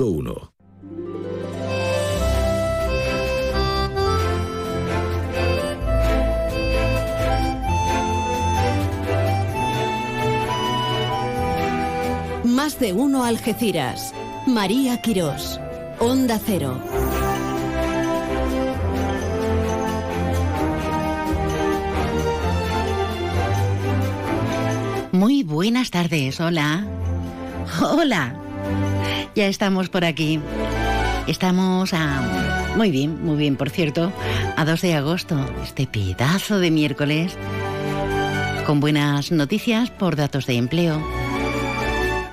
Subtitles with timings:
[0.00, 0.52] 1.
[12.44, 14.14] Más de uno Algeciras.
[14.46, 15.60] María Quirós.
[15.98, 16.80] Onda Cero.
[25.12, 26.86] Muy buenas tardes, hola.
[27.80, 28.34] Hola.
[29.34, 30.40] Ya estamos por aquí.
[31.26, 32.72] Estamos a...
[32.76, 34.12] Muy bien, muy bien, por cierto,
[34.56, 37.36] a 2 de agosto, este pedazo de miércoles,
[38.66, 41.02] con buenas noticias por datos de empleo,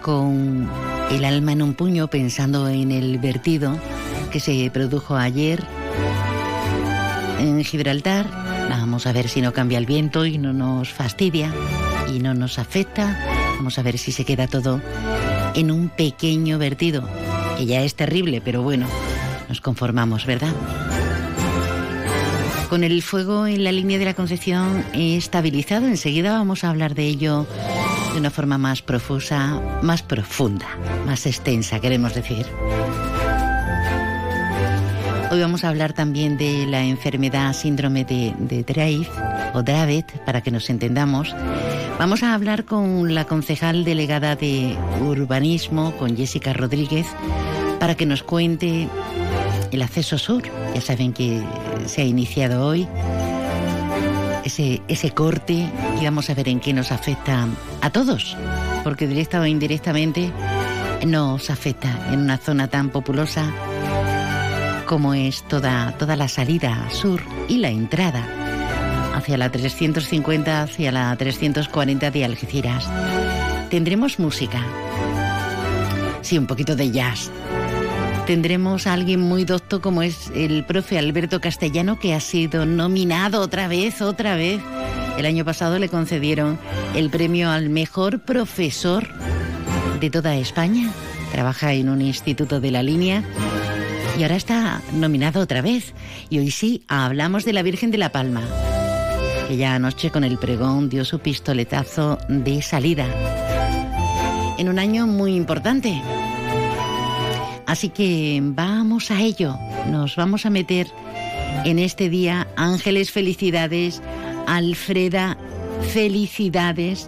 [0.02, 0.70] con
[1.12, 3.78] el alma en un puño pensando en el vertido
[4.32, 5.64] que se produjo ayer
[7.40, 8.28] en Gibraltar.
[8.70, 11.54] Vamos a ver si no cambia el viento y no nos fastidia
[12.14, 13.18] y no nos afecta.
[13.58, 14.82] Vamos a ver si se queda todo
[15.60, 17.08] en un pequeño vertido,
[17.58, 18.88] que ya es terrible, pero bueno,
[19.50, 20.54] nos conformamos, ¿verdad?
[22.70, 27.08] Con el fuego en la línea de la Concepción estabilizado, enseguida vamos a hablar de
[27.08, 27.46] ello
[28.14, 30.68] de una forma más profusa, más profunda,
[31.06, 32.46] más extensa, queremos decir.
[35.32, 39.06] Hoy vamos a hablar también de la enfermedad síndrome de, de
[39.54, 41.36] o Dravet, para que nos entendamos.
[42.00, 47.06] Vamos a hablar con la concejal delegada de urbanismo, con Jessica Rodríguez,
[47.80, 48.90] para que nos cuente
[49.72, 50.42] el acceso sur.
[50.74, 51.44] Ya saben que
[51.86, 52.88] se ha iniciado hoy
[54.44, 55.70] ese, ese corte
[56.02, 57.48] y vamos a ver en qué nos afecta
[57.82, 58.36] a todos,
[58.84, 60.32] porque directa o indirectamente
[61.06, 63.54] nos afecta en una zona tan populosa
[64.90, 68.26] como es toda, toda la salida sur y la entrada
[69.14, 72.90] hacia la 350, hacia la 340 de Algeciras.
[73.70, 74.64] Tendremos música,
[76.22, 77.30] sí, un poquito de jazz,
[78.26, 83.42] tendremos a alguien muy docto como es el profe Alberto Castellano, que ha sido nominado
[83.42, 84.60] otra vez, otra vez.
[85.20, 86.58] El año pasado le concedieron
[86.96, 89.08] el premio al mejor profesor
[90.00, 90.90] de toda España.
[91.32, 93.24] Trabaja en un instituto de la línea
[94.20, 95.94] y ahora está nominado otra vez.
[96.30, 98.42] Y hoy sí, hablamos de la Virgen de la Palma,
[99.48, 103.06] que ya anoche con el pregón dio su pistoletazo de salida.
[104.58, 106.02] En un año muy importante,
[107.66, 109.56] Así que vamos a ello,
[109.92, 110.88] nos vamos a meter
[111.66, 112.48] en este día.
[112.58, 114.02] Ángeles, felicidades.
[114.48, 115.38] Alfreda,
[115.94, 117.08] felicidades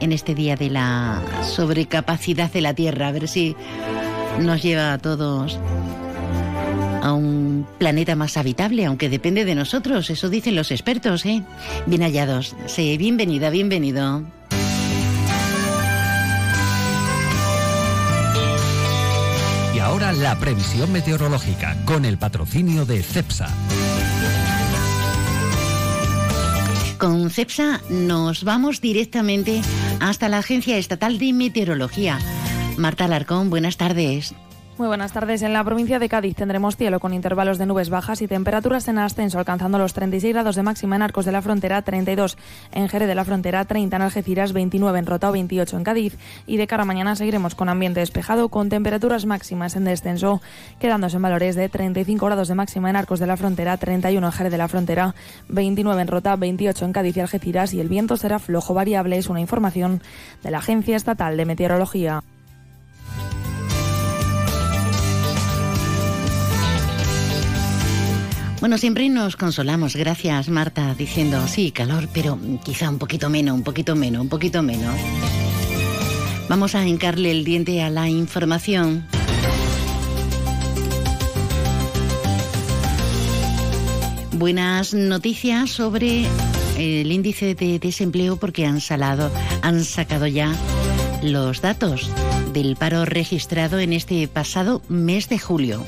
[0.00, 3.08] en este día de la sobrecapacidad de la Tierra.
[3.08, 3.54] A ver si
[4.40, 5.60] nos lleva a todos
[7.02, 11.42] a un planeta más habitable, aunque depende de nosotros, eso dicen los expertos, ¿eh?
[11.86, 12.56] Bien hallados.
[12.66, 14.22] Sí, bienvenida, bienvenido.
[19.82, 23.48] ahora la previsión meteorológica con el patrocinio de CEPSA.
[26.98, 29.60] Con CEPSA nos vamos directamente
[30.00, 32.18] hasta la Agencia Estatal de Meteorología.
[32.76, 34.34] Marta Alarcón, buenas tardes.
[34.78, 35.42] Muy buenas tardes.
[35.42, 38.96] En la provincia de Cádiz tendremos cielo con intervalos de nubes bajas y temperaturas en
[38.96, 42.38] ascenso, alcanzando los 36 grados de máxima en Arcos de la Frontera, 32
[42.72, 46.18] en Jerez de la Frontera, 30 en Algeciras, 29 en Rota 28 en Cádiz.
[46.46, 50.40] Y de cara a mañana seguiremos con ambiente despejado, con temperaturas máximas en descenso,
[50.80, 54.32] quedándose en valores de 35 grados de máxima en Arcos de la Frontera, 31 en
[54.32, 55.14] Jerez de la Frontera,
[55.48, 57.74] 29 en Rota, 28 en Cádiz y Algeciras.
[57.74, 60.00] Y el viento será flojo variable, es una información
[60.42, 62.22] de la Agencia Estatal de Meteorología.
[68.62, 73.64] Bueno, siempre nos consolamos, gracias Marta, diciendo, sí, calor, pero quizá un poquito menos, un
[73.64, 74.94] poquito menos, un poquito menos.
[76.48, 79.04] Vamos a hincarle el diente a la información.
[84.30, 86.26] Buenas noticias sobre
[86.78, 90.54] el índice de desempleo porque han salado, han sacado ya
[91.20, 92.08] los datos
[92.52, 95.84] del paro registrado en este pasado mes de julio.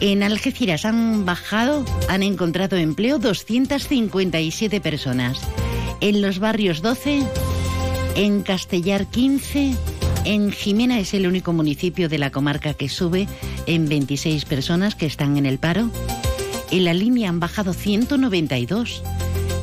[0.00, 5.40] En Algeciras han bajado, han encontrado empleo 257 personas.
[6.00, 7.22] En los barrios 12,
[8.16, 9.74] en Castellar 15,
[10.26, 13.26] en Jimena es el único municipio de la comarca que sube
[13.66, 15.90] en 26 personas que están en el paro.
[16.70, 19.02] En la línea han bajado 192.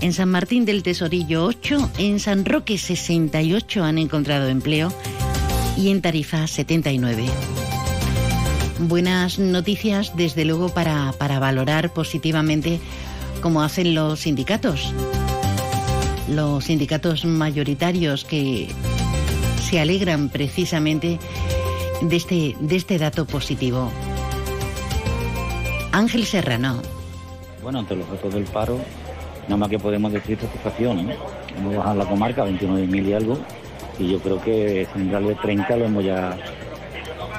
[0.01, 4.91] En San Martín del Tesorillo 8, en San Roque 68 han encontrado empleo
[5.77, 7.25] y en Tarifa 79
[8.79, 12.79] buenas noticias, desde luego, para, para valorar positivamente
[13.41, 14.93] como hacen los sindicatos.
[16.29, 18.69] Los sindicatos mayoritarios que
[19.61, 21.19] se alegran precisamente
[22.01, 23.91] de este, de este dato positivo.
[25.91, 26.81] Ángel Serrano.
[27.61, 28.79] Bueno, ante los datos del paro,
[29.43, 31.07] nada más que podemos decir satisfacción.
[31.07, 31.13] ¿no?
[31.57, 33.37] Hemos bajado la comarca a 29.000 y algo,
[33.99, 36.37] y yo creo que central de 30 lo hemos ya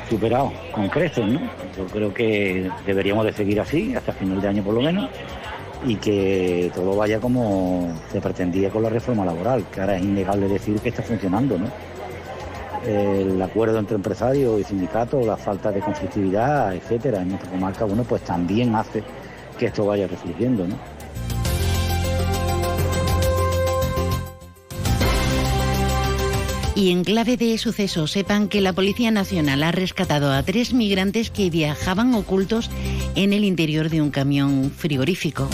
[0.08, 1.40] superado con creces, ¿no?
[1.76, 5.08] Yo creo que deberíamos de seguir así hasta final de año por lo menos
[5.86, 10.48] y que todo vaya como se pretendía con la reforma laboral, que ahora es innegable
[10.48, 11.66] decir que está funcionando, ¿no?
[12.86, 18.04] El acuerdo entre empresarios y sindicatos, la falta de conflictividad, etcétera, en nuestra comarca, bueno,
[18.04, 19.02] pues también hace
[19.58, 20.76] que esto vaya refluyendo, ¿no?
[26.76, 31.30] Y en clave de suceso, sepan que la Policía Nacional ha rescatado a tres migrantes
[31.30, 32.68] que viajaban ocultos
[33.14, 35.48] en el interior de un camión frigorífico.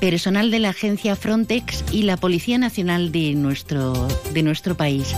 [0.00, 5.14] Personal de la agencia Frontex y la Policía Nacional de nuestro, de nuestro país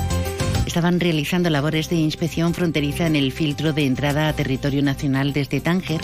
[0.67, 5.61] estaban realizando labores de inspección fronteriza en el filtro de entrada a territorio nacional desde
[5.61, 6.01] Tánger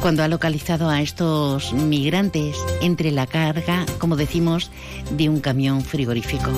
[0.00, 4.70] cuando ha localizado a estos migrantes entre la carga, como decimos,
[5.10, 6.52] de un camión frigorífico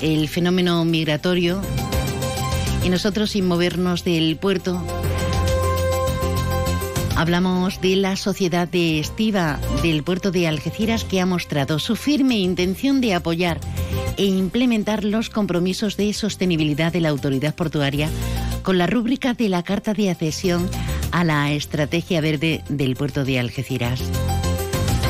[0.00, 1.60] el fenómeno migratorio
[2.84, 4.82] y nosotros sin movernos del puerto
[7.16, 12.38] hablamos de la sociedad de Estiva del puerto de Algeciras que ha mostrado su firme
[12.38, 13.60] intención de apoyar
[14.16, 18.08] e implementar los compromisos de sostenibilidad de la autoridad portuaria
[18.62, 20.70] con la rúbrica de la Carta de Accesión
[21.10, 24.00] a la Estrategia Verde del puerto de Algeciras.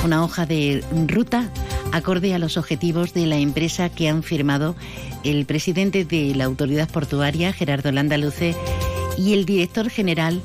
[0.05, 1.51] Una hoja de ruta
[1.93, 4.77] acorde a los objetivos de la empresa que han firmado
[5.25, 8.55] el presidente de la autoridad portuaria, Gerardo Landaluce,
[9.17, 10.41] y el director general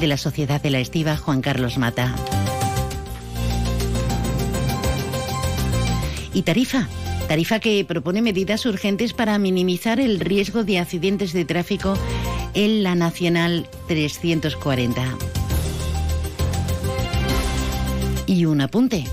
[0.00, 2.14] de la Sociedad de la Estiva, Juan Carlos Mata.
[6.32, 6.88] Y tarifa,
[7.26, 11.94] tarifa que propone medidas urgentes para minimizar el riesgo de accidentes de tráfico
[12.54, 15.16] en la Nacional 340.
[18.26, 19.04] Y un apunte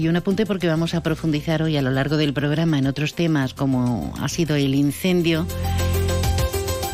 [0.00, 3.14] y un apunte porque vamos a profundizar hoy a lo largo del programa en otros
[3.14, 5.46] temas como ha sido el incendio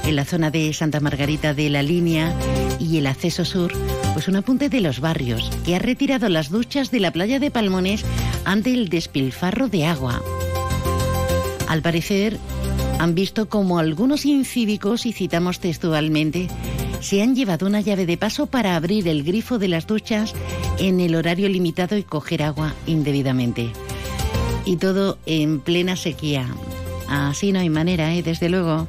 [0.04, 2.34] en la zona de Santa Margarita de la Línea
[2.80, 3.72] y el acceso sur,
[4.12, 7.52] pues un apunte de los barrios que ha retirado las duchas de la playa de
[7.52, 8.04] Palmones
[8.44, 10.20] ante el despilfarro de agua.
[11.68, 12.38] Al parecer,
[12.98, 16.48] han visto como algunos incívicos, y citamos textualmente,
[17.06, 20.34] se han llevado una llave de paso para abrir el grifo de las duchas
[20.80, 23.70] en el horario limitado y coger agua indebidamente.
[24.64, 26.48] Y todo en plena sequía.
[27.08, 28.24] Así no hay manera, ¿eh?
[28.24, 28.88] desde luego.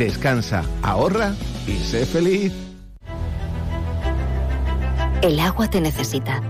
[0.00, 1.34] Descansa, ahorra
[1.66, 2.54] y sé feliz.
[5.20, 6.40] El agua te necesita.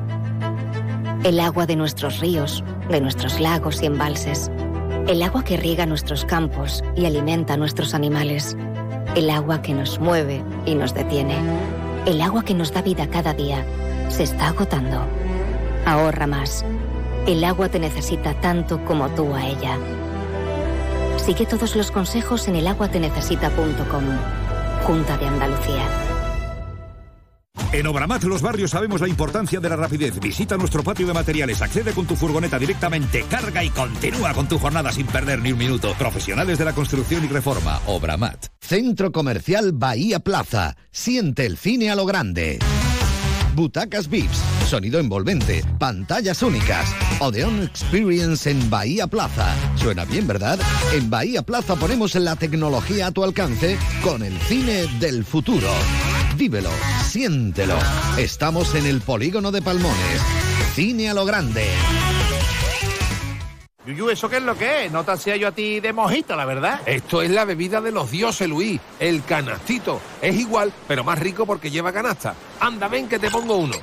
[1.25, 4.53] El agua de nuestros ríos, de nuestros lagos y embalses.
[5.09, 8.57] El agua que riega nuestros campos y alimenta a nuestros animales.
[9.17, 11.35] El agua que nos mueve y nos detiene.
[12.07, 13.67] El agua que nos da vida cada día.
[14.11, 15.05] Se está agotando.
[15.87, 16.65] Ahorra más.
[17.27, 19.77] El agua te necesita tanto como tú a ella.
[21.25, 24.05] Sigue todos los consejos en elaguatenecesita.com.
[24.85, 25.87] Junta de Andalucía.
[27.73, 30.19] En Obramat Los Barrios sabemos la importancia de la rapidez.
[30.19, 34.59] Visita nuestro patio de materiales, accede con tu furgoneta directamente, carga y continúa con tu
[34.59, 35.95] jornada sin perder ni un minuto.
[35.97, 37.81] Profesionales de la construcción y reforma.
[37.87, 38.47] Obramat.
[38.59, 40.77] Centro Comercial Bahía Plaza.
[40.91, 42.59] Siente el cine a lo grande.
[43.55, 46.95] Butacas VIPs, sonido envolvente, pantallas únicas.
[47.19, 49.53] Odeon Experience en Bahía Plaza.
[49.75, 50.61] Suena bien, ¿verdad?
[50.95, 55.67] En Bahía Plaza ponemos la tecnología a tu alcance con el cine del futuro.
[56.37, 56.71] Vívelo,
[57.05, 57.77] siéntelo.
[58.17, 60.23] Estamos en el polígono de Palmones.
[60.77, 61.67] Cine a lo grande.
[63.87, 64.93] Yuyu, ¿eso qué es lo que es?
[64.93, 66.81] No te hacía yo a ti de mojito, la verdad.
[66.87, 68.81] Esto es la bebida de los dioses, Luis.
[69.01, 70.01] El canastito.
[70.23, 72.37] Es igual, pero más rico porque lleva canasta.
[72.61, 73.75] Anda, ven que te pongo uno.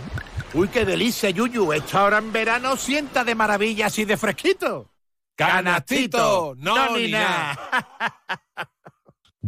[0.54, 1.74] Uy, qué delicia, Yuyu.
[1.74, 4.89] Esta hora en verano sienta de maravilla así de fresquito.
[5.36, 6.56] ¡Canastito!
[6.58, 7.60] No, ni nada.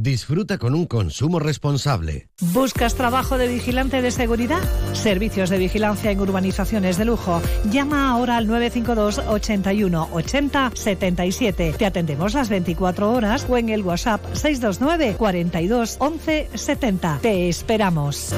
[0.02, 2.30] Disfruta con un consumo responsable.
[2.40, 4.62] ¿Buscas trabajo de vigilante de seguridad?
[4.94, 7.42] Servicios de vigilancia en urbanizaciones de lujo.
[7.70, 11.76] Llama ahora al 952 81 80 77.
[11.78, 17.20] Te atendemos las 24 horas o en el WhatsApp 629 42 11 70.
[17.22, 18.34] Te esperamos.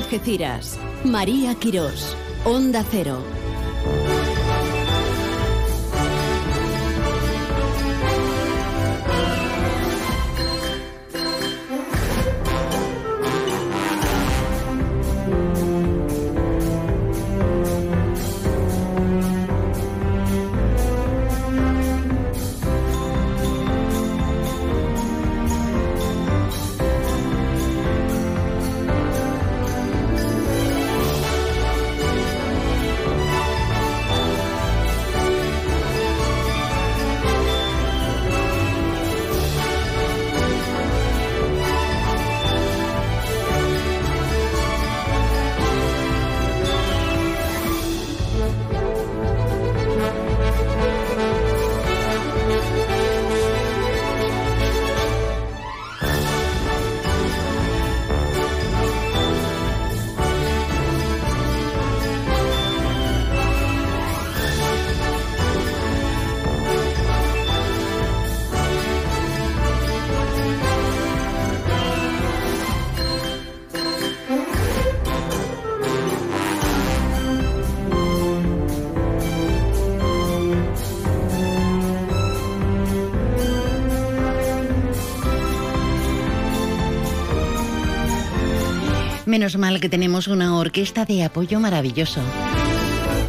[0.00, 0.78] Algeciras.
[1.04, 2.16] María Quirós.
[2.44, 3.22] Onda Cero.
[89.30, 92.20] Menos mal que tenemos una orquesta de apoyo maravilloso,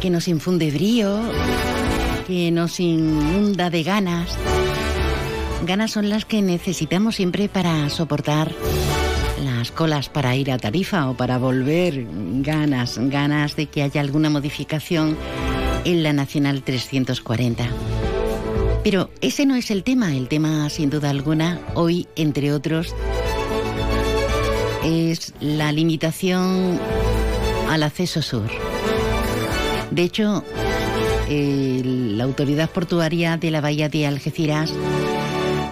[0.00, 1.20] que nos infunde brío,
[2.26, 4.36] que nos inunda de ganas.
[5.64, 8.50] Ganas son las que necesitamos siempre para soportar
[9.44, 12.04] las colas para ir a Tarifa o para volver.
[12.40, 15.16] Ganas, ganas de que haya alguna modificación
[15.84, 17.68] en la Nacional 340.
[18.82, 22.92] Pero ese no es el tema, el tema sin duda alguna, hoy, entre otros,
[24.84, 26.78] es la limitación
[27.68, 28.48] al acceso sur.
[29.90, 30.44] De hecho,
[31.28, 34.72] la autoridad portuaria de la bahía de Algeciras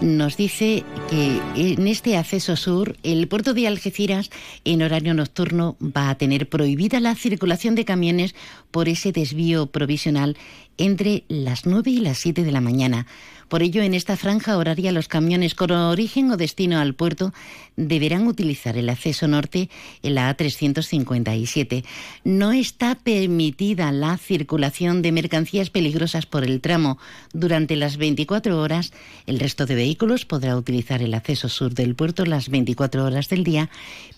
[0.00, 4.30] nos dice que en este acceso sur, el puerto de Algeciras
[4.64, 8.34] en horario nocturno va a tener prohibida la circulación de camiones
[8.70, 10.36] por ese desvío provisional
[10.78, 13.06] entre las 9 y las 7 de la mañana.
[13.50, 17.34] Por ello, en esta franja horaria, los camiones con origen o destino al puerto
[17.74, 19.68] deberán utilizar el acceso norte
[20.04, 21.84] en la A357.
[22.22, 26.98] No está permitida la circulación de mercancías peligrosas por el tramo
[27.32, 28.92] durante las 24 horas.
[29.26, 33.42] El resto de vehículos podrá utilizar el acceso sur del puerto las 24 horas del
[33.42, 33.68] día,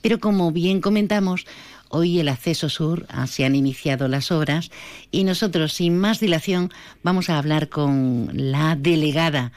[0.03, 1.47] pero como bien comentamos,
[1.95, 4.71] Hoy el acceso sur ah, se han iniciado las obras
[5.11, 6.71] y nosotros, sin más dilación,
[7.03, 9.53] vamos a hablar con la delegada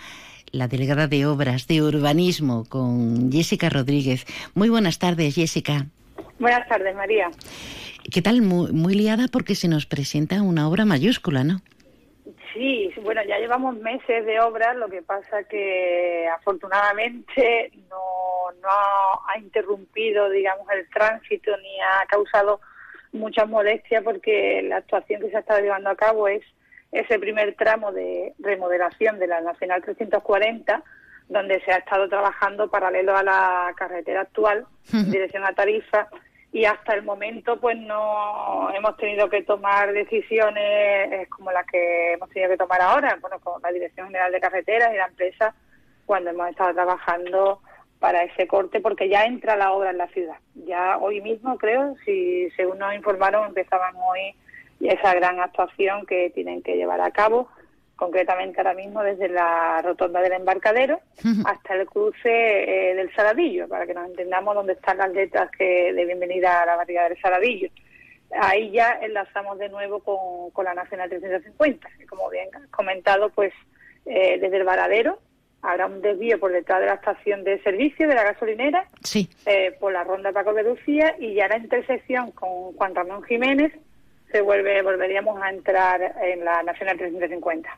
[0.51, 4.25] la delegada de Obras de Urbanismo, con Jessica Rodríguez.
[4.53, 5.87] Muy buenas tardes, Jessica.
[6.37, 7.29] Buenas tardes, María.
[8.11, 8.41] ¿Qué tal?
[8.41, 11.61] Muy, muy liada porque se nos presenta una obra mayúscula, ¿no?
[12.55, 19.37] Sí, bueno, ya llevamos meses de obras, lo que pasa que afortunadamente no, no ha,
[19.37, 22.61] interrumpido, digamos, el tránsito ni ha causado
[23.11, 26.43] muchas molestias porque la actuación que se ha estado llevando a cabo es
[26.93, 30.81] ese primer tramo de remodelación de la Nacional 340,
[31.27, 36.07] donde se ha estado trabajando paralelo a la carretera actual, en dirección a Tarifa,
[36.55, 42.29] y hasta el momento pues no hemos tenido que tomar decisiones como las que hemos
[42.29, 45.53] tenido que tomar ahora, bueno, con la Dirección General de Carreteras y la empresa
[46.05, 47.59] cuando hemos estado trabajando
[47.99, 50.37] para ese corte porque ya entra la obra en la ciudad.
[50.65, 54.33] Ya hoy mismo creo, si según nos informaron, empezaban hoy
[54.79, 57.49] esa gran actuación que tienen que llevar a cabo
[57.95, 60.99] concretamente ahora mismo desde la rotonda del embarcadero
[61.45, 65.93] hasta el cruce eh, del Saladillo, para que nos entendamos dónde están las letras que
[65.93, 67.69] de bienvenida a la barriga del Saladillo.
[68.39, 73.53] Ahí ya enlazamos de nuevo con, la Nacional 350, y como bien has comentado, pues
[74.05, 75.19] eh, desde el Varadero
[75.61, 79.29] habrá un desvío por detrás de la estación de servicio de la gasolinera, sí.
[79.45, 83.73] Eh, por la ronda Paco de Lucía y ya la intersección con Juan Ramón Jiménez
[84.35, 87.69] se vuelve, volveríamos a entrar en la Nacional 350.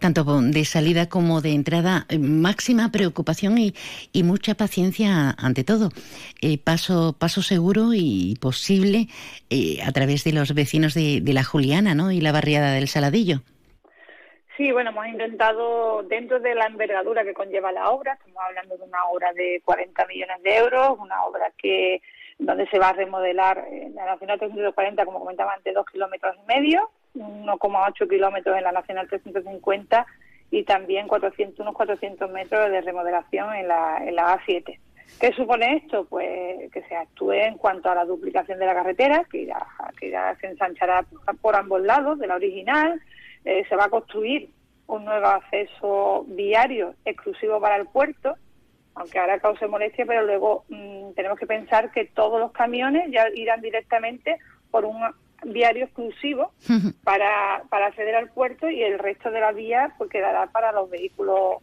[0.00, 3.72] tanto de salida como de entrada, eh, máxima preocupación y,
[4.12, 5.90] y mucha paciencia ante todo.
[6.42, 9.06] Eh, paso, paso seguro y posible
[9.48, 12.10] eh, a través de los vecinos de, de la Juliana ¿no?
[12.10, 13.42] y la barriada del Saladillo.
[14.56, 18.84] Sí, bueno, hemos intentado, dentro de la envergadura que conlleva la obra, estamos hablando de
[18.84, 22.00] una obra de 40 millones de euros, una obra que
[22.38, 26.46] donde se va a remodelar en la Nacional 340, como comentaba antes, dos kilómetros y
[26.46, 30.06] medio, 1,8 kilómetros en la Nacional 350
[30.50, 34.78] y también 400, unos 400 metros de remodelación en la, en la A7.
[35.20, 36.04] ¿Qué supone esto?
[36.04, 39.66] Pues que se actúe en cuanto a la duplicación de la carretera, que ya,
[39.98, 41.04] que ya se ensanchará
[41.40, 43.00] por ambos lados de la original,
[43.44, 44.50] eh, se va a construir
[44.88, 48.36] un nuevo acceso viario exclusivo para el puerto,
[48.96, 53.28] aunque ahora cause molestia, pero luego mm, tenemos que pensar que todos los camiones ya
[53.34, 54.38] irán directamente
[54.70, 55.00] por un
[55.44, 56.52] viario exclusivo
[57.04, 60.88] para, para acceder al puerto y el resto de la vía pues quedará para los
[60.88, 61.56] vehículos,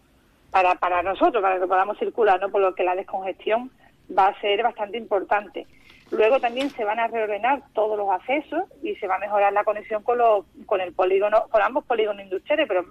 [0.52, 2.50] para, para nosotros, para que podamos circular, ¿no?
[2.50, 3.72] por lo que la descongestión
[4.16, 5.66] va a ser bastante importante.
[6.12, 9.63] Luego también se van a reordenar todos los accesos y se va a mejorar la
[9.63, 12.86] conexión con, los, con el polígono, con ambos polígonos industriales, pero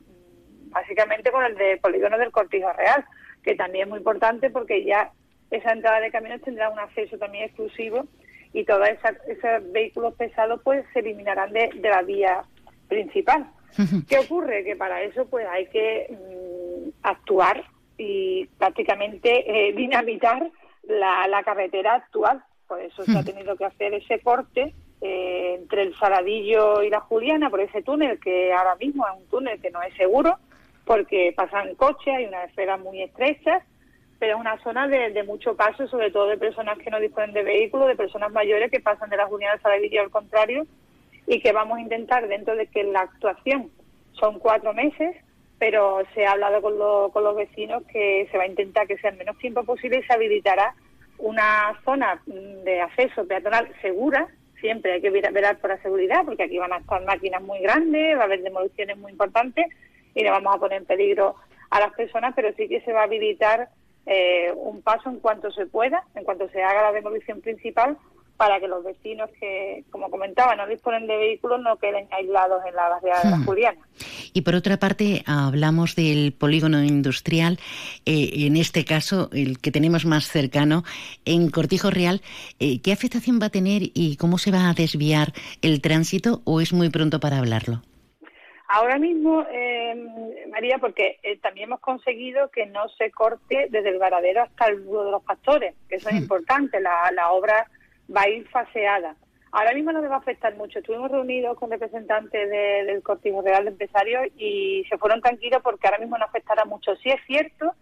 [0.73, 3.05] básicamente con el de polígono del Cortijo Real,
[3.43, 5.13] que también es muy importante porque ya
[5.51, 8.07] esa entrada de camiones tendrá un acceso también exclusivo
[8.53, 12.45] y todos esos vehículos pesados pues se eliminarán de, la vía
[12.89, 13.51] principal.
[14.09, 14.65] ¿Qué ocurre?
[14.65, 17.65] Que para eso pues hay que mm, actuar
[17.97, 20.51] y prácticamente eh, dinamitar
[20.85, 24.73] la, la carretera actual por eso se ha tenido que hacer ese corte
[25.03, 29.29] eh, entre el Saladillo y la Juliana, por ese túnel que ahora mismo es un
[29.29, 30.39] túnel que no es seguro,
[30.85, 33.62] porque pasan coches, hay unas esferas muy estrechas,
[34.19, 37.43] pero es una zona de, mucho paso, sobre todo de personas que no disponen de
[37.43, 40.67] vehículos, de personas mayores que pasan de la Juliana al Saladillo al contrario,
[41.27, 43.71] y que vamos a intentar, dentro de que la actuación
[44.12, 45.17] son cuatro meses,
[45.59, 46.75] pero se ha hablado con,
[47.11, 50.03] con los vecinos que se va a intentar que sea el menos tiempo posible y
[50.03, 50.75] se habilitará
[51.19, 54.27] una zona de acceso peatonal segura,
[54.61, 58.17] siempre hay que velar por la seguridad, porque aquí van a estar máquinas muy grandes,
[58.17, 59.67] va a haber demoliciones muy importantes
[60.14, 61.37] y no vamos a poner en peligro
[61.71, 63.69] a las personas, pero sí que se va a habilitar
[64.07, 67.97] eh, un paso en cuanto se pueda, en cuanto se haga la demolición principal,
[68.37, 72.75] para que los vecinos que, como comentaba, no disponen de vehículos no queden aislados en
[72.75, 73.45] la barriada de la hmm.
[73.45, 73.78] Juliana.
[74.32, 77.60] Y por otra parte, hablamos del polígono industrial,
[78.04, 80.82] eh, en este caso, el que tenemos más cercano,
[81.25, 82.21] en Cortijo Real.
[82.58, 86.60] Eh, ¿Qué afectación va a tener y cómo se va a desviar el tránsito o
[86.60, 87.82] es muy pronto para hablarlo?
[88.75, 94.45] Ahora mismo, eh, María, porque también hemos conseguido que no se corte desde el varadero
[94.45, 96.23] hasta el nudo de los pastores, que eso es hmm.
[96.23, 96.80] importante.
[96.80, 97.67] La, la obra
[98.08, 99.15] va a ir faseada.
[99.50, 100.78] Ahora mismo no me va a afectar mucho.
[100.78, 105.99] Estuvimos reunidos con representantes del Cortijo Real de Empresarios y se fueron tranquilos porque ahora
[105.99, 106.97] mismo no afectará mucho.
[106.97, 107.75] Sí es cierto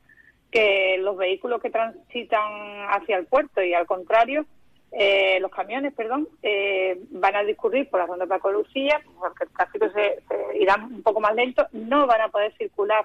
[0.50, 2.42] que los vehículos que transitan
[2.88, 4.44] hacia el puerto y al contrario,
[4.92, 9.50] eh, los camiones, perdón, eh, van a discurrir por la ronda Paco Lucía, porque el
[9.50, 10.22] tráfico se,
[10.59, 13.05] irá un poco más lento, no van a poder circular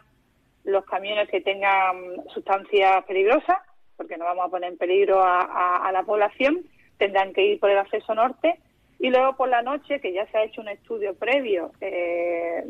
[0.64, 3.58] los camiones que tengan sustancias peligrosas,
[3.98, 6.66] porque no vamos a poner en peligro a la población,
[6.98, 8.60] tendrán que ir por el acceso norte
[9.00, 12.64] y luego por la noche, que ya se ha hecho un estudio previo eh,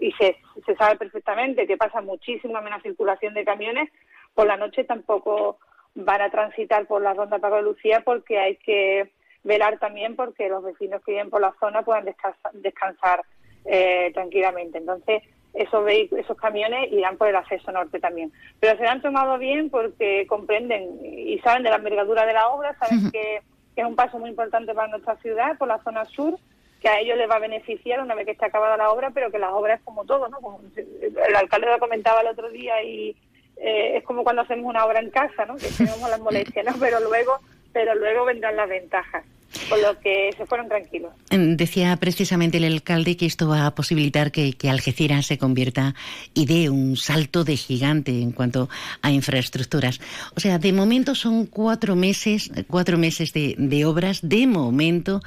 [0.00, 3.90] y se, se sabe perfectamente que pasa muchísima menos circulación de camiones,
[4.34, 5.58] por la noche tampoco
[5.94, 9.10] van a transitar por la ronda Paco de Lucía porque hay que
[9.42, 12.06] velar también porque los vecinos que viven por la zona puedan
[12.54, 13.24] descansar,
[13.64, 14.78] eh, tranquilamente.
[14.78, 18.32] Entonces, esos esos camiones irán por el acceso norte también.
[18.58, 22.76] Pero se han tomado bien porque comprenden y saben de la envergadura de la obra,
[22.78, 23.40] saben que
[23.74, 26.38] que es un paso muy importante para nuestra ciudad, por la zona sur,
[26.80, 29.30] que a ellos les va a beneficiar una vez que esté acabada la obra, pero
[29.30, 30.60] que las obras es como todo, ¿no?
[30.76, 33.16] el alcalde lo comentaba el otro día y
[33.56, 35.56] eh, es como cuando hacemos una obra en casa, ¿no?
[35.56, 36.72] Que tenemos las molestias, ¿no?
[36.78, 37.38] Pero luego,
[37.72, 39.24] pero luego vendrán las ventajas
[39.68, 41.12] con lo que se fueron tranquilos.
[41.30, 45.94] Mm, decía precisamente el alcalde que esto va a posibilitar que, Algeciras se convierta
[46.32, 48.68] y dé un salto de gigante en cuanto
[49.02, 50.00] a infraestructuras.
[50.36, 54.20] O sea, de momento son cuatro meses, cuatro meses de, obras.
[54.22, 55.22] De momento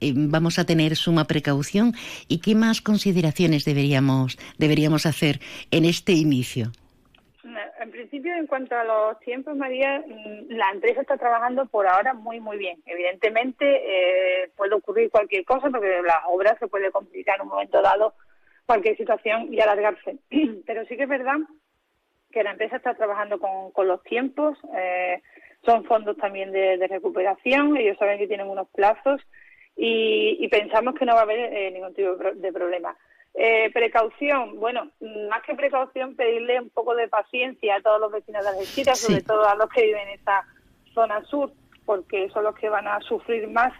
[0.00, 1.94] eh, vamos a tener suma precaución.
[2.28, 5.40] ¿Y qué más consideraciones deberíamos, deberíamos hacer
[5.70, 6.72] en este inicio?
[7.82, 12.14] En principio, en cuanto a los tiempos, María, mm, la empresa está trabajando por ahora
[12.14, 12.80] muy, muy bien.
[12.86, 17.82] Evidentemente, eh, puede ocurrir cualquier cosa porque la obra se puede complicar en un momento
[17.82, 18.14] dado,
[18.66, 20.18] cualquier situación y alargarse.
[20.66, 21.38] Pero sí que es verdad
[22.30, 24.56] que la empresa está trabajando con, los tiempos.
[24.76, 25.20] Eh,
[25.66, 27.76] son fondos también de, recuperación.
[27.76, 29.20] Ellos saben que tienen unos plazos
[29.74, 32.96] y, pensamos que no va a haber eh, ningún tipo de problema.
[33.34, 34.90] Eh, precaución, bueno,
[35.30, 39.22] más que precaución, pedirle un poco de paciencia a todos los vecinos de Algeciras, sobre
[39.22, 40.44] todo a los que viven en esa
[40.92, 41.50] zona sur,
[41.86, 43.72] porque son los que van a sufrir más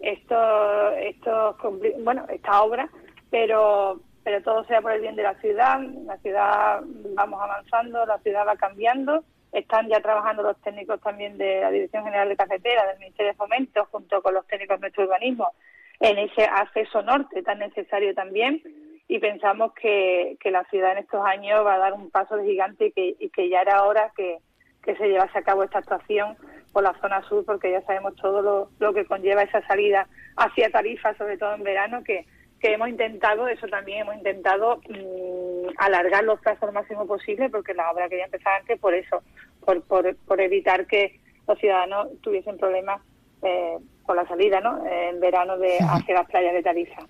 [0.00, 1.56] estos, estos
[2.02, 2.88] bueno, esta obra,
[3.30, 6.80] pero pero todo sea por el bien de la ciudad, la ciudad
[7.14, 12.02] vamos avanzando, la ciudad va cambiando, están ya trabajando los técnicos también de la Dirección
[12.02, 15.52] General de Cafetera, del Ministerio de Fomento, junto con los técnicos de nuestro urbanismo,
[16.00, 18.60] en ese acceso norte tan necesario también,
[19.08, 22.44] y pensamos que, que la ciudad en estos años va a dar un paso de
[22.44, 24.38] gigante y que, y que ya era hora que,
[24.82, 26.36] que se llevase a cabo esta actuación
[26.72, 30.70] por la zona sur, porque ya sabemos todo lo, lo que conlleva esa salida hacia
[30.70, 32.26] Tarifa, sobre todo en verano, que
[32.60, 37.74] que hemos intentado, eso también hemos intentado mm, alargar los plazos lo máximo posible porque
[37.74, 39.22] la obra quería empezar antes por eso,
[39.64, 43.02] por, por, evitar que los ciudadanos tuviesen problemas
[43.42, 44.84] eh, con la salida ¿no?
[44.86, 47.02] en verano de hacia las playas de Tarifa.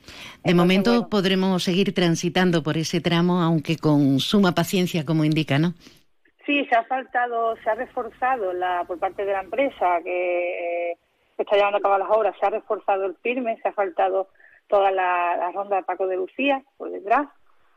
[0.43, 5.75] De momento podremos seguir transitando por ese tramo, aunque con suma paciencia, como indica, ¿no?
[6.47, 10.97] Sí, se ha faltado, se ha reforzado la, por parte de la empresa que eh,
[11.37, 14.29] está llevando a cabo las obras, se ha reforzado el firme, se ha faltado
[14.69, 17.27] toda la, ronda de Paco de Lucía por detrás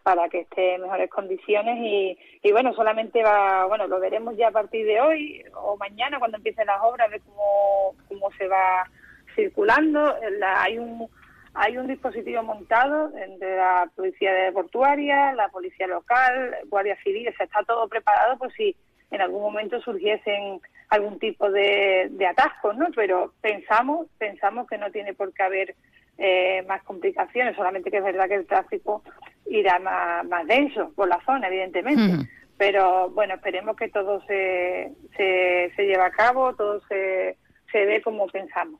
[0.03, 4.47] para que esté en mejores condiciones y, y, bueno, solamente va, bueno, lo veremos ya
[4.47, 8.89] a partir de hoy o mañana cuando empiecen las obras, ver cómo, cómo se va
[9.39, 10.15] circulando.
[10.57, 11.07] hay un
[11.53, 17.63] hay un dispositivo montado entre la policía portuaria, la policía local, guardia civil, o está
[17.63, 18.75] todo preparado por si
[19.11, 22.87] en algún momento surgiesen algún tipo de, de atascos, ¿no?
[22.95, 25.75] Pero pensamos, pensamos que no tiene por qué haber
[26.17, 29.03] eh, más complicaciones, solamente que es verdad que el tráfico
[29.47, 32.27] irá más, más denso por la zona, evidentemente.
[32.57, 37.37] Pero bueno, esperemos que todo se, se, se lleve a cabo, todo se,
[37.71, 38.79] se dé como pensamos.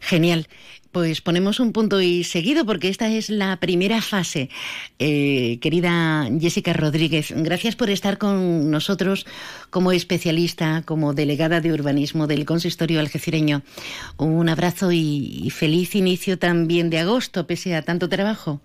[0.00, 0.46] Genial.
[0.96, 4.48] Pues ponemos un punto y seguido porque esta es la primera fase.
[4.98, 9.26] Eh, querida Jessica Rodríguez, gracias por estar con nosotros
[9.68, 13.60] como especialista, como delegada de urbanismo del consistorio algecireño.
[14.16, 18.62] Un abrazo y, feliz inicio también de agosto, pese a tanto trabajo.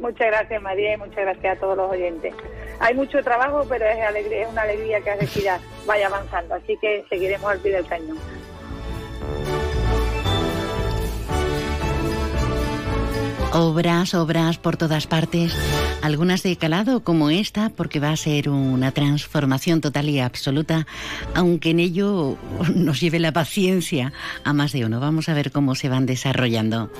[0.00, 2.34] Muchas gracias María y muchas gracias a todos los oyentes.
[2.80, 7.04] Hay mucho trabajo, pero es, alegría, es una alegría que Algeciras vaya avanzando, así que
[7.08, 8.18] seguiremos al pie del cañón.
[13.54, 15.54] Obras, obras por todas partes,
[16.00, 20.86] algunas de calado como esta, porque va a ser una transformación total y absoluta,
[21.34, 22.38] aunque en ello
[22.74, 25.00] nos lleve la paciencia a más de uno.
[25.00, 26.90] Vamos a ver cómo se van desarrollando.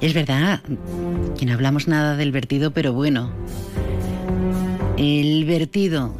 [0.00, 0.62] Es verdad
[1.38, 3.30] que no hablamos nada del vertido, pero bueno,
[4.96, 6.14] el vertido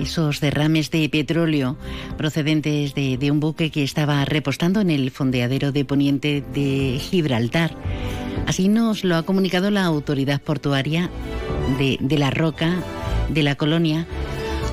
[0.00, 1.76] esos derrames de petróleo
[2.16, 7.76] procedentes de, un buque que estaba repostando en el fondeadero de Poniente de Gibraltar.
[8.46, 11.10] Así nos lo ha comunicado la autoridad portuaria
[11.78, 12.82] de, la Roca,
[13.28, 14.06] de la colonia,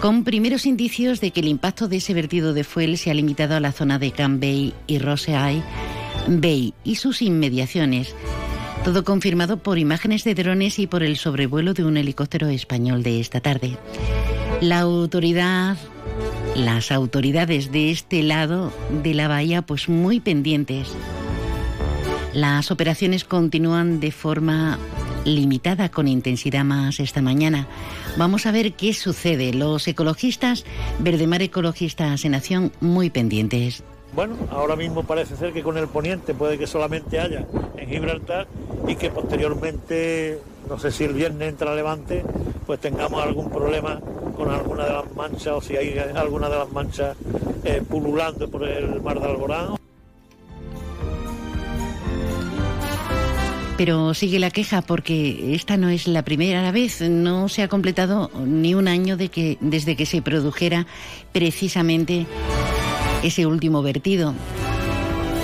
[0.02, 3.56] con primeros indicios de que el impacto de ese vertido de fuel se ha limitado
[3.56, 5.64] a la zona de Cambay y Roseay
[6.28, 8.16] Bay y sus inmediaciones.
[8.84, 13.20] Todo confirmado por imágenes de drones y por el sobrevuelo de un helicóptero español de
[13.20, 13.78] esta tarde.
[14.62, 15.76] La autoridad,
[16.56, 18.71] las autoridades de este lado
[19.02, 20.89] de la bahía, pues muy pendientes.
[22.36, 24.78] Las operaciones continúan de forma
[25.26, 27.67] limitada con intensidad más esta mañana.
[28.17, 29.52] Vamos a ver qué sucede.
[29.52, 30.63] Los ecologistas,
[31.00, 33.84] Verdemar Ecologistas en Acción, muy pendientes.
[34.13, 37.45] Bueno, ahora mismo parece ser que con el poniente puede que solamente haya
[37.78, 38.47] en Gibraltar
[38.88, 42.24] y que posteriormente, no sé si el viernes entra Levante,
[42.65, 44.02] pues tengamos algún problema
[44.36, 47.15] con alguna de las manchas o si hay alguna de las manchas
[47.63, 49.76] eh, pululando por el mar de Alborán.
[53.78, 58.30] Pero sigue la queja porque esta no es la primera vez, no se ha completado
[58.45, 60.86] ni un año desde que se produjera
[61.32, 62.28] precisamente
[63.24, 64.34] ese último vertido.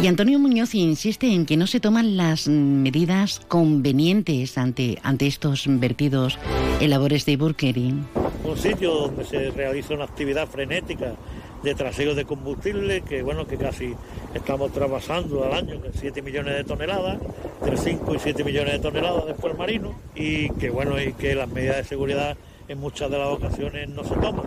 [0.01, 5.65] Y Antonio Muñoz insiste en que no se toman las medidas convenientes ante, ante estos
[5.67, 6.37] vertidos
[6.79, 8.05] en labores de Burkering.
[8.43, 11.15] Un sitio donde se realiza una actividad frenética
[11.63, 13.95] de traseo de combustible, que bueno, que casi
[14.35, 17.17] estamos trabajando al año, 7 millones de toneladas,
[17.61, 21.33] entre 5 y 7 millones de toneladas de fuel marino, y que bueno, y que
[21.33, 22.37] las medidas de seguridad
[22.67, 24.45] en muchas de las ocasiones no se toman.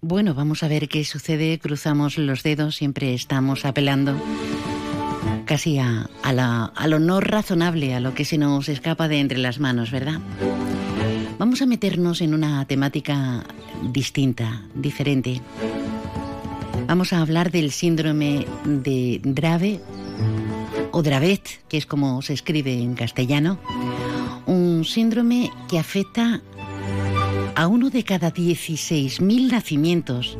[0.00, 1.58] Bueno, vamos a ver qué sucede.
[1.58, 4.14] Cruzamos los dedos, siempre estamos apelando
[5.44, 9.58] casi a, a, lo no razonable, a lo que se nos escapa de entre las
[9.58, 10.20] manos, ¿verdad?
[11.38, 13.44] Vamos a meternos en una temática
[13.90, 15.40] distinta, diferente.
[16.86, 19.80] Vamos a hablar del síndrome de Drave
[20.92, 23.58] o Dravet, que es como se escribe en castellano,
[24.46, 26.40] un síndrome que afecta
[27.58, 30.38] a uno de cada 16.000 nacimientos.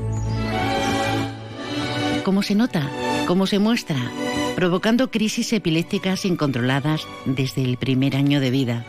[2.24, 2.88] ¿Cómo se nota?
[3.26, 3.98] ¿Cómo se muestra?
[4.54, 8.86] Provocando crisis epilépticas incontroladas desde el primer año de vida.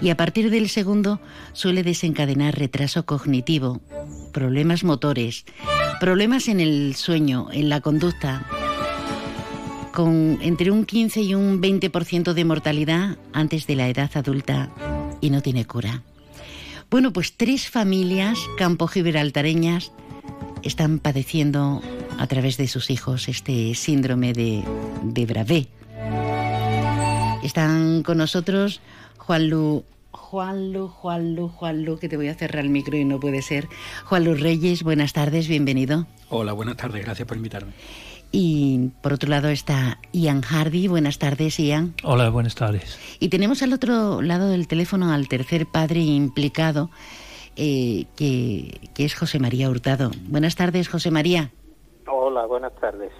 [0.00, 1.20] Y a partir del segundo
[1.52, 3.80] suele desencadenar retraso cognitivo,
[4.32, 5.44] problemas motores,
[6.00, 8.44] problemas en el sueño, en la conducta,
[9.94, 14.68] con entre un 15 y un 20% de mortalidad antes de la edad adulta
[15.20, 16.02] y no tiene cura.
[16.92, 19.92] Bueno, pues tres familias campo-gibraltareñas
[20.62, 21.80] están padeciendo
[22.18, 24.62] a través de sus hijos este síndrome de,
[25.02, 25.68] de Bravé.
[27.42, 28.82] Están con nosotros
[29.16, 33.68] Juanlu, Juanlu, Juanlu, Juanlu, que te voy a cerrar el micro y no puede ser.
[34.04, 36.06] Juanlu Reyes, buenas tardes, bienvenido.
[36.28, 37.72] Hola, buenas tardes, gracias por invitarme.
[38.32, 40.88] Y por otro lado está Ian Hardy.
[40.88, 41.94] Buenas tardes, Ian.
[42.02, 42.98] Hola, buenas tardes.
[43.20, 46.90] Y tenemos al otro lado del teléfono al tercer padre implicado,
[47.56, 50.10] eh, que, que, es José María Hurtado.
[50.28, 51.50] Buenas tardes, José María.
[52.06, 53.12] Hola, buenas tardes.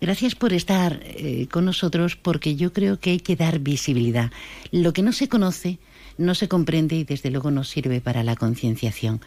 [0.00, 4.30] Gracias por estar eh, con nosotros porque yo creo que hay que dar visibilidad.
[4.70, 5.78] Lo que no se conoce
[6.16, 9.20] no se comprende y desde luego no sirve para la concienciación.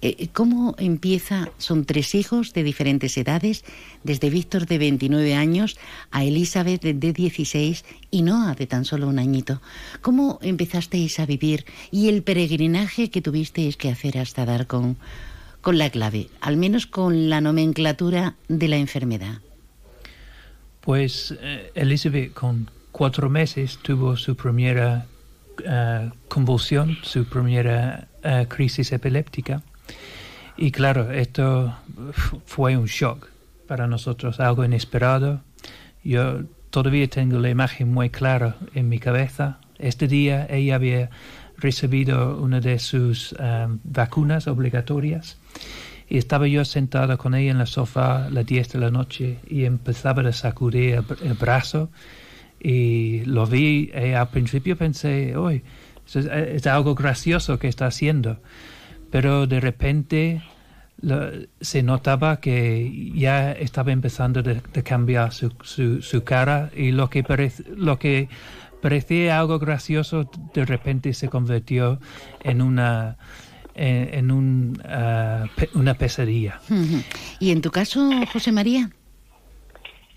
[0.00, 1.50] Eh, ¿Cómo empieza?
[1.58, 3.64] Son tres hijos de diferentes edades,
[4.04, 5.76] desde Víctor de 29 años
[6.10, 9.60] a Elizabeth de 16 y Noah de tan solo un añito.
[10.00, 14.96] ¿Cómo empezasteis a vivir y el peregrinaje que tuvisteis que hacer hasta dar con,
[15.60, 19.40] con la clave, al menos con la nomenclatura de la enfermedad?
[20.80, 25.06] Pues eh, Elizabeth con cuatro meses tuvo su primera
[25.60, 29.62] uh, convulsión, su primera uh, crisis epiléptica.
[30.60, 31.72] Y claro, esto
[32.44, 33.28] fue un shock
[33.68, 35.40] para nosotros, algo inesperado.
[36.02, 36.40] Yo
[36.70, 39.60] todavía tengo la imagen muy clara en mi cabeza.
[39.78, 41.10] Este día ella había
[41.58, 45.38] recibido una de sus um, vacunas obligatorias
[46.08, 49.38] y estaba yo sentado con ella en el sofá a las 10 de la noche
[49.46, 51.88] y empezaba a sacudir el, brazo
[52.58, 55.62] y lo vi y al principio pensé, hoy
[56.08, 58.38] es, es algo gracioso que está haciendo
[59.10, 60.42] pero de repente
[61.60, 65.52] se notaba que ya estaba empezando a cambiar su,
[66.00, 67.24] su, cara y lo que,
[67.76, 68.28] lo que
[68.82, 72.00] parecía algo gracioso de repente se convirtió
[72.42, 73.16] en una
[73.80, 75.44] en, un, ah,
[75.74, 76.60] una pesadilla.
[77.38, 78.90] ¿Y en tu caso, José María?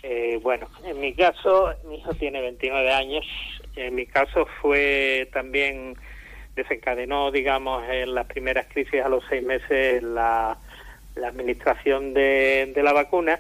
[0.02, 3.26] Eh, bueno, en mi caso, mi hijo tiene 29 años.
[3.76, 5.96] En mi caso fue también
[6.56, 10.58] desencadenó, digamos, en las primeras crisis a los seis meses la,
[11.26, 13.40] administración de, la vacuna.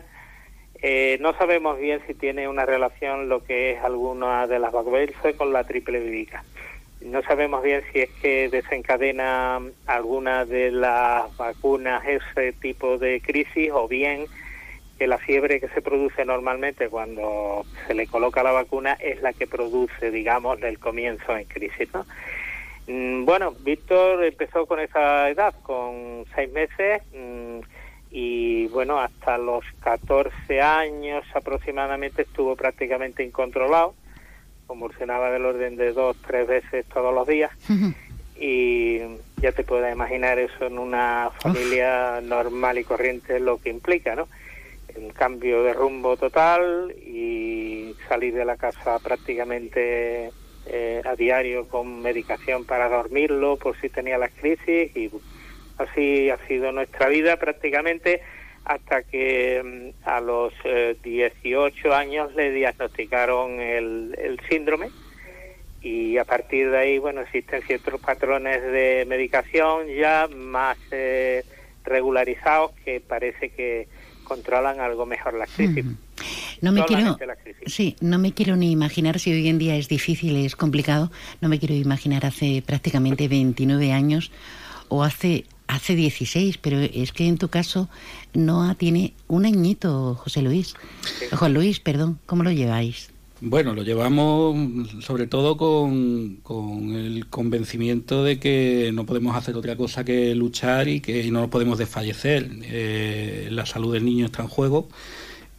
[0.81, 5.09] Eh, no sabemos bien si tiene una relación lo que es alguna de las vacunas
[5.37, 6.43] con la triple vírica.
[7.01, 13.71] No sabemos bien si es que desencadena alguna de las vacunas ese tipo de crisis
[13.73, 14.25] o bien
[14.99, 19.33] que la fiebre que se produce normalmente cuando se le coloca la vacuna es la
[19.33, 21.89] que produce, digamos, el comienzo en crisis.
[21.91, 22.05] ¿no?
[22.91, 27.59] Mm, bueno, Víctor empezó con esa edad, con seis meses, mm,
[28.11, 33.95] y bueno, hasta los 14 años aproximadamente estuvo prácticamente incontrolado,
[34.67, 37.51] convulsionaba del orden de dos, tres veces todos los días,
[38.35, 38.99] y
[39.37, 44.27] ya te puedes imaginar eso en una familia normal y corriente lo que implica, ¿no?
[44.97, 50.33] Un cambio de rumbo total y salir de la casa prácticamente
[50.65, 55.09] eh, a diario con medicación para dormirlo por si tenía las crisis y
[55.77, 58.21] así ha sido nuestra vida prácticamente
[58.65, 60.53] hasta que mm, a los
[61.03, 64.89] 18 eh, años le diagnosticaron el, el síndrome
[65.81, 71.43] y a partir de ahí, bueno, existen ciertos patrones de medicación ya más eh,
[71.83, 73.87] regularizados que parece que
[74.23, 75.85] controlan algo mejor la crisis.
[76.61, 77.17] No me quiero,
[77.65, 81.11] sí, no me quiero ni imaginar si hoy en día es difícil, es complicado.
[81.41, 84.31] No me quiero imaginar hace prácticamente 29 años
[84.87, 87.87] o hace hace 16, pero es que en tu caso
[88.33, 90.75] Noah tiene un añito, José Luis.
[91.31, 93.09] Juan Luis, perdón, ¿cómo lo lleváis?
[93.39, 99.75] Bueno, lo llevamos sobre todo con, con, el convencimiento de que no podemos hacer otra
[99.75, 102.51] cosa que luchar y que no nos podemos desfallecer.
[102.63, 104.89] Eh, la salud del niño está en juego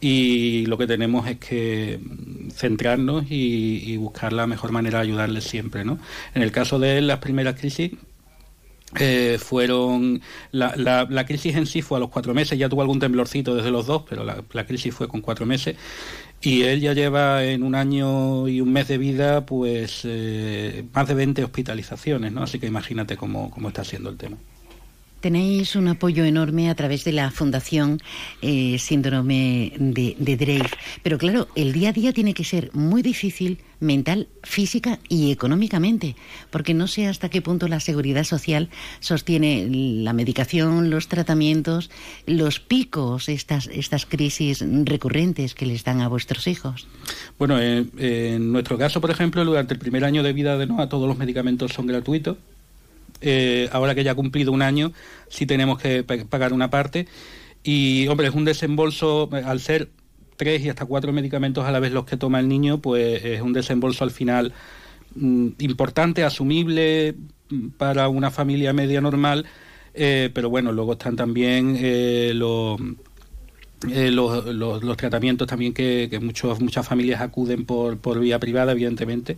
[0.03, 1.97] y lo que tenemos es que
[2.51, 5.85] centrarnos y, buscar la mejor manera de ayudarle siempre.
[5.85, 5.97] ¿no?
[6.35, 7.91] En el caso de las primeras crisis,
[8.99, 10.75] eh, fueron la,
[11.09, 13.87] la, crisis en sí fue a los cuatro meses, ya tuvo algún temblorcito desde los
[13.87, 15.77] dos, pero la, crisis fue con cuatro meses
[16.41, 21.07] y él ya lleva en un año y un mes de vida pues eh, más
[21.07, 22.43] de 20 hospitalizaciones, ¿no?
[22.43, 24.35] Así que imagínate cómo, cómo está siendo el tema.
[25.23, 28.01] Tenéis un apoyo enorme a través de la Fundación
[28.41, 30.69] eh, Síndrome de, de
[31.01, 36.17] Pero claro, el día a día tiene que ser muy difícil mental, física y económicamente,
[36.49, 38.67] porque no sé hasta qué punto la seguridad social
[38.99, 41.89] sostiene la medicación, los tratamientos,
[42.27, 46.85] los picos, estas, estas crisis recurrentes que les dan a vuestros hijos.
[47.39, 51.07] Bueno, en nuestro caso, por ejemplo, durante el primer año de vida de Noah, todos
[51.07, 52.35] los medicamentos son gratuitos
[53.23, 54.91] eh, ahora que ya ha cumplido un año,
[55.29, 57.07] sí tenemos que pagar una parte.
[57.63, 59.89] Y, hombre, es un desembolso, al ser
[60.35, 63.41] tres y hasta cuatro medicamentos a la vez los que toma el niño, pues es
[63.41, 64.53] un desembolso al final
[65.15, 67.15] mm, importante, asumible
[67.49, 69.45] mm, para una familia media normal,
[69.93, 72.79] eh, pero bueno, luego están también eh, los...
[73.83, 79.37] los, tratamientos también que, que muchos, muchas familias acuden por, por vía privada, evidentemente,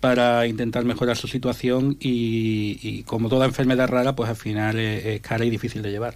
[0.00, 5.44] para intentar mejorar su situación y, como toda enfermedad rara, pues al final es, cara
[5.44, 6.14] y difícil de llevar.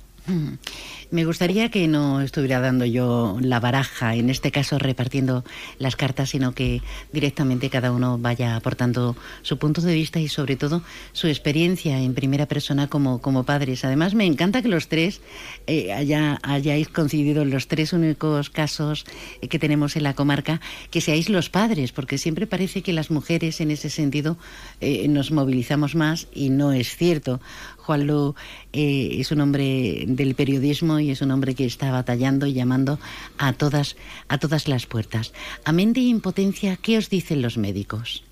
[1.11, 5.45] Me gustaría que no estuviera dando yo la baraja, en este caso repartiendo
[5.79, 6.83] las cartas, sino que
[7.13, 10.83] directamente cada uno vaya aportando su punto de vista y sobre todo
[11.13, 13.85] su experiencia en primera persona como, como padres.
[13.85, 15.21] Además, me encanta que los tres
[15.67, 19.05] eh, haya, hayáis coincidido en los tres únicos casos
[19.41, 20.61] eh, que tenemos en la comarca,
[20.91, 24.37] que seáis los padres, porque siempre parece que las mujeres en ese sentido
[24.81, 27.41] eh, nos movilizamos más y no es cierto.
[27.85, 28.35] Juan Lu
[28.73, 32.99] eh, es un hombre del periodismo y es un hombre que está batallando y llamando
[33.39, 33.97] a todas,
[34.29, 35.35] a todas las puertas.
[35.65, 38.25] Amén de impotencia, ¿qué os dicen los médicos?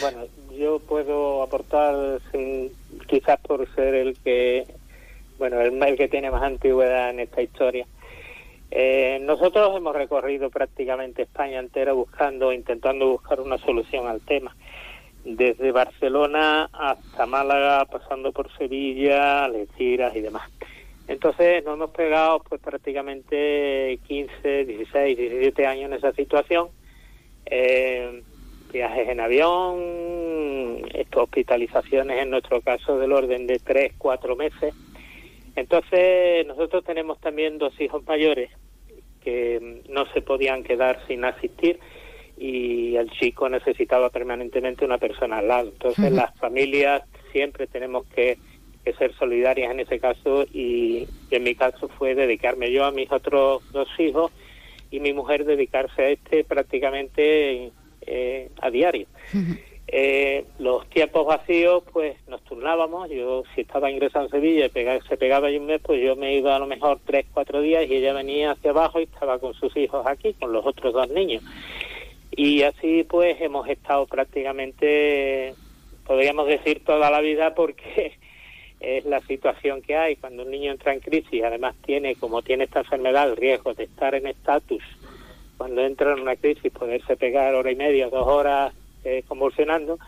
[0.00, 2.20] Bueno, yo puedo aportar,
[3.08, 4.66] quizás por ser el que,
[5.38, 7.86] bueno, el, que tiene más antigüedad en esta historia.
[8.70, 14.54] Eh, nosotros hemos recorrido prácticamente España entera buscando, intentando buscar una solución al tema
[15.36, 20.50] desde Barcelona hasta Málaga, pasando por Sevilla, Algeciras y demás.
[21.06, 26.68] Entonces nos hemos pegado pues prácticamente 15, 16, 17 años en esa situación.
[27.46, 28.22] Eh,
[28.72, 30.82] viajes en avión,
[31.14, 34.74] hospitalizaciones en nuestro caso del orden de 3, 4 meses.
[35.56, 38.50] Entonces nosotros tenemos también dos hijos mayores
[39.22, 41.80] que no se podían quedar sin asistir
[42.38, 45.68] y el chico necesitaba permanentemente una persona al lado.
[45.70, 48.38] Entonces las familias siempre tenemos que,
[48.98, 53.62] ser solidarias en ese caso y, en mi caso fue dedicarme yo a mis otros
[53.70, 54.32] dos hijos
[54.90, 57.70] y mi mujer dedicarse a este prácticamente
[58.06, 59.06] eh, a diario.
[59.90, 63.08] Eh, los tiempos vacíos, pues nos turnábamos.
[63.08, 66.34] Yo, si estaba ingresado en Sevilla y se pegaba ahí un mes, pues yo me
[66.34, 69.54] iba a lo mejor tres, cuatro días y ella venía hacia abajo y estaba con
[69.54, 71.42] sus hijos aquí, con los otros dos niños.
[72.38, 75.56] Y así pues hemos estado prácticamente,
[76.06, 78.12] podríamos decir, toda la vida porque
[78.80, 80.14] es la situación que hay.
[80.14, 83.82] Cuando un niño entra en crisis, además tiene, como tiene esta enfermedad, el riesgo de
[83.82, 84.84] estar en estatus,
[85.56, 88.72] cuando entra en una crisis, poderse pegar hora y media, dos horas
[89.02, 89.98] eh, convulsionando,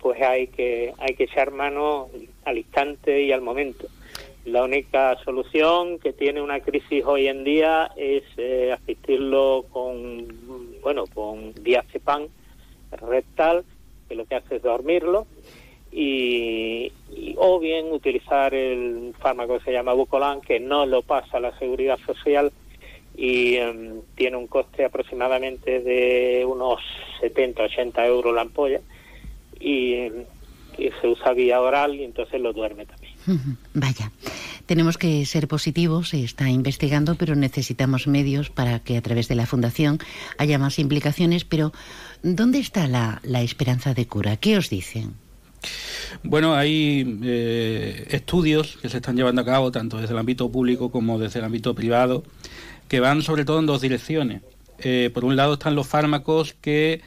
[0.00, 2.10] pues hay que, hay que echar mano
[2.44, 3.88] al instante y al momento.
[4.44, 10.28] La única solución que tiene una crisis hoy en día es eh, asistirlo con,
[10.82, 12.28] bueno, con diazepam
[12.90, 13.64] rectal,
[14.08, 15.26] que lo que hace es dormirlo,
[15.90, 16.90] y,
[17.36, 21.98] o bien utilizar el fármaco que se llama Bucolan, que no lo pasa la seguridad
[22.06, 22.50] social
[23.14, 26.80] y em, tiene un coste aproximadamente de unos
[27.20, 28.80] 70-80 euros la ampolla
[29.60, 29.94] y,
[30.78, 33.11] y se usa vía oral y entonces lo duerme también.
[33.74, 34.10] Vaya,
[34.66, 39.34] tenemos que ser positivos, se está investigando, pero necesitamos medios para que a través de
[39.34, 39.98] la Fundación
[40.38, 41.44] haya más implicaciones.
[41.44, 41.72] Pero,
[42.22, 44.36] ¿dónde está la, esperanza de cura?
[44.36, 45.14] ¿Qué os dicen?
[46.24, 50.90] Bueno, hay eh, estudios que se están llevando a cabo tanto desde el ámbito público
[50.90, 52.24] como desde el ámbito privado
[52.88, 54.42] que van sobre todo en dos direcciones.
[54.78, 57.00] Eh, por un lado están los fármacos que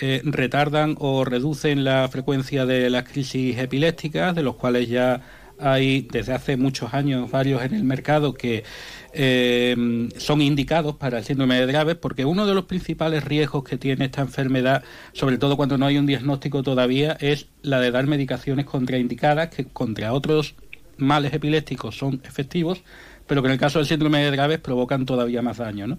[0.00, 5.20] eh, retardan o reducen la frecuencia de las crisis epilépticas, de los cuales ya
[5.60, 8.64] hay desde hace muchos años varios en el mercado que
[9.12, 13.76] eh, son indicados para el síndrome de Dravet porque uno de los principales riesgos que
[13.76, 18.06] tiene esta enfermedad, sobre todo cuando no hay un diagnóstico todavía, es la de dar
[18.06, 20.54] medicaciones contraindicadas que contra otros
[20.96, 22.82] males epilépticos son efectivos,
[23.26, 25.86] pero que en el caso del síndrome de Dravet provocan todavía más daño.
[25.86, 25.98] ¿no?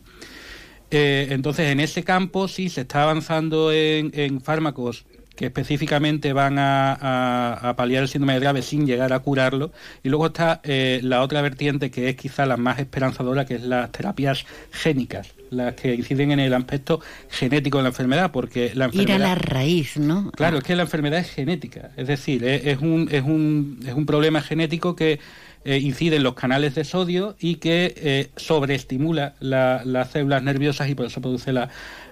[0.91, 5.05] Eh, entonces, en ese campo sí se está avanzando en fármacos
[5.39, 9.71] que específicamente van a, paliar el síndrome de Dravet sin llegar a curarlo.
[10.03, 13.63] Y luego está eh, la otra vertiente que es quizá la más esperanzadora, que es
[13.63, 18.85] las terapias génicas las que inciden en el aspecto genético de la enfermedad, porque la
[18.85, 19.15] enfermedad...
[19.15, 20.29] Ir a la raíz, ¿no?
[20.31, 24.05] Claro, es que la enfermedad es genética, es decir, es, un, es, un, es un
[24.05, 25.19] problema genético que
[25.65, 30.93] eh, incide en los canales de sodio y que eh, sobreestimula las células nerviosas y
[30.93, 31.51] por eso produce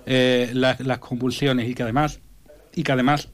[0.07, 2.21] eh, las convulsiones y que además
[2.77, 3.29] y que además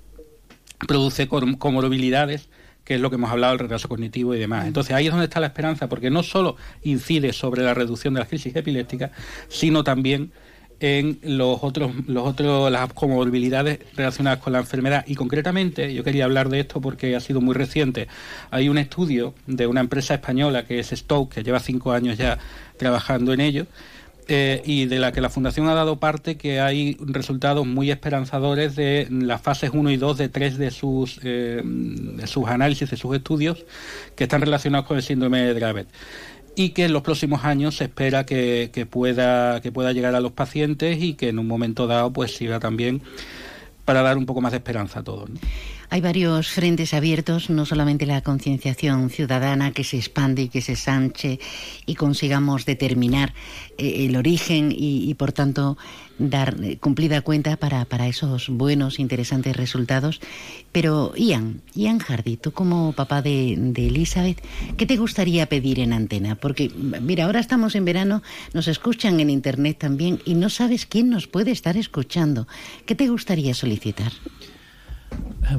[0.88, 2.50] produce comorbilidades
[2.84, 4.68] que es lo que hemos hablado, el retraso cognitivo y demás.
[4.68, 8.20] Entonces ahí es donde está la esperanza, porque no solo incide sobre la reducción de
[8.20, 9.12] las crisis epilépticas,
[9.48, 10.34] sino también
[10.82, 15.06] en los otros, los otros, las comorbilidades relacionadas con la enfermedad.
[15.08, 18.10] Y concretamente, yo quería hablar de esto porque ha sido muy reciente.
[18.52, 22.38] Hay un estudio de una empresa española que es Stoke, que lleva cinco años ya
[22.76, 23.66] trabajando en ello,
[24.28, 28.76] eh, y de la que la Fundación ha dado parte que hay resultados muy esperanzadores
[28.76, 31.62] de las fases 1 y 2 de tres de sus, eh,
[32.26, 33.66] sus análisis, de sus estudios
[34.16, 35.88] que están relacionados con el síndrome de Dravet
[36.56, 40.22] y que en los próximos años se espera que, que, pueda, que pueda llegar a
[40.22, 43.02] los pacientes y que en un momento dado pues siga también
[43.86, 45.30] para dar un poco más de esperanza a todos.
[45.94, 50.76] Hay varios frentes abiertos, no solamente la concienciación ciudadana que se expande y que se
[50.76, 51.40] sanche
[51.86, 53.36] y consigamos determinar
[53.78, 55.78] eh, el origen y, por tanto
[56.18, 60.20] dar eh, cumplida cuenta para, para, esos buenos, interesantes resultados.
[60.72, 64.44] Pero Ian, Ian Hardy, tú como papá de, de Elizabeth,
[64.78, 66.34] ¿qué te gustaría pedir en antena?
[66.34, 68.24] Porque mira, ahora estamos en verano,
[68.56, 72.48] nos escuchan en internet también y no sabes quién nos puede estar escuchando.
[72.88, 74.12] ¿Qué te gustaría solicitar?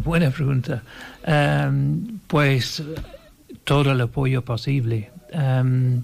[0.04, 0.82] Buena pregunta.
[1.24, 2.82] Em, pues
[3.64, 5.10] todo el apoyo posible.
[5.30, 6.02] Em,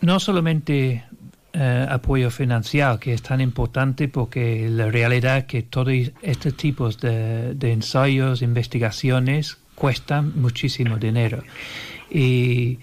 [0.00, 1.04] no solamente
[1.52, 5.92] eh, apoyo financiero, que es tan importante porque la realidad es que todos
[6.22, 11.42] estos tipos de, de ensayos, investigaciones, cuestan muchísimo dinero.
[12.10, 12.78] Y,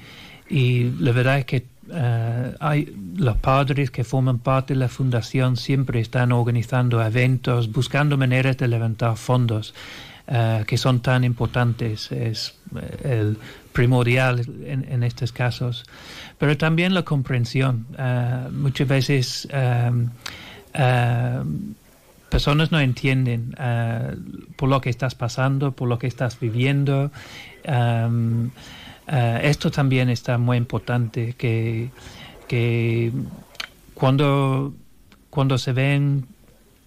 [0.49, 5.55] y la verdad es que eh, hay los padres que forman parte de la fundación
[5.55, 9.73] siempre están organizando eventos, buscando maneras de levantar fondos
[10.27, 13.37] eh, que son tan importantes, es eh, el
[13.71, 15.85] primordial en, estos casos.
[16.39, 17.85] Pero también la comprensión.
[18.51, 19.47] muchas veces
[22.29, 23.53] personas no entienden
[24.55, 27.11] por lo que estás pasando, por lo que estás viviendo.
[29.07, 31.89] Eh, esto también está muy importante, que,
[32.47, 33.11] que
[33.93, 34.73] cuando,
[35.29, 36.25] cuando se ven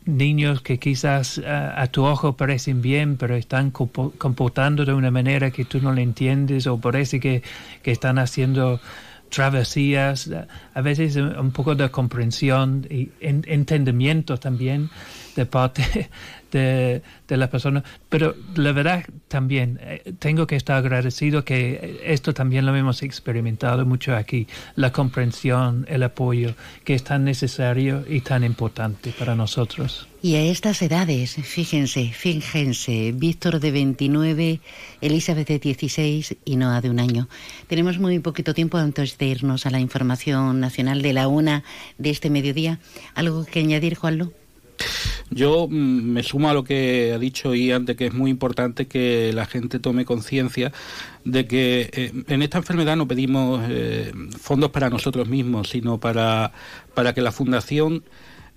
[0.05, 5.51] niños que quizás eh, a, tu ojo parecen bien, pero están comportando de una manera
[5.51, 7.43] que tú no le entiendes o parece que,
[7.83, 8.81] que están haciendo
[9.29, 10.31] travesías,
[10.75, 14.89] a veces un poco de comprensión y entendimiento también
[15.37, 16.09] de parte
[16.51, 17.85] de, de la persona.
[18.09, 23.85] Pero la verdad también eh, tengo que estar agradecido que esto también lo hemos experimentado
[23.87, 24.47] mucho aquí,
[24.77, 30.09] la comprensión, el apoyo, que es tan necesario y tan importante para nosotros.
[30.21, 34.61] Y a estas edades, fíjense, fíjense, Víctor de 29,
[35.01, 37.29] Elizabeth de 16 y Noah de un año.
[37.69, 41.63] Tenemos muy poquito tiempo antes de irnos a la información nacional de la una
[41.99, 42.81] de este mediodía.
[43.15, 44.33] ¿Algo que añadir, Juanlo?
[45.31, 48.87] Yo mm, me sumo a lo que ha dicho Ian de que es muy importante
[48.87, 50.73] que la gente tome conciencia
[51.25, 56.53] de que eh, en esta enfermedad no pedimos eh, fondos para nosotros mismos, sino para,
[56.95, 58.05] para que la fundación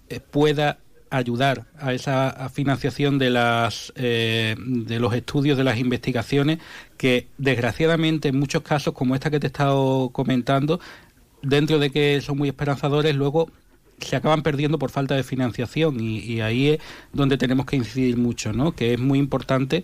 [0.10, 6.60] eh, pueda ayudar a esa financiación de las de los estudios de las investigaciones
[6.96, 10.80] que desgraciadamente en muchos casos como esta que te he estado comentando
[11.42, 13.52] dentro de que son muy esperanzadores luego
[14.08, 16.80] se acaban perdiendo por falta de financiación y, ahí es
[17.14, 18.74] donde tenemos que incidir mucho, ¿no?
[18.74, 19.84] Que es muy importante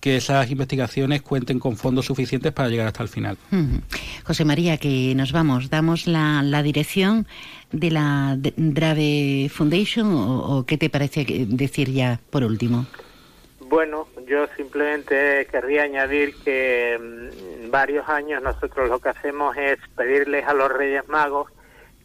[0.00, 3.36] que esas investigaciones cuenten con fondos suficientes para llegar hasta el final.
[4.24, 5.70] José María, que nos vamos.
[5.70, 7.26] ¿Damos la, dirección
[7.72, 12.86] de la Drave Foundation o, qué te parece decir ya por último?
[13.60, 20.46] Bueno, yo simplemente querría añadir que mm, varios años nosotros lo que hacemos es pedirles
[20.46, 21.50] a los Reyes Magos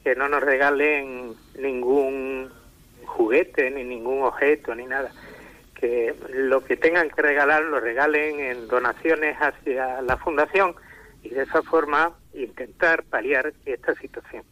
[0.04, 2.50] que no nos regalen ningún
[3.06, 5.12] juguete, ni ningún objeto, ni nada.
[5.80, 10.76] Que lo que tengan que regalar lo regalen en donaciones hacia la fundación
[11.24, 14.44] y de esa forma intentar paliar esta situación.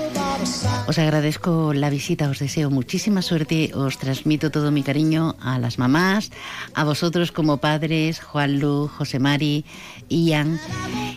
[0.86, 5.78] Os agradezco la visita, os deseo muchísima suerte, os transmito todo mi cariño a las
[5.78, 6.30] mamás,
[6.74, 9.64] a vosotros como padres, Juan Lu, José Mari,
[10.08, 10.60] Ian,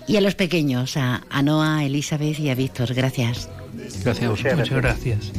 [0.07, 2.93] y a los pequeños, a, a Noah, Elizabeth y a Víctor.
[2.93, 3.49] Gracias.
[4.03, 4.59] Gracias a vosotros.
[4.59, 5.31] Muchas gracias.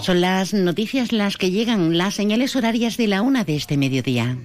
[0.00, 4.36] Son las noticias las que llegan, las señales horarias de la una de este mediodía.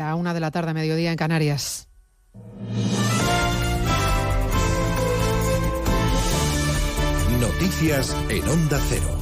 [0.00, 1.86] La una de la tarde, mediodía en Canarias.
[7.38, 9.19] Noticias en Onda Cero.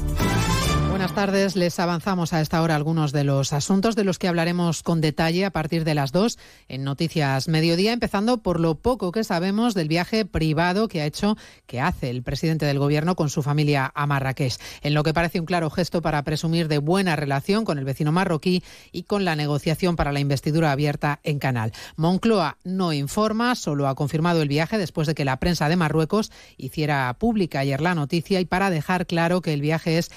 [0.98, 1.54] Buenas tardes.
[1.54, 5.44] Les avanzamos a esta hora algunos de los asuntos de los que hablaremos con detalle
[5.44, 9.86] a partir de las dos en Noticias Mediodía, empezando por lo poco que sabemos del
[9.86, 11.36] viaje privado que ha hecho,
[11.66, 15.38] que hace el presidente del Gobierno con su familia a Marrakech, en lo que parece
[15.38, 19.36] un claro gesto para presumir de buena relación con el vecino marroquí y con la
[19.36, 21.70] negociación para la investidura abierta en Canal.
[21.94, 26.32] Moncloa no informa, solo ha confirmado el viaje después de que la prensa de Marruecos
[26.56, 30.10] hiciera pública ayer la noticia y para dejar claro que el viaje es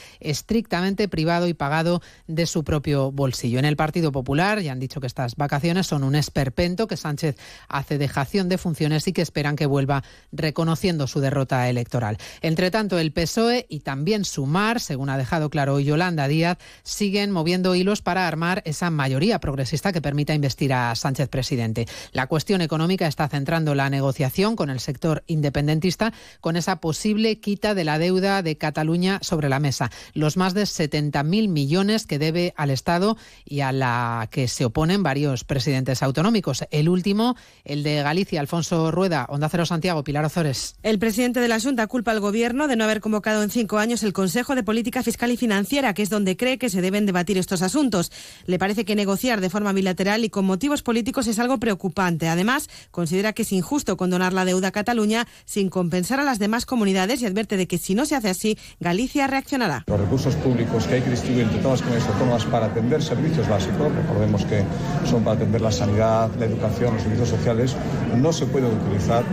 [0.71, 3.59] estrictamente privado y pagado de su propio bolsillo.
[3.59, 7.35] En el Partido Popular ya han dicho que estas vacaciones son un esperpento, que Sánchez
[7.67, 10.01] hace dejación de funciones y que esperan que vuelva
[10.31, 12.17] reconociendo su derrota electoral.
[12.41, 17.31] Entre tanto, el PSOE y también Sumar, según ha dejado claro hoy Yolanda Díaz, siguen
[17.31, 21.85] moviendo hilos para armar esa mayoría progresista que permita investir a Sánchez presidente.
[22.13, 27.75] La cuestión económica está centrando la negociación con el sector independentista con esa posible quita
[27.75, 29.91] de la deuda de Cataluña sobre la mesa.
[30.13, 35.03] Los más de 70.000 millones que debe al Estado y a la que se oponen
[35.03, 36.65] varios presidentes autonómicos.
[36.71, 40.75] El último, el de Galicia, Alfonso Rueda, Onda Cero Santiago, Pilar Ozores.
[40.83, 44.03] El presidente de la Junta culpa al Gobierno de no haber convocado en cinco años
[44.03, 47.37] el Consejo de Política Fiscal y Financiera, que es donde cree que se deben debatir
[47.37, 48.11] estos asuntos.
[48.45, 52.27] Le parece que negociar de forma bilateral y con motivos políticos es algo preocupante.
[52.27, 56.65] Además, considera que es injusto condonar la deuda a Cataluña sin compensar a las demás
[56.65, 59.83] comunidades y advierte de que si no se hace así, Galicia reaccionará.
[59.87, 63.47] Los recursos públicos que hay que distribuir entre todas las comunidades autónomas para atender servicios
[63.47, 64.63] básicos, recordemos que
[65.05, 67.75] son para atender la sanidad, la educación, los servicios sociales,
[68.17, 69.23] no se pueden utilizar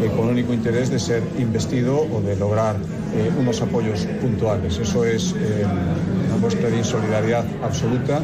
[0.00, 2.76] eh, con el único interés de ser investido o de lograr
[3.14, 4.78] eh, unos apoyos puntuales.
[4.78, 5.64] Eso es eh,
[6.26, 8.22] una muestra de insolidaridad absoluta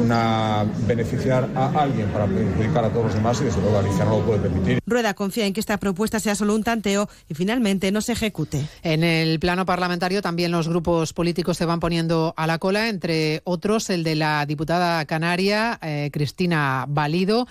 [0.00, 4.18] una beneficiar a alguien para perjudicar a todos los demás y desde luego Galicia no
[4.18, 4.80] lo puede permitir.
[4.86, 8.66] Rueda confía en que esta propuesta sea solo un tanteo y finalmente no se ejecute.
[8.82, 13.42] En el plano parlamentario también los grupos políticos se van poniendo a la cola, entre
[13.44, 17.46] otros el de la diputada canaria eh, Cristina Valido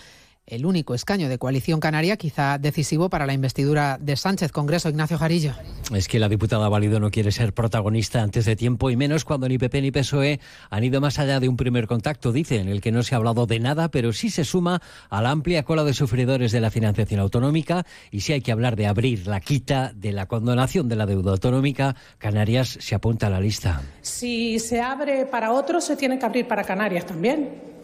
[0.47, 4.51] el único escaño de coalición canaria, quizá decisivo para la investidura de Sánchez.
[4.51, 5.53] Congreso, Ignacio Jarillo.
[5.93, 9.47] Es que la diputada Válido no quiere ser protagonista antes de tiempo y menos cuando
[9.49, 10.39] ni PP ni PSOE
[10.69, 13.17] han ido más allá de un primer contacto, dice, en el que no se ha
[13.17, 16.69] hablado de nada, pero sí se suma a la amplia cola de sufridores de la
[16.69, 20.95] financiación autonómica y si hay que hablar de abrir la quita de la condonación de
[20.95, 23.81] la deuda autonómica, Canarias se apunta a la lista.
[24.01, 27.74] Si se abre para otros, se tiene que abrir para Canarias también.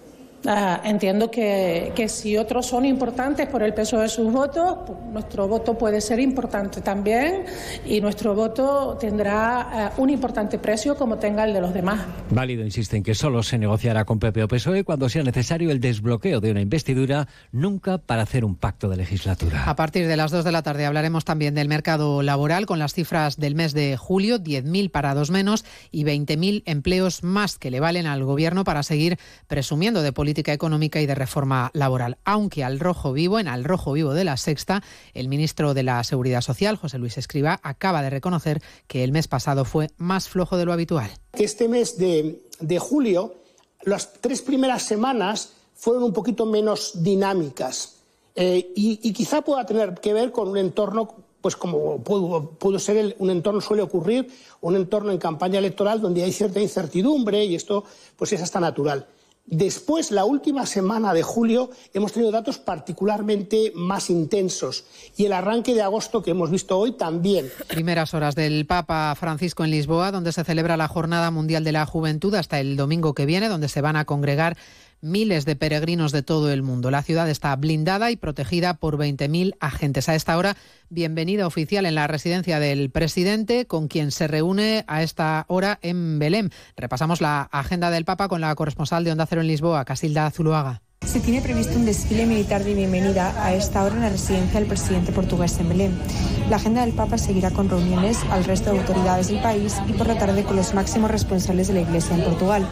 [0.47, 4.97] Ah, entiendo que, que, si otros son importantes por el peso de sus votos, pues
[5.11, 7.45] nuestro voto puede ser importante también
[7.85, 12.01] y nuestro voto tendrá uh, un importante precio como tenga el de los demás.
[12.31, 15.79] Válido insiste en que solo se negociará con PP o PSOE cuando sea necesario el
[15.79, 19.65] desbloqueo de una investidura, nunca para hacer un pacto de legislatura.
[19.65, 22.93] A partir de las 2 de la tarde hablaremos también del mercado laboral con las
[22.93, 28.07] cifras del mes de julio, 10.000 parados menos y 20.000 empleos más que le valen
[28.07, 32.17] al Gobierno para seguir presumiendo de política política económica y de reforma laboral.
[32.23, 34.81] Aunque al rojo vivo, en al rojo vivo de la sexta,
[35.13, 39.27] el ministro de la Seguridad Social, José Luis Escriba, acaba de reconocer que el mes
[39.27, 41.11] pasado fue más flojo de lo habitual.
[41.33, 43.35] Este mes de, julio,
[43.81, 47.97] las tres primeras semanas fueron un poquito menos dinámicas.
[48.33, 52.95] Eh, y, quizá pueda tener que ver con un entorno, pues como pudo, pudo ser
[52.95, 57.55] el, un entorno suele ocurrir, un entorno en campaña electoral donde hay cierta incertidumbre y
[57.55, 57.83] esto
[58.15, 59.05] pues es hasta natural.
[59.45, 64.85] Después, la última semana de julio, hemos tenido datos particularmente más intensos
[65.17, 67.49] y el arranque de agosto que hemos visto hoy también.
[67.67, 71.85] Primeras horas del Papa Francisco en Lisboa, donde se celebra la Jornada Mundial de la
[71.85, 74.55] Juventud hasta el domingo que viene, donde se van a congregar
[75.01, 76.91] miles de peregrinos de todo el mundo.
[76.91, 80.09] La ciudad está blindada y protegida por 20.000 agentes.
[80.09, 80.55] A esta hora,
[80.89, 86.19] bienvenida oficial en la residencia del presidente, con quien se reúne a esta hora en
[86.19, 86.49] Belém.
[86.75, 90.81] Repasamos la agenda del Papa con la corresponsal de Onda Cero en Lisboa, Casilda Zuluaga.
[91.05, 94.69] Se tiene previsto un desfile militar de bienvenida a esta hora en la residencia del
[94.69, 95.99] presidente portugués en Belén.
[96.47, 100.07] La agenda del Papa seguirá con reuniones al resto de autoridades del país y por
[100.07, 102.69] la tarde con los máximos responsables de la Iglesia en Portugal.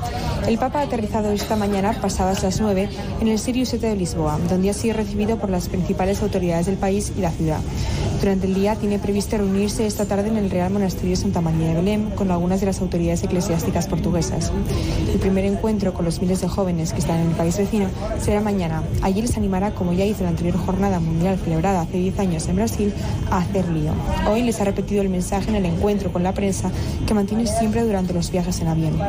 [0.48, 4.40] El Papa ha aterrizado esta mañana, pasadas las 9, en el Sirius 7 de Lisboa,
[4.48, 7.60] donde ha sido recibido por las principales autoridades del país y la ciudad.
[8.20, 11.76] Durante el día tiene previsto reunirse esta tarde en el Real Monasterio Santa María de
[11.76, 14.52] Belén con algunas de las autoridades eclesiásticas portuguesas.
[15.12, 17.88] El primer encuentro con los miles de jóvenes que están en el país vecino
[18.20, 18.84] será mañana.
[19.02, 22.56] Allí les animará, como ya hizo la anterior jornada mundial celebrada hace 10 años en
[22.56, 22.94] Brasil,
[23.32, 23.94] a hacer lío.
[24.30, 26.72] Hoy les ha repetido el mensaje en el encuentro con la prensa
[27.08, 29.00] que mantiene siempre durante los viajes en avión.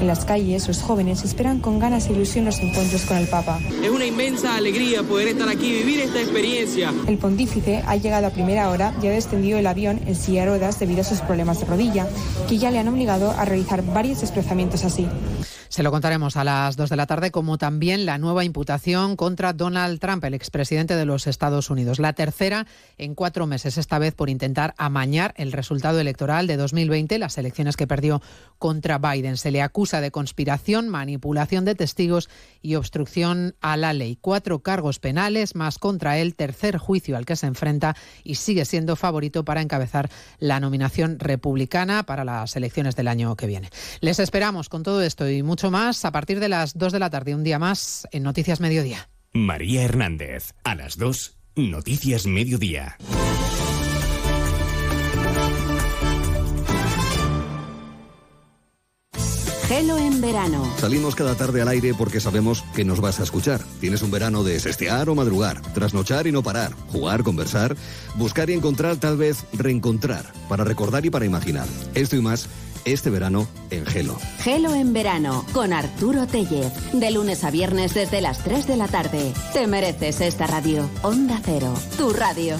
[0.00, 3.58] En las calles, los jóvenes esperan con ganas e ilusión los encuentros con el Papa.
[3.82, 6.92] Es una inmensa alegría poder estar aquí y vivir esta experiencia.
[7.06, 10.50] El pontífice ha llegado a primera hora y ha descendido el avión en silla de
[10.50, 12.06] ruedas debido a sus problemas de rodilla,
[12.48, 15.06] que ya le han obligado a realizar varios desplazamientos así.
[15.70, 19.52] Se lo contaremos a las 2 de la tarde, como también la nueva imputación contra
[19.52, 22.00] Donald Trump, el expresidente de los Estados Unidos.
[22.00, 22.66] La tercera
[22.98, 27.76] en cuatro meses, esta vez por intentar amañar el resultado electoral de 2020, las elecciones
[27.76, 28.20] que perdió
[28.58, 29.36] contra Biden.
[29.36, 32.28] Se le acusa de conspiración, manipulación de testigos
[32.62, 34.18] y obstrucción a la ley.
[34.20, 37.94] Cuatro cargos penales más contra él, tercer juicio al que se enfrenta
[38.24, 40.10] y sigue siendo favorito para encabezar
[40.40, 43.70] la nominación republicana para las elecciones del año que viene.
[44.00, 47.10] Les esperamos con todo esto y mucho más a partir de las 2 de la
[47.10, 49.10] tarde, un día más en Noticias Mediodía.
[49.34, 52.96] María Hernández, a las 2, Noticias Mediodía.
[59.70, 60.68] Gelo en verano.
[60.78, 63.60] Salimos cada tarde al aire porque sabemos que nos vas a escuchar.
[63.78, 67.76] Tienes un verano de sestear o madrugar, trasnochar y no parar, jugar, conversar,
[68.16, 71.68] buscar y encontrar, tal vez reencontrar, para recordar y para imaginar.
[71.94, 72.48] Esto y más
[72.84, 74.16] este verano en Gelo.
[74.38, 76.72] Gelo en verano con Arturo Tellez.
[76.92, 79.32] De lunes a viernes desde las 3 de la tarde.
[79.52, 80.88] Te mereces esta radio.
[81.02, 82.56] Onda Cero, tu radio.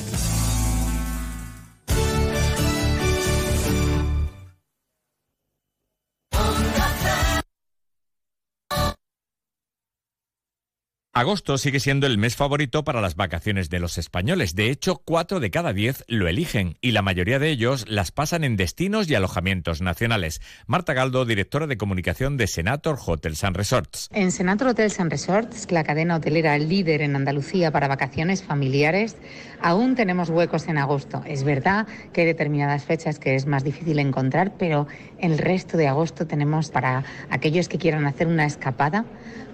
[11.21, 14.55] Agosto sigue siendo el mes favorito para las vacaciones de los españoles.
[14.55, 18.43] De hecho, cuatro de cada diez lo eligen y la mayoría de ellos las pasan
[18.43, 20.41] en destinos y alojamientos nacionales.
[20.67, 24.09] Marta Galdo, directora de comunicación de Senator Hotels and Resorts.
[24.15, 29.19] En Senator Hotels and Resorts, la cadena hotelera líder en Andalucía para vacaciones familiares,
[29.61, 31.23] aún tenemos huecos en agosto.
[31.27, 34.87] Es verdad que hay determinadas fechas que es más difícil encontrar, pero
[35.19, 39.05] el resto de agosto tenemos para aquellos que quieran hacer una escapada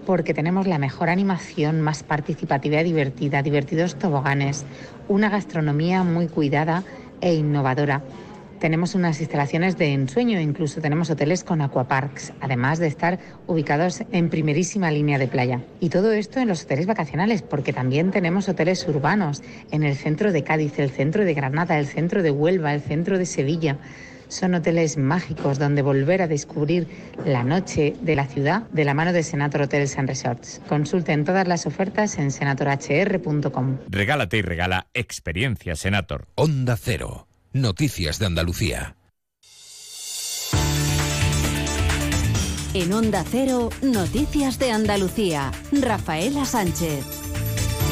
[0.06, 4.64] porque tenemos la mejor animación, más participativa y divertida, divertidos toboganes,
[5.08, 6.84] una gastronomía muy cuidada
[7.20, 8.02] e innovadora.
[8.60, 14.30] Tenemos unas instalaciones de ensueño, incluso tenemos hoteles con aquaparks, además de estar ubicados en
[14.30, 15.60] primerísima línea de playa.
[15.78, 20.32] Y todo esto en los hoteles vacacionales, porque también tenemos hoteles urbanos en el centro
[20.32, 23.76] de Cádiz, el centro de Granada, el centro de Huelva, el centro de Sevilla.
[24.28, 26.86] Son hoteles mágicos donde volver a descubrir
[27.24, 30.60] la noche de la ciudad de la mano de Senator Hotels and Resorts.
[30.68, 33.78] Consulten todas las ofertas en senatorhr.com.
[33.88, 36.26] Regálate y regala experiencia Senator.
[36.34, 37.26] Onda Cero.
[37.52, 38.96] Noticias de Andalucía.
[42.74, 45.50] En Onda Cero, Noticias de Andalucía.
[45.72, 47.25] Rafaela Sánchez.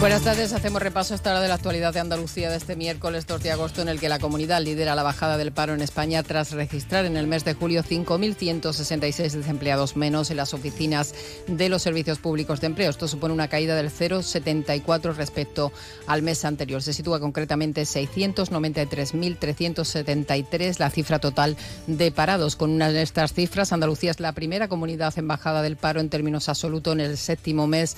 [0.04, 3.42] Buenas tardes, hacemos repaso esta hora de la actualidad de Andalucía de este miércoles 2
[3.42, 6.52] de agosto en el que la comunidad lidera la bajada del paro en España tras
[6.52, 11.14] registrar en el mes de julio 5.166 desempleados menos en las oficinas
[11.46, 12.90] de los servicios públicos de empleo.
[12.90, 15.72] Esto supone una caída del 0,74 respecto
[16.06, 16.82] al mes anterior.
[16.82, 22.56] Se sitúa concretamente 693.373 la cifra total de parados.
[22.56, 26.10] Con una de estas cifras, Andalucía es la primera comunidad en bajada del paro en
[26.10, 27.96] términos absolutos en el séptimo mes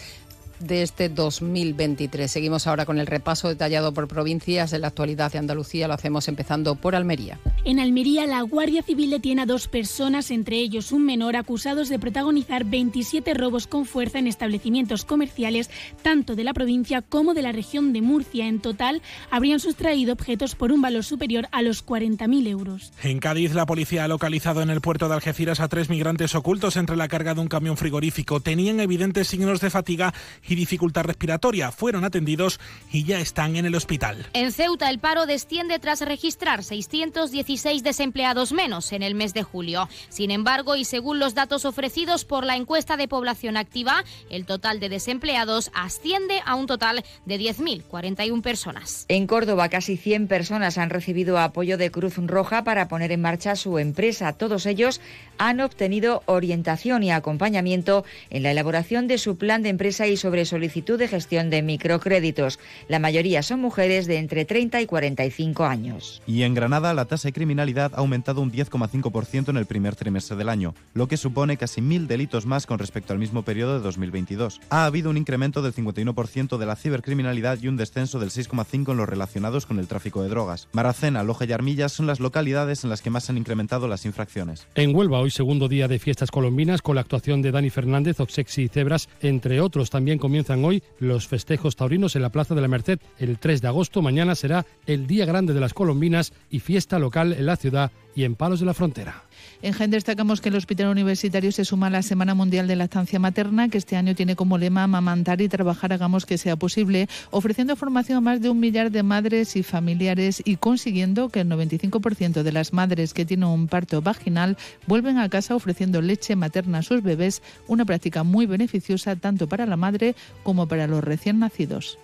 [0.61, 2.31] de este 2023.
[2.31, 5.89] Seguimos ahora con el repaso detallado por provincias de la actualidad de Andalucía.
[5.89, 7.39] Lo hacemos empezando por Almería.
[7.65, 11.99] En Almería, la Guardia Civil detiene a dos personas, entre ellos un menor, acusados de
[11.99, 15.71] protagonizar 27 robos con fuerza en establecimientos comerciales,
[16.03, 18.47] tanto de la provincia como de la región de Murcia.
[18.47, 22.93] En total, habrían sustraído objetos por un valor superior a los 40.000 euros.
[23.03, 26.77] En Cádiz, la policía ha localizado en el puerto de Algeciras a tres migrantes ocultos
[26.77, 28.41] entre la carga de un camión frigorífico.
[28.41, 30.15] Tenían evidentes signos de fatiga
[30.49, 31.73] y dificultad respiratoria.
[31.73, 32.61] Fueron atendidos
[32.93, 34.27] y ya están en el hospital.
[34.33, 39.89] En Ceuta el paro desciende tras registrar 616 desempleados menos en el mes de julio.
[40.09, 44.81] Sin embargo, y según los datos ofrecidos por la encuesta de población activa, el total
[44.81, 49.05] de desempleados asciende a un total de 10.041 personas.
[49.09, 53.57] En Córdoba, casi 100 personas han recibido apoyo de Cruz Roja para poner en marcha
[53.57, 54.33] su empresa.
[54.33, 55.01] Todos ellos
[55.39, 60.45] han obtenido orientación y acompañamiento en la elaboración de su plan de empresa y sobre
[60.45, 62.59] solicitud de gestión de microcréditos.
[62.89, 66.23] La mayoría son mujeres de entre 30 y 45 años.
[66.27, 70.37] Y en Granada la tasa de criminalidad ha aumentado un 10,5% en el primer trimestre
[70.37, 73.81] del año, lo que supone casi mil delitos más con respecto al mismo periodo de
[73.81, 74.61] 2022.
[74.71, 78.97] Ha habido un incremento del 51% de la cibercriminalidad y un descenso del 6,5% en
[78.97, 80.69] los relacionados con el tráfico de drogas.
[80.73, 84.67] Maracena, Loja y Armillas son las localidades en las que más han incrementado las infracciones.
[84.75, 88.63] En Huelva, hoy segundo día de fiestas colombinas con la actuación de Dani Fernández, Oxexi
[88.63, 89.91] y Cebras, entre otros.
[89.91, 93.67] También comienzan hoy los festejos taurinos en la Plaza de la Merced el 3 de
[93.67, 94.03] agosto.
[94.03, 98.23] Mañana será el Día Grande de las Colombinas y fiesta local en la ciudad y
[98.23, 99.26] en Palos de la Frontera.
[99.63, 102.85] En GEN destacamos que el Hospital Universitario se suma a la Semana Mundial de la
[102.85, 107.09] Estancia Materna, que este año tiene como lema amamantar y trabajar hagamos que sea posible,
[107.31, 111.49] ofreciendo formación a más de un millar de madres y familiares y consiguiendo que el
[111.49, 116.79] 95% de las madres que tienen un parto vaginal vuelven a casa ofreciendo leche materna
[116.79, 121.39] a sus bebés, una práctica muy beneficiosa tanto para la madre como para los recién
[121.39, 121.99] nacidos.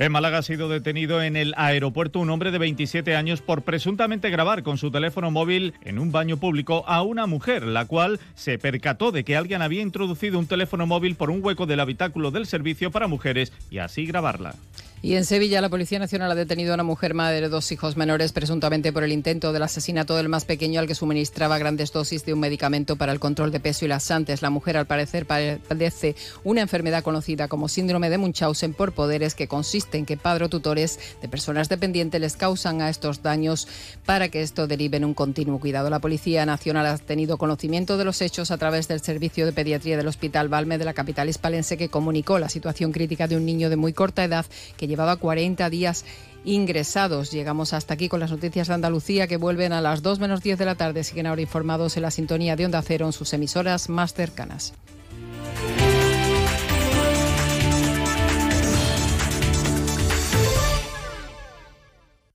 [0.00, 4.30] En Málaga ha sido detenido en el aeropuerto un hombre de 27 años por presuntamente
[4.30, 8.58] grabar con su teléfono móvil en un baño público a una mujer, la cual se
[8.58, 12.46] percató de que alguien había introducido un teléfono móvil por un hueco del habitáculo del
[12.46, 14.54] servicio para mujeres y así grabarla.
[15.00, 17.96] Y en Sevilla la Policía Nacional ha detenido a una mujer madre de dos hijos
[17.96, 22.24] menores presuntamente por el intento del asesinato del más pequeño al que suministraba grandes dosis
[22.24, 24.42] de un medicamento para el control de peso y laxantes.
[24.42, 29.46] La mujer al parecer padece una enfermedad conocida como síndrome de Munchausen por poderes que
[29.46, 33.68] consiste en que padres o tutores de personas dependientes les causan a estos daños
[34.04, 35.90] para que esto derive en un continuo cuidado.
[35.90, 39.96] La Policía Nacional ha tenido conocimiento de los hechos a través del Servicio de Pediatría
[39.96, 43.70] del Hospital Balme de la capital hispalense que comunicó la situación crítica de un niño
[43.70, 44.44] de muy corta edad
[44.76, 46.04] que llevaba 40 días
[46.44, 47.30] ingresados.
[47.30, 50.58] Llegamos hasta aquí con las noticias de Andalucía que vuelven a las 2 menos 10
[50.58, 51.04] de la tarde.
[51.04, 54.74] Siguen ahora informados en la sintonía de Onda Cero en sus emisoras más cercanas.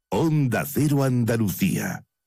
[0.09, 2.03] Onda Cero Andalucía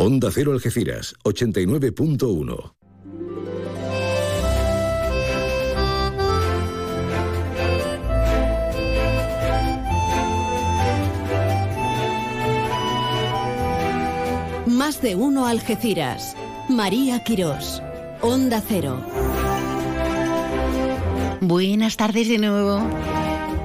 [0.00, 2.72] Onda Cero Algeciras, 89.1.
[14.66, 16.36] Más de uno Algeciras.
[16.68, 17.82] María Quirós.
[18.22, 19.02] Onda Cero.
[21.40, 22.88] Buenas tardes de nuevo.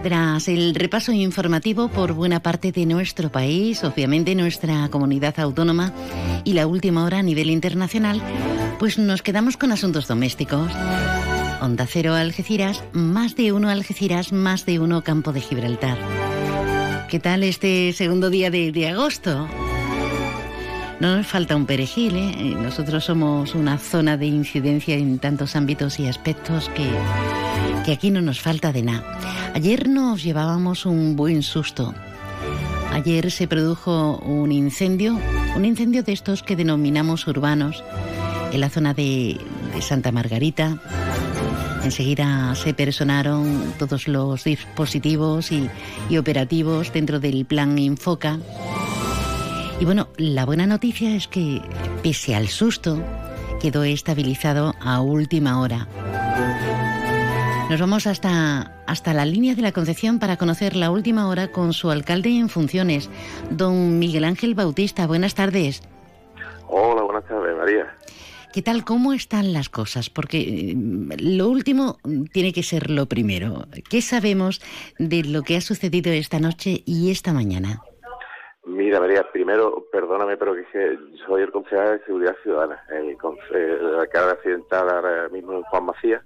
[0.03, 5.93] Tras el repaso informativo por buena parte de nuestro país, obviamente nuestra comunidad autónoma
[6.43, 8.21] y la última hora a nivel internacional,
[8.79, 10.69] pues nos quedamos con asuntos domésticos.
[11.61, 15.97] Onda Cero Algeciras, más de uno Algeciras, más de uno Campo de Gibraltar.
[17.09, 19.47] ¿Qué tal este segundo día de, de agosto?
[20.99, 22.55] No nos falta un perejil, ¿eh?
[22.61, 26.89] Nosotros somos una zona de incidencia en tantos ámbitos y aspectos que,
[27.83, 29.19] que aquí no nos falta de nada.
[29.53, 31.93] Ayer nos llevábamos un buen susto.
[32.91, 35.19] Ayer se produjo un incendio,
[35.55, 37.83] un incendio de estos que denominamos urbanos,
[38.51, 39.39] en la zona de,
[39.81, 40.77] Santa Margarita.
[41.83, 45.67] Enseguida se personaron todos los dispositivos y,
[46.09, 48.39] y operativos dentro del plan Infoca.
[49.79, 51.61] Y bueno, la buena noticia es que,
[52.03, 53.03] pese al susto,
[53.59, 55.87] quedó estabilizado a última hora.
[57.73, 61.73] Nos vamos hasta, hasta la línea de la Concepción para conocer la última hora con
[61.73, 63.09] su alcalde en funciones,
[63.49, 65.07] don Miguel Ángel Bautista.
[65.07, 65.81] Buenas tardes.
[66.67, 67.91] Hola, buenas tardes, María.
[68.53, 68.85] ¿Qué tal?
[68.85, 70.11] ¿Cómo están las cosas?
[70.11, 70.75] Porque
[71.17, 71.97] lo último
[72.31, 73.65] tiene que ser lo primero.
[73.89, 74.61] ¿Qué sabemos
[74.99, 77.81] de lo que ha sucedido esta noche y esta mañana?
[78.67, 83.17] Mira, María, primero, perdóname, pero que, que soy el concejal de Seguridad Ciudadana, el,
[83.55, 86.21] el alcalde accidental ahora mismo en Juan Macías,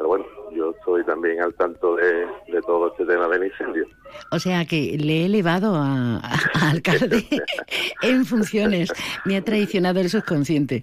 [0.00, 3.86] pero bueno, yo estoy también al tanto de, de todo este tema del incendio.
[4.32, 7.22] O sea que le he elevado a, a alcalde
[8.02, 8.90] en funciones.
[9.26, 10.80] Me ha traicionado el subconsciente.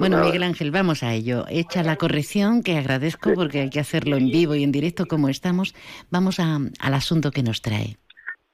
[0.00, 0.26] Bueno, Nada.
[0.26, 1.44] Miguel Ángel, vamos a ello.
[1.48, 5.28] Hecha la corrección, que agradezco porque hay que hacerlo en vivo y en directo como
[5.28, 5.72] estamos,
[6.10, 7.98] vamos a- al asunto que nos trae.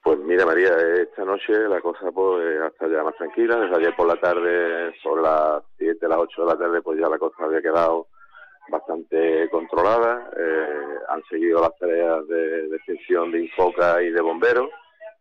[0.03, 0.69] Pues mira, María,
[1.03, 3.57] esta noche la cosa pues hasta ya más tranquila.
[3.61, 7.09] Desde ayer por la tarde, sobre las 7, las 8 de la tarde, pues ya
[7.09, 8.09] la cosa había quedado
[8.69, 10.31] bastante controlada.
[10.37, 14.71] Eh, han seguido las tareas de, de extinción de Infoca y de bomberos.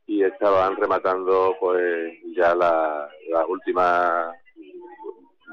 [0.07, 4.35] y estaban rematando pues ya la, las últimas,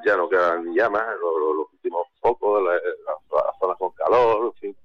[0.05, 4.76] ya no quedan llamas, los, los últimos focos, las zonas con calor, en fin.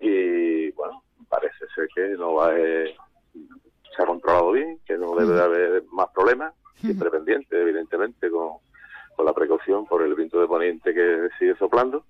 [0.00, 5.34] Y bueno, parece ser que no va a, se ha controlado bien, que no debe
[5.34, 8.58] de haber más problemas, siempre pendiente, evidentemente, con,
[9.18, 12.04] con la precaución por el viento de poniente que sigue soplando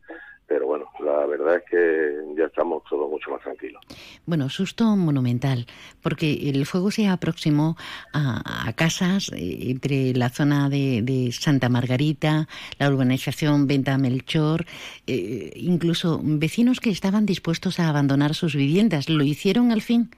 [0.48, 3.82] pero bueno, la verdad es que ya estamos todos mucho más tranquilos.
[4.24, 5.66] Bueno, susto monumental,
[6.02, 7.76] porque el fuego se aproximó
[8.14, 12.48] a, casas eh, entre la zona de, Santa Margarita,
[12.78, 14.64] la urbanización Venta Melchor,
[15.06, 19.11] eh, incluso vecinos que estaban dispuestos a abandonar sus viviendas.
[19.11, 20.11] ¿Lo hicieron al fin?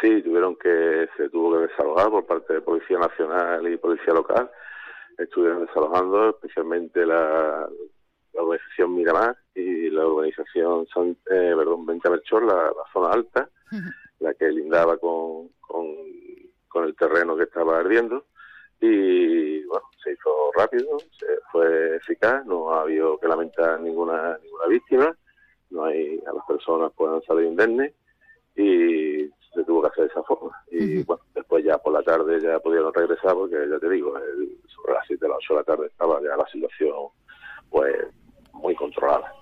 [0.00, 4.48] Sí, tuvieron que, se tuvo que desalojar por parte de Policía Nacional y Policía Local.
[5.18, 7.68] Estuvieron desalojando especialmente la,
[8.32, 13.50] la organización Miramar y la organización San, eh, perdón, la, zona alta,
[14.20, 18.26] la que lindaba con, con, el terreno que estaba ardiendo.
[18.80, 24.66] Y bueno, se hizo rápido, se fue eficaz, no ha habido que lamentar ninguna, ninguna
[24.68, 25.16] víctima,
[25.70, 27.92] no hay a las personas puedan salir indemnes
[28.54, 30.50] y se tuvo que hacer de esa forma.
[30.70, 34.14] Y bueno, después ya por la tarde ya pudieron regresar porque ya te digo,
[34.66, 37.08] sobre las 7 de las 8 de la tarde estaba ya la situación
[37.70, 37.94] pues
[38.52, 39.32] muy controlada.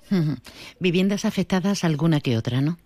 [0.79, 2.77] Viviendas afectadas alguna que otra, ¿no?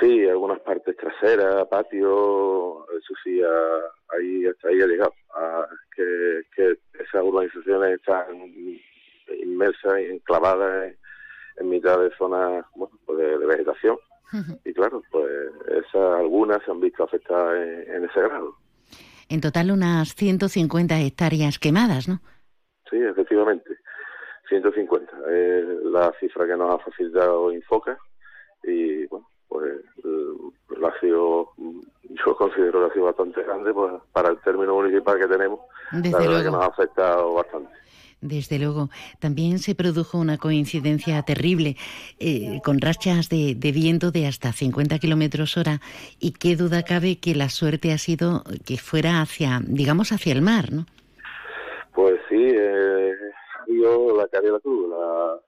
[0.00, 5.14] Sí, algunas partes traseras, patio, eso sí, ahí hasta ahí ha llegado.
[5.94, 8.26] que, que esas urbanizaciones están
[9.40, 10.94] inmersas y enclavadas
[11.56, 12.64] en, mitad de zonas
[13.06, 13.96] pues de, vegetación.
[14.64, 15.30] Y claro, pues
[15.68, 18.56] esas algunas se han visto afectadas en, en ese grado.
[19.28, 22.20] En total unas 150 hectáreas quemadas, ¿no?
[22.90, 23.70] Sí, efectivamente.
[24.48, 27.96] 150 es la cifra que nos ha facilitado Infoca
[28.64, 29.80] y bueno, pues
[30.78, 35.18] la ha sido, yo considero que ha sido bastante grande pues, para el término municipal
[35.18, 35.60] que tenemos,
[35.92, 37.70] la verdad que nos ha afectado bastante.
[38.22, 38.88] Desde luego.
[39.18, 41.76] También se produjo una coincidencia terrible
[42.20, 45.80] eh, con rachas de, viento de hasta 50 kilómetros hora.
[46.20, 50.40] Y qué duda cabe que la suerte ha sido que fuera hacia, digamos, hacia el
[50.40, 50.86] mar, ¿no?
[51.92, 53.12] Pues sí, eh,
[54.16, 54.88] la cara la cruz.
[54.88, 55.40] La,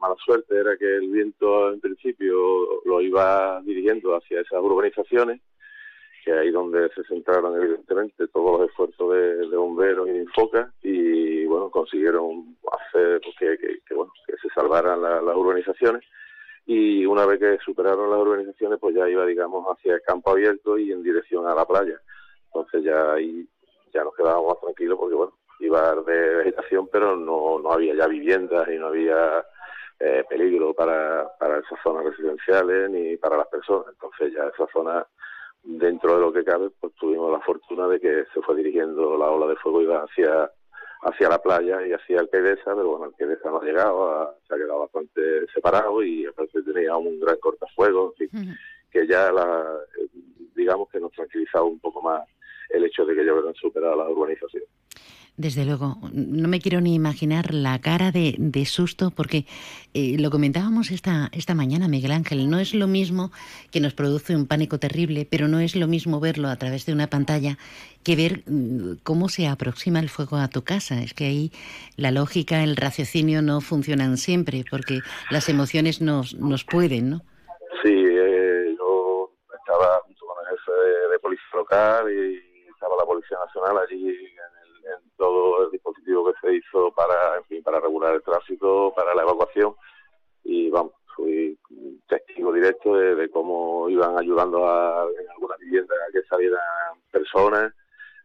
[0.00, 5.40] mala suerte era que el viento en principio lo iba dirigiendo hacia esas urbanizaciones,
[6.24, 11.44] que ahí donde se centraron evidentemente todos los esfuerzos de, bomberos y de Infoca, y
[11.46, 16.02] bueno, consiguieron hacer que, que, bueno, que se salvaran las urbanizaciones
[16.66, 20.78] y una vez que superaron las urbanizaciones pues ya iba digamos hacia el campo abierto
[20.78, 22.00] y en dirección a la playa
[22.46, 23.46] entonces ya ahí
[23.92, 28.06] ya nos quedábamos más tranquilos porque bueno iba de vegetación, pero no, no había ya
[28.06, 29.44] viviendas y no había
[30.00, 33.88] eh, peligro para, para esas zonas residenciales ni para las personas.
[33.92, 35.06] Entonces ya esa zona,
[35.64, 39.30] dentro de lo que cabe, pues tuvimos la fortuna de que se fue dirigiendo la
[39.30, 40.50] ola de fuego, iba hacia
[41.04, 44.80] hacia la playa y hacia Alquedesa, pero bueno, Alquedesa no ha llegado, se ha quedado
[44.80, 48.56] bastante separado y aparte tenía un gran cortafuego, en fin,
[48.90, 49.80] que ya la,
[50.54, 52.26] digamos que nos tranquilizaba un poco más
[52.70, 54.64] el hecho de que ya hubieran superado la urbanización.
[55.36, 59.46] Desde luego, no me quiero ni imaginar la cara de, susto, porque
[59.92, 63.32] eh, lo comentábamos esta, esta mañana, Miguel Ángel, no es lo mismo
[63.72, 66.92] que nos produce un pánico terrible, pero no es lo mismo verlo a través de
[66.92, 67.58] una pantalla
[68.04, 71.02] que ver mm, cómo se aproxima el fuego a tu casa.
[71.02, 71.50] Es que ahí
[71.96, 77.22] la lógica, el raciocinio no funcionan siempre, porque las emociones nos, nos pueden, ¿no?
[77.82, 80.72] Sí, eh, yo estaba junto con el jefe
[81.10, 84.33] de, policía local y estaba la Policía Nacional allí
[85.16, 89.22] todo el dispositivo que se hizo para, en fin, para regular el tráfico, para la
[89.22, 89.74] evacuación.
[90.44, 91.58] Y vamos, fui
[92.08, 96.60] testigo directo de, cómo iban ayudando a, en algunas viviendas a que salieran
[97.10, 97.72] personas,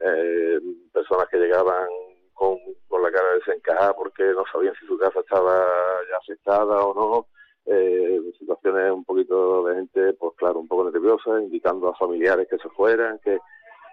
[0.02, 0.60] eh,
[0.92, 1.88] personas que llegaban
[2.34, 5.66] con, con la cara desencajada porque no sabían si su casa estaba
[6.10, 7.28] ya afectada o no,
[7.66, 12.58] eh, situaciones un poquito de gente, pues claro, un poco nerviosa, indicando a familiares que
[12.58, 13.38] se fueran, que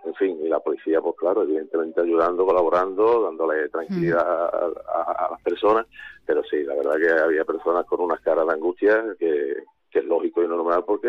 [0.06, 5.86] en fin, y la policía, pues claro, evidentemente ayudando, colaborando, dándole tranquilidad a, las personas,
[6.24, 9.56] pero sí, la verdad que había personas con unas caras de angustia que,
[9.92, 11.08] es lógico y normal porque,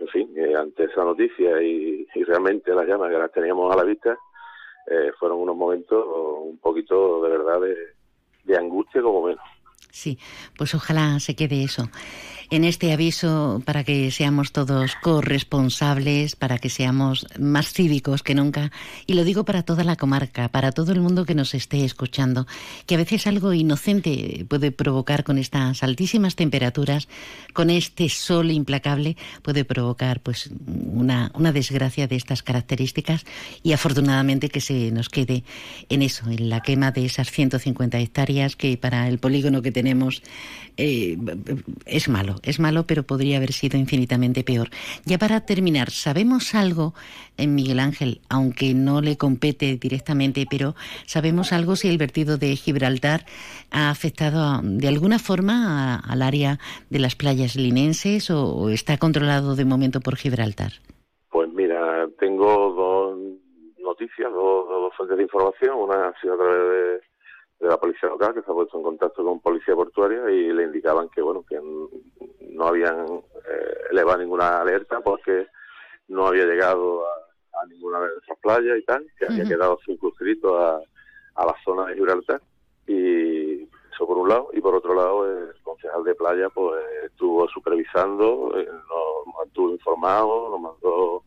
[0.00, 3.84] en fin, eh, ante esa noticia y, realmente las llamas que las teníamos a la
[3.84, 4.18] vista,
[4.88, 7.76] eh, fueron unos momentos un poquito de verdad de,
[8.42, 9.44] de angustia como menos.
[9.92, 10.18] Sí,
[10.58, 11.84] pues ojalá se quede eso.
[12.52, 18.70] En este aviso para que seamos todos corresponsables, para que seamos más cívicos que nunca.
[19.06, 22.46] Y lo digo para toda la comarca, para todo el mundo que nos esté escuchando,
[22.84, 27.08] que a veces algo inocente puede provocar con estas altísimas temperaturas,
[27.54, 33.24] con este sol implacable, puede provocar pues una, una desgracia de estas características
[33.62, 35.42] y afortunadamente que se nos quede
[35.88, 40.22] en eso, en la quema de esas 150 hectáreas que para el polígono que tenemos
[40.76, 41.16] eh,
[41.86, 44.68] es malo, es malo, pero podría haber sido infinitamente peor.
[45.04, 46.94] Ya para terminar, ¿sabemos algo
[47.36, 50.74] en Miguel Ángel, aunque no le compete directamente, pero
[51.06, 53.24] sabemos algo si el vertido de Gibraltar
[53.70, 56.58] ha afectado de alguna forma al área
[56.90, 60.72] de las playas linenses o, está controlado de momento por Gibraltar?
[61.30, 63.18] Pues mira, tengo dos
[63.78, 65.76] noticias, dos, dos fuentes de información.
[65.76, 67.11] Una ha sido a través de
[67.62, 70.64] de la policía local que se ha puesto en contacto con policía portuaria y le
[70.64, 75.46] indicaban que bueno que no habían eh, elevado ninguna alerta porque
[76.08, 80.80] no había llegado a, ninguna de esas playas y tal, que había quedado circunscrito a,
[81.36, 82.42] a la zona de Gibraltar.
[82.88, 87.48] Y eso por un lado y por otro lado el concejal de playa pues estuvo
[87.48, 91.22] supervisando, eh, nos mantuvo informados, nos mandó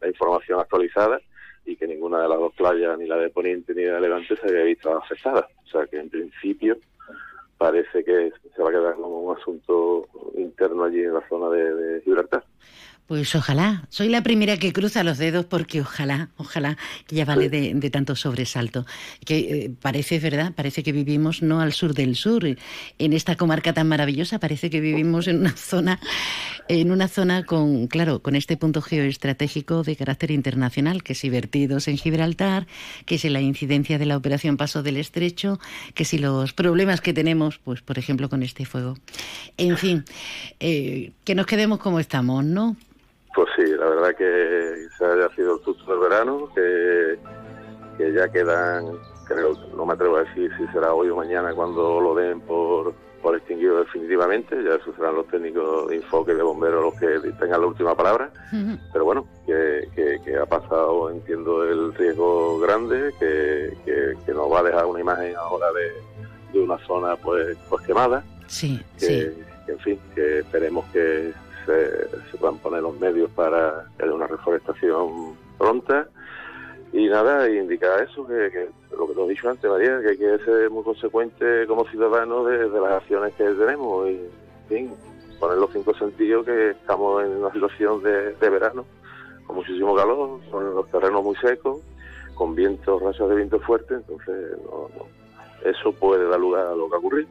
[0.00, 1.20] la información actualizada
[1.64, 4.36] y que ninguna de las dos playas, ni la de Poniente ni la de Levante,
[4.36, 5.48] se había visto afectada.
[5.64, 6.76] O sea que en principio
[7.58, 11.74] parece que se va a quedar como un asunto interno allí en la zona de,
[11.74, 12.44] de Gibraltar.
[13.10, 17.48] Pues ojalá, soy la primera que cruza los dedos porque ojalá, ojalá que ya vale
[17.48, 18.86] de, tanto sobresalto.
[19.24, 20.52] Que eh, parece, ¿verdad?
[20.54, 24.80] Parece que vivimos no al sur del sur, en esta comarca tan maravillosa, parece que
[24.80, 25.98] vivimos en una zona,
[26.68, 31.88] en una zona con, claro, con este punto geoestratégico de carácter internacional, que si vertidos
[31.88, 32.68] en Gibraltar,
[33.06, 35.58] que si la incidencia de la operación Paso del Estrecho,
[35.94, 38.96] que si los problemas que tenemos, pues por ejemplo con este fuego.
[39.56, 40.04] En fin,
[40.60, 42.76] eh, que nos quedemos como estamos, ¿no?
[43.34, 47.18] Pues sí, la verdad que se haya sido el susto del verano, que,
[47.96, 48.86] que ya quedan,
[49.26, 52.92] creo, no me atrevo a decir si será hoy o mañana cuando lo den por,
[53.22, 57.60] por extinguido definitivamente, ya eso serán los técnicos de enfoque de bomberos los que tengan
[57.60, 58.32] la última palabra,
[58.92, 64.64] pero bueno, que, que, ha pasado, entiendo, el riesgo grande, que, que, nos va a
[64.64, 69.06] dejar una imagen ahora de, de una zona pues, pues quemada, sí, sí.
[69.66, 71.32] que en fin, que esperemos que
[72.30, 76.08] se, puedan poner los medios para que haya una reforestación pronta.
[76.92, 80.38] Y nada, indicar eso, que, lo que te he dicho antes, María, que hay que
[80.44, 84.94] ser muy consecuente como ciudadanos de, las acciones que tenemos y, en fin,
[85.38, 88.84] poner los cinco sentidos que estamos en una situación de, verano,
[89.46, 91.80] con muchísimo calor, con los terrenos muy secos,
[92.34, 94.56] con vientos, rachas de viento fuerte, entonces
[95.64, 97.28] eso puede dar lugar a lo que ha ocurrido.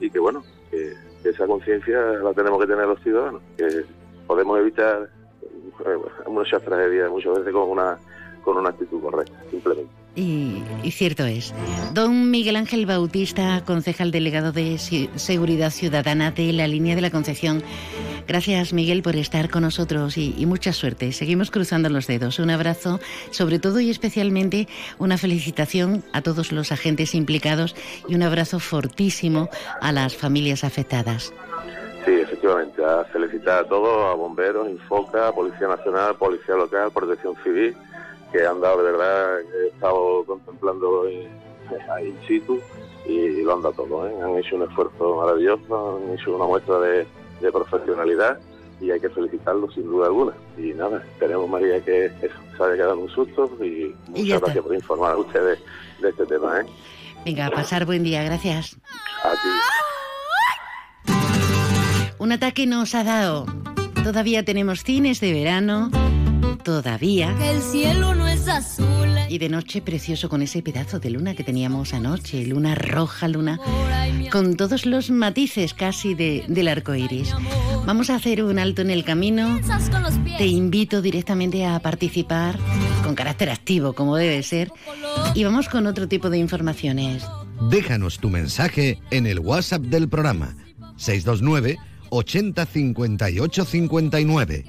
[0.00, 0.94] Y que bueno, que
[1.24, 3.84] esa conciencia la tenemos que tener los ciudadanos, que
[4.26, 5.08] podemos evitar
[5.86, 7.98] eh, muchas tragedias muchas veces con una
[8.42, 10.02] con una actitud correcta, simplemente.
[10.14, 11.54] Y, cierto es.
[11.94, 17.62] Don Miguel Ángel Bautista, concejal delegado de Seguridad Ciudadana de la línea de la Concepción.
[18.26, 21.12] Gracias, Miguel, por estar con nosotros y, y, mucha suerte.
[21.12, 22.38] Seguimos cruzando los dedos.
[22.38, 23.00] Un abrazo,
[23.30, 24.68] sobre todo y especialmente
[24.98, 27.74] una felicitación a todos los agentes implicados
[28.08, 29.48] y un abrazo fortísimo
[29.80, 31.32] a las familias afectadas.
[32.04, 32.84] Sí, efectivamente.
[32.84, 37.76] A felicitar a todos, a bomberos, Infoca, Policía Nacional, Policía Local, Protección Civil
[38.32, 42.60] que han dado, de verdad, he estado contemplando in situ
[43.06, 44.08] y lo han dado todo.
[44.08, 44.14] ¿eh?
[44.22, 47.06] Han hecho un esfuerzo maravilloso, han hecho una muestra de,
[47.50, 48.38] profesionalidad
[48.80, 50.32] y hay que felicitarlos sin duda alguna.
[50.58, 54.74] Y nada, esperemos, María, que eso se haya quedado un susto y muchas gracias por
[54.74, 55.58] informar a ustedes
[56.00, 56.60] de este tema.
[56.60, 56.66] ¿eh?
[57.24, 58.76] Venga, a pasar buen día, gracias.
[59.24, 61.12] A ti.
[62.18, 63.46] Un ataque nos ha dado.
[64.04, 65.90] Todavía tenemos cines de verano
[66.64, 67.34] todavía.
[67.42, 69.11] el cielo no es azul.
[69.32, 73.58] Y de noche precioso con ese pedazo de luna que teníamos anoche, luna roja, luna
[74.30, 77.34] con todos los matices casi de, del arco iris.
[77.86, 79.58] Vamos a hacer un alto en el camino.
[80.36, 82.58] Te invito directamente a participar
[83.02, 84.70] con carácter activo, como debe ser.
[85.34, 87.24] Y vamos con otro tipo de informaciones.
[87.70, 90.54] Déjanos tu mensaje en el WhatsApp del programa
[90.98, 91.78] 629
[92.10, 94.64] 80 58 59.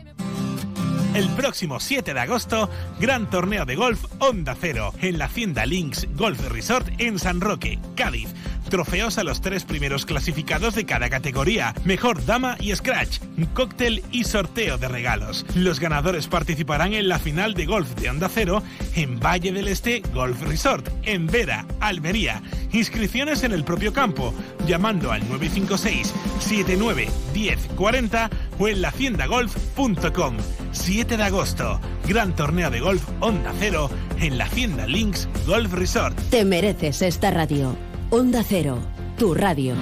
[1.13, 6.07] El próximo 7 de agosto, gran torneo de golf Onda Cero en la Hacienda Links
[6.15, 8.29] Golf Resort en San Roque, Cádiz.
[8.69, 13.19] Trofeos a los tres primeros clasificados de cada categoría, mejor dama y scratch,
[13.53, 15.45] cóctel y sorteo de regalos.
[15.55, 18.63] Los ganadores participarán en la final de golf de Onda Cero
[18.95, 22.41] en Valle del Este Golf Resort, en Vera, Almería.
[22.71, 24.33] Inscripciones en el propio campo,
[24.65, 30.37] llamando al 956 79 10 40 o en lahaciendagolf.com.
[30.71, 33.89] 7 de agosto, gran torneo de golf Onda Cero
[34.19, 36.17] en la Hacienda Links Golf Resort.
[36.29, 37.92] Te mereces esta radio.
[38.15, 38.77] Onda Cero,
[39.17, 39.73] tu radio.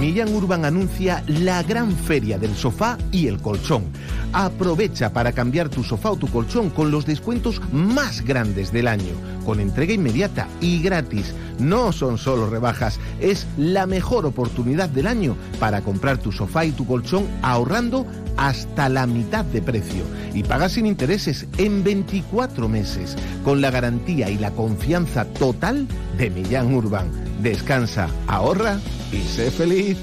[0.00, 3.86] Millán Urban anuncia la gran feria del sofá y el colchón.
[4.32, 9.12] Aprovecha para cambiar tu sofá o tu colchón con los descuentos más grandes del año,
[9.44, 11.34] con entrega inmediata y gratis.
[11.58, 16.70] No son solo rebajas, es la mejor oportunidad del año para comprar tu sofá y
[16.70, 18.06] tu colchón ahorrando
[18.36, 20.04] hasta la mitad de precio
[20.34, 26.30] y pagas sin intereses en 24 meses, con la garantía y la confianza total de
[26.30, 27.10] Millán Urban.
[27.42, 28.78] Descansa, ahorra
[29.12, 29.98] y sé feliz.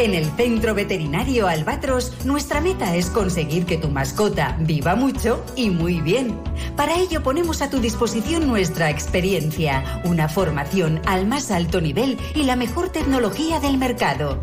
[0.00, 5.68] En el Centro Veterinario Albatros, nuestra meta es conseguir que tu mascota viva mucho y
[5.68, 6.40] muy bien.
[6.74, 12.44] Para ello ponemos a tu disposición nuestra experiencia, una formación al más alto nivel y
[12.44, 14.42] la mejor tecnología del mercado.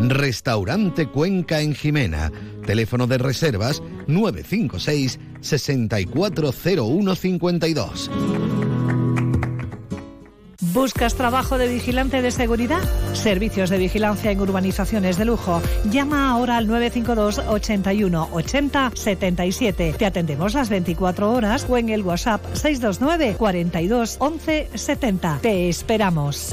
[0.00, 2.32] Restaurante Cuenca en Jimena.
[2.66, 8.10] Teléfono de reservas 956 640152.
[10.76, 12.82] ¿Buscas trabajo de vigilante de seguridad?
[13.14, 15.62] Servicios de vigilancia en urbanizaciones de lujo.
[15.90, 19.94] Llama ahora al 952 81 80 77.
[19.98, 25.38] Te atendemos las 24 horas o en el WhatsApp 629 42 11 70.
[25.40, 26.52] Te esperamos.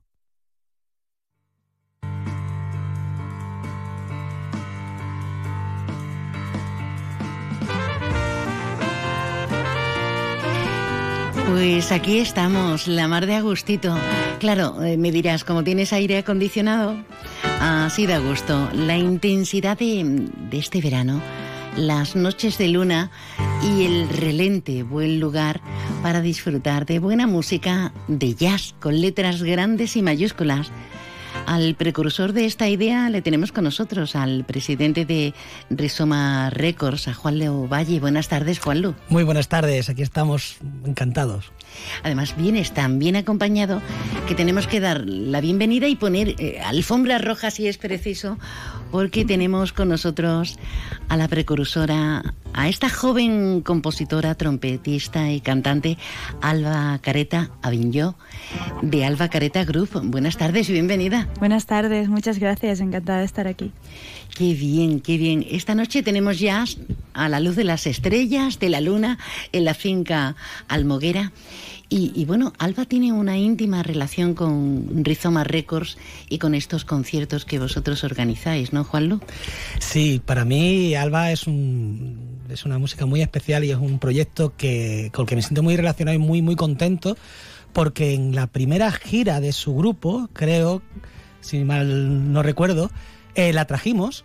[11.51, 13.93] Pues aquí estamos, la mar de Agustito.
[14.39, 16.95] Claro, eh, me dirás, como tienes aire acondicionado,
[17.59, 18.69] así de gusto.
[18.73, 21.21] La intensidad de este verano,
[21.75, 23.11] las noches de luna
[23.61, 25.59] y el relente, buen lugar
[26.01, 30.71] para disfrutar de buena música de jazz con letras grandes y mayúsculas.
[31.45, 35.33] Al precursor de esta idea le tenemos con nosotros, al presidente de
[35.69, 37.99] Rizoma Records, a Juan Leo Valle.
[37.99, 38.95] Buenas tardes, Juanlu.
[39.09, 41.51] Muy buenas tardes, aquí estamos encantados.
[42.03, 43.81] Además, vienes tan bien acompañado
[44.27, 48.37] que tenemos que dar la bienvenida y poner eh, alfombra roja si es preciso,
[48.91, 50.57] porque tenemos con nosotros
[51.07, 55.97] a la precursora, a esta joven compositora, trompetista y cantante,
[56.41, 58.15] Alba Careta Aviñó,
[58.81, 59.89] de Alba Careta Group.
[60.03, 61.29] Buenas tardes y bienvenida.
[61.39, 63.71] Buenas tardes, muchas gracias, encantada de estar aquí.
[64.35, 65.45] Qué bien, qué bien.
[65.49, 66.65] Esta noche tenemos ya
[67.13, 69.17] a la luz de las estrellas, de la luna,
[69.51, 70.35] en la finca
[70.67, 71.31] Almoguera.
[71.93, 75.97] Y, y, bueno, Alba tiene una íntima relación con Rizoma Records
[76.29, 79.19] y con estos conciertos que vosotros organizáis, ¿no, Juanlu?
[79.79, 84.53] Sí, para mí Alba es, un, es una música muy especial y es un proyecto
[84.55, 87.17] que, con el que me siento muy relacionado y muy, muy contento,
[87.73, 90.81] porque en la primera gira de su grupo, creo,
[91.41, 92.89] si mal no recuerdo,
[93.35, 94.23] eh, la trajimos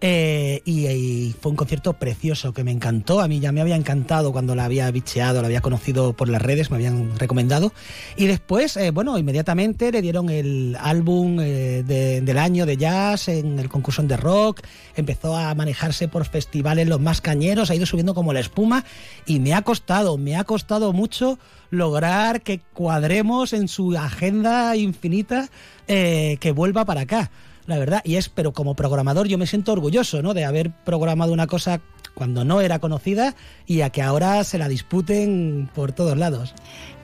[0.00, 3.20] Eh, y, fue un concierto precioso que me encantó.
[3.20, 6.40] A mí ya me había encantado cuando la había bicheado, la había conocido por las
[6.40, 7.72] redes, me habían recomendado.
[8.16, 13.28] Y después, eh, bueno, inmediatamente le dieron el álbum eh, de, del año de jazz
[13.28, 14.60] en el concurso de rock.
[14.94, 18.84] Empezó a manejarse por festivales los más cañeros, ha ido subiendo como la espuma.
[19.26, 21.38] Y me ha costado, me ha costado mucho
[21.70, 25.48] lograr que cuadremos en su agenda infinita
[25.86, 27.30] que vuelva para acá
[27.68, 28.00] la verdad.
[28.04, 30.34] Y es, pero como programador yo me siento orgulloso, ¿no?
[30.34, 31.80] De haber programado una cosa
[32.14, 33.36] cuando no era conocida
[33.66, 36.54] y a que ahora se la disputen por todos lados.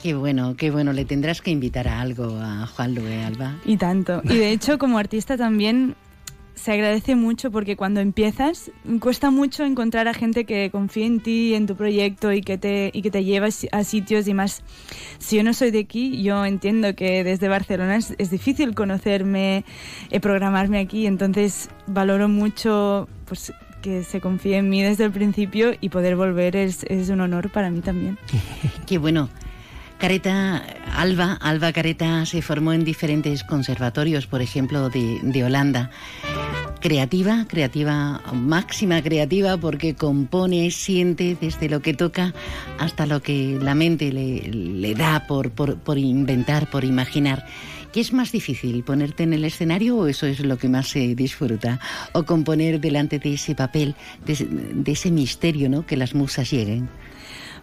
[0.01, 0.91] Qué bueno, qué bueno.
[0.91, 3.55] Le tendrás que invitar a algo a Juan Luis Alba.
[3.63, 4.21] Y tanto.
[4.25, 5.95] Y de hecho, como artista también
[6.55, 11.53] se agradece mucho porque cuando empiezas cuesta mucho encontrar a gente que confíe en ti,
[11.53, 14.63] en tu proyecto y que te, y que te lleva a sitios y más.
[15.19, 19.65] Si yo no soy de aquí, yo entiendo que desde Barcelona es, es difícil conocerme,
[20.09, 25.73] eh, programarme aquí, entonces valoro mucho pues, que se confíe en mí desde el principio
[25.79, 28.17] y poder volver es, es un honor para mí también.
[28.87, 29.29] Qué bueno.
[30.05, 30.63] Careta,
[30.93, 35.89] Alba, Alba Careta se formó en diferentes conservatorios, por ejemplo, de, Holanda
[36.79, 42.35] creativa, creativa, máxima creativa, porque compone, siente desde lo que toca
[42.77, 45.49] hasta lo que la mente le, da por,
[45.97, 47.43] inventar, por imaginar.
[47.91, 51.15] ¿Qué es más difícil, ponerte en el escenario o eso es lo que más se
[51.15, 51.79] disfruta?
[52.13, 54.35] O componer delante de ese papel, de,
[54.71, 55.83] de ese misterio, ¿no?
[55.83, 56.89] Que las musas lleguen.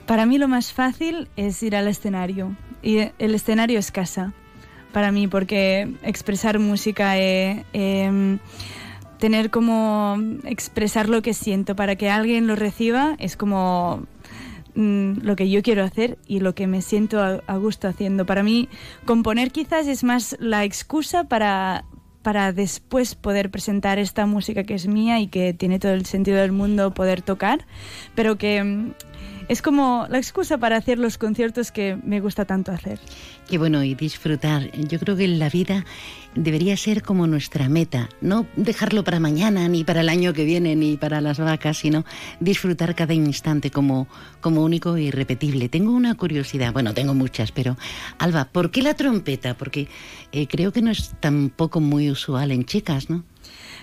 [0.07, 2.57] Para mí lo más fácil es ir al escenario.
[2.83, 4.33] Y el escenario es casa
[4.93, 7.19] para mí, porque expresar música...
[7.19, 8.39] Eh, eh,
[9.23, 14.03] tener como expresar lo que siento para que alguien lo reciba es como
[14.75, 18.27] mm, lo que yo quiero hacer y lo que me siento a, a, gusto haciendo.
[18.27, 18.69] Para mí,
[19.05, 21.85] componer quizás es más la excusa para,
[22.23, 26.39] para después poder presentar esta música que es mía y que tiene todo el sentido
[26.39, 27.65] del mundo poder tocar,
[28.17, 28.91] pero que mm,
[29.49, 32.99] es como la excusa para hacer los conciertos que me gusta tanto hacer.
[33.49, 34.71] Qué bueno, y disfrutar.
[34.73, 35.85] Yo creo que la vida
[36.35, 40.75] debería ser como nuestra meta, no dejarlo para mañana, ni para el año que viene,
[40.77, 42.05] ni para las vacas, sino
[42.41, 44.09] disfrutar cada instante como,
[44.41, 45.69] como único e irrepetible.
[45.69, 47.77] Tengo una curiosidad, bueno, tengo muchas, pero
[48.19, 49.55] Alba, ¿por qué la trompeta?
[49.55, 49.89] Porque
[50.33, 53.25] eh, creo que no es tampoco muy usual en chicas, ¿no?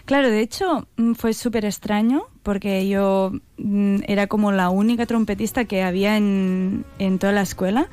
[0.09, 5.65] Claro, de hecho mm, fue súper extraño porque yo mm, era como la única trompetista
[5.65, 7.89] que había en, en toda la escuela.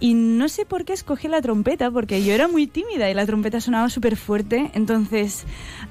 [0.00, 3.24] Y no sé por qué escogí la trompeta, porque yo era muy tímida y la
[3.24, 4.72] trompeta sonaba súper fuerte.
[4.74, 5.44] Entonces,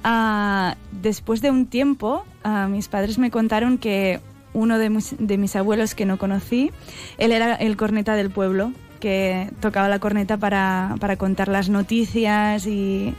[0.03, 4.19] uh, después de un tiempo, uh, mis padres me contaron que
[4.53, 6.71] uno de mis, de mis abuelos que no conocí,
[7.17, 8.73] él era el corneta del pueblo,
[9.03, 13.13] que tocaba la corneta para, para contar las noticias y,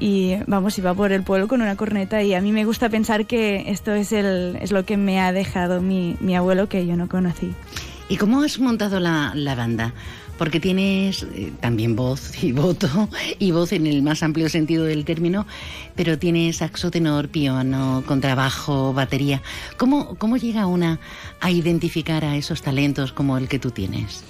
[0.00, 3.26] y, vamos, iba por el pueblo con una corneta y a mí me gusta pensar
[3.26, 6.96] que esto es, el, es lo que me ha dejado mi, mi abuelo que yo
[6.96, 7.52] no conocí.
[8.08, 9.92] ¿Y cómo has montado la, la banda?
[10.38, 15.04] Porque tienes eh, también voz y voto, y voz en el más amplio sentido del
[15.04, 15.46] término,
[15.94, 19.42] pero tienes saxo, tenor, piano, contrabajo, batería.
[19.76, 21.00] ¿Cómo, ¿Cómo llega una
[21.38, 24.24] a identificar a esos talentos como el que tú tienes?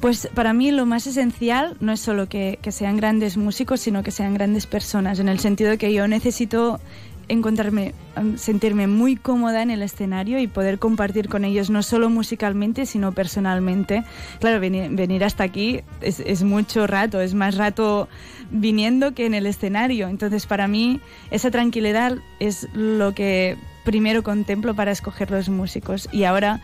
[0.00, 4.10] Pues para mí lo más esencial no es solo que, sean grandes músicos, sino que
[4.10, 6.80] sean grandes personas, en el sentido de que yo necesito
[7.28, 7.94] encontrarme,
[8.36, 13.12] sentirme muy cómoda en el escenario y poder compartir con ellos no solo musicalmente, sino
[13.12, 14.02] personalmente.
[14.40, 18.08] Claro, venir, hasta aquí es, mucho rato, es más rato
[18.50, 20.08] viniendo que en el escenario.
[20.08, 21.00] Entonces, para mí,
[21.30, 26.08] esa tranquilidad es lo que primero contemplo para escoger los músicos.
[26.10, 26.60] Y ahora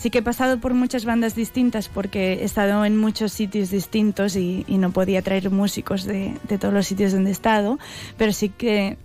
[0.00, 4.34] sí que he pasado por muchas bandas distintas porque he estado en muchos sitios distintos
[4.34, 7.78] y, no podía traer músicos de, de todos los sitios donde he estado,
[8.16, 8.96] pero sí que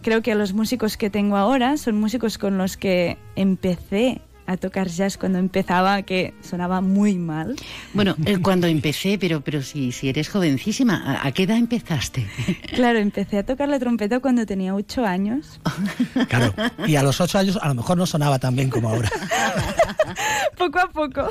[0.00, 4.88] creo que los músicos que tengo ahora son músicos con los que empecé a tocar
[4.88, 7.54] jazz cuando empezaba, que sonaba muy mal.
[7.92, 12.26] Bueno, eh, cuando empecé, pero, pero si, si eres jovencísima, ¿a qué edad empezaste?
[12.78, 15.60] Claro, empecé a tocar la trompeta cuando tenía ocho años.
[16.28, 16.54] Claro,
[16.86, 19.10] y a los ocho años a lo mejor no sonaba tan bien como ahora.
[20.56, 21.28] poco a poco.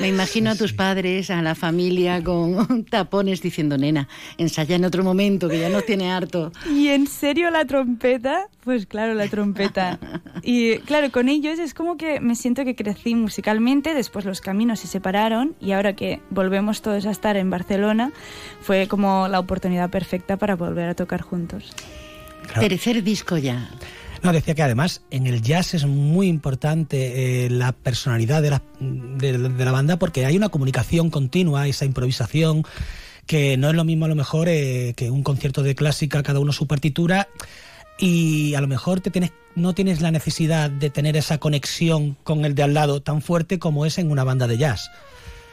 [0.00, 4.08] Me imagino a tus padres, a la familia con tapones diciendo, nena,
[4.38, 6.52] ensaya en otro momento, que ya nos tiene harto.
[6.68, 8.48] ¿Y en serio la trompeta?
[8.64, 9.98] Pues claro, la trompeta.
[10.42, 14.80] Y claro, con ellos es como que me siento que crecí musicalmente, después los caminos
[14.80, 18.12] se separaron y ahora que volvemos todos a estar en Barcelona,
[18.60, 21.72] fue como la oportunidad perfecta para volver a tocar juntos.
[22.46, 22.68] Claro.
[22.68, 23.70] Tercer disco ya.
[24.22, 28.62] No, decía que además en el jazz es muy importante eh, la personalidad de la,
[28.78, 32.64] de, de la, banda porque hay una comunicación continua, esa improvisación,
[33.26, 36.38] que no es lo mismo a lo mejor eh, que un concierto de clásica, cada
[36.38, 37.28] uno su partitura
[37.98, 42.44] y a lo mejor te tienes, no tienes la necesidad de tener esa conexión con
[42.44, 44.90] el de al lado tan fuerte como es en una banda de jazz.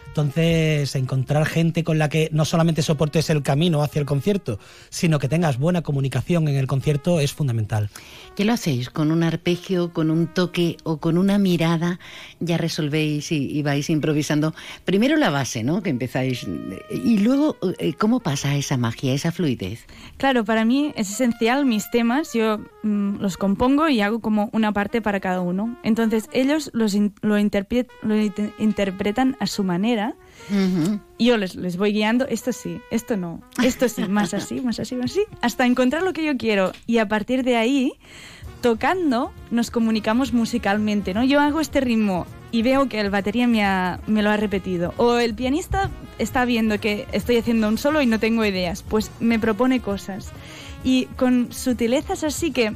[0.10, 4.58] Entonces, encontrar gente con la que no solamente soportes el camino hacia el concierto,
[4.90, 7.92] sino que tengas buena comunicación en el concierto es fundamental.
[8.36, 8.90] ¿Qué lo hacéis?
[8.90, 12.00] ¿Con un arpegio, con un toque o con una mirada?
[12.40, 14.56] Ya resolvéis y, vais improvisando.
[14.84, 15.84] Primero la base, ¿no?
[15.84, 16.48] Que empezáis.
[16.90, 19.86] Y luego, eh, ¿cómo pasa esa magia, esa fluidez?
[20.18, 22.34] Claro, para mí es esencial mis temas.
[22.34, 25.78] Yo mm, los compongo y hago como una parte para cada uno.
[25.84, 29.99] Entonces, ellos los lo, interpretan a su manera
[31.20, 34.96] yo les, les voy guiando, esto sí, esto no, esto sí, más así, más así,
[34.96, 36.72] más así, hasta encontrar lo que yo quiero.
[36.88, 37.94] Y a partir de ahí,
[38.62, 41.24] tocando, nos comunicamos musicalmente, ¿no?
[41.24, 43.64] Yo hago este ritmo y veo que el batería me,
[44.08, 44.94] me lo ha repetido.
[44.98, 49.12] O el pianista está viendo que estoy haciendo un solo y no tengo ideas, pues
[49.20, 50.32] me propone cosas.
[50.84, 52.74] Y con sutilezas así que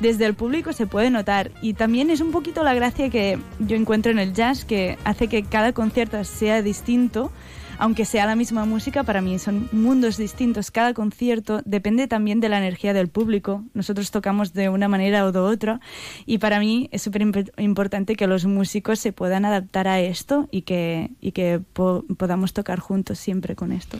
[0.00, 1.50] desde el público se puede notar.
[1.62, 5.28] Y también es un poquito la gracia que yo encuentro en el jazz, que hace
[5.28, 7.32] que cada concierto sea distinto,
[7.78, 10.70] aunque sea la misma música, para mí son mundos distintos.
[10.70, 13.64] Cada concierto depende también de la energía del público.
[13.74, 15.80] Nosotros tocamos de una manera o de otra
[16.24, 17.22] y para mí es súper
[17.58, 22.78] importante que los músicos se puedan adaptar a esto y que, y que podamos tocar
[22.78, 23.98] juntos siempre con esto.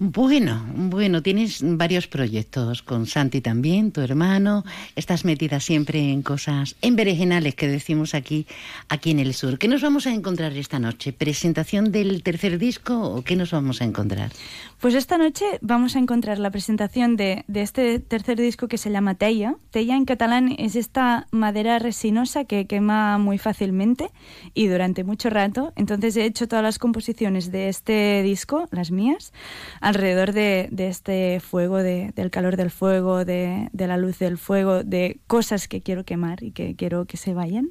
[0.00, 4.62] Bueno, bueno, tienes varios proyectos con Santi también, tu hermano.
[4.94, 8.46] Estás metida siempre en cosas, en que decimos aquí,
[8.88, 9.58] aquí en el sur.
[9.58, 11.12] ¿Qué nos vamos a encontrar esta noche?
[11.12, 14.30] ¿Presentación del tercer disco o qué nos vamos a encontrar?
[14.78, 18.92] Pues esta noche vamos a encontrar la presentación de, de este tercer disco que se
[18.92, 19.56] llama Teia.
[19.72, 24.12] Teia en catalán es esta madera resinosa que quema muy fácilmente
[24.54, 25.72] y durante mucho rato.
[25.74, 29.32] Entonces he hecho todas las composiciones de este disco, las mías
[29.88, 35.66] alrededor de, este fuego, del calor del fuego, de, la luz del fuego, de cosas
[35.66, 37.70] que quiero quemar y que quiero que se vayan.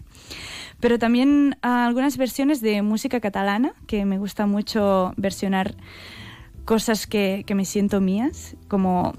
[0.79, 5.75] Pero también algunas versiones de música catalana, que me gusta mucho versionar
[6.65, 9.13] cosas que, que me siento mías, como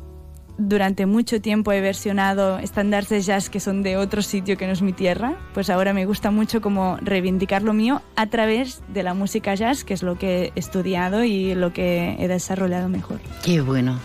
[0.59, 4.73] durante mucho tiempo he versionado estándares de jazz que son de otro sitio que no
[4.73, 9.03] es mi tierra, pues ahora me gusta mucho como reivindicar lo mío a través de
[9.03, 13.21] la música jazz, que es lo que he estudiado y lo que he desarrollado mejor.
[13.43, 13.99] Qué bueno.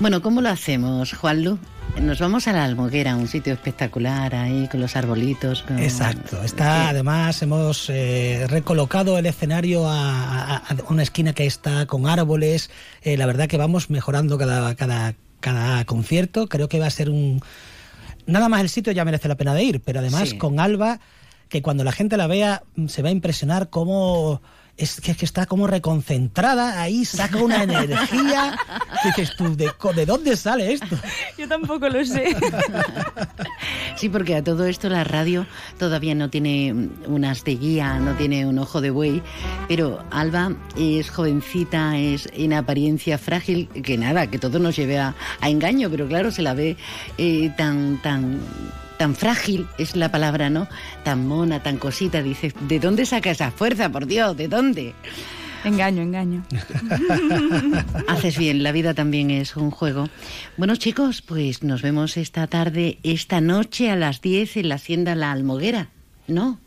[0.00, 1.58] Bueno, ¿cómo lo hacemos, Juanlu?
[2.00, 5.64] Nos vamos a la Almoguera, un sitio espectacular ahí con los arbolitos.
[5.78, 6.42] Exacto.
[6.42, 12.70] Está, además, hemos eh, recolocado el escenario a, una esquina que está con árboles.
[13.00, 16.48] Eh, la verdad que vamos mejorando cada, cada, cada concierto.
[16.48, 17.40] Creo que va a ser un...
[18.26, 21.00] Nada más el sitio ya merece la pena de ir, pero además con Alba,
[21.48, 24.42] que cuando la gente la vea se va a impresionar cómo
[24.76, 28.58] es que, está como reconcentrada, ahí saca una energía.
[29.04, 30.98] dices tú, ¿de, ¿de dónde sale esto?
[31.38, 32.36] Yo tampoco lo sé.
[33.96, 35.46] Sí, porque a todo esto la radio
[35.78, 39.22] todavía no tiene unas de guía, no tiene un ojo de buey,
[39.68, 45.14] pero Alba es jovencita, es en apariencia frágil, que nada, que todo nos lleve a,
[45.40, 46.76] engaño, pero claro, se la ve
[47.16, 48.38] eh, tan, tan
[48.96, 50.68] tan frágil es la palabra, ¿no?
[51.04, 52.22] Tan mona, tan cosita.
[52.22, 54.36] Dices, ¿de dónde saca esa fuerza, por Dios?
[54.36, 54.94] ¿De dónde?
[55.64, 56.44] Engaño, engaño.
[58.08, 60.08] Haces bien, la vida también es un juego.
[60.56, 65.14] Bueno, chicos, pues nos vemos esta tarde, esta noche a las 10 en la Hacienda
[65.14, 65.88] La Almoguera,
[66.28, 66.60] ¿no?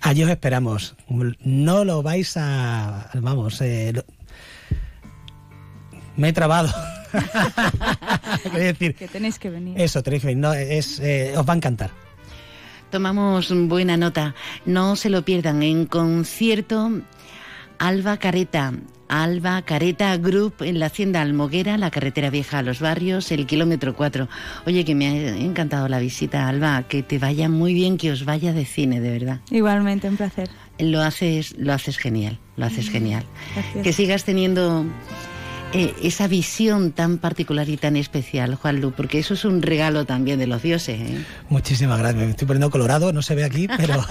[0.00, 0.96] Allí os esperamos.
[1.40, 3.10] No lo vais a.
[3.14, 3.92] Vamos, eh,
[6.16, 6.72] me he trabado.
[8.54, 9.80] decir, que tenéis que venir.
[9.80, 10.42] Eso, tenéis que venir.
[10.42, 11.90] No, es, eh, os va a encantar.
[12.90, 14.34] Tomamos buena nota.
[14.64, 15.62] No se lo pierdan.
[15.62, 16.90] En concierto,
[17.78, 18.72] Alba Careta.
[19.08, 23.96] Alba Careta Group en la Hacienda Almoguera, la carretera vieja a los barrios, el kilómetro
[23.96, 24.28] 4.
[24.66, 26.82] Oye, que me ha encantado la visita, Alba.
[26.82, 29.40] Que te vaya muy bien, que os vaya de cine, de verdad.
[29.50, 30.50] Igualmente, un placer.
[30.78, 33.24] Lo haces, lo haces genial, lo haces genial.
[33.82, 34.84] Que sigas teniendo
[35.74, 40.06] eh, esa visión tan particular y tan especial, Juan Lu, porque eso es un regalo
[40.06, 40.98] también de los dioses.
[41.00, 41.24] ¿eh?
[41.50, 42.24] Muchísimas gracias.
[42.24, 44.02] Me estoy poniendo colorado, no se ve aquí, pero.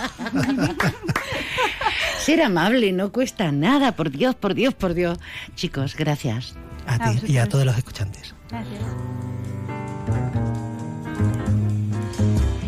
[2.20, 5.18] Ser amable no cuesta nada, por Dios, por Dios, por Dios.
[5.56, 6.54] Chicos, gracias.
[6.86, 8.36] A ti y a todos los escuchantes.
[8.50, 8.82] Gracias.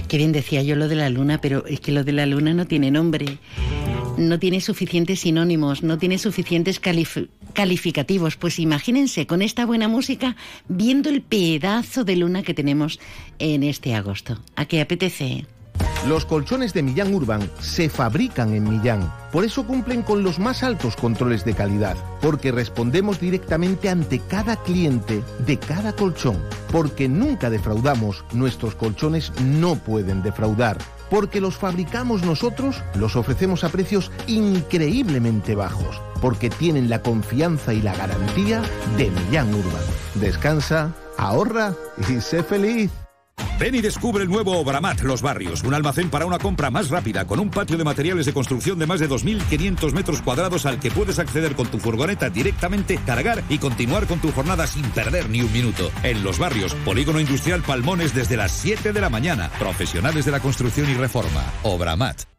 [0.08, 2.54] Qué bien decía yo lo de la luna, pero es que lo de la luna
[2.54, 3.38] no tiene nombre
[4.20, 6.80] no tiene suficientes sinónimos, no tiene suficientes
[7.54, 8.36] calificativos.
[8.36, 10.36] Pues imagínense con esta buena música
[10.68, 13.00] viendo el pedazo de luna que tenemos
[13.40, 14.40] en este agosto.
[14.56, 15.46] ¿A qué apetece?
[16.08, 19.12] Los colchones de Millán Urban se fabrican en Millán.
[19.34, 21.98] Por eso cumplen con los más altos controles de calidad.
[22.22, 26.42] Porque respondemos directamente ante cada cliente de cada colchón.
[26.72, 28.24] Porque nunca defraudamos.
[28.32, 30.78] Nuestros colchones no pueden defraudar.
[31.10, 36.02] Porque los fabricamos nosotros, los ofrecemos a precios increíblemente bajos.
[36.22, 38.62] Porque tienen la confianza y la garantía
[38.98, 39.84] de Millán Urban.
[40.16, 41.74] Descansa, ahorra
[42.10, 42.92] y sé feliz.
[43.60, 47.28] Ven y descubre el nuevo Obramat Los Barrios, un almacén para una compra más rápida,
[47.28, 50.90] con un patio de materiales de construcción de más de 2.500 metros cuadrados al que
[50.90, 55.42] puedes acceder con tu furgoneta directamente, cargar y continuar con tu jornada sin perder ni
[55.42, 55.92] un minuto.
[56.04, 59.50] En Los Barrios, Polígono Industrial Palmones desde las 7 de la mañana.
[59.60, 61.44] Profesionales de la construcción y reforma.
[61.64, 62.39] Obramat.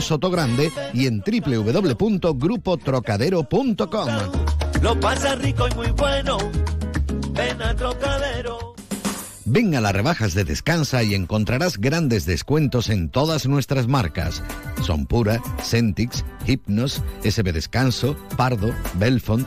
[0.00, 4.08] Sotogrande y en www.grupotrocadero.com.
[4.82, 6.36] Lo pasa rico y muy bueno.
[7.32, 8.74] Ven a Trocadero.
[9.46, 14.42] Ven a las rebajas de Descansa y encontrarás grandes descuentos en todas nuestras marcas.
[14.82, 19.46] Son Pura, Centix, Hypnos, SB Descanso, Pardo, Belfont.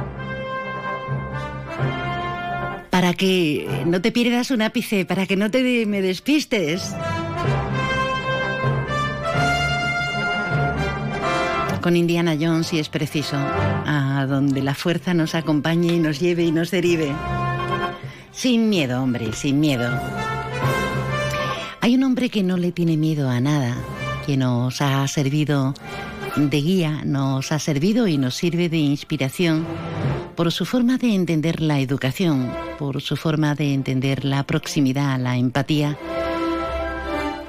[3.01, 6.93] Para que no te pierdas un ápice, para que no te me despistes.
[11.81, 16.43] Con Indiana Jones, si es preciso, a donde la fuerza nos acompañe y nos lleve
[16.43, 17.11] y nos derive.
[18.31, 19.89] Sin miedo, hombre, sin miedo.
[21.79, 23.77] Hay un hombre que no le tiene miedo a nada,
[24.27, 25.73] que nos ha servido
[26.35, 29.65] de guía, nos ha servido y nos sirve de inspiración
[30.35, 35.37] por su forma de entender la educación, por su forma de entender la proximidad, la
[35.37, 35.97] empatía,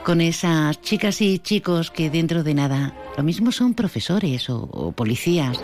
[0.04, 5.60] con esas chicas y chicos que dentro de nada lo mismo son profesores o, policías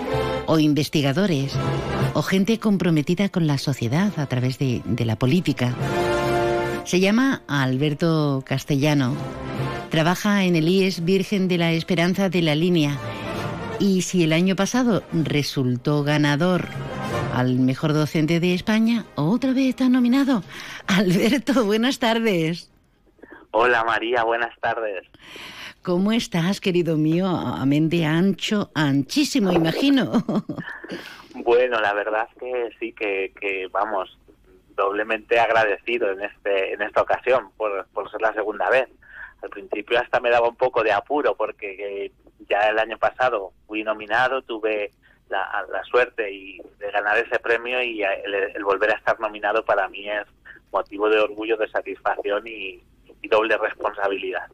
[0.47, 1.55] o investigadores
[2.15, 5.75] o gente comprometida con la sociedad a través de la política.
[6.85, 9.15] Se llama Alberto Castellano.
[9.91, 12.99] Trabaja en el IES Virgen de la Esperanza de la Línea.
[13.81, 16.67] Y si el año pasado resultó ganador
[17.35, 20.43] al mejor docente de España, otra vez está nominado.
[20.87, 22.71] Alberto, buenas tardes.
[23.51, 25.07] Hola María, buenas tardes.
[25.83, 27.27] ¿Cómo estás, querido mío?
[27.27, 30.25] A mente ancho, anchísimo, imagino.
[31.45, 34.19] Bueno, la verdad es que sí, que, que vamos,
[34.75, 38.89] doblemente agradecido en este en esta ocasión por, por ser la segunda vez.
[39.43, 42.13] Al principio hasta me daba un poco de apuro porque eh,
[42.49, 44.93] ya el año pasado fui nominado, tuve
[45.29, 49.89] la, suerte y de ganar ese premio y el, el, volver a estar nominado para
[49.89, 50.27] mí es
[50.73, 52.83] motivo de orgullo, de satisfacción y,
[53.23, 54.47] y doble responsabilidad.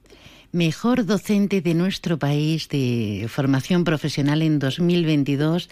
[0.53, 5.69] Mejor docente de nuestro país de formación profesional en 2022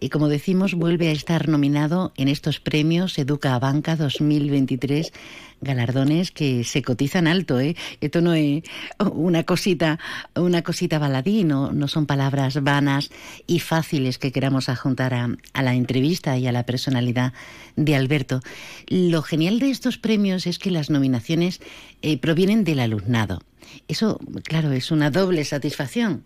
[0.00, 5.12] y como decimos vuelve a estar nominado en estos premios Educa a Banca 2023
[5.60, 7.76] galardones que se cotizan alto, ¿eh?
[8.00, 8.62] Esto no es
[8.98, 9.98] una cosita,
[10.34, 13.10] una cosita baladí, no, son palabras vanas
[13.46, 17.32] y fáciles que queramos adjuntar a, a la entrevista y a la personalidad
[17.76, 18.40] de Alberto.
[18.86, 21.60] Lo genial de estos premios es que las nominaciones
[22.02, 23.42] eh, provienen del alumnado.
[23.88, 26.24] Eso, claro, es una doble satisfacción.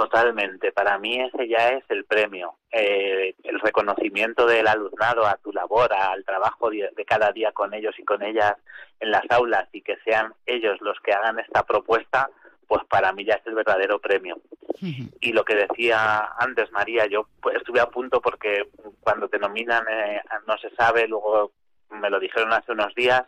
[0.00, 5.52] Totalmente, para mí ese ya es el premio, eh, el reconocimiento del alumnado a tu
[5.52, 8.54] labor, al trabajo de cada día con ellos y con ellas
[8.98, 12.30] en las aulas y que sean ellos los que hagan esta propuesta,
[12.66, 14.40] pues para mí ya es el verdadero premio.
[15.20, 18.70] Y lo que decía antes María, yo pues, estuve a punto porque
[19.00, 21.52] cuando te nominan eh, no se sabe, luego
[21.90, 23.24] me lo dijeron hace unos días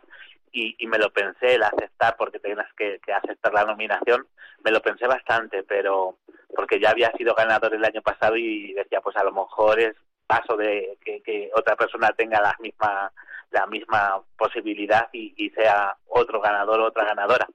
[0.53, 4.27] y, me lo pensé el aceptar porque tienes que, aceptar la nominación,
[4.63, 6.17] me lo pensé bastante, pero
[6.55, 9.95] porque ya había sido ganador el año pasado y decía pues a lo mejor es
[10.27, 13.11] paso de que, otra persona tenga la misma
[13.51, 17.47] la misma posibilidad y, y sea otro ganador o otra ganadora.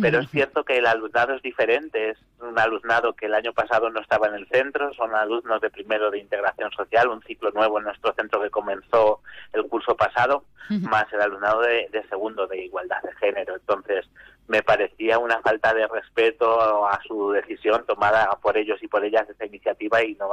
[0.00, 3.90] Pero es cierto que el alumnado es diferente, es un alumnado que el año pasado
[3.90, 7.78] no estaba en el centro, son alumnos de primero de integración social, un ciclo nuevo
[7.78, 9.20] en nuestro centro que comenzó
[9.52, 13.56] el curso pasado, más el alumnado de, de, segundo de igualdad de género.
[13.56, 14.06] Entonces,
[14.50, 19.30] me parecía una falta de respeto a su decisión tomada por ellos y por ellas
[19.30, 20.28] esa iniciativa y no,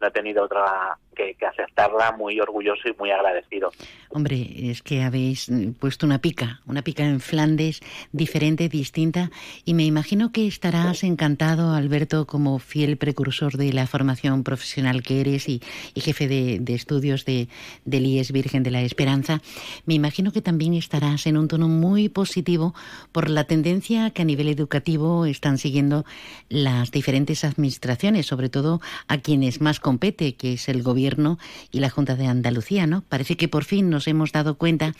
[0.00, 3.70] no he tenido otra que, aceptarla muy orgulloso y muy agradecido.
[4.08, 7.80] Hombre, es que habéis puesto una pica, una pica en Flandes
[8.12, 9.30] diferente, distinta
[9.64, 15.20] y me imagino que estarás encantado, Alberto, como fiel precursor de la formación profesional que
[15.20, 15.60] eres y,
[15.94, 17.48] jefe de, estudios de,
[17.84, 19.40] del IES Virgen de la Esperanza.
[19.86, 22.74] Me imagino que también estarás en un tono muy positivo
[23.12, 26.06] por la tendencia que a nivel educativo están siguiendo
[26.48, 31.38] las diferentes administraciones, sobre todo a quienes más compete, que es el gobierno
[31.70, 33.02] y la Junta de Andalucía, ¿no?
[33.10, 34.94] Parece que por fin nos hemos dado cuenta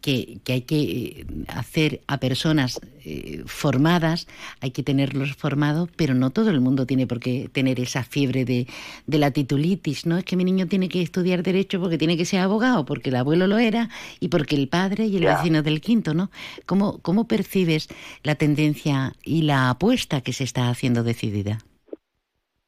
[0.00, 4.26] que, hay que eh, hacer a personas eh, formadas,
[4.60, 8.44] hay que tenerlos formados, pero no todo el mundo tiene por qué tener esa fiebre
[8.44, 8.66] de,
[9.06, 10.18] de, la titulitis, ¿no?
[10.18, 13.16] Es que mi niño tiene que estudiar Derecho porque tiene que ser abogado, porque el
[13.16, 16.30] abuelo lo era y porque el padre y el vecino del quinto, ¿no?
[16.66, 17.88] ¿Cómo, ¿Cómo percibes
[18.22, 21.58] la tendencia y la apuesta que se está haciendo decidida?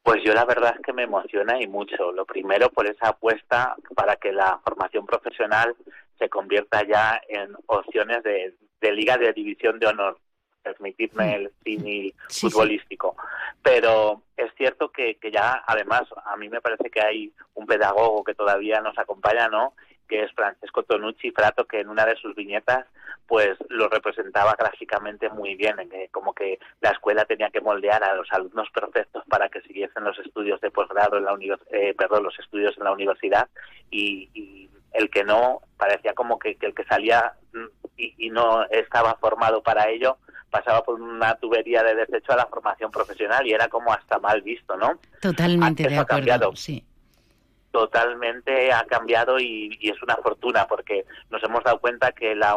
[0.03, 2.11] Pues yo la verdad es que me emociona y mucho.
[2.11, 5.75] Lo primero por esa apuesta para que la formación profesional
[6.17, 8.53] se convierta ya en opciones de,
[8.91, 10.19] liga de división de honor,
[10.61, 11.33] permitirme mm.
[11.33, 13.15] el símil futbolístico.
[13.61, 18.23] Pero es cierto que, que ya, además, a mí me parece que hay un pedagogo
[18.23, 19.73] que todavía nos acompaña, ¿no?
[20.07, 22.85] que es Francesco Tonucci Frato, que en una de sus viñetas
[23.25, 28.03] pues lo representaba gráficamente muy bien, en que como que la escuela tenía que moldear
[28.03, 31.35] a los alumnos perfectos para que siguiesen los estudios de posgrado en la
[31.71, 33.47] eh, perdón, los estudios en la universidad
[33.89, 39.61] y, el que no parecía como que, el que salía mm, y, no estaba formado
[39.61, 40.17] para ello
[40.49, 44.41] pasaba por una tubería de desecho a la formación profesional y era como hasta mal
[44.41, 44.99] visto, ¿no?
[45.21, 46.55] Totalmente de acuerdo.
[46.55, 46.85] Sí
[47.73, 52.55] totalmente ha cambiado y, es una fortuna porque nos hemos dado cuenta que la,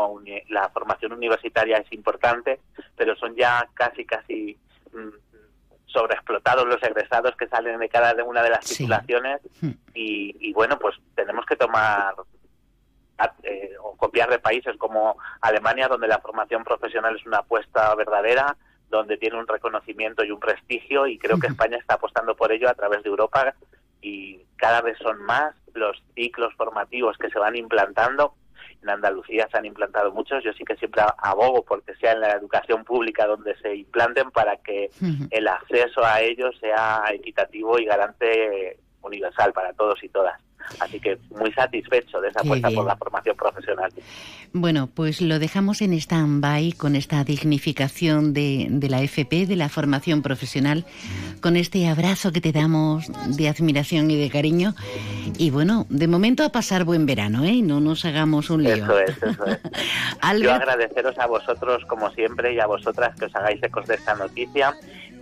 [0.50, 2.60] la formación universitaria es importante,
[2.96, 4.58] pero son ya casi, casi
[4.92, 5.25] mm,
[5.96, 9.70] sobreexplotados los egresados que salen de cada una de las titulaciones hmm.
[9.94, 12.14] y, bueno, pues tenemos que tomar
[13.42, 18.56] eh, o copiar de países como Alemania, donde la formación profesional es una apuesta verdadera,
[18.90, 22.68] donde tiene un reconocimiento y un prestigio y creo que España está apostando por ello
[22.68, 23.54] a través de Europa
[24.02, 28.34] y cada vez son más los ciclos formativos que se van implantando.
[28.82, 30.44] En Andalucía se han implantado muchos.
[30.44, 34.56] Yo sí que siempre abogo porque sea en la educación pública donde se implanten para
[34.58, 34.90] que
[35.30, 40.40] el acceso a ellos sea equitativo y garante universal para todos y todas.
[40.80, 43.92] Así que muy satisfecho de esa apuesta por la formación profesional.
[44.52, 49.68] Bueno, pues lo dejamos en stand-by con esta dignificación de, de, la FP, de la
[49.68, 50.86] formación profesional,
[51.40, 54.74] con este abrazo que te damos de admiración y de cariño.
[55.38, 57.60] Y bueno, de momento a pasar buen verano, ¿eh?
[57.62, 58.74] No nos hagamos un lío.
[58.74, 59.58] Eso es, eso es.
[60.40, 64.14] Yo agradeceros a vosotros, como siempre, y a vosotras que os hagáis ecos de esta
[64.14, 64.74] noticia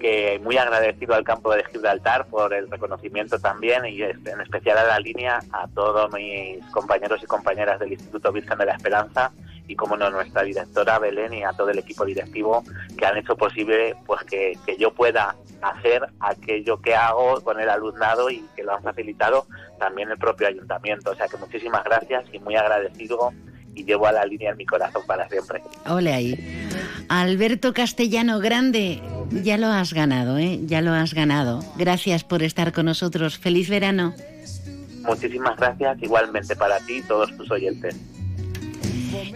[0.05, 4.85] que muy agradecido al campo de Gibraltar por el reconocimiento también y en especial a
[4.85, 9.33] la línea a todos mis compañeros y compañeras del Instituto Virgen de la Esperanza
[9.67, 12.63] y como no nuestra directora Belén y a todo el equipo directivo
[12.99, 17.71] que han hecho posible pues que, que yo pueda hacer aquello que hago con el
[17.71, 19.47] alumnado y que lo han facilitado
[19.79, 21.13] también el propio ayuntamiento.
[21.13, 23.33] O sea que muchísimas gracias y muy agradecido
[23.75, 25.63] y llevo a la línea en mi corazón para siempre.
[25.87, 26.69] Ole ahí.
[27.09, 30.61] Alberto Castellano Grande, ya lo has ganado, ¿eh?
[30.65, 31.61] Ya lo has ganado.
[31.77, 33.39] Gracias por estar con nosotros.
[33.39, 34.15] Feliz verano.
[35.03, 37.97] Muchísimas gracias igualmente para ti y todos tus oyentes.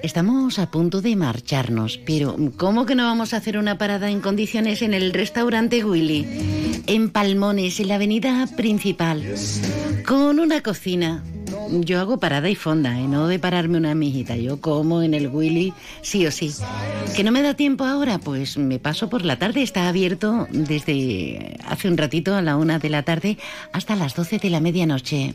[0.02, 4.20] Estamos a punto de marcharnos, pero ¿cómo que no vamos a hacer una parada en
[4.20, 6.26] condiciones en el restaurante Willy?
[6.86, 9.22] En Palmones, en la avenida principal,
[10.06, 11.22] con una cocina.
[11.70, 13.06] Yo hago parada y fonda, ¿eh?
[13.06, 14.36] no de pararme una mijita.
[14.36, 16.52] Yo como en el Willy sí o sí.
[17.14, 18.18] ¿Que no me da tiempo ahora?
[18.18, 19.62] Pues me paso por la tarde.
[19.62, 23.36] Está abierto desde hace un ratito a la una de la tarde
[23.72, 25.34] hasta las doce de la medianoche.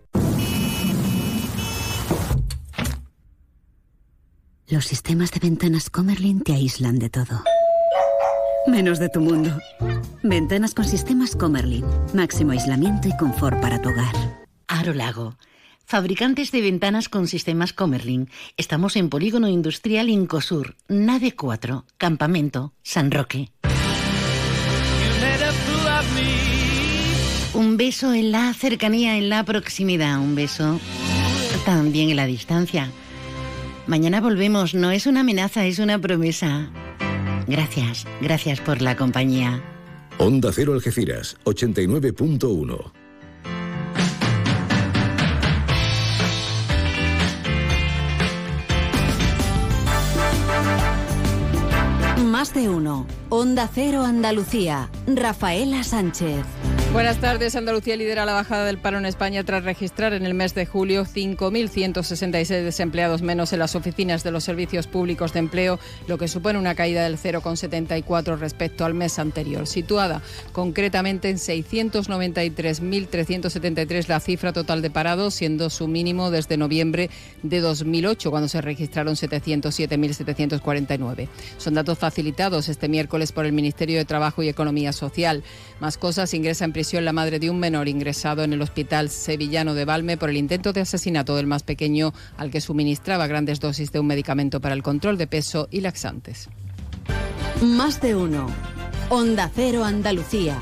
[4.71, 7.43] Los sistemas de ventanas Comerlin te aíslan de todo.
[8.65, 9.57] Menos de tu mundo.
[10.23, 11.83] Ventanas con sistemas Comerlin.
[12.13, 14.15] Máximo aislamiento y confort para tu hogar.
[14.69, 15.35] Aro Lago.
[15.83, 18.29] Fabricantes de ventanas con sistemas Comerlin.
[18.55, 23.51] Estamos en Polígono Industrial Incosur, Nave 4, Campamento, San Roque.
[27.53, 30.17] Un beso en la cercanía, en la proximidad.
[30.19, 30.79] Un beso
[31.65, 32.89] también en la distancia.
[33.87, 36.69] Mañana volvemos, no es una amenaza, es una promesa.
[37.47, 39.61] Gracias, gracias por la compañía.
[40.17, 42.91] Onda Cero Algeciras, 89.1.
[52.23, 53.05] Más de uno.
[53.29, 54.89] Onda Cero Andalucía.
[55.05, 56.45] Rafaela Sánchez.
[56.93, 57.55] Buenas tardes.
[57.55, 61.05] Andalucía lidera la bajada del paro en España tras registrar en el mes de julio
[61.05, 66.59] 5.166 desempleados menos en las oficinas de los servicios públicos de empleo, lo que supone
[66.59, 74.81] una caída del 0,74 respecto al mes anterior, situada concretamente en 693.373 la cifra total
[74.81, 77.09] de parados, siendo su mínimo desde noviembre
[77.41, 81.29] de 2008, cuando se registraron 707.749.
[81.57, 85.41] Son datos facilitados este miércoles por el Ministerio de Trabajo y Economía Social.
[85.81, 89.73] Más cosas ingresa en prisión la madre de un menor ingresado en el hospital sevillano
[89.73, 93.91] de Valme por el intento de asesinato del más pequeño al que suministraba grandes dosis
[93.91, 96.49] de un medicamento para el control de peso y laxantes.
[97.63, 98.45] Más de uno.
[99.09, 100.55] Onda Cero Andalucía.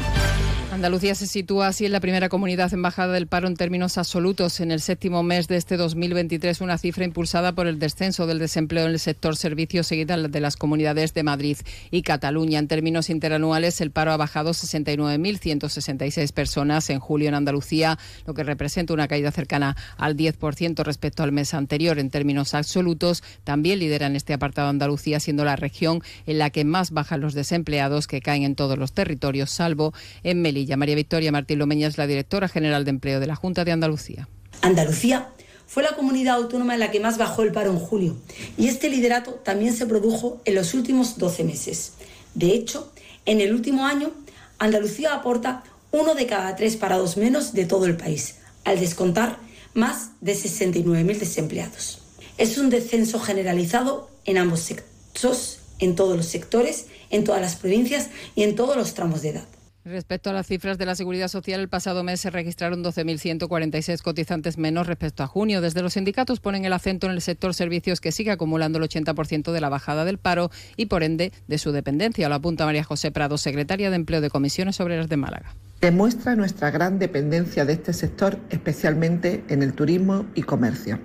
[0.72, 4.60] Andalucía se sitúa así en la primera comunidad en bajada del paro en términos absolutos
[4.60, 8.86] en el séptimo mes de este 2023, una cifra impulsada por el descenso del desempleo
[8.86, 11.58] en el sector servicios seguida de las comunidades de Madrid
[11.90, 12.60] y Cataluña.
[12.60, 17.98] En términos interanuales, el paro ha bajado 69.166 personas en julio en Andalucía,
[18.28, 21.98] lo que representa una caída cercana al 10% respecto al mes anterior.
[21.98, 26.64] En términos absolutos, también lidera en este apartado Andalucía, siendo la región en la que
[26.64, 30.59] más bajan los desempleados, que caen en todos los territorios, salvo en Melilla.
[30.78, 34.28] María Victoria Martín Lomeña la directora general de empleo de la Junta de Andalucía.
[34.62, 35.30] Andalucía
[35.68, 38.18] fue la comunidad autónoma en la que más bajó el paro en julio
[38.58, 41.94] y este liderato también se produjo en los últimos 12 meses.
[42.34, 42.92] De hecho,
[43.26, 44.12] en el último año,
[44.58, 49.38] Andalucía aporta uno de cada tres parados menos de todo el país, al descontar
[49.74, 52.02] más de 69.000 desempleados.
[52.38, 58.10] Es un descenso generalizado en ambos sectores, en todos los sectores, en todas las provincias
[58.36, 59.46] y en todos los tramos de edad.
[59.86, 64.58] Respecto a las cifras de la Seguridad Social, el pasado mes se registraron 12.146 cotizantes
[64.58, 65.62] menos respecto a junio.
[65.62, 69.54] Desde los sindicatos ponen el acento en el sector servicios que sigue acumulando el 80%
[69.54, 72.28] de la bajada del paro y, por ende, de su dependencia.
[72.28, 75.56] Lo apunta María José Prado, secretaria de Empleo de Comisiones Obreras de Málaga.
[75.80, 81.00] Demuestra nuestra gran dependencia de este sector, especialmente en el turismo y comercio.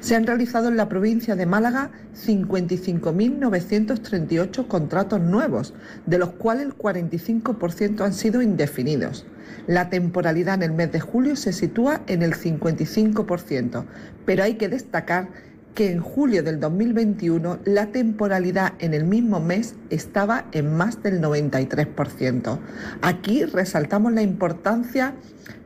[0.00, 1.92] Se han realizado en la provincia de Málaga
[2.26, 5.74] 55.938 contratos nuevos,
[6.06, 9.26] de los cuales el 45% han sido indefinidos.
[9.66, 13.84] La temporalidad en el mes de julio se sitúa en el 55%,
[14.24, 15.28] pero hay que destacar
[15.74, 21.20] que en julio del 2021 la temporalidad en el mismo mes estaba en más del
[21.20, 22.58] 93%.
[23.02, 25.14] Aquí resaltamos la importancia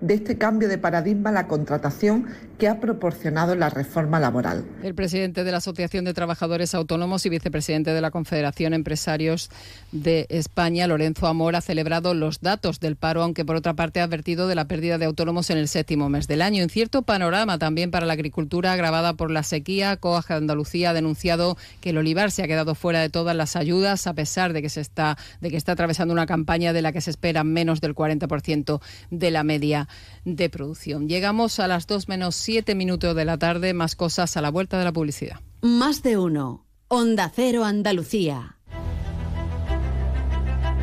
[0.01, 2.27] de este cambio de paradigma la contratación
[2.59, 4.65] que ha proporcionado la reforma laboral.
[4.83, 9.51] El presidente de la Asociación de Trabajadores Autónomos y vicepresidente de la Confederación Empresarios
[9.93, 14.05] de España, Lorenzo Amor, ha celebrado los datos del paro, aunque por otra parte ha
[14.05, 16.63] advertido de la pérdida de autónomos en el séptimo mes del año.
[16.63, 21.57] En cierto panorama también para la agricultura agravada por la sequía, de Andalucía ha denunciado
[21.81, 24.69] que el olivar se ha quedado fuera de todas las ayudas, a pesar de que
[24.69, 27.95] se está, de que está atravesando una campaña de la que se espera menos del
[27.95, 29.89] 40% de la media
[30.25, 31.09] de producción.
[31.09, 34.79] Llegamos a las 2 menos 7 minutos de la tarde, más cosas a la vuelta
[34.79, 35.41] de la publicidad.
[35.63, 36.65] Más de uno.
[36.89, 38.59] Onda Cero Andalucía.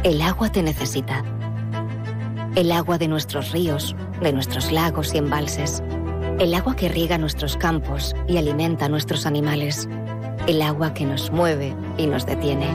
[0.03, 1.23] El agua te necesita.
[2.55, 5.83] El agua de nuestros ríos, de nuestros lagos y embalses.
[6.39, 9.87] El agua que riega nuestros campos y alimenta a nuestros animales.
[10.47, 12.67] El agua que nos mueve y nos detiene.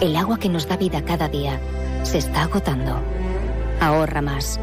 [0.00, 1.60] El agua que nos da vida cada día.
[2.02, 2.98] Se está agotando.
[3.80, 4.58] Ahorra más.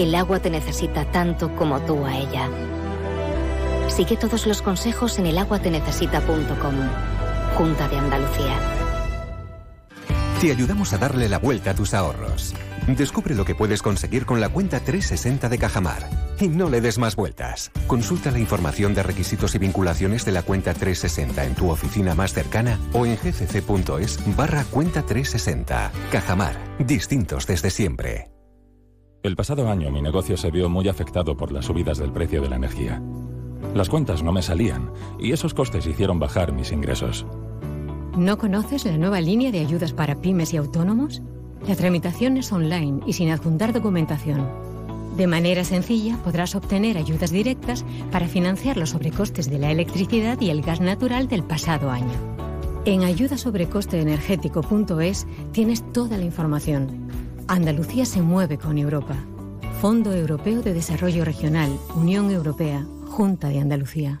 [0.00, 2.48] El agua te necesita tanto como tú a ella.
[3.88, 6.74] Sigue todos los consejos en elaguatenecesita.com.
[7.54, 8.56] Junta de Andalucía.
[10.40, 12.54] Te ayudamos a darle la vuelta a tus ahorros.
[12.86, 16.08] Descubre lo que puedes conseguir con la cuenta 360 de Cajamar.
[16.40, 17.70] Y no le des más vueltas.
[17.86, 22.32] Consulta la información de requisitos y vinculaciones de la cuenta 360 en tu oficina más
[22.32, 25.92] cercana o en gcc.es barra cuenta 360.
[26.10, 26.56] Cajamar.
[26.78, 28.39] Distintos desde siempre.
[29.22, 32.48] El pasado año mi negocio se vio muy afectado por las subidas del precio de
[32.48, 33.02] la energía.
[33.74, 37.26] Las cuentas no me salían y esos costes hicieron bajar mis ingresos.
[38.16, 41.20] ¿No conoces la nueva línea de ayudas para pymes y autónomos?
[41.68, 44.48] La tramitación es online y sin adjuntar documentación.
[45.18, 50.48] De manera sencilla podrás obtener ayudas directas para financiar los sobrecostes de la electricidad y
[50.48, 52.14] el gas natural del pasado año.
[52.86, 57.10] En ayudasobrecosteenergético.es tienes toda la información.
[57.50, 59.16] Andalucía se mueve con Europa.
[59.80, 64.20] Fondo Europeo de Desarrollo Regional, Unión Europea, Junta de Andalucía.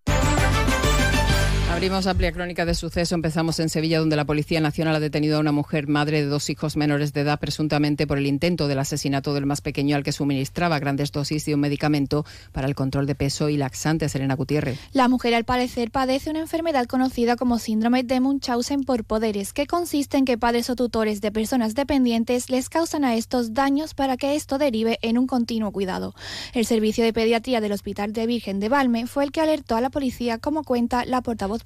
[1.71, 3.15] Abrimos amplia crónica de suceso.
[3.15, 6.49] Empezamos en Sevilla, donde la Policía Nacional ha detenido a una mujer madre de dos
[6.49, 10.11] hijos menores de edad, presuntamente por el intento del asesinato del más pequeño al que
[10.11, 14.09] suministraba grandes dosis de un medicamento para el control de peso y laxante.
[14.09, 14.79] Serena Gutiérrez.
[14.91, 19.65] La mujer, al parecer, padece una enfermedad conocida como síndrome de Munchausen por poderes, que
[19.65, 24.17] consiste en que padres o tutores de personas dependientes les causan a estos daños para
[24.17, 26.13] que esto derive en un continuo cuidado.
[26.53, 29.81] El servicio de pediatría del Hospital de Virgen de Valme fue el que alertó a
[29.81, 31.61] la policía, como cuenta la portavoz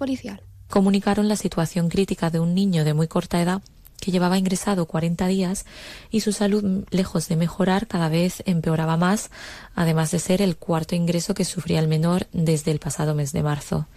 [0.70, 3.62] Comunicaron la situación crítica de un niño de muy corta edad
[4.00, 5.66] que llevaba ingresado 40 días
[6.12, 9.32] y su salud, lejos de mejorar, cada vez empeoraba más,
[9.74, 13.42] además de ser el cuarto ingreso que sufría el menor desde el pasado mes de
[13.42, 13.88] marzo.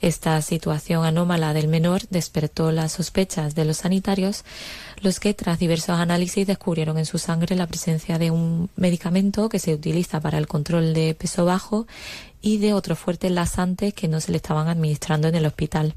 [0.00, 4.44] Esta situación anómala del menor despertó las sospechas de los sanitarios,
[5.00, 9.58] los que tras diversos análisis descubrieron en su sangre la presencia de un medicamento que
[9.58, 11.86] se utiliza para el control de peso bajo
[12.42, 15.94] y de otros fuertes laxantes que no se le estaban administrando en el hospital.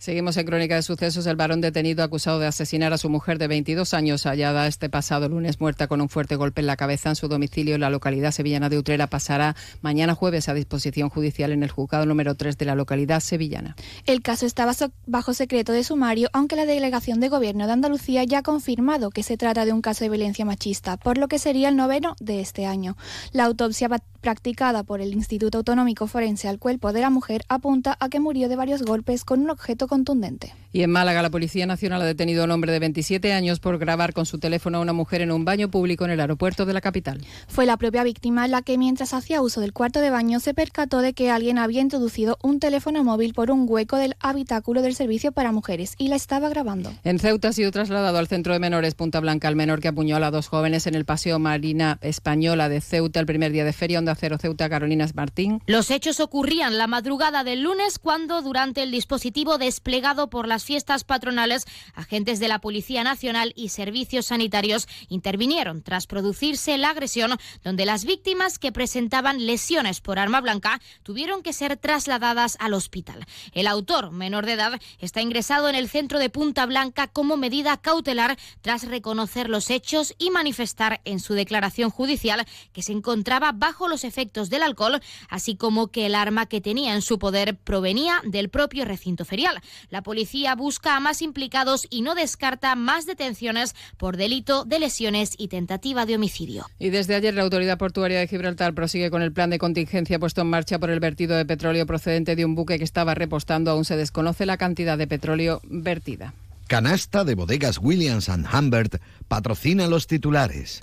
[0.00, 1.26] Seguimos en Crónica de Sucesos.
[1.26, 5.28] El varón detenido acusado de asesinar a su mujer de 22 años, hallada este pasado
[5.28, 8.30] lunes muerta con un fuerte golpe en la cabeza en su domicilio en la localidad
[8.30, 12.64] sevillana de Utrera, pasará mañana jueves a disposición judicial en el juzgado número 3 de
[12.64, 13.76] la localidad sevillana.
[14.06, 14.72] El caso estaba
[15.06, 19.22] bajo secreto de sumario, aunque la delegación de gobierno de Andalucía ya ha confirmado que
[19.22, 22.40] se trata de un caso de violencia machista, por lo que sería el noveno de
[22.40, 22.96] este año.
[23.32, 23.90] La autopsia
[24.22, 28.48] practicada por el Instituto Autonómico Forense al cuerpo de la mujer apunta a que murió
[28.48, 30.54] de varios golpes con un objeto contundente.
[30.72, 33.76] Y en Málaga, la Policía Nacional ha detenido a un hombre de 27 años por
[33.78, 36.72] grabar con su teléfono a una mujer en un baño público en el aeropuerto de
[36.72, 37.20] la capital.
[37.48, 41.00] Fue la propia víctima la que, mientras hacía uso del cuarto de baño, se percató
[41.00, 45.32] de que alguien había introducido un teléfono móvil por un hueco del habitáculo del servicio
[45.32, 46.92] para mujeres y la estaba grabando.
[47.02, 50.26] En Ceuta ha sido trasladado al centro de menores Punta Blanca el menor que apuñaló
[50.26, 53.98] a dos jóvenes en el Paseo Marina Española de Ceuta el primer día de feria.
[53.98, 55.60] Onda Cero Ceuta, Carolinas Martín.
[55.66, 60.64] Los hechos ocurrían la madrugada del lunes cuando, durante el dispositivo de desplegado por las
[60.64, 67.38] fiestas patronales, agentes de la Policía Nacional y servicios sanitarios intervinieron tras producirse la agresión,
[67.64, 73.24] donde las víctimas que presentaban lesiones por arma blanca tuvieron que ser trasladadas al hospital.
[73.52, 77.78] El autor, menor de edad, está ingresado en el centro de Punta Blanca como medida
[77.78, 82.44] cautelar tras reconocer los hechos y manifestar en su declaración judicial
[82.74, 85.00] que se encontraba bajo los efectos del alcohol,
[85.30, 89.62] así como que el arma que tenía en su poder provenía del propio recinto ferial.
[89.90, 95.34] La policía busca a más implicados y no descarta más detenciones por delito de lesiones
[95.38, 96.66] y tentativa de homicidio.
[96.78, 100.40] Y desde ayer la autoridad portuaria de Gibraltar prosigue con el plan de contingencia puesto
[100.42, 103.70] en marcha por el vertido de petróleo procedente de un buque que estaba repostando.
[103.70, 106.34] Aún se desconoce la cantidad de petróleo vertida.
[106.66, 108.28] Canasta de bodegas Williams⁇
[108.58, 110.82] Humbert patrocina los titulares.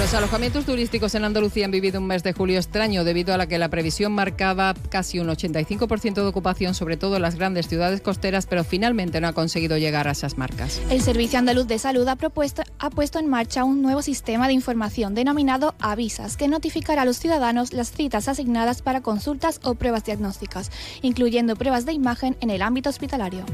[0.00, 3.46] Los alojamientos turísticos en Andalucía han vivido un mes de julio extraño debido a la
[3.46, 8.00] que la previsión marcaba casi un 85% de ocupación, sobre todo en las grandes ciudades
[8.00, 10.80] costeras, pero finalmente no ha conseguido llegar a esas marcas.
[10.88, 14.54] El Servicio Andaluz de Salud ha, propuesto, ha puesto en marcha un nuevo sistema de
[14.54, 20.04] información denominado Avisas, que notificará a los ciudadanos las citas asignadas para consultas o pruebas
[20.06, 20.70] diagnósticas,
[21.02, 23.44] incluyendo pruebas de imagen en el ámbito hospitalario.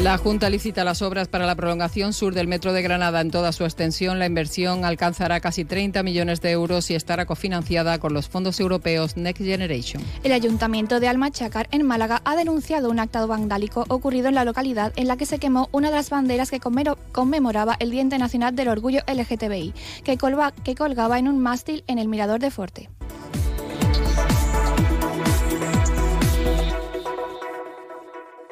[0.00, 3.50] La Junta licita las obras para la prolongación sur del Metro de Granada en toda
[3.50, 4.20] su extensión.
[4.20, 9.16] La inversión alcanzará casi 30 millones de euros y estará cofinanciada con los fondos europeos
[9.16, 10.02] Next Generation.
[10.22, 14.92] El Ayuntamiento de Almachacar, en Málaga, ha denunciado un acto vandálico ocurrido en la localidad
[14.96, 18.68] en la que se quemó una de las banderas que conmemoraba el Día Internacional del
[18.68, 19.74] Orgullo LGTBI,
[20.04, 22.88] que colgaba en un mástil en el Mirador de Forte.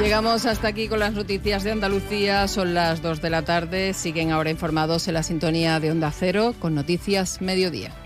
[0.00, 2.46] Llegamos hasta aquí con las noticias de Andalucía.
[2.48, 3.94] Son las 2 de la tarde.
[3.94, 8.05] Siguen ahora informados en la sintonía de Onda Cero con Noticias Mediodía.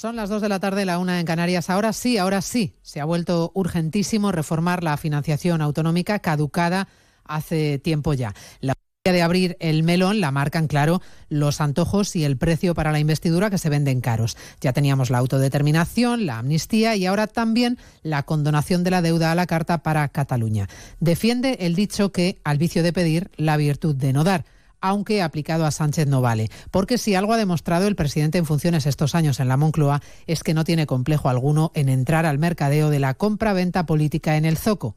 [0.00, 1.68] Son las 2 de la tarde, la una en Canarias.
[1.68, 6.88] Ahora sí, ahora sí, se ha vuelto urgentísimo reformar la financiación autonómica caducada
[7.22, 8.34] hace tiempo ya.
[8.60, 8.72] La
[9.04, 13.50] de abrir el melón la marcan claro los antojos y el precio para la investidura
[13.50, 14.38] que se venden caros.
[14.62, 19.34] Ya teníamos la autodeterminación, la amnistía y ahora también la condonación de la deuda a
[19.34, 20.66] la carta para Cataluña.
[20.98, 24.46] Defiende el dicho que al vicio de pedir la virtud de no dar
[24.80, 26.50] aunque aplicado a Sánchez no vale.
[26.70, 30.42] Porque si algo ha demostrado el presidente en funciones estos años en la Moncloa es
[30.42, 34.56] que no tiene complejo alguno en entrar al mercadeo de la compra-venta política en el
[34.56, 34.96] Zoco.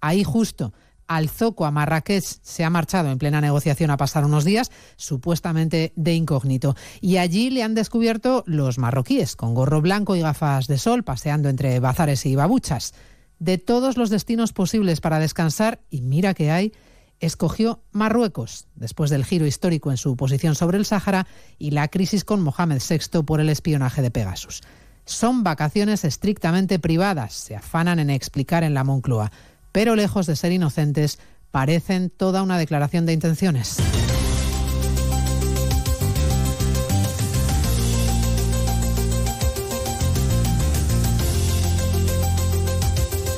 [0.00, 0.72] Ahí justo,
[1.08, 5.92] al Zoco a Marrakech se ha marchado en plena negociación a pasar unos días, supuestamente
[5.96, 6.74] de incógnito.
[7.00, 11.48] Y allí le han descubierto los marroquíes, con gorro blanco y gafas de sol, paseando
[11.48, 12.94] entre bazares y babuchas.
[13.38, 16.72] De todos los destinos posibles para descansar, y mira que hay,
[17.20, 21.26] escogió Marruecos, después del giro histórico en su posición sobre el Sáhara
[21.58, 24.62] y la crisis con Mohamed VI por el espionaje de Pegasus.
[25.04, 29.30] Son vacaciones estrictamente privadas, se afanan en explicar en la Moncloa,
[29.72, 31.18] pero lejos de ser inocentes,
[31.50, 33.78] parecen toda una declaración de intenciones.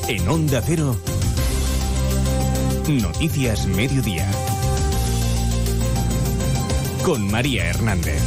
[0.09, 0.97] En Onda Cero.
[2.89, 4.27] Noticias Mediodía.
[7.05, 8.23] Con María Hernández.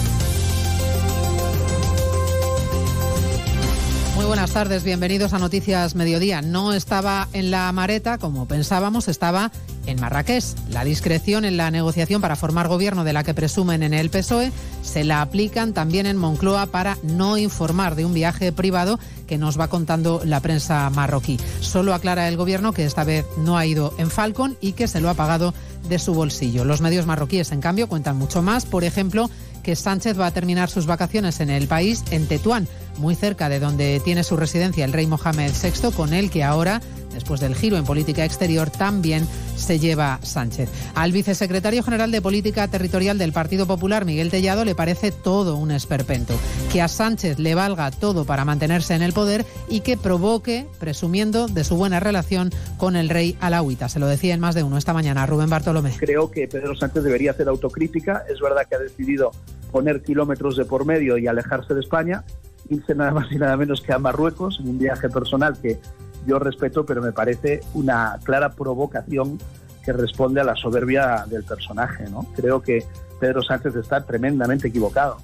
[4.15, 6.43] Muy buenas tardes, bienvenidos a Noticias Mediodía.
[6.43, 9.51] No estaba en la mareta, como pensábamos, estaba
[9.85, 10.43] en Marrakech.
[10.69, 14.51] La discreción en la negociación para formar gobierno de la que presumen en el PSOE
[14.81, 19.59] se la aplican también en Moncloa para no informar de un viaje privado que nos
[19.59, 21.39] va contando la prensa marroquí.
[21.61, 24.99] Solo aclara el gobierno que esta vez no ha ido en Falcon y que se
[24.99, 25.53] lo ha pagado
[25.87, 26.65] de su bolsillo.
[26.65, 28.65] Los medios marroquíes, en cambio, cuentan mucho más.
[28.65, 29.29] Por ejemplo,
[29.63, 32.67] que Sánchez va a terminar sus vacaciones en el país, en Tetuán,
[32.97, 36.81] muy cerca de donde tiene su residencia el rey Mohamed VI, con el que ahora
[37.13, 40.69] después del giro en política exterior, también se lleva Sánchez.
[40.95, 45.71] Al vicesecretario general de Política Territorial del Partido Popular, Miguel Tellado, le parece todo un
[45.71, 46.33] esperpento.
[46.71, 51.47] Que a Sánchez le valga todo para mantenerse en el poder y que provoque, presumiendo
[51.47, 53.89] de su buena relación con el rey alauita.
[53.89, 55.93] Se lo decía en más de uno esta mañana Rubén Bartolomé.
[55.97, 58.23] Creo que Pedro Sánchez debería hacer autocrítica.
[58.29, 59.31] Es verdad que ha decidido
[59.71, 62.23] poner kilómetros de por medio y alejarse de España,
[62.69, 65.79] irse nada más y nada menos que a Marruecos en un viaje personal que
[66.26, 69.38] yo respeto, pero me parece una clara provocación
[69.84, 72.10] que responde a la soberbia del personaje.
[72.10, 72.26] ¿no?
[72.35, 72.85] Creo que
[73.19, 75.18] Pedro Sánchez está tremendamente equivocado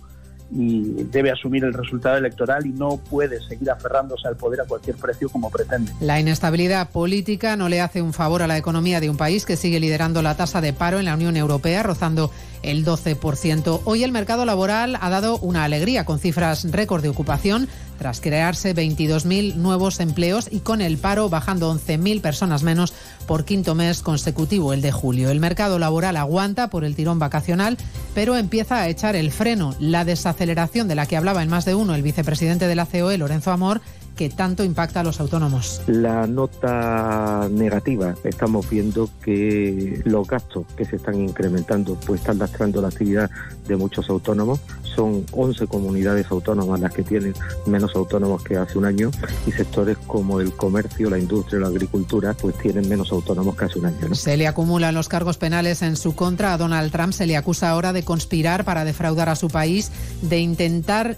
[0.51, 4.95] y debe asumir el resultado electoral y no puede seguir aferrándose al poder a cualquier
[4.95, 5.91] precio como pretende.
[5.99, 9.57] La inestabilidad política no le hace un favor a la economía de un país que
[9.57, 12.31] sigue liderando la tasa de paro en la Unión Europea, rozando
[12.63, 13.81] el 12%.
[13.83, 17.67] Hoy el mercado laboral ha dado una alegría con cifras récord de ocupación
[17.97, 22.93] tras crearse 22.000 nuevos empleos y con el paro bajando 11.000 personas menos
[23.25, 25.29] por quinto mes consecutivo, el de julio.
[25.29, 27.77] El mercado laboral aguanta por el tirón vacacional,
[28.13, 29.75] pero empieza a echar el freno.
[29.79, 33.17] La desaceleración de la que hablaba en más de uno el vicepresidente de la COE,
[33.17, 33.81] Lorenzo Amor,
[34.17, 35.81] que tanto impacta a los autónomos?
[35.87, 42.81] La nota negativa, estamos viendo que los gastos que se están incrementando pues están lastrando
[42.81, 43.29] la actividad
[43.67, 44.59] de muchos autónomos.
[44.83, 47.33] Son 11 comunidades autónomas las que tienen
[47.67, 49.11] menos autónomos que hace un año
[49.45, 53.79] y sectores como el comercio, la industria, la agricultura pues tienen menos autónomos que hace
[53.79, 54.15] un año.
[54.15, 56.53] Se le acumulan los cargos penales en su contra.
[56.53, 59.91] A Donald Trump se le acusa ahora de conspirar para defraudar a su país,
[60.23, 61.17] de intentar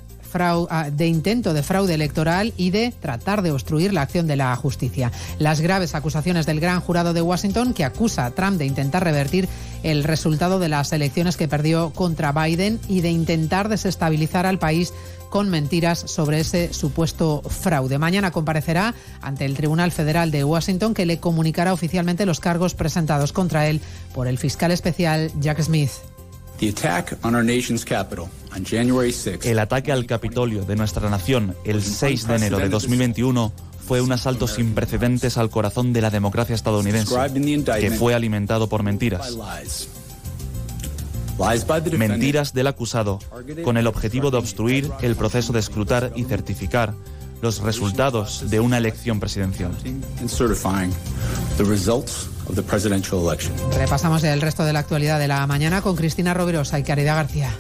[0.92, 5.12] de intento de fraude electoral y de tratar de obstruir la acción de la justicia.
[5.38, 9.48] Las graves acusaciones del gran jurado de Washington que acusa a Trump de intentar revertir
[9.84, 14.94] el resultado de las elecciones que perdió contra Biden y de intentar desestabilizar al país
[15.30, 17.98] con mentiras sobre ese supuesto fraude.
[17.98, 23.32] Mañana comparecerá ante el Tribunal Federal de Washington que le comunicará oficialmente los cargos presentados
[23.32, 23.82] contra él
[24.14, 25.92] por el fiscal especial Jack Smith.
[29.46, 33.54] El ataque al Capitolio de nuestra nación el 6 de enero de 2021
[33.88, 37.16] fue un asalto sin precedentes al corazón de la democracia estadounidense,
[37.80, 39.36] que fue alimentado por mentiras.
[41.98, 43.20] Mentiras del acusado,
[43.64, 46.94] con el objetivo de obstruir el proceso de escrutar y certificar
[47.42, 49.72] los resultados de una elección presidencial.
[53.78, 57.54] Repasamos el resto de la actualidad de la mañana con Cristina Rovirosa y Caridad García.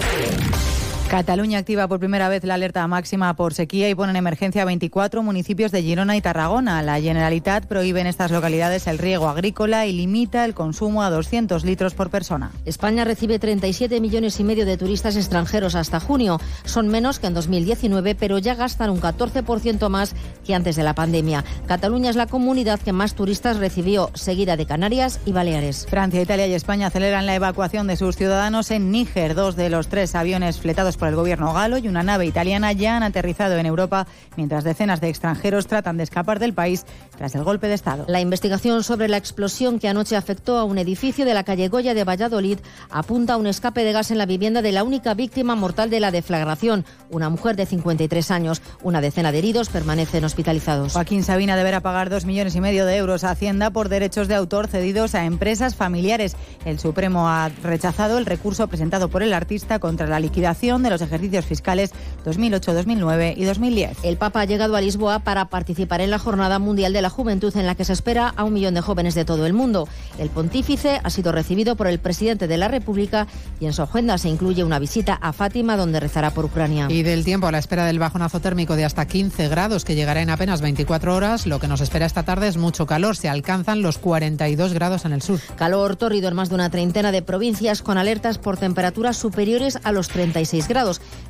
[1.09, 5.23] Cataluña activa por primera vez la alerta máxima por sequía y pone en emergencia 24
[5.23, 6.83] municipios de Girona y Tarragona.
[6.83, 11.65] La Generalitat prohíbe en estas localidades el riego agrícola y limita el consumo a 200
[11.65, 12.51] litros por persona.
[12.63, 16.39] España recibe 37 millones y medio de turistas extranjeros hasta junio.
[16.63, 20.13] Son menos que en 2019, pero ya gastan un 14% más
[20.45, 21.43] que antes de la pandemia.
[21.65, 25.87] Cataluña es la comunidad que más turistas recibió, seguida de Canarias y Baleares.
[25.89, 29.33] Francia, Italia y España aceleran la evacuación de sus ciudadanos en Níger.
[29.33, 32.97] Dos de los tres aviones fletados por el gobierno galo y una nave italiana ya
[32.97, 34.05] han aterrizado en Europa,
[34.35, 36.85] mientras decenas de extranjeros tratan de escapar del país
[37.17, 38.05] tras el golpe de Estado.
[38.07, 41.93] La investigación sobre la explosión que anoche afectó a un edificio de la calle Goya
[41.93, 42.59] de Valladolid
[42.89, 45.99] apunta a un escape de gas en la vivienda de la única víctima mortal de
[45.99, 48.61] la deflagración, una mujer de 53 años.
[48.83, 50.93] Una decena de heridos permanecen hospitalizados.
[50.93, 54.35] Joaquín Sabina deberá pagar dos millones y medio de euros a Hacienda por derechos de
[54.35, 56.35] autor cedidos a empresas familiares.
[56.65, 61.01] El Supremo ha rechazado el recurso presentado por el artista contra la liquidación de los
[61.01, 61.91] ejercicios fiscales
[62.25, 63.97] 2008, 2009 y 2010.
[64.03, 67.55] El Papa ha llegado a Lisboa para participar en la Jornada Mundial de la Juventud
[67.55, 69.87] en la que se espera a un millón de jóvenes de todo el mundo.
[70.17, 73.27] El pontífice ha sido recibido por el presidente de la República
[73.59, 76.87] y en su agenda se incluye una visita a Fátima donde rezará por Ucrania.
[76.89, 80.21] Y del tiempo a la espera del bajonazo térmico de hasta 15 grados que llegará
[80.21, 83.15] en apenas 24 horas, lo que nos espera esta tarde es mucho calor.
[83.15, 85.39] Se alcanzan los 42 grados en el sur.
[85.55, 89.91] Calor tórrido en más de una treintena de provincias con alertas por temperaturas superiores a
[89.91, 90.78] los 36 grados.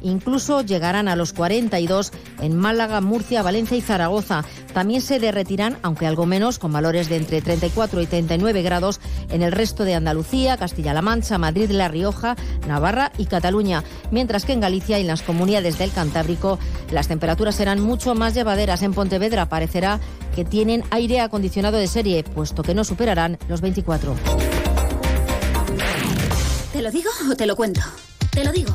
[0.02, 2.12] Incluso llegarán a los 42
[2.42, 4.46] en Málaga, Murcia, Valencia y Zaragoza.
[4.74, 9.00] También se derretirán, aunque algo menos, con valores de entre 34 y 39 grados
[9.30, 12.36] en el resto de Andalucía, Castilla-La Mancha, Madrid, La Rioja,
[12.68, 13.84] Navarra y Cataluña.
[14.12, 16.60] Mientras que en Galicia y en las comunidades del Cantábrico
[16.92, 18.84] las temperaturas serán mucho más llevaderas.
[18.84, 20.00] En Pontevedra parecerá
[20.36, 24.16] que tienen aire acondicionado de serie, puesto que no superarán los 24.
[26.72, 27.82] ¿Te lo digo o te lo cuento?
[28.32, 28.74] Te lo digo.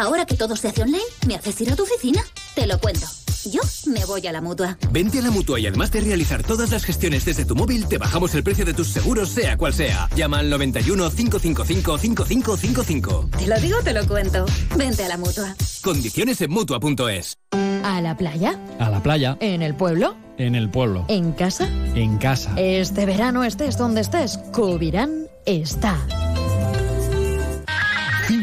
[0.00, 2.22] Ahora que todo se hace online, ¿me haces ir a tu oficina?
[2.54, 3.06] Te lo cuento.
[3.44, 4.78] Yo me voy a la mutua.
[4.90, 7.98] Vente a la mutua y además de realizar todas las gestiones desde tu móvil, te
[7.98, 10.08] bajamos el precio de tus seguros, sea cual sea.
[10.16, 13.28] Llama al 91 555 5555.
[13.38, 14.46] Te lo digo, te lo cuento.
[14.74, 15.54] Vente a la mutua.
[15.82, 17.36] Condiciones en mutua.es.
[17.84, 18.58] ¿A la playa?
[18.78, 19.36] A la playa.
[19.40, 20.16] ¿En el pueblo?
[20.38, 21.04] En el pueblo.
[21.08, 21.68] ¿En casa?
[21.94, 22.54] En casa.
[22.56, 25.98] Este verano estés donde estés, Cubirán está.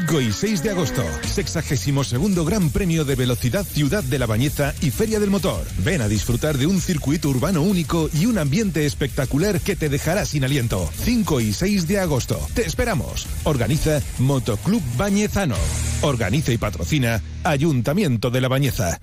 [0.07, 4.89] 5 y 6 de agosto, 62 Gran Premio de Velocidad Ciudad de la Bañeza y
[4.89, 5.65] Feria del Motor.
[5.79, 10.25] Ven a disfrutar de un circuito urbano único y un ambiente espectacular que te dejará
[10.25, 10.89] sin aliento.
[11.03, 12.39] 5 y 6 de agosto.
[12.53, 13.27] Te esperamos.
[13.43, 15.57] Organiza Motoclub Bañezano.
[16.01, 18.99] Organiza y patrocina Ayuntamiento de la Bañeza.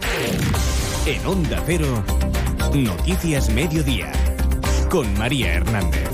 [1.05, 2.03] En Onda Cero,
[2.75, 4.11] Noticias Mediodía,
[4.89, 6.09] con María Hernández.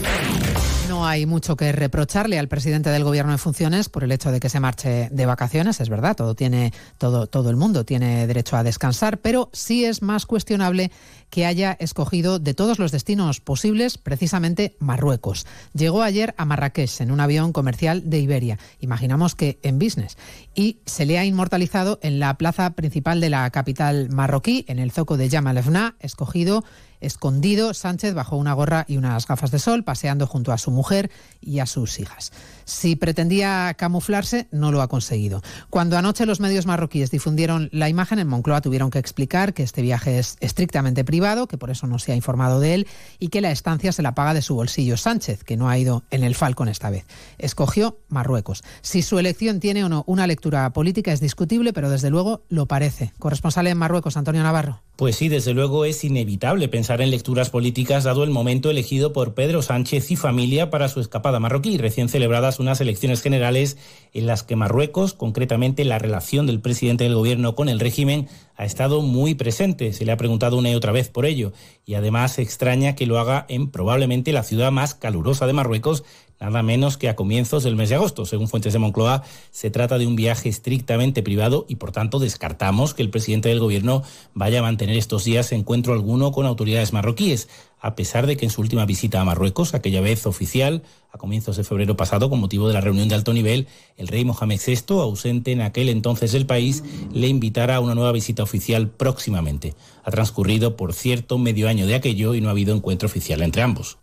[1.00, 4.38] No hay mucho que reprocharle al presidente del gobierno en funciones por el hecho de
[4.38, 8.58] que se marche de vacaciones, es verdad, todo tiene todo todo el mundo tiene derecho
[8.58, 10.92] a descansar, pero sí es más cuestionable
[11.30, 15.46] que haya escogido de todos los destinos posibles precisamente Marruecos.
[15.72, 20.18] Llegó ayer a Marrakech en un avión comercial de Iberia, imaginamos que en business,
[20.54, 24.92] y se le ha inmortalizado en la plaza principal de la capital marroquí, en el
[24.92, 26.62] zoco de Yamal Efna, escogido
[27.00, 31.10] escondido Sánchez bajo una gorra y unas gafas de sol, paseando junto a su mujer
[31.40, 32.32] y a sus hijas.
[32.70, 35.42] Si pretendía camuflarse, no lo ha conseguido.
[35.70, 39.82] Cuando anoche los medios marroquíes difundieron la imagen, en Moncloa tuvieron que explicar que este
[39.82, 42.86] viaje es estrictamente privado, que por eso no se ha informado de él
[43.18, 46.04] y que la estancia se la paga de su bolsillo Sánchez, que no ha ido
[46.12, 47.06] en el Falcon esta vez.
[47.38, 48.62] Escogió Marruecos.
[48.82, 52.66] Si su elección tiene o no una lectura política es discutible, pero desde luego lo
[52.66, 53.12] parece.
[53.18, 54.80] Corresponsal en Marruecos, Antonio Navarro.
[54.94, 59.34] Pues sí, desde luego es inevitable pensar en lecturas políticas dado el momento elegido por
[59.34, 63.76] Pedro Sánchez y familia para su escapada marroquí, recién celebradas unas elecciones generales
[64.12, 68.64] en las que Marruecos, concretamente la relación del presidente del gobierno con el régimen, ha
[68.64, 69.92] estado muy presente.
[69.92, 71.52] Se le ha preguntado una y otra vez por ello.
[71.86, 76.04] Y además extraña que lo haga en probablemente la ciudad más calurosa de Marruecos,
[76.40, 78.24] nada menos que a comienzos del mes de agosto.
[78.24, 82.94] Según fuentes de Moncloa, se trata de un viaje estrictamente privado y por tanto descartamos
[82.94, 84.02] que el presidente del gobierno
[84.32, 87.48] vaya a mantener estos días encuentro alguno con autoridades marroquíes,
[87.80, 91.56] a pesar de que en su última visita a Marruecos, aquella vez oficial, a comienzos
[91.56, 95.00] de febrero pasado, con motivo de la reunión de alto nivel, el rey Mohamed VI,
[95.00, 99.74] ausente en aquel entonces del país, le invitara a una nueva visita oficial próximamente.
[100.04, 103.62] Ha transcurrido, por cierto, medio año de aquello y no ha habido encuentro oficial entre
[103.62, 103.98] ambos.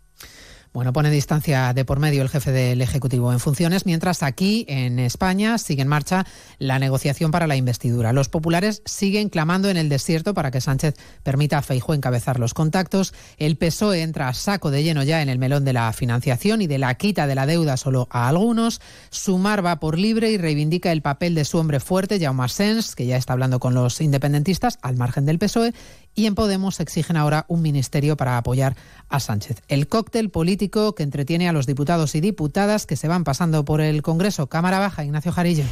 [0.72, 4.98] Bueno, pone distancia de por medio el jefe del Ejecutivo en funciones, mientras aquí en
[4.98, 6.26] España sigue en marcha
[6.58, 8.12] la negociación para la investidura.
[8.12, 12.52] Los populares siguen clamando en el desierto para que Sánchez permita a Feijóo encabezar los
[12.52, 13.14] contactos.
[13.38, 16.66] El PSOE entra a saco de lleno ya en el melón de la financiación y
[16.66, 18.82] de la quita de la deuda solo a algunos.
[19.10, 23.06] Sumar va por libre y reivindica el papel de su hombre fuerte, Jaume Sens, que
[23.06, 25.72] ya está hablando con los independentistas al margen del PSOE
[26.18, 28.74] y en Podemos exigen ahora un ministerio para apoyar
[29.08, 29.62] a Sánchez.
[29.68, 33.80] El cóctel político que entretiene a los diputados y diputadas que se van pasando por
[33.80, 34.48] el Congreso.
[34.48, 35.62] Cámara Baja, Ignacio Jarillo.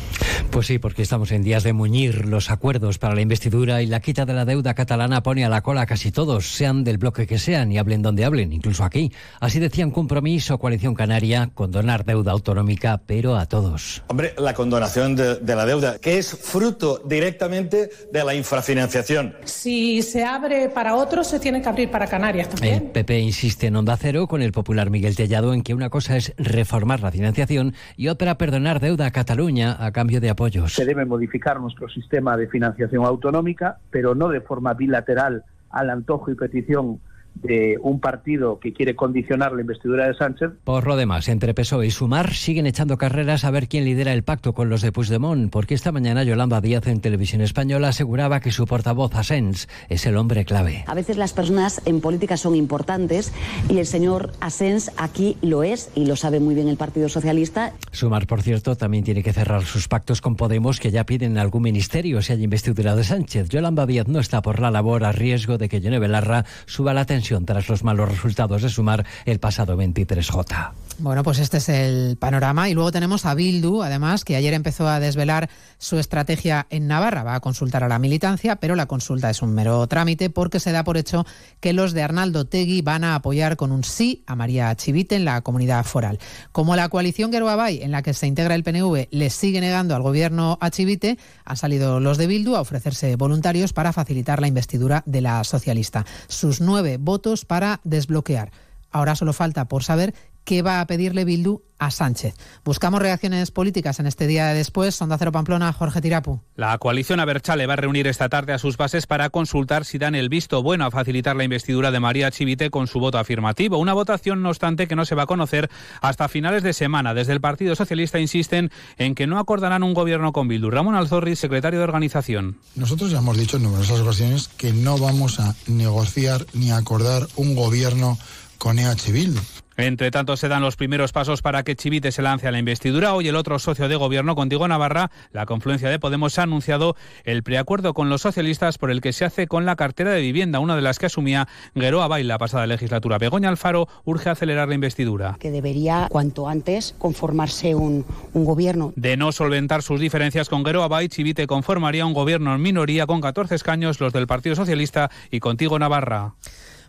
[0.52, 2.26] Pues sí, porque estamos en días de muñir.
[2.26, 5.62] Los acuerdos para la investidura y la quita de la deuda catalana pone a la
[5.62, 9.12] cola a casi todos, sean del bloque que sean y hablen donde hablen, incluso aquí.
[9.40, 14.04] Así decían compromiso Coalición Canaria, condonar deuda autonómica, pero a todos.
[14.06, 19.34] Hombre, la condonación de, de la deuda, que es fruto directamente de la infrafinanciación.
[19.44, 22.74] Si se abre para otros, se tiene que abrir para Canarias también.
[22.74, 26.16] El PP insiste en Onda Cero con el popular Miguel Tellado en que una cosa
[26.16, 30.74] es reformar la financiación y otra perdonar deuda a Cataluña a cambio de apoyos.
[30.74, 36.30] Se debe modificar nuestro sistema de financiación autonómica, pero no de forma bilateral al antojo
[36.30, 37.00] y petición
[37.42, 40.50] de un partido que quiere condicionar la investidura de Sánchez.
[40.64, 44.22] Por lo demás, entre PSOE y Sumar siguen echando carreras a ver quién lidera el
[44.22, 48.50] pacto con los de Puigdemont, porque esta mañana Yolanda Díaz en Televisión Española aseguraba que
[48.50, 50.84] su portavoz Asens es el hombre clave.
[50.86, 53.32] A veces las personas en política son importantes
[53.68, 57.72] y el señor Asens aquí lo es y lo sabe muy bien el Partido Socialista.
[57.92, 61.62] Sumar, por cierto, también tiene que cerrar sus pactos con Podemos, que ya piden algún
[61.62, 63.48] ministerio si hay investidura de Sánchez.
[63.48, 67.04] Yolanda Díaz no está por la labor a riesgo de que Yone Belarra suba la
[67.04, 70.85] tensión tras los malos resultados de sumar el pasado 23J.
[70.98, 72.70] Bueno, pues este es el panorama.
[72.70, 77.22] Y luego tenemos a Bildu, además, que ayer empezó a desvelar su estrategia en Navarra.
[77.22, 80.72] Va a consultar a la militancia, pero la consulta es un mero trámite porque se
[80.72, 81.26] da por hecho
[81.60, 85.26] que los de Arnaldo Tegui van a apoyar con un sí a María Chivite en
[85.26, 86.18] la comunidad foral.
[86.50, 90.02] Como la coalición Geroabay, en la que se integra el PNV, le sigue negando al
[90.02, 95.02] gobierno a Chivite, han salido los de Bildu a ofrecerse voluntarios para facilitar la investidura
[95.04, 96.06] de la socialista.
[96.26, 98.50] Sus nueve votos para desbloquear.
[98.90, 100.14] Ahora solo falta por saber
[100.46, 102.36] ¿Qué va a pedirle Bildu a Sánchez?
[102.64, 104.94] Buscamos reacciones políticas en este día de después.
[104.94, 106.40] Sonda Cero Pamplona, Jorge Tirapu.
[106.54, 110.14] La coalición Aberchale va a reunir esta tarde a sus bases para consultar si dan
[110.14, 113.78] el visto bueno a facilitar la investidura de María Chivite con su voto afirmativo.
[113.78, 115.68] Una votación, no obstante, que no se va a conocer
[116.00, 117.12] hasta finales de semana.
[117.12, 120.70] Desde el Partido Socialista insisten en que no acordarán un gobierno con Bildu.
[120.70, 122.60] Ramón Alzorri, secretario de organización.
[122.76, 127.56] Nosotros ya hemos dicho en numerosas ocasiones que no vamos a negociar ni acordar un
[127.56, 128.16] gobierno
[128.58, 129.40] con EH Bildu.
[129.76, 133.12] Entre tanto, se dan los primeros pasos para que Chivite se lance a la investidura.
[133.14, 137.42] Hoy el otro socio de gobierno, Contigo Navarra, la confluencia de Podemos, ha anunciado el
[137.42, 140.76] preacuerdo con los socialistas por el que se hace con la cartera de vivienda, una
[140.76, 143.18] de las que asumía Gueroa Bail la pasada legislatura.
[143.18, 145.36] Begoña Alfaro urge acelerar la investidura.
[145.38, 148.94] Que debería, cuanto antes, conformarse un, un gobierno.
[148.96, 153.20] De no solventar sus diferencias con Gueroa Bail, Chivite conformaría un gobierno en minoría con
[153.20, 156.34] 14 escaños, los del Partido Socialista y Contigo Navarra.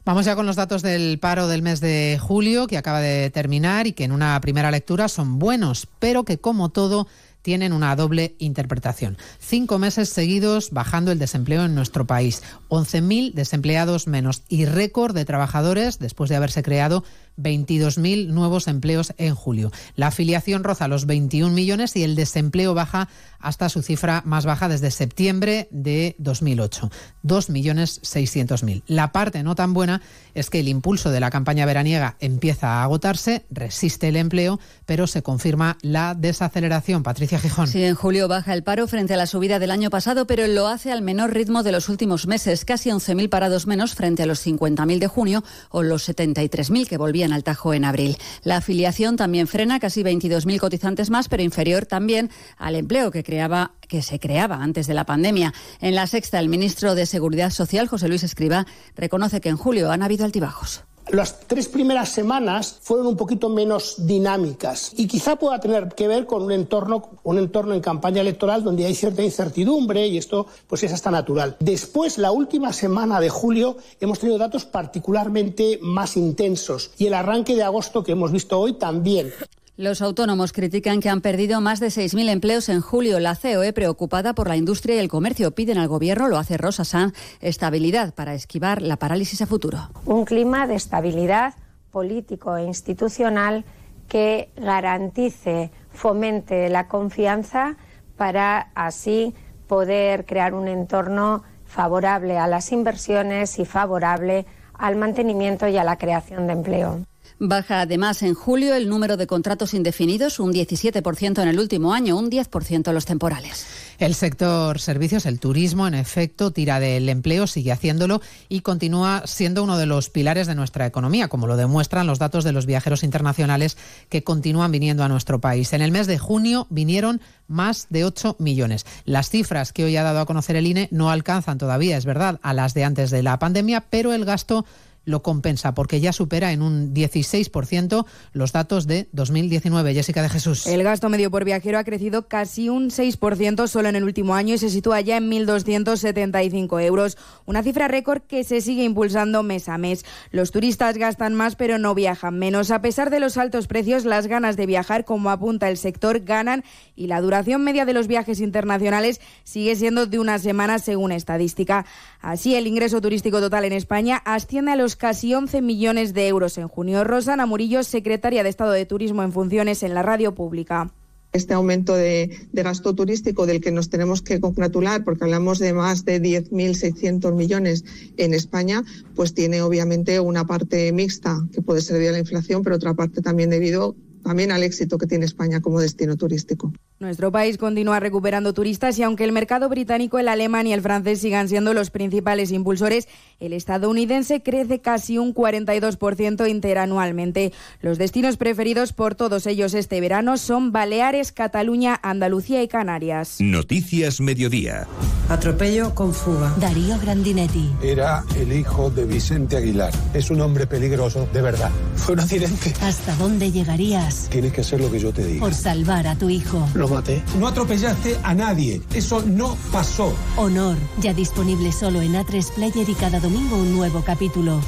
[0.07, 3.87] Vamos ya con los datos del paro del mes de julio que acaba de terminar
[3.87, 7.09] y que en una primera lectura son buenos, pero que como todo
[7.41, 9.17] tienen una doble interpretación.
[9.37, 15.25] Cinco meses seguidos bajando el desempleo en nuestro país, 11.000 desempleados menos y récord de
[15.25, 17.03] trabajadores después de haberse creado
[17.37, 19.71] 22.000 nuevos empleos en julio.
[19.95, 23.09] La afiliación roza los 21 millones y el desempleo baja
[23.39, 26.89] hasta su cifra más baja desde septiembre de 2008,
[27.23, 28.83] 2.600.000.
[28.87, 30.01] La parte no tan buena
[30.33, 35.07] es que el impulso de la campaña veraniega empieza a agotarse, resiste el empleo, pero
[35.07, 37.03] se confirma la desaceleración.
[37.03, 37.67] Patricia Gijón.
[37.67, 40.67] Sí, en julio baja el paro frente a la subida del año pasado, pero lo
[40.67, 44.45] hace al menor ritmo de los últimos meses, casi 11.000 parados menos frente a los
[44.45, 48.17] 50.000 de junio o los 73.000 que volvían al Tajo en abril.
[48.43, 53.71] La afiliación también frena casi 22.000 cotizantes más, pero inferior también al empleo que creaba
[53.87, 55.53] que se creaba antes de la pandemia.
[55.79, 59.91] En la sexta, el ministro de Seguridad Social, José Luis Escriba, reconoce que en julio
[59.91, 60.83] han habido altibajos.
[61.09, 66.25] Las tres primeras semanas fueron un poquito menos dinámicas y quizá pueda tener que ver
[66.25, 70.83] con un entorno, un entorno en campaña electoral donde hay cierta incertidumbre y esto pues
[70.83, 71.55] es hasta natural.
[71.59, 77.55] Después, la última semana de julio hemos tenido datos particularmente más intensos y el arranque
[77.55, 79.31] de agosto que hemos visto hoy también.
[79.77, 83.19] Los autónomos critican que han perdido más de 6.000 empleos en julio.
[83.19, 86.83] La COE, preocupada por la industria y el comercio, piden al Gobierno, lo hace Rosa
[86.83, 89.77] Sanz, estabilidad para esquivar la parálisis a futuro.
[90.05, 91.53] Un clima de estabilidad
[91.91, 93.65] político e institucional
[94.07, 97.77] que garantice, fomente la confianza
[98.17, 99.35] para así
[99.67, 105.99] poder crear un entorno favorable a las inversiones y favorable al mantenimiento y a la
[105.99, 106.99] creación de empleo.
[107.39, 112.17] Baja además en julio el número de contratos indefinidos, un 17% en el último año,
[112.17, 113.67] un 10% los temporales.
[113.99, 119.63] El sector servicios, el turismo, en efecto, tira del empleo, sigue haciéndolo y continúa siendo
[119.63, 123.03] uno de los pilares de nuestra economía, como lo demuestran los datos de los viajeros
[123.03, 123.77] internacionales
[124.09, 125.73] que continúan viniendo a nuestro país.
[125.73, 128.85] En el mes de junio vinieron más de 8 millones.
[129.05, 132.39] Las cifras que hoy ha dado a conocer el INE no alcanzan todavía, es verdad,
[132.41, 134.65] a las de antes de la pandemia, pero el gasto
[135.07, 139.93] lo compensa porque ya supera en un 16% los datos de 2019.
[139.93, 140.67] Jessica de Jesús.
[140.67, 144.55] El gasto medio por viajero ha crecido casi un 6% solo en el último año
[144.55, 149.69] y se sitúa ya en 1.275 euros, una cifra récord que se sigue impulsando mes
[149.69, 150.03] a mes.
[150.31, 152.69] Los turistas gastan más pero no viajan menos.
[152.69, 156.65] A pesar de los altos precios, las ganas de viajar, como apunta el sector, ganan
[156.97, 161.85] y la duración media de los viajes internacionales sigue siendo de una semana según estadística.
[162.21, 166.57] Así, el ingreso turístico total en España asciende a los casi 11 millones de euros
[166.57, 167.03] en junio.
[167.03, 170.91] Rosana Murillo, secretaria de Estado de Turismo en funciones en la radio pública
[171.33, 175.73] este aumento de, de, gasto turístico del que nos tenemos que congratular, porque hablamos de
[175.73, 177.83] más de 10.600 millones
[178.15, 178.83] en España,
[179.15, 182.93] pues tiene obviamente una parte mixta que puede ser debido a la inflación, pero otra
[182.93, 186.73] parte también debido también al éxito que tiene España como destino turístico.
[186.99, 191.21] Nuestro país continúa recuperando turistas y aunque el mercado británico, el alemán y el francés
[191.21, 193.07] sigan siendo los principales impulsores,
[193.39, 197.53] el estadounidense crece casi un 42% interanualmente.
[197.81, 203.35] Los destinos preferidos por todos ellos este verano son Baleares, Cataluña, Andalucía y Canarias.
[203.41, 204.87] Noticias Mediodía.
[205.29, 206.55] Atropello con fuga.
[206.57, 207.73] Darío Grandinetti.
[207.83, 209.93] Era el hijo de Vicente Aguilar.
[210.15, 211.69] Es un hombre peligroso, de verdad.
[211.95, 212.73] Fue un accidente.
[212.81, 214.29] ¿Hasta dónde llegarías?
[214.31, 215.41] Tienes que hacer lo que yo te diga.
[215.41, 216.67] Por salvar a tu hijo.
[216.73, 217.21] Lo maté.
[217.39, 218.81] No atropellaste a nadie.
[218.93, 220.13] Eso no pasó.
[220.35, 220.77] Honor.
[221.01, 224.61] Ya disponible solo en A3 Player y cada domingo un nuevo capítulo.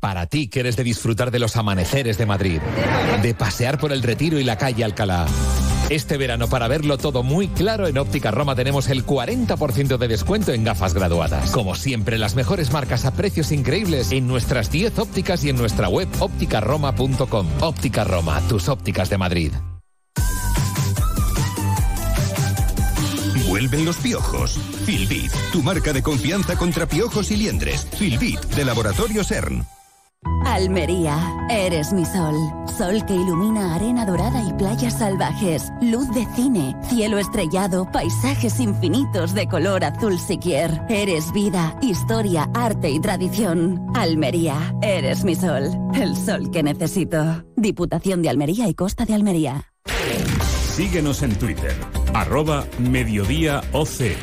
[0.00, 2.60] Para ti que eres de disfrutar de los amaneceres de Madrid,
[3.22, 5.26] de pasear por el Retiro y la calle Alcalá
[5.90, 10.52] Este verano, para verlo todo muy claro, en Óptica Roma tenemos el 40% de descuento
[10.52, 11.50] en gafas graduadas.
[11.50, 15.88] Como siempre, las mejores marcas a precios increíbles en nuestras 10 ópticas y en nuestra
[15.88, 17.46] web ópticaroma.com.
[17.60, 19.52] Óptica Roma, tus ópticas de Madrid.
[23.48, 24.58] Vuelven los piojos.
[24.84, 27.86] Filbit, tu marca de confianza contra piojos y liendres.
[27.96, 29.66] Filbit, de Laboratorio CERN.
[30.44, 31.18] Almería,
[31.48, 32.34] eres mi sol.
[32.76, 35.70] Sol que ilumina arena dorada y playas salvajes.
[35.80, 40.82] Luz de cine, cielo estrellado, paisajes infinitos de color azul siquier.
[40.90, 43.80] Eres vida, historia, arte y tradición.
[43.94, 45.70] Almería, eres mi sol.
[45.94, 47.44] El sol que necesito.
[47.56, 49.72] Diputación de Almería y Costa de Almería.
[50.78, 51.74] Síguenos en Twitter,
[52.18, 54.16] arroba Mediodía OC.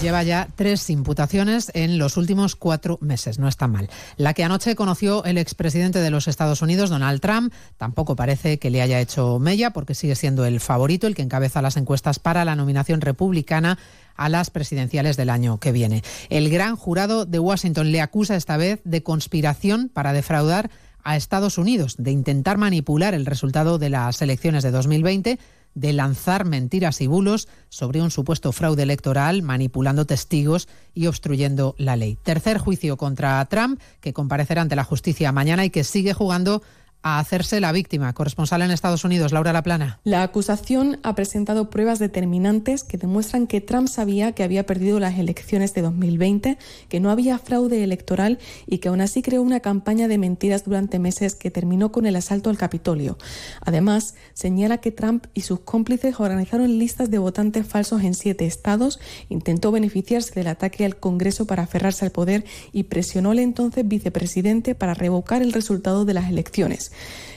[0.00, 3.90] Lleva ya tres imputaciones en los últimos cuatro meses, no está mal.
[4.16, 8.70] La que anoche conoció el expresidente de los Estados Unidos, Donald Trump, tampoco parece que
[8.70, 12.46] le haya hecho mella porque sigue siendo el favorito, el que encabeza las encuestas para
[12.46, 13.78] la nominación republicana
[14.16, 16.02] a las presidenciales del año que viene.
[16.30, 20.70] El gran jurado de Washington le acusa esta vez de conspiración para defraudar
[21.04, 25.38] a Estados Unidos, de intentar manipular el resultado de las elecciones de 2020
[25.76, 31.96] de lanzar mentiras y bulos sobre un supuesto fraude electoral, manipulando testigos y obstruyendo la
[31.96, 32.16] ley.
[32.24, 36.62] Tercer juicio contra Trump, que comparecerá ante la justicia mañana y que sigue jugando
[37.06, 38.12] a hacerse la víctima.
[38.14, 40.00] Corresponsal en Estados Unidos, Laura Laplana.
[40.02, 45.16] La acusación ha presentado pruebas determinantes que demuestran que Trump sabía que había perdido las
[45.16, 46.58] elecciones de 2020,
[46.88, 50.98] que no había fraude electoral y que aún así creó una campaña de mentiras durante
[50.98, 53.18] meses que terminó con el asalto al Capitolio.
[53.60, 58.98] Además, señala que Trump y sus cómplices organizaron listas de votantes falsos en siete estados,
[59.28, 64.74] intentó beneficiarse del ataque al Congreso para aferrarse al poder y presionó al entonces vicepresidente
[64.74, 66.90] para revocar el resultado de las elecciones.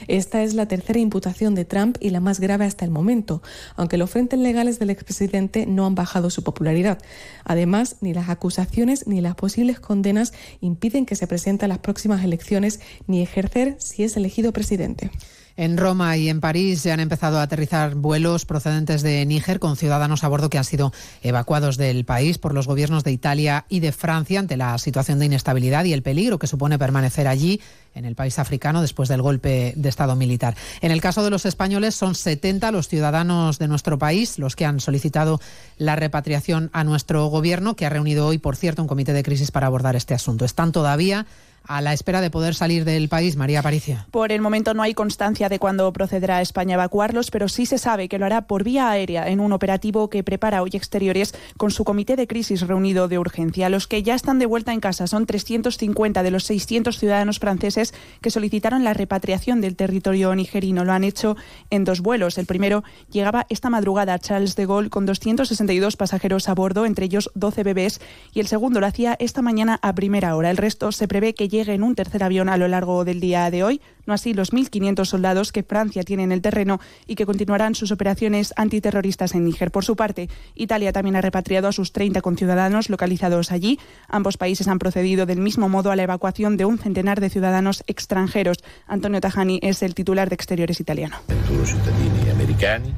[0.08, 3.42] Esta es la tercera imputación de Trump y la más grave hasta el momento,
[3.76, 6.98] aunque los frentes legales del expresidente no han bajado su popularidad.
[7.44, 12.24] Además, ni las acusaciones ni las posibles condenas impiden que se presente a las próximas
[12.24, 15.10] elecciones ni ejercer si es elegido presidente.
[15.56, 19.76] En Roma y en París se han empezado a aterrizar vuelos procedentes de Níger con
[19.76, 23.80] ciudadanos a bordo que han sido evacuados del país por los gobiernos de Italia y
[23.80, 27.60] de Francia ante la situación de inestabilidad y el peligro que supone permanecer allí
[27.94, 30.56] en el país africano después del golpe de Estado militar.
[30.80, 34.64] En el caso de los españoles son 70 los ciudadanos de nuestro país los que
[34.64, 35.40] han solicitado
[35.76, 39.50] la repatriación a nuestro gobierno, que ha reunido hoy, por cierto, un comité de crisis
[39.50, 40.44] para abordar este asunto.
[40.44, 41.26] Están todavía
[41.64, 43.36] a la espera de poder salir del país.
[43.36, 44.04] María Aparicio.
[44.10, 47.78] Por el momento no hay constancia de cuándo procederá España a evacuarlos, pero sí se
[47.78, 51.70] sabe que lo hará por vía aérea en un operativo que prepara hoy Exteriores con
[51.70, 53.68] su comité de crisis reunido de urgencia.
[53.68, 57.92] Los que ya están de vuelta en casa son 350 de los 600 ciudadanos franceses
[58.20, 60.84] que solicitaron la repatriación del territorio nigerino.
[60.84, 61.36] Lo han hecho
[61.70, 62.38] en dos vuelos.
[62.38, 67.06] El primero llegaba esta madrugada a Charles de Gaulle con 262 pasajeros a bordo, entre
[67.06, 68.00] ellos 12 bebés,
[68.32, 70.50] y el segundo lo hacía esta mañana a primera hora.
[70.50, 73.50] El resto se prevé que llegue en un tercer avión a lo largo del día
[73.50, 77.26] de hoy, no así los 1.500 soldados que Francia tiene en el terreno y que
[77.26, 79.70] continuarán sus operaciones antiterroristas en Níger.
[79.70, 83.78] Por su parte, Italia también ha repatriado a sus 30 conciudadanos localizados allí.
[84.08, 87.84] Ambos países han procedido del mismo modo a la evacuación de un centenar de ciudadanos
[87.86, 88.58] extranjeros.
[88.86, 91.16] Antonio Tajani es el titular de Exteriores italiano.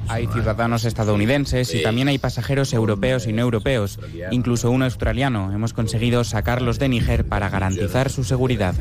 [0.08, 3.98] Hay ciudadanos estadounidenses y también hay pasajeros europeos y no europeos,
[4.30, 5.52] incluso un australiano.
[5.52, 8.74] Hemos conseguido sacarlos de Níger para garantizar su seguridad.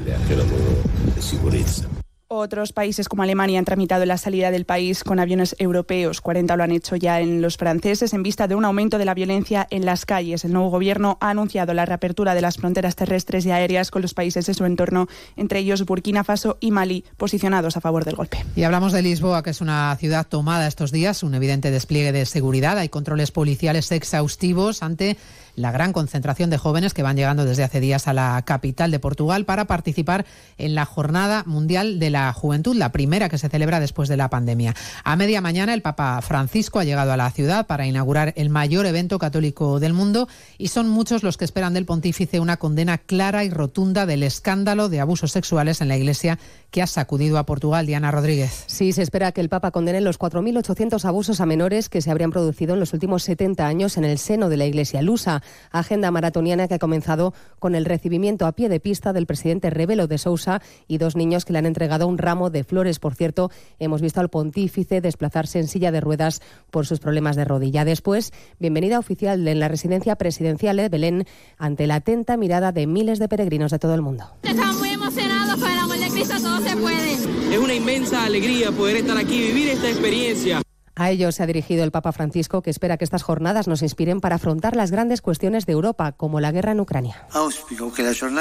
[2.34, 6.22] Otros países como Alemania han tramitado la salida del país con aviones europeos.
[6.22, 9.14] 40 lo han hecho ya en los franceses en vista de un aumento de la
[9.14, 10.46] violencia en las calles.
[10.46, 14.14] El nuevo gobierno ha anunciado la reapertura de las fronteras terrestres y aéreas con los
[14.14, 18.46] países de su entorno, entre ellos Burkina Faso y Mali, posicionados a favor del golpe.
[18.56, 22.26] Y hablamos de Lisboa, que es una ciudad tomada estos días, un evidente despliegue de
[22.26, 22.78] seguridad.
[22.78, 25.18] Hay controles policiales exhaustivos ante
[25.56, 29.00] la gran concentración de jóvenes que van llegando desde hace días a la capital de
[29.00, 30.26] Portugal para participar
[30.58, 34.30] en la Jornada Mundial de la Juventud, la primera que se celebra después de la
[34.30, 34.76] pandemia.
[35.04, 38.86] A media mañana el Papa Francisco ha llegado a la ciudad para inaugurar el mayor
[38.86, 43.44] evento católico del mundo y son muchos los que esperan del pontífice una condena clara
[43.44, 46.38] y rotunda del escándalo de abusos sexuales en la Iglesia
[46.70, 47.86] que ha sacudido a Portugal.
[47.86, 48.64] Diana Rodríguez.
[48.68, 52.32] Sí, se espera que el Papa condene los 4.800 abusos a menores que se habrían
[52.32, 55.41] producido en los últimos 70 años en el seno de la Iglesia lusa.
[55.72, 60.08] Agenda maratoniana que ha comenzado con el recibimiento a pie de pista del presidente Rebelo
[60.08, 63.00] de Sousa y dos niños que le han entregado un ramo de flores.
[63.00, 67.46] Por cierto, hemos visto al pontífice desplazarse en silla de ruedas por sus problemas de
[67.46, 67.86] rodilla.
[67.86, 71.26] Después, bienvenida oficial en la residencia presidencial de Belén
[71.58, 74.26] ante la atenta mirada de miles de peregrinos de todo el mundo.
[74.44, 77.14] Estamos muy emocionados con el amor de Cristo, todo se puede.
[77.14, 80.62] Es una inmensa alegría poder estar aquí y vivir esta experiencia.
[81.02, 84.22] A ello se ha dirigido el Papa Francisco, que espera que estas jornadas nos inspiren
[84.22, 87.26] para afrontar las grandes cuestiones de Europa, como la guerra en Ucrania.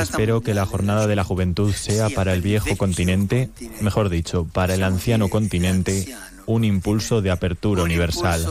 [0.03, 3.49] Espero que la jornada de la juventud sea para el viejo continente,
[3.81, 6.15] mejor dicho, para el anciano continente,
[6.45, 8.47] un impulso de apertura universal.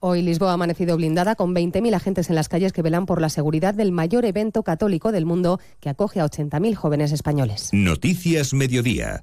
[0.00, 3.28] Hoy Lisboa ha amanecido blindada con 20.000 agentes en las calles que velan por la
[3.28, 7.68] seguridad del mayor evento católico del mundo que acoge a 80.000 jóvenes españoles.
[7.72, 9.22] Noticias Mediodía.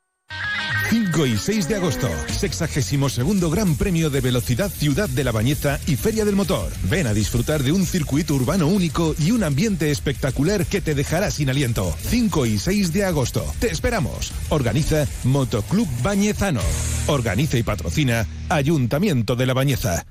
[0.91, 5.95] 5 y 6 de agosto, 62 Gran Premio de Velocidad Ciudad de la Bañeza y
[5.95, 6.69] Feria del Motor.
[6.89, 11.31] Ven a disfrutar de un circuito urbano único y un ambiente espectacular que te dejará
[11.31, 11.95] sin aliento.
[12.09, 13.45] 5 y 6 de agosto.
[13.61, 14.33] Te esperamos.
[14.49, 16.59] Organiza Motoclub Bañezano.
[17.07, 20.05] Organiza y patrocina Ayuntamiento de la Bañeza.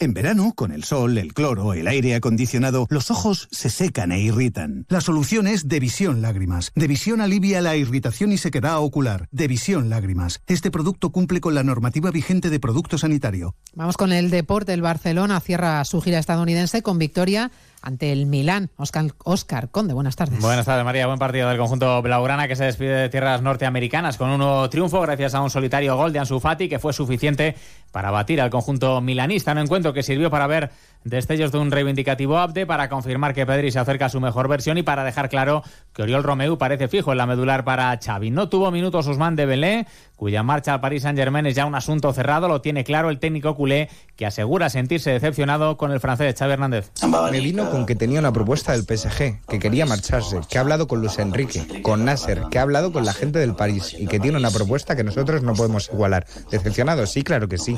[0.00, 4.20] En verano, con el sol, el cloro, el aire acondicionado, los ojos se secan e
[4.20, 4.86] irritan.
[4.88, 6.72] La solución es Devisión Lágrimas.
[6.74, 9.28] Devisión alivia la irritación y sequedad ocular.
[9.30, 10.40] Devisión Lágrimas.
[10.48, 13.54] Este producto cumple con la normativa vigente de producto sanitario.
[13.74, 14.72] Vamos con el deporte.
[14.72, 17.52] El Barcelona cierra su gira estadounidense con victoria
[17.84, 18.70] ante el Milán.
[18.76, 20.40] Oscar, Oscar Conde, buenas tardes.
[20.40, 21.06] Buenas tardes, María.
[21.06, 25.00] Buen partido del conjunto blaugrana que se despide de tierras norteamericanas con un nuevo triunfo
[25.02, 27.54] gracias a un solitario gol de Ansu Fati que fue suficiente
[27.92, 29.52] para batir al conjunto milanista.
[29.52, 30.70] Un encuentro que sirvió para ver
[31.04, 34.78] destellos de un reivindicativo Abde, para confirmar que Pedri se acerca a su mejor versión
[34.78, 35.62] y para dejar claro
[35.92, 38.30] que Oriol Romeu parece fijo en la medular para Xavi.
[38.30, 39.86] No tuvo minutos Usman de Belé,
[40.16, 43.54] cuya marcha al Paris Saint-Germain es ya un asunto cerrado, lo tiene claro el técnico
[43.54, 46.90] culé, que asegura sentirse decepcionado con el francés Xavi Hernández.
[47.30, 50.86] Me vino con que tenía una propuesta del PSG, que quería marcharse, que ha hablado
[50.86, 54.20] con Luis Enrique, con Nasser, que ha hablado con la gente del París y que
[54.20, 56.24] tiene una propuesta que nosotros no podemos igualar.
[56.52, 57.04] ¿Decepcionado?
[57.06, 57.76] Sí, claro que sí.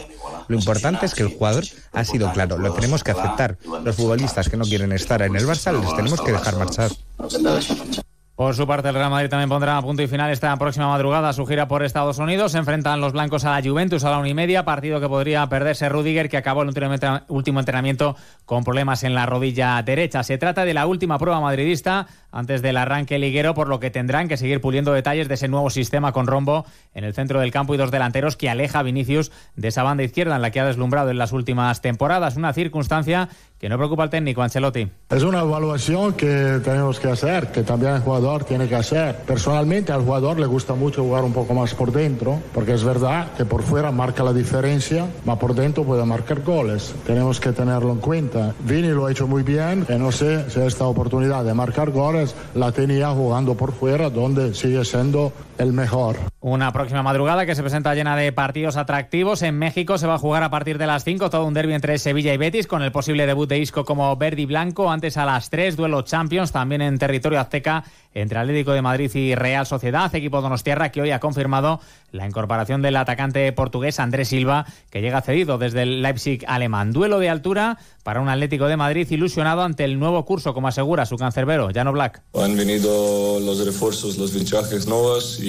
[0.48, 3.56] Lo importante es que el jugador ha sido claro, lo tenemos que aceptar.
[3.82, 6.90] Los futbolistas que no quieren estar en el Barça les tenemos que dejar marchar.
[8.36, 11.32] Por su parte, el Real Madrid también pondrá a punto y final esta próxima madrugada
[11.32, 12.52] su gira por Estados Unidos.
[12.52, 15.46] Se enfrentan los blancos a la Juventus a la una y media, partido que podría
[15.48, 16.68] perderse Rudiger, que acabó el
[17.28, 18.14] último entrenamiento
[18.44, 20.22] con problemas en la rodilla derecha.
[20.22, 24.28] Se trata de la última prueba madridista antes del arranque liguero, por lo que tendrán
[24.28, 27.74] que seguir puliendo detalles de ese nuevo sistema con rombo en el centro del campo
[27.74, 30.66] y dos delanteros que aleja a Vinicius de esa banda izquierda en la que ha
[30.66, 32.36] deslumbrado en las últimas temporadas.
[32.36, 34.86] Una circunstancia que no preocupa al técnico Ancelotti.
[35.08, 39.16] Es una evaluación que tenemos que hacer, que también el jugador tiene que hacer.
[39.26, 43.32] Personalmente al jugador le gusta mucho jugar un poco más por dentro, porque es verdad
[43.32, 46.94] que por fuera marca la diferencia, pero por dentro puede marcar goles.
[47.06, 48.54] Tenemos que tenerlo en cuenta.
[48.60, 52.26] Vini lo ha hecho muy bien, que no sé si esta oportunidad de marcar goles
[52.55, 56.16] la tenía jugando por fuera, donde sigue siendo el mejor.
[56.41, 59.43] Una próxima madrugada que se presenta llena de partidos atractivos.
[59.43, 61.99] En México se va a jugar a partir de las 5 todo un derby entre
[61.99, 64.91] Sevilla y Betis con el posible debut de Isco como verde y blanco.
[64.91, 67.85] Antes a las 3 duelo Champions también en territorio azteca
[68.15, 71.81] entre Atlético de Madrid y Real Sociedad, equipo Donostierra que hoy ha confirmado
[72.12, 76.93] la incorporación del atacante portugués Andrés Silva, que llega cedido desde el Leipzig alemán.
[76.93, 81.05] Duelo de altura para un Atlético de Madrid ilusionado ante el nuevo curso, como asegura
[81.05, 82.23] su cancerbero, Jano Black.
[82.35, 85.45] Han venido los refuerzos, los fichajes nuevos y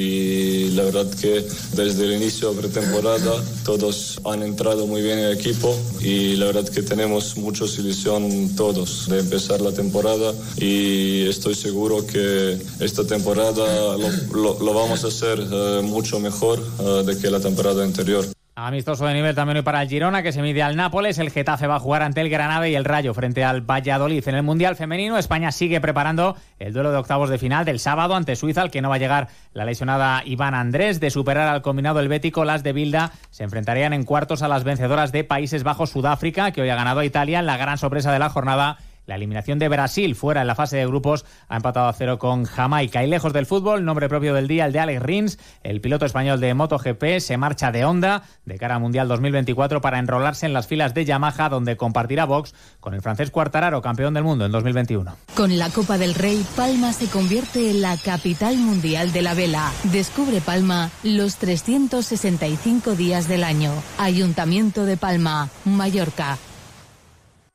[0.76, 5.34] la verdad que desde el inicio de pretemporada todos han entrado muy bien en el
[5.34, 11.56] equipo y la verdad que tenemos mucha ilusión todos de empezar la temporada y estoy
[11.56, 17.40] seguro que esta temporada lo, vamos a hacer eh, mucho mejor uh, de que la
[17.40, 18.26] temporada anterior.
[18.60, 21.20] Amistoso de nivel también hoy para el Girona, que se mide al Nápoles.
[21.20, 24.28] El Getafe va a jugar ante el Granada y el Rayo frente al Valladolid.
[24.28, 28.16] En el Mundial Femenino, España sigue preparando el duelo de octavos de final del sábado
[28.16, 31.00] ante Suiza, al que no va a llegar la lesionada Iván Andrés.
[31.00, 35.12] De superar al combinado helvético, las de Bilda se enfrentarían en cuartos a las vencedoras
[35.12, 37.44] de Países Bajos Sudáfrica, que hoy ha ganado a Italia.
[37.44, 40.86] La gran sorpresa de la jornada la eliminación de Brasil fuera en la fase de
[40.86, 43.04] grupos ha empatado a cero con Jamaica.
[43.04, 46.40] Y lejos del fútbol, nombre propio del día, el de Alex Rins, el piloto español
[46.40, 50.68] de MotoGP, se marcha de Honda de cara al Mundial 2024 para enrolarse en las
[50.68, 55.16] filas de Yamaha, donde compartirá box con el francés Cuartararo, campeón del mundo en 2021.
[55.36, 59.72] Con la Copa del Rey, Palma se convierte en la capital mundial de la vela.
[59.86, 63.72] Descubre Palma los 365 días del año.
[63.98, 66.38] Ayuntamiento de Palma, Mallorca.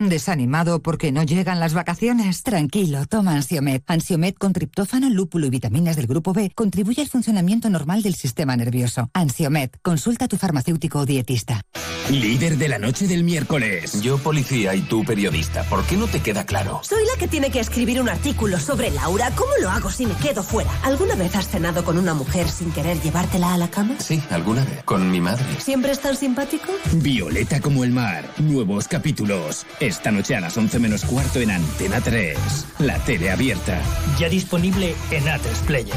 [0.09, 2.43] ¿Desanimado porque no llegan las vacaciones?
[2.43, 3.83] Tranquilo, toma Ansiomet.
[3.87, 8.57] Ansiomet con triptófano, lúpulo y vitaminas del grupo B contribuye al funcionamiento normal del sistema
[8.57, 9.11] nervioso.
[9.15, 11.63] Ansiomet, consulta a tu farmacéutico o dietista.
[12.11, 14.03] Líder de la noche del miércoles.
[14.03, 15.63] Yo policía y tú periodista.
[15.65, 16.81] ¿Por qué no te queda claro?
[16.83, 19.31] Soy la que tiene que escribir un artículo sobre Laura.
[19.37, 20.71] ¿Cómo lo hago si me quedo fuera?
[20.83, 23.95] ¿Alguna vez has cenado con una mujer sin querer llevártela a la cama?
[23.99, 24.83] Sí, alguna vez.
[24.85, 25.45] Con mi madre.
[25.61, 26.73] ¿Siempre es tan simpático?
[26.95, 28.29] Violeta como el mar.
[28.39, 29.65] Nuevos capítulos.
[29.93, 32.39] Esta noche a las 11 menos cuarto en Antena 3.
[32.79, 33.79] La tele abierta.
[34.19, 35.95] Ya disponible en Atresplayer.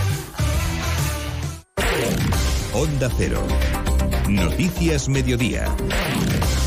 [1.76, 2.19] Player.
[2.73, 3.41] Onda Cero.
[4.27, 5.73] Noticias Mediodía.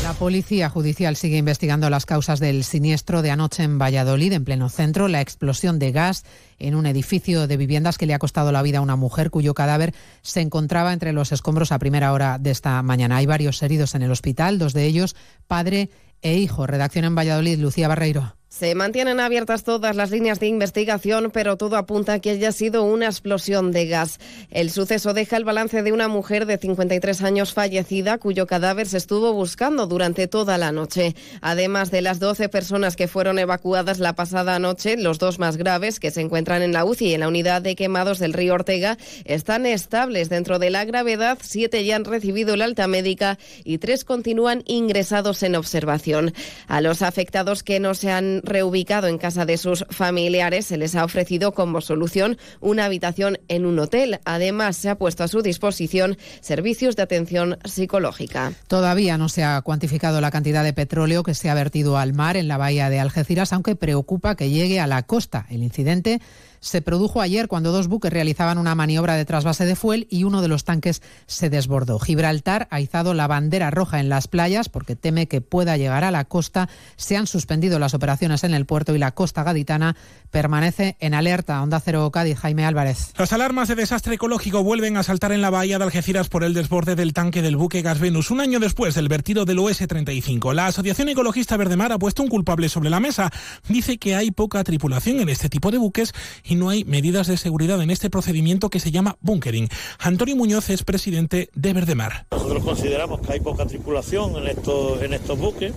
[0.01, 4.67] La Policía Judicial sigue investigando las causas del siniestro de anoche en Valladolid, en pleno
[4.67, 6.25] centro, la explosión de gas
[6.57, 9.53] en un edificio de viviendas que le ha costado la vida a una mujer cuyo
[9.53, 9.93] cadáver
[10.23, 13.17] se encontraba entre los escombros a primera hora de esta mañana.
[13.17, 15.15] Hay varios heridos en el hospital, dos de ellos
[15.47, 16.67] padre e hijo.
[16.67, 18.38] Redacción en Valladolid, Lucía Barreiro.
[18.49, 22.83] Se mantienen abiertas todas las líneas de investigación, pero todo apunta a que haya sido
[22.83, 24.19] una explosión de gas.
[24.49, 28.97] El suceso deja el balance de una mujer de 53 años fallecida, cuyo cadáver se
[28.97, 31.15] estuvo buscando durante toda la noche.
[31.41, 35.99] Además de las 12 personas que fueron evacuadas la pasada noche, los dos más graves,
[35.99, 38.97] que se encuentran en la UCI y en la unidad de quemados del río Ortega,
[39.25, 41.37] están estables dentro de la gravedad.
[41.39, 46.33] Siete ya han recibido el alta médica y tres continúan ingresados en observación.
[46.67, 50.95] A los afectados que no se han reubicado en casa de sus familiares, se les
[50.95, 54.19] ha ofrecido como solución una habitación en un hotel.
[54.25, 58.53] Además, se ha puesto a su disposición servicios de atención psicológica.
[58.67, 62.37] Todavía no se ha cuantificado la cantidad de petróleo que se ha vertido al mar
[62.37, 65.45] en la bahía de Algeciras, aunque preocupa que llegue a la costa.
[65.49, 66.21] El incidente
[66.59, 70.41] se produjo ayer cuando dos buques realizaban una maniobra de trasvase de fuel y uno
[70.41, 71.99] de los tanques se desbordó.
[71.99, 76.11] Gibraltar ha izado la bandera roja en las playas porque teme que pueda llegar a
[76.11, 76.69] la costa.
[76.95, 79.95] Se han suspendido las operaciones en el puerto y la costa gaditana
[80.31, 81.61] permanece en alerta.
[81.61, 83.13] Onda Cero Cádiz, Jaime Álvarez.
[83.17, 86.53] Las alarmas de desastre ecológico vuelven a saltar en la bahía de Algeciras por el
[86.53, 90.53] desborde del tanque del buque Gas Venus un año después del vertido del OS-35.
[90.53, 93.31] La Asociación Ecologista Verdemar ha puesto un culpable sobre la mesa.
[93.67, 96.13] Dice que hay poca tripulación en este tipo de buques
[96.49, 99.69] y no hay medidas de seguridad en este procedimiento que se llama bunkering.
[99.99, 102.25] Antonio Muñoz es presidente de Verdemar.
[102.31, 105.73] Nosotros consideramos que hay poca tripulación en estos, en estos buques.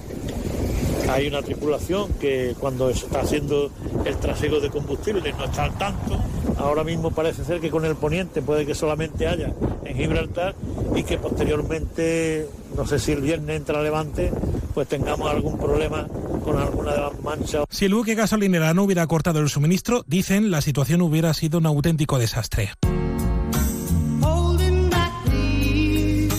[1.10, 3.70] Hay una tripulación que cuando está haciendo
[4.04, 6.18] el trasiego de combustible no está al tanto.
[6.56, 9.52] Ahora mismo parece ser que con el poniente puede que solamente haya
[9.84, 10.54] en Gibraltar
[10.94, 14.30] y que posteriormente, no sé si el viernes entra Levante,
[14.74, 16.06] pues tengamos algún problema
[16.44, 17.64] con alguna de las manchas.
[17.70, 21.66] Si el buque gasolinera no hubiera cortado el suministro, dicen, la situación hubiera sido un
[21.66, 22.70] auténtico desastre.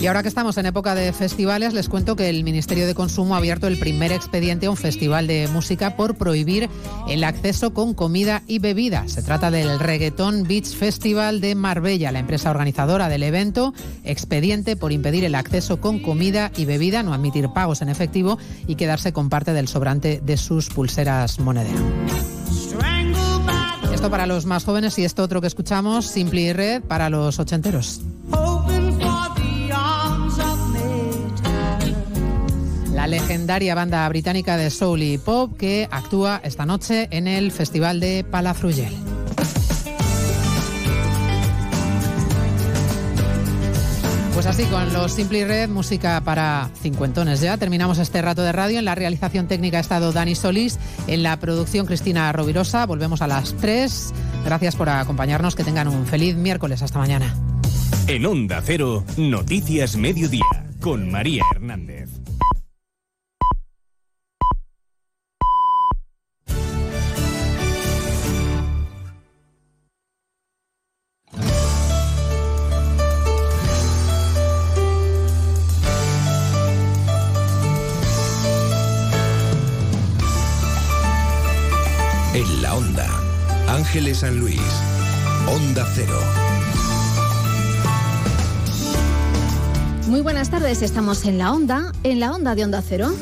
[0.03, 3.35] Y ahora que estamos en época de festivales, les cuento que el Ministerio de Consumo
[3.35, 6.69] ha abierto el primer expediente a un festival de música por prohibir
[7.07, 9.07] el acceso con comida y bebida.
[9.07, 13.73] Se trata del Reggaeton Beach Festival de Marbella, la empresa organizadora del evento.
[14.03, 18.75] Expediente por impedir el acceso con comida y bebida, no admitir pagos en efectivo y
[18.75, 21.79] quedarse con parte del sobrante de sus pulseras monedero.
[23.93, 28.01] Esto para los más jóvenes y esto otro que escuchamos, Simply Red, para los ochenteros.
[33.03, 37.99] La legendaria banda británica de soul y pop que actúa esta noche en el Festival
[37.99, 38.93] de Palafrugell.
[44.33, 47.57] Pues así, con los Simply Red, música para cincuentones ya.
[47.57, 48.79] Terminamos este rato de radio.
[48.79, 52.85] En la realización técnica ha estado Dani Solís, en la producción Cristina Rovirosa.
[52.85, 54.13] Volvemos a las 3.
[54.45, 55.57] Gracias por acompañarnos.
[55.57, 56.81] Que tengan un feliz miércoles.
[56.81, 57.35] Hasta mañana.
[58.07, 60.45] En Onda Cero, Noticias Mediodía,
[60.79, 62.22] con María Hernández.
[83.93, 84.59] San Luis.
[85.47, 86.19] Onda Cero.
[90.07, 93.13] Muy buenas tardes, estamos en la onda, en la onda de Onda Cero.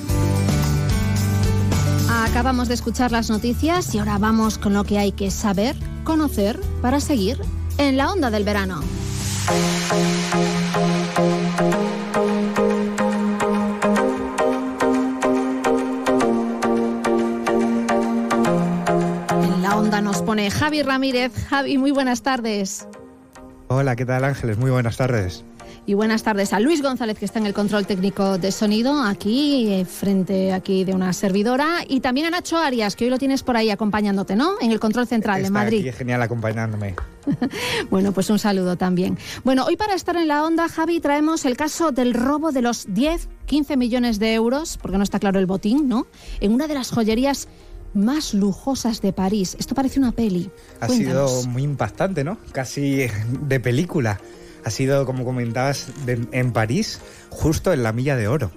[2.09, 5.75] Acabamos de escuchar las noticias y ahora vamos con lo que hay que saber,
[6.05, 7.41] conocer para seguir
[7.77, 8.81] en la onda del verano.
[20.31, 21.33] Pone Javi Ramírez.
[21.49, 22.87] Javi, muy buenas tardes.
[23.67, 24.57] Hola, ¿qué tal Ángeles?
[24.57, 25.43] Muy buenas tardes.
[25.85, 29.73] Y buenas tardes a Luis González, que está en el control técnico de sonido, aquí,
[29.73, 31.79] eh, frente aquí de una servidora.
[31.85, 34.53] Y también a Nacho Arias, que hoy lo tienes por ahí acompañándote, ¿no?
[34.61, 35.81] En el control central de Madrid.
[35.81, 36.95] aquí genial acompañándome.
[37.89, 39.17] Bueno, pues un saludo también.
[39.43, 42.85] Bueno, hoy para estar en la onda, Javi, traemos el caso del robo de los
[42.93, 46.07] 10, 15 millones de euros, porque no está claro el botín, ¿no?
[46.39, 47.49] En una de las joyerías
[47.93, 49.55] más lujosas de París.
[49.59, 50.49] Esto parece una peli.
[50.79, 51.31] Ha Cuéntanos.
[51.41, 52.37] sido muy impactante, ¿no?
[52.51, 53.07] Casi
[53.41, 54.19] de película.
[54.63, 56.99] Ha sido, como comentabas, de- en París,
[57.29, 58.51] justo en la Milla de Oro.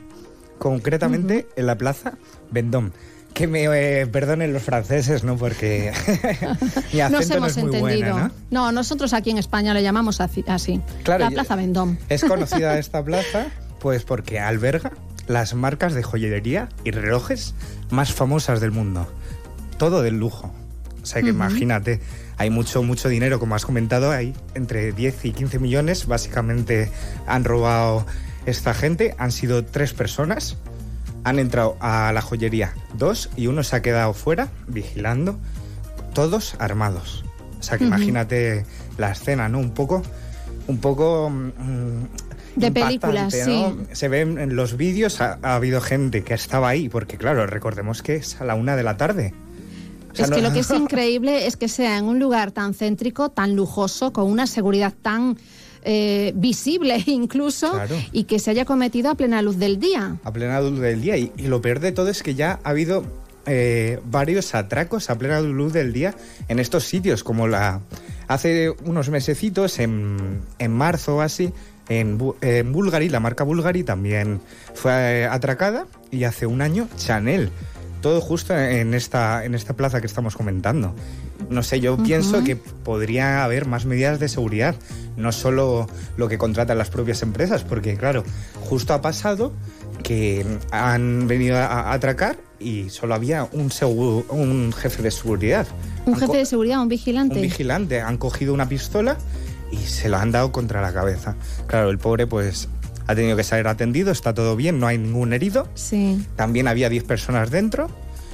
[0.58, 2.14] Concretamente en la Plaza
[2.50, 2.90] Vendôme.
[3.32, 5.36] Que me eh, perdonen los franceses, ¿no?
[5.36, 5.92] Porque
[6.92, 8.12] mi acento Nos no hemos muy entendido.
[8.12, 8.70] bueno, ¿no?
[8.70, 10.44] nosotros aquí en España le llamamos así.
[11.02, 11.98] Claro, la Plaza Vendôme.
[12.08, 13.46] Es conocida esta plaza,
[13.80, 14.92] pues porque alberga
[15.26, 17.54] las marcas de joyería y relojes
[17.90, 19.08] más famosas del mundo.
[19.78, 20.52] Todo del lujo.
[21.02, 21.36] O sea que Ujú.
[21.36, 22.00] imagínate,
[22.38, 26.06] hay mucho, mucho dinero, como has comentado, hay entre 10 y 15 millones.
[26.06, 26.90] Básicamente
[27.26, 28.06] han robado
[28.46, 30.56] esta gente, han sido tres personas.
[31.24, 35.38] Han entrado a la joyería dos y uno se ha quedado fuera vigilando,
[36.14, 37.24] todos armados.
[37.60, 37.94] O sea que Ujú.
[37.94, 38.66] imagínate
[38.98, 39.58] la escena, ¿no?
[39.58, 40.02] Un poco,
[40.66, 42.02] un poco mm,
[42.56, 43.70] De impactante, películas, ¿no?
[43.70, 43.76] sí.
[43.92, 48.02] Se ven en los vídeos, ha, ha habido gente que estaba ahí, porque claro, recordemos
[48.02, 49.32] que es a la una de la tarde.
[50.14, 52.50] O sea, es no- que lo que es increíble es que sea en un lugar
[52.52, 55.36] tan céntrico, tan lujoso, con una seguridad tan
[55.84, 57.96] eh, visible incluso, Claro.
[58.12, 60.16] y que se haya cometido a plena luz del día.
[60.24, 61.16] a plena luz del día.
[61.18, 63.04] Y, y lo peor de todo es que ya ha habido
[63.46, 66.14] eh, varios atracos a plena luz del día
[66.48, 67.80] en estos sitios, como la
[68.28, 71.52] hace unos mesecitos, en, en marzo o así,
[71.90, 74.40] en, en Bulgari, la marca Bulgari también
[74.72, 77.50] fue eh, atracada y hace un año Chanel.
[78.04, 80.94] Todo justo en esta, en esta plaza que estamos comentando.
[81.48, 84.76] No sé, yo pienso que podría haber más medidas de seguridad,
[85.16, 88.22] no solo lo que contratan las propias empresas, porque claro,
[88.60, 89.54] justo ha pasado
[90.02, 93.70] que han venido a, atracar y solo había un,
[94.74, 95.66] jefe de seguridad.
[96.04, 97.36] Un Han jefe de seguridad, un vigilante.
[97.36, 98.02] un vigilante.
[98.02, 99.16] Han cogido una pistola
[99.72, 101.36] y se lo han dado contra la cabeza.
[101.68, 102.68] Claro, el pobre pues
[103.06, 105.68] ha tenido que ser atendido, está todo bien, no hay ningún herido.
[105.74, 106.24] Sí.
[106.36, 107.88] También había 10 personas dentro,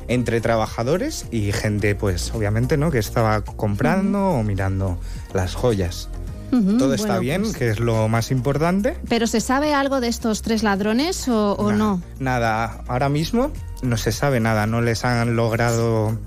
[0.08, 2.90] entre trabajadores y gente pues obviamente, ¿no?
[2.90, 4.98] Que estaba comprando o mirando
[5.34, 6.08] las joyas.
[6.50, 8.96] Todo está bueno, bien, pues- que es lo más importante.
[9.08, 12.02] ¿Pero se sabe algo de estos tres ladrones o, o no?
[12.18, 13.52] Nada, ahora mismo
[13.82, 16.18] no se sabe nada, no les han logrado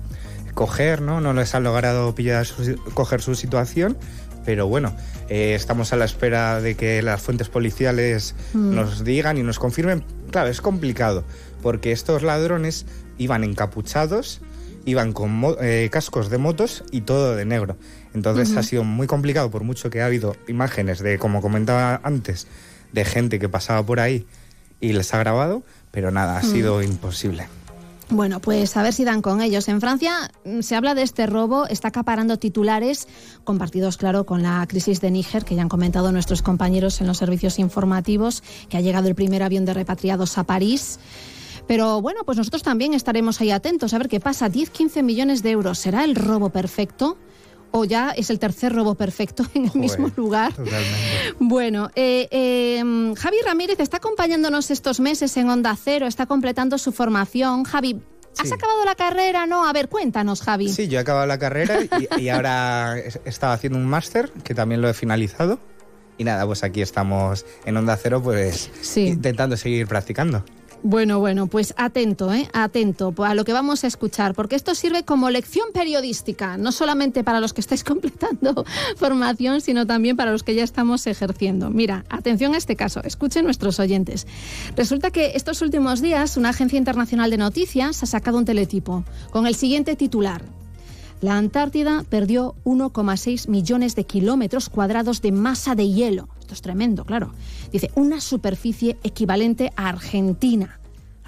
[0.54, 1.20] coger, ¿no?
[1.20, 3.98] No les han logrado pillar su- coger su situación,
[4.44, 4.94] pero bueno,
[5.28, 8.74] eh, estamos a la espera de que las fuentes policiales Mm.
[8.74, 10.04] nos digan y nos confirmen.
[10.30, 11.24] Claro, es complicado,
[11.62, 12.86] porque estos ladrones
[13.18, 14.40] iban encapuchados,
[14.84, 17.76] iban con eh, cascos de motos y todo de negro.
[18.14, 22.46] Entonces ha sido muy complicado, por mucho que ha habido imágenes de, como comentaba antes,
[22.92, 24.26] de gente que pasaba por ahí
[24.80, 26.50] y les ha grabado, pero nada, ha Mm.
[26.52, 27.46] sido imposible.
[28.10, 29.68] Bueno, pues a ver si dan con ellos.
[29.68, 33.08] En Francia mm, se habla de este robo, está acaparando titulares
[33.44, 37.18] compartidos, claro, con la crisis de Níger, que ya han comentado nuestros compañeros en los
[37.18, 40.98] servicios informativos, que ha llegado el primer avión de repatriados a París.
[41.66, 44.50] Pero bueno, pues nosotros también estaremos ahí atentos a ver qué pasa.
[44.50, 45.78] 10-15 millones de euros.
[45.78, 47.16] ¿Será el robo perfecto?
[47.76, 50.52] ¿O ya es el tercer robo perfecto en el mismo lugar?
[51.40, 56.92] Bueno, eh, eh, Javi Ramírez está acompañándonos estos meses en Onda Cero, está completando su
[56.92, 57.64] formación.
[57.64, 58.00] Javi,
[58.38, 58.54] ¿has Sí.
[58.54, 59.46] acabado la carrera?
[59.46, 60.68] No, a ver, cuéntanos, Javi.
[60.68, 64.54] Sí, yo he acabado la carrera y, y ahora es- estaba haciendo un máster, que
[64.54, 65.58] también lo he finalizado.
[66.16, 70.44] Y nada, pues aquí estamos en Onda Cero, pues intentando seguir practicando.
[70.86, 72.46] Bueno, bueno, pues atento, ¿eh?
[72.52, 77.24] Atento a lo que vamos a escuchar, porque esto sirve como lección periodística, no solamente
[77.24, 78.66] para los que estáis completando
[78.98, 81.70] formación, sino también para los que ya estamos ejerciendo.
[81.70, 84.26] Mira, atención a este caso, escuchen nuestros oyentes.
[84.76, 89.46] Resulta que estos últimos días una agencia internacional de noticias ha sacado un teletipo con
[89.46, 90.42] el siguiente titular.
[91.22, 96.28] La Antártida perdió 1,6 millones de kilómetros cuadrados de masa de hielo.
[96.40, 97.32] Esto es tremendo, claro.
[97.74, 100.78] Dice, una superficie equivalente a Argentina.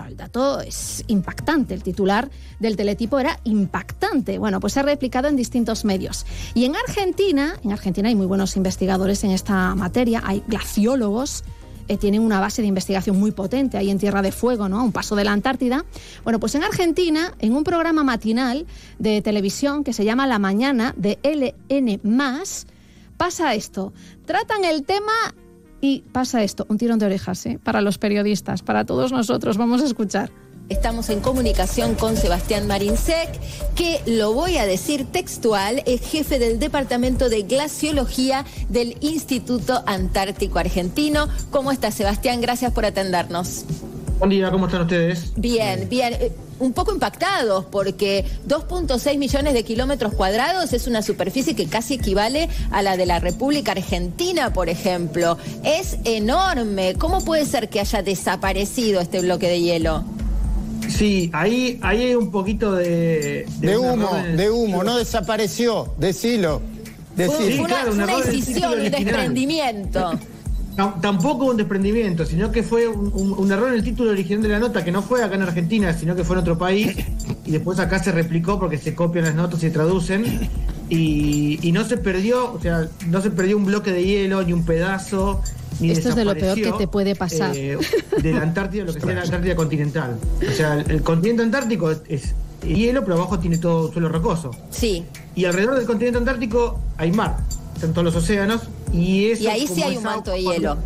[0.06, 1.74] El dato es impactante.
[1.74, 4.38] El titular del teletipo era impactante.
[4.38, 6.24] Bueno, pues se ha replicado en distintos medios.
[6.54, 11.42] Y en Argentina, en Argentina hay muy buenos investigadores en esta materia, hay glaciólogos
[11.88, 14.80] eh, tienen una base de investigación muy potente ahí en Tierra de Fuego, ¿no?
[14.80, 15.84] A un paso de la Antártida.
[16.22, 18.66] Bueno, pues en Argentina, en un programa matinal
[18.98, 22.00] de televisión que se llama La Mañana de LN,
[23.16, 23.92] pasa esto.
[24.26, 25.12] Tratan el tema
[25.86, 26.66] y pasa esto.
[26.68, 27.60] Un tirón de orejas, ¿eh?
[27.62, 29.56] Para los periodistas, para todos nosotros.
[29.56, 30.30] Vamos a escuchar.
[30.68, 33.28] Estamos en comunicación con Sebastián Marinsec,
[33.76, 40.58] que lo voy a decir textual, es jefe del Departamento de Glaciología del Instituto Antártico
[40.58, 41.28] Argentino.
[41.50, 42.40] ¿Cómo está Sebastián?
[42.40, 43.64] Gracias por atendernos.
[44.18, 45.32] Buen día, ¿cómo están ustedes?
[45.36, 46.14] Bien, bien.
[46.14, 51.94] Eh, Un poco impactados porque 2.6 millones de kilómetros cuadrados es una superficie que casi
[51.94, 55.36] equivale a la de la República Argentina, por ejemplo.
[55.64, 56.94] Es enorme.
[56.94, 60.02] ¿Cómo puede ser que haya desaparecido este bloque de hielo?
[60.88, 63.46] Sí, ahí, ahí hay un poquito de...
[63.58, 66.62] De humo, el de humo, no desapareció, decilo.
[67.16, 70.12] Fue, Sí, fue una, claro, una decisión, un desprendimiento.
[70.76, 74.42] Tam- Tampoco un desprendimiento, sino que fue un, un- un error en el título original
[74.42, 76.94] de la nota, que no fue acá en Argentina, sino que fue en otro país,
[77.46, 80.24] y después acá se replicó porque se copian las notas y se traducen,
[80.88, 84.52] y, y no se perdió, o sea, no se perdió un bloque de hielo, ni
[84.52, 85.40] un pedazo,
[85.80, 87.56] ni Esto es de lo peor que te puede pasar.
[87.56, 87.76] eh,
[88.22, 90.16] de la Antártida, lo que sería la Antártida continental.
[90.46, 92.34] O sea, el, el continente antártico es, es
[92.66, 94.50] hielo, pero abajo tiene todo suelo rocoso.
[94.70, 95.04] Sí.
[95.34, 97.36] Y alrededor del continente antártico hay mar,
[97.76, 100.76] están todos los océanos, y eso Y ahí sí hay es un manto de hielo.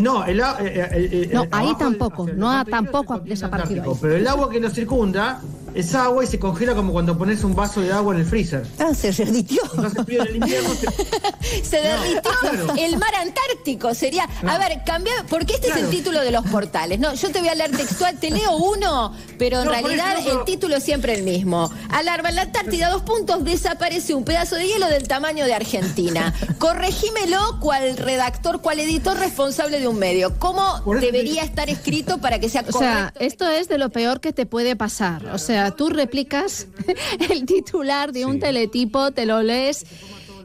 [0.00, 3.18] no, el, a- eh, eh, eh, No, eh, ahí del- tampoco, hacia el no tampoco
[3.20, 3.90] desaparecido ahí.
[4.00, 5.40] Pero el agua que lo circunda
[5.74, 8.66] es agua y se congela como cuando pones un vaso de agua en el freezer.
[8.78, 9.60] Ah, se derritió.
[9.74, 10.88] Entonces frío en el invierno se-
[11.64, 12.74] Se derritió claro.
[12.78, 13.94] el mar Antártico.
[13.94, 14.24] Sería.
[14.46, 15.12] A ver, cambia.
[15.28, 16.98] Porque este es el título de los portales.
[16.98, 20.34] No, yo te voy a leer textual, te leo uno, pero en No, realidad eso
[20.34, 21.70] no- el título es siempre el mismo.
[21.90, 26.34] Alarma en la Antártida, dos puntos, desaparece un pedazo de hielo del tamaño de Argentina.
[26.58, 30.38] Corregímelo cual redactor, cual editor responsable de un medio.
[30.38, 32.78] ¿Cómo debería estar escrito para que sea O correcto?
[32.80, 35.26] sea, esto es de lo peor que te puede pasar.
[35.26, 36.68] O sea, tú replicas
[37.30, 39.84] el titular de un teletipo, te lo lees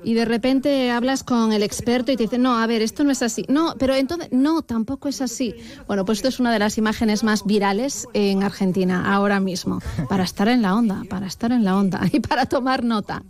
[0.04, 3.12] y de repente hablas con el experto y te dice, no, a ver, esto no
[3.12, 3.46] es así.
[3.48, 5.56] No, pero entonces, no, tampoco es así.
[5.88, 9.80] Bueno, pues esto es una de las imágenes más virales en Argentina ahora mismo.
[10.10, 13.24] Para estar en la onda, para estar en la onda y para tomar nota.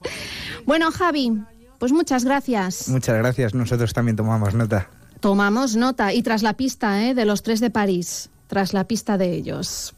[0.65, 1.33] Bueno, Javi,
[1.79, 2.89] pues muchas gracias.
[2.89, 4.89] Muchas gracias, nosotros también tomamos nota.
[5.19, 7.13] Tomamos nota y tras la pista ¿eh?
[7.13, 9.93] de los tres de París, tras la pista de ellos.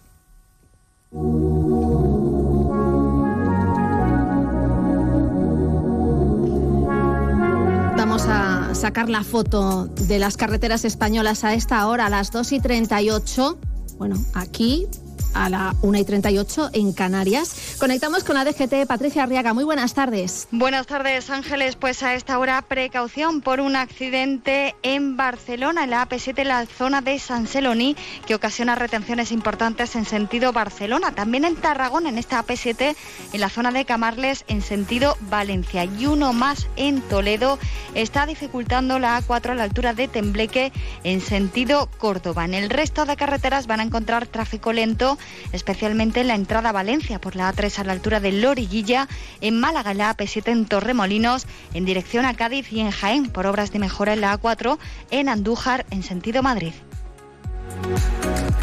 [7.98, 12.51] Vamos a sacar la foto de las carreteras españolas a esta hora, a las 2
[12.53, 13.59] y 38.
[13.98, 14.88] Bueno, aquí
[15.36, 17.76] a la 1 y 38 en Canarias.
[17.78, 18.88] Conectamos con la DGT.
[18.88, 20.48] Patricia Arriaga, muy buenas tardes.
[20.50, 21.76] Buenas tardes, Ángeles.
[21.76, 26.66] Pues a esta hora, precaución por un accidente en Barcelona, en la AP7, en la
[26.66, 31.12] zona de San Celoni, que ocasiona retenciones importantes en sentido Barcelona.
[31.14, 32.96] También en Tarragona, en esta AP7,
[33.34, 35.84] en la zona de Camarles, en sentido Valencia.
[35.84, 37.60] Y uno más en Toledo.
[37.94, 40.72] Está dificultando la A4 a la altura de Tembleque,
[41.04, 42.46] en sentido Córdoba.
[42.46, 45.18] En el resto de carreteras van a encontrar tráfico lento
[45.52, 49.08] especialmente en la entrada a Valencia por la A3 a la altura de Loriguilla,
[49.42, 53.48] en Málaga en la AP7 en Torremolinos, en dirección a Cádiz y en Jaén por
[53.48, 54.78] obras de mejora en la A4
[55.12, 56.74] en Andújar en sentido Madrid.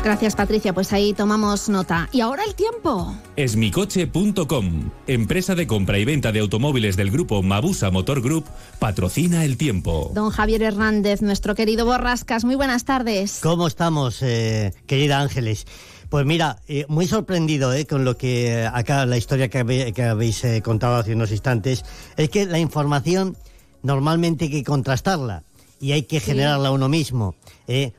[0.03, 0.73] Gracias, Patricia.
[0.73, 2.09] Pues ahí tomamos nota.
[2.11, 3.15] Y ahora el tiempo.
[3.37, 8.47] Esmicoche.com, empresa de compra y venta de automóviles del grupo Mabusa Motor Group,
[8.81, 10.11] patrocina el tiempo.
[10.13, 12.45] Don Javier Hernández, nuestro querido Borrascas.
[12.45, 13.39] Muy buenas tardes.
[13.43, 15.67] ¿Cómo estamos, eh, querida Ángeles?
[16.13, 19.95] Pues mira, eh, muy sorprendido eh, con lo que eh, acá, la historia que, habe-
[19.95, 21.87] que habéis eh, contado hace unos instantes,
[22.19, 23.35] es que la información
[23.83, 25.43] normalmente hay que contrastarla
[25.81, 27.35] y hay que generarla uno mismo,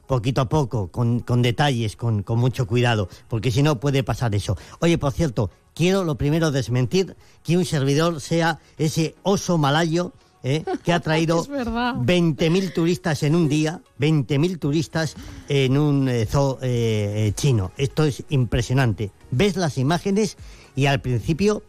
[0.06, 4.36] poquito a poco, con, con detalles, con, con mucho cuidado, porque si no puede pasar
[4.36, 4.56] eso.
[4.80, 10.64] Oye, por cierto, quiero lo primero desmentir que un servidor sea ese oso malayo eh,
[10.84, 11.96] que ha traído Es verdad.
[11.96, 15.16] 20.000 turistas en un día, 20.000 turistas
[15.50, 17.72] en un eh, zoo eh, chino.
[17.78, 19.12] Esto es impresionante.
[19.32, 20.38] Ves las imágenes
[20.76, 21.64] y al principio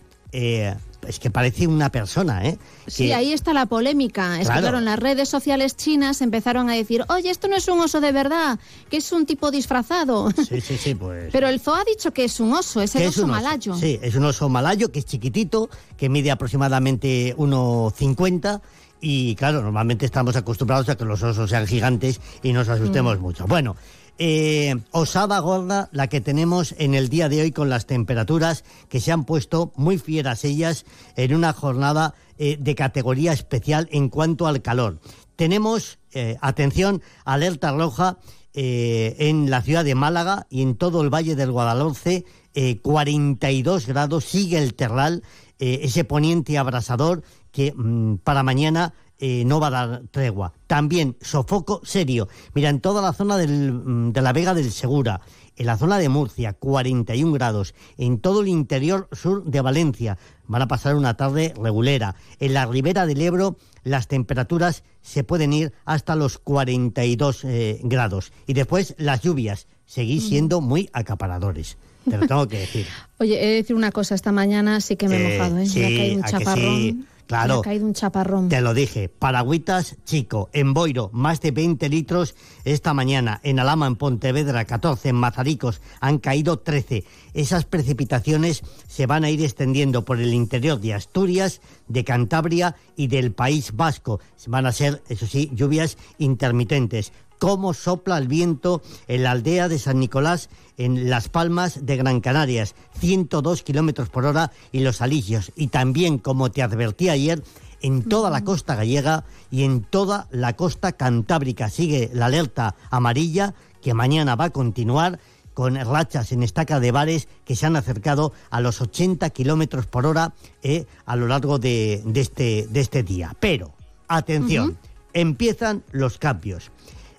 [1.08, 2.58] es que parece una persona, ¿eh?
[2.86, 4.34] Sí, ahí está la polémica.
[4.34, 4.60] Es que Claro.
[4.62, 8.00] claro, en las redes sociales chinas empezaron a decir, oye, esto no es un oso
[8.00, 8.58] de verdad,
[8.91, 10.31] que es un tipo disfrazado.
[10.33, 11.31] Sí, sí, sí, pues...
[11.33, 13.74] Pero el zoo ha dicho que es un oso, es el oso, malayo.
[13.74, 18.60] Sí, es un oso malayo que es chiquitito, que mide aproximadamente 1,50
[19.00, 23.23] y claro, normalmente estamos acostumbrados a que los osos sean gigantes y nos asustemos Mm.
[23.23, 23.47] mucho.
[23.47, 23.76] Bueno,
[24.18, 29.01] eh, osada gorda la que tenemos en el día de hoy con las temperaturas que
[29.01, 30.84] se han puesto muy fieras ellas
[31.17, 34.99] en una jornada eh, de categoría especial en cuanto al calor.
[35.36, 38.18] Tenemos, eh, atención, alerta roja
[38.52, 43.86] eh, en la ciudad de Málaga y en todo el Valle del Guadalhorce, eh, 42
[43.86, 45.23] grados, sigue el terral,
[45.59, 50.52] ese poniente abrasador que mm, para mañana eh, no va a dar tregua.
[50.67, 52.28] También sofoco serio.
[52.55, 55.20] Mira, en toda la zona del, mm, de la Vega del Segura,
[55.57, 57.75] En la zona de Murcia, 41 grados.
[57.97, 60.18] En todo el interior sur de Valencia,
[60.49, 62.17] van a pasar una tarde regulera.
[62.41, 68.33] En la ribera del Ebro, las temperaturas se pueden ir hasta los 42 eh, grados.
[68.49, 71.76] Y después las lluvias, seguís siendo muy acaparadores.
[72.10, 72.86] Te lo tengo que decir.
[73.20, 75.67] Oye, he de decir una cosa, esta mañana sí que me he Eh, mojado, ¿eh?
[75.67, 76.36] sí, me ha caído un ¿a que sí?
[76.44, 77.07] chaparrón.
[77.26, 77.54] Claro.
[77.54, 78.48] Me ha caído un chaparrón.
[78.48, 83.86] Te lo dije, Paragüitas Chico, en Boiro, más de 20 litros esta mañana, en Alama,
[83.86, 87.04] en Pontevedra, 14, en Mazaricos, han caído 13.
[87.32, 93.06] Esas precipitaciones se van a ir extendiendo por el interior de Asturias, de Cantabria y
[93.06, 94.20] del País Vasco.
[94.46, 97.12] Van a ser, eso sí, lluvias intermitentes.
[97.44, 100.48] Cómo sopla el viento en la aldea de San Nicolás,
[100.78, 105.52] en Las Palmas de Gran Canarias, 102 kilómetros por hora y los alisios.
[105.55, 107.42] Y también, como te advertí ayer,
[107.82, 111.68] en toda la costa gallega y en toda la costa cantábrica.
[111.68, 115.20] Sigue la alerta amarilla que mañana va a continuar
[115.52, 120.06] con rachas en estaca de bares que se han acercado a los 80 kilómetros por
[120.06, 120.32] hora
[120.62, 123.36] eh, a lo largo de, de este, de este día.
[123.39, 123.74] Pero,
[124.08, 124.78] atención,
[125.12, 126.70] empiezan los cambios.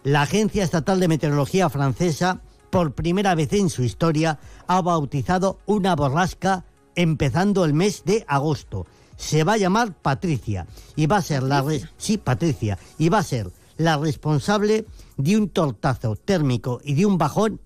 [0.05, 5.95] La Agencia Estatal de Meteorología francesa, por primera vez en su historia, ha bautizado una
[5.95, 6.63] borrasca
[6.95, 8.85] empezando el mes de agosto.
[9.17, 13.17] Se va a llamar Patricia y va a ser la re- sí Patricia y va
[13.19, 14.85] a ser la responsable
[15.17, 17.59] de un tortazo térmico y de un bajón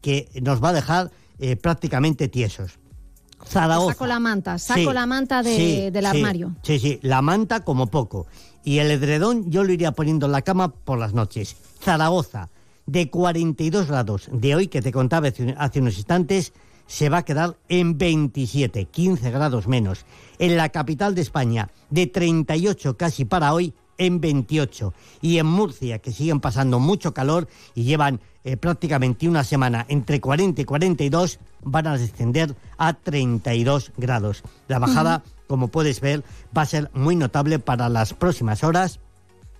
[0.00, 2.78] que nos va a dejar eh, prácticamente tiesos.
[3.46, 3.92] Zaragoza.
[3.92, 6.54] Saco la manta, saco Sí, la manta de- sí, del armario.
[6.62, 8.26] Sí, sí, la manta como poco.
[8.64, 11.56] Y el edredón yo lo iría poniendo en la cama por las noches.
[11.80, 12.48] Zaragoza,
[12.86, 16.52] de 42 grados de hoy, que te contaba hace unos instantes,
[16.86, 20.04] se va a quedar en 27, 15 grados menos.
[20.38, 24.92] En la capital de España, de 38 casi para hoy, en 28.
[25.20, 30.20] Y en Murcia, que siguen pasando mucho calor y llevan eh, prácticamente una semana entre
[30.20, 34.42] 40 y 42, van a descender a 32 grados.
[34.68, 36.24] La bajada, como puedes ver,
[36.56, 39.00] va a ser muy notable para las próximas horas.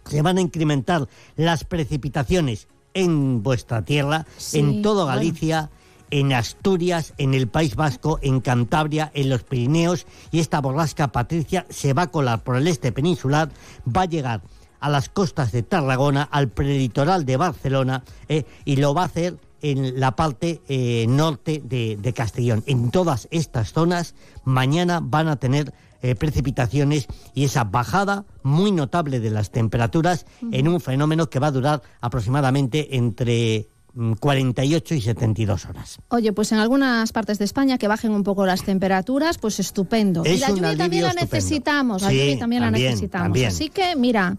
[0.07, 5.17] Se van a incrementar las precipitaciones en vuestra tierra, Sí, en todo bueno.
[5.17, 5.71] Galicia,
[6.11, 11.67] en Asturias, en el País Vasco, en Cantabria, en los Pirineos, y esta borrasca Patricia
[11.71, 13.51] se va a colar por el este peninsular,
[13.85, 14.43] va a llegar
[14.81, 19.39] a las costas de Tarragona, al prelitoral de Barcelona, eh, y lo va a hacer
[19.65, 22.63] en la parte eh, norte de, de Castellón.
[22.67, 29.21] En todas estas zonas, mañana van a tener eh, precipitaciones y esa bajada muy notable
[29.21, 35.01] de las temperaturas en un fenómeno que va a durar aproximadamente entre mm, 48 y
[35.01, 35.99] 72 horas.
[36.09, 40.25] Oye, pues en algunas partes de España que bajen un poco las temperaturas, pues estupendo.
[40.25, 43.25] Es y la lluvia también la necesitamos, la Sí, lluvia también, la necesitamos.
[43.25, 43.49] también.
[43.49, 44.37] Así que, mira,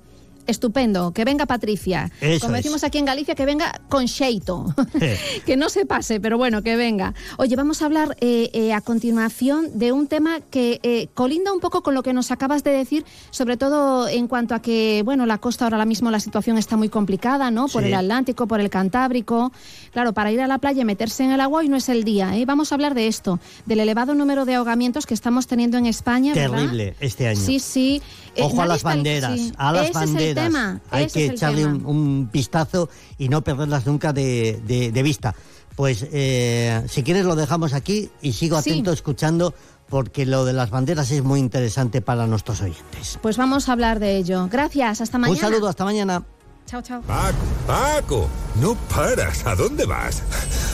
[0.48, 2.12] estupendo, que venga Patricia.
[2.22, 2.64] Eso Como es.
[2.64, 4.74] decimos aquí en Galicia, que venga con Sheito.
[5.46, 7.14] que no se pase, pero bueno, que venga.
[7.38, 11.60] Oye, vamos a hablar eh, eh, a continuación de un tema que eh, colinda un
[11.60, 15.26] poco con lo que nos acabas de decir, sobre todo en cuanto a que, bueno,
[15.26, 17.68] la costa ahora mismo la situación está muy complicada, ¿no?
[17.68, 17.88] Por Sí.
[17.90, 19.52] el Atlántico, por el Cantábrico.
[19.92, 22.04] Claro, para ir a la playa y meterse en el agua hoy no es el
[22.04, 22.46] día, ¿eh?
[22.46, 26.34] Vamos a hablar de esto, del elevado número de ahogamientos que estamos teniendo en España,
[26.34, 26.58] ¿verdad?
[26.58, 27.40] Terrible este año.
[27.40, 28.02] Sí, sí.
[28.38, 29.54] Ojo a las banderas, sí.
[29.58, 30.35] a las Ese banderas.
[30.42, 34.92] El tema, Hay ese que echarle un, un vistazo y no perderlas nunca de, de-
[34.92, 35.34] de vista.
[35.76, 38.72] Pues eh, si quieres lo dejamos aquí y sigo Sí.
[38.72, 39.54] atento escuchando
[39.90, 43.20] porque lo de las banderas es muy interesante para nuestros oyentes.
[43.22, 44.48] Pues vamos a hablar de ello.
[44.52, 45.36] Gracias, hasta mañana.
[45.36, 46.24] Un saludo, hasta mañana.
[46.66, 47.02] Chao, chao.
[47.04, 47.38] Paco,
[47.68, 48.30] Paco,
[48.62, 49.46] no paras.
[49.46, 50.24] ¿A dónde vas?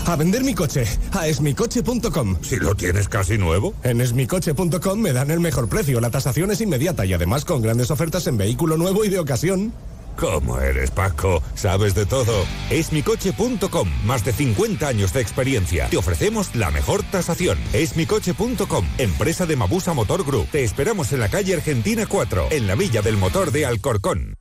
[0.05, 2.37] A vender mi coche, a esmicoche.com.
[2.41, 3.73] Si lo tienes casi nuevo.
[3.83, 7.91] En esmicoche.com me dan el mejor precio, la tasación es inmediata y además con grandes
[7.91, 9.73] ofertas en vehículo nuevo y de ocasión.
[10.17, 11.41] ¿Cómo eres, Paco?
[11.55, 12.45] Sabes de todo.
[12.69, 13.89] Esmicoche.com.
[14.05, 15.87] Más de 50 años de experiencia.
[15.89, 17.57] Te ofrecemos la mejor tasación.
[17.73, 18.85] Esmicoche.com.
[18.97, 20.47] Empresa de Mabusa Motor Group.
[20.51, 24.40] Te esperamos en la calle Argentina 4, en la Villa del Motor de Alcorcón.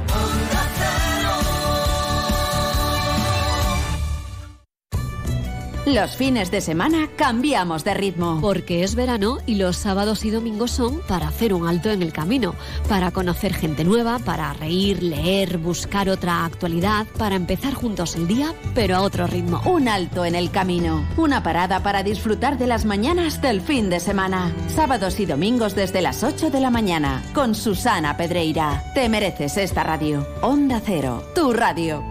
[5.85, 8.37] Los fines de semana cambiamos de ritmo.
[8.39, 12.13] Porque es verano y los sábados y domingos son para hacer un alto en el
[12.13, 12.53] camino,
[12.87, 18.53] para conocer gente nueva, para reír, leer, buscar otra actualidad, para empezar juntos el día,
[18.75, 19.59] pero a otro ritmo.
[19.65, 21.03] Un alto en el camino.
[21.17, 24.53] Una parada para disfrutar de las mañanas del fin de semana.
[24.67, 27.23] Sábados y domingos desde las 8 de la mañana.
[27.33, 28.83] Con Susana Pedreira.
[28.93, 30.27] Te mereces esta radio.
[30.43, 31.23] Onda Cero.
[31.33, 32.10] Tu radio.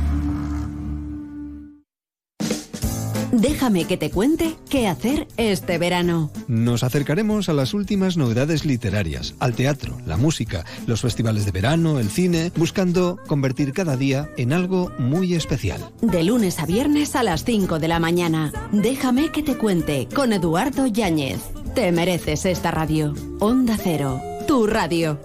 [3.31, 6.31] Déjame que te cuente qué hacer este verano.
[6.47, 11.99] Nos acercaremos a las últimas novedades literarias, al teatro, la música, los festivales de verano,
[11.99, 15.91] el cine, buscando convertir cada día en algo muy especial.
[16.01, 18.51] De lunes a viernes a las 5 de la mañana.
[18.71, 21.39] Déjame que te cuente con Eduardo Yáñez.
[21.73, 23.13] Te mereces esta radio.
[23.39, 25.19] Onda Cero, tu radio.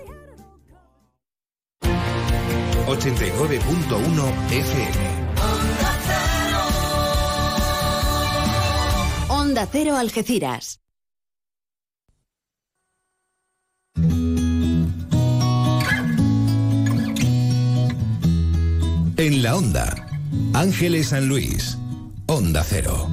[2.86, 5.06] 89.1 FM.
[9.57, 10.81] Onda Cero Algeciras.
[19.17, 20.07] En la Onda,
[20.52, 21.78] Ángeles San Luis,
[22.26, 23.09] Onda Cero.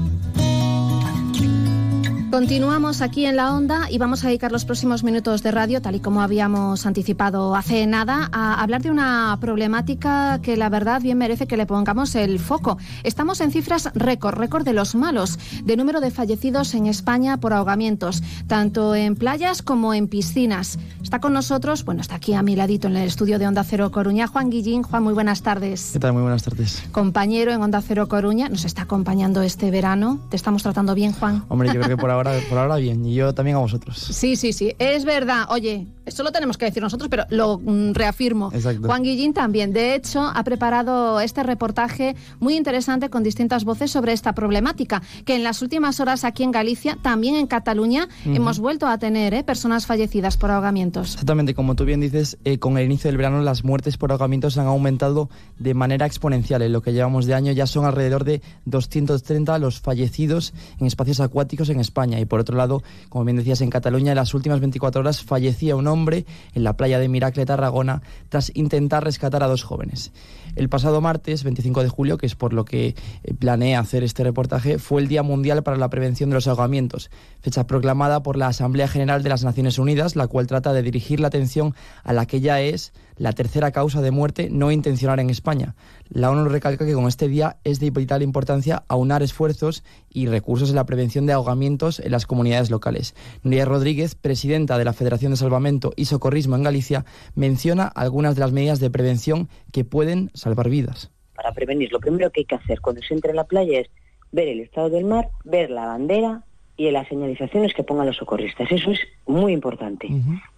[2.33, 5.93] Continuamos aquí en la onda y vamos a dedicar los próximos minutos de radio, tal
[5.93, 11.19] y como habíamos anticipado hace nada, a hablar de una problemática que la verdad bien
[11.19, 12.79] merece que le pongamos el foco.
[13.03, 17.53] Estamos en cifras récord, récord de los malos, de número de fallecidos en España por
[17.53, 20.79] ahogamientos, tanto en playas como en piscinas.
[21.03, 23.91] Está con nosotros, bueno, está aquí a mi ladito en el estudio de Onda Cero
[23.91, 24.81] Coruña, Juan Guillín.
[24.81, 25.91] Juan, muy buenas tardes.
[25.93, 26.13] ¿Qué tal?
[26.13, 26.83] Muy buenas tardes.
[26.91, 30.17] Compañero en Onda Cero Coruña, nos está acompañando este verano.
[30.31, 31.45] ¿Te estamos tratando bien, Juan?
[31.47, 33.97] Hombre, yo creo que por ahora por ahora bien, y yo también a vosotros.
[33.97, 35.45] Sí, sí, sí, es verdad.
[35.49, 38.51] Oye, esto lo tenemos que decir nosotros, pero lo mm, reafirmo.
[38.53, 38.87] Exacto.
[38.87, 39.73] Juan Guillín también.
[39.73, 45.35] De hecho, ha preparado este reportaje muy interesante con distintas voces sobre esta problemática, que
[45.35, 48.35] en las últimas horas aquí en Galicia, también en Cataluña, Ujú.
[48.35, 49.43] hemos vuelto a tener ¿eh?
[49.43, 51.13] personas fallecidas por ahogamientos.
[51.13, 54.57] Exactamente, como tú bien dices, eh, con el inicio del verano las muertes por ahogamientos
[54.57, 55.29] han aumentado
[55.59, 56.61] de manera exponencial.
[56.61, 61.19] En lo que llevamos de año ya son alrededor de 230 los fallecidos en espacios
[61.19, 62.12] acuáticos en España.
[62.19, 65.75] Y por otro lado, como bien decías, en Cataluña en las últimas 24 horas fallecía
[65.75, 70.11] un hombre en la playa de Miracle, Tarragona, tras intentar rescatar a dos jóvenes.
[70.55, 72.87] El pasado martes, 25 de julio, que es por lo que
[73.23, 77.09] eh, planeé hacer este reportaje, fue el Día Mundial para la Prevención de los Ahogamientos,
[77.41, 81.19] fecha proclamada por la Asamblea General de las Naciones Unidas, la cual trata de dirigir
[81.19, 85.29] la atención a la que ya es la tercera causa de muerte no intencional en
[85.29, 85.75] España.
[86.09, 90.69] La ONU recalca que con este día es de vital importancia aunar esfuerzos y recursos
[90.69, 93.15] en la prevención de ahogamientos en las comunidades locales.
[93.43, 98.41] Nuria Rodríguez, presidenta de la Federación de Salvamento y Socorrismo en Galicia, menciona algunas de
[98.41, 101.11] las medidas de prevención que pueden salvar vidas.
[101.35, 103.89] para prevenir, lo primero que hay que hacer cuando se entra en la playa es
[104.31, 106.43] ver el estado del mar, ver la bandera
[106.77, 108.71] y las señalizaciones que pongan los socorristas.
[108.71, 110.07] Eso es muy importante.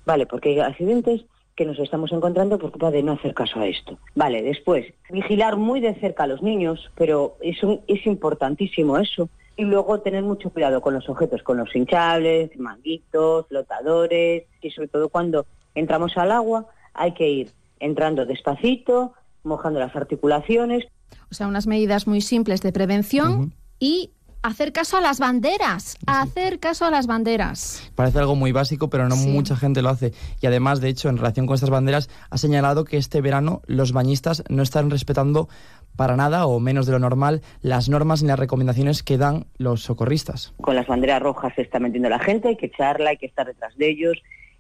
[0.06, 1.25] Vale, porque hay accidentes
[1.56, 3.98] que nos estamos encontrando por culpa de no hacer caso a esto.
[4.14, 9.30] Vale, después, vigilar muy de cerca a los niños, pero es, un- es importantísimo eso.
[9.58, 14.90] Y luego tener mucho cuidado con los objetos, con los hinchables, manguitos, flotadores, y sobre
[14.90, 20.85] todo cuando entramos al agua hay que ir entrando despacito, mojando las articulaciones,
[21.32, 24.11] O sea, unas medidas muy simples de prevención y
[24.45, 25.98] hacer caso a las banderas.
[26.06, 27.91] Hacer caso a las banderas.
[27.95, 29.27] Parece algo muy básico, pero no Sí.
[29.30, 30.14] mucha gente lo hace.
[30.41, 33.91] Y además, de hecho, en relación con estas banderas, ha señalado que este verano los
[33.91, 35.49] bañistas no están respetando
[35.95, 39.82] para nada o menos de lo normal las normas ni las recomendaciones que dan los
[39.82, 40.53] socorristas.
[40.61, 43.48] con las banderas rojas se está metiendo la gente, hay que echarla, hay que estar
[43.48, 44.17] detrás de ellos.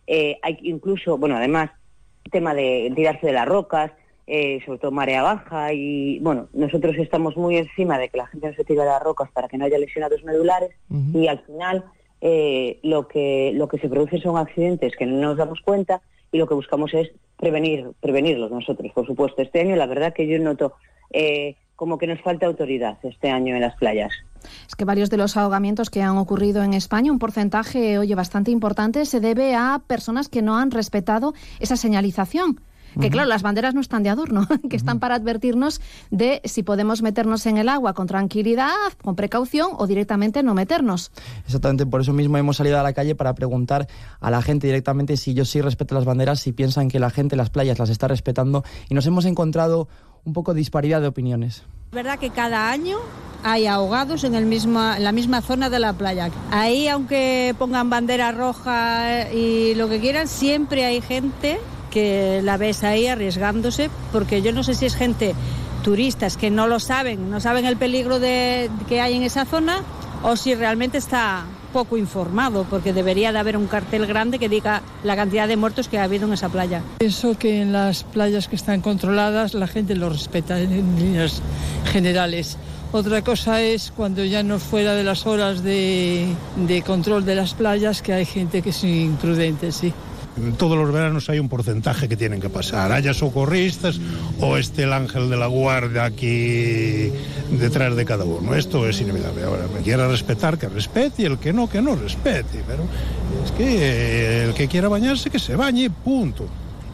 [0.07, 1.71] Eh, hay que incluso, bueno, además,
[2.23, 3.91] el tema de tirarse de las rocas,
[4.27, 8.47] eh, sobre todo marea baja, y bueno, nosotros estamos muy encima de que la gente
[8.49, 10.71] no se tire de las rocas para que no haya lesionados medulares,
[11.13, 11.85] y al final
[12.21, 16.37] eh, lo, que, lo que se produce son accidentes que no nos damos cuenta y
[16.37, 19.41] lo que buscamos es prevenir, prevenirlos nosotros, por supuesto.
[19.41, 20.73] Este año la verdad que yo noto
[21.11, 24.11] eh, como que nos falta autoridad este año en las playas.
[24.67, 28.51] Es que varios de los ahogamientos que han ocurrido en España, un porcentaje, oye, bastante
[28.51, 32.59] importante, se debe a personas que no han respetado esa señalización.
[32.99, 37.01] Que claro, las banderas no están de adorno, que están para advertirnos de si podemos
[37.01, 38.71] meternos en el agua con tranquilidad,
[39.03, 41.11] con precaución o directamente no meternos.
[41.45, 43.87] Exactamente, por eso mismo hemos salido a la calle para preguntar
[44.19, 47.35] a la gente directamente si ellos sí respetan las banderas, si piensan que la gente
[47.35, 48.63] en las playas las está respetando.
[48.89, 49.87] Y nos hemos encontrado
[50.23, 51.63] un poco disparidad de opiniones.
[51.91, 52.97] Es verdad que cada año
[53.43, 56.31] hay ahogados en, el mismo, en la misma zona de la playa.
[56.51, 61.59] Ahí, aunque pongan bandera roja y lo que quieran, siempre hay gente
[61.95, 65.33] que la ves ahí arriesgándose, porque yo no sé si es gente
[65.81, 69.81] turistas que no lo saben, no saben el peligro de, que hay en esa zona,
[70.21, 74.81] o si realmente está poco informado, porque debería de haber un cartel grande que diga
[75.05, 76.81] la cantidad de muertos que ha habido en esa playa.
[76.97, 81.41] Pienso que en las playas que están controladas la gente lo respeta en líneas
[81.93, 82.57] generales.
[82.91, 86.35] Otra cosa es cuando ya no fuera de las horas de
[86.85, 89.93] control de las playas que hay gente que es imprudente, sí.
[90.57, 93.99] Todos los veranos hay un porcentaje que tienen que pasar, haya socorristas
[94.41, 97.11] o esté el ángel de la guardia aquí
[97.51, 98.53] detrás de cada uno.
[98.53, 99.43] Esto es inevitable.
[99.43, 102.63] Ahora, me quiera respetar, que respete, y el que no, que no respete.
[102.67, 102.83] Pero
[103.45, 106.47] es que el que quiera bañarse, que se bañe, punto.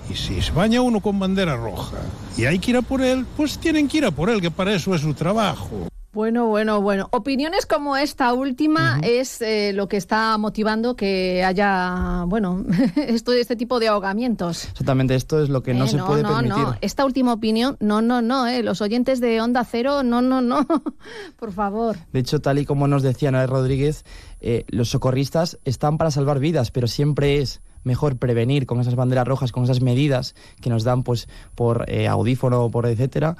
[0.09, 1.97] Y si se baña uno con bandera roja
[2.37, 4.51] y hay que ir a por él, pues tienen que ir a por él, que
[4.51, 5.90] para eso es su trabajo.
[6.13, 7.07] Bueno, bueno, bueno.
[7.11, 12.65] Opiniones como esta última es eh, lo que está motivando que haya, bueno,
[12.97, 14.65] esto, este tipo de ahogamientos.
[14.65, 16.63] Exactamente, esto es lo que no Eh, se puede no, permitir.
[16.63, 18.61] No, esta última opinión, no, no, no, eh.
[18.61, 20.67] los oyentes de Onda Cero, no, no, no,
[21.39, 21.95] por favor.
[22.11, 24.03] De hecho, tal y como nos decía Noé Rodríguez,
[24.41, 29.27] eh, los socorristas están para salvar vidas, pero siempre es mejor prevenir con esas banderas
[29.27, 33.37] rojas, con esas medidas que nos dan pues por audífono, por etcétera,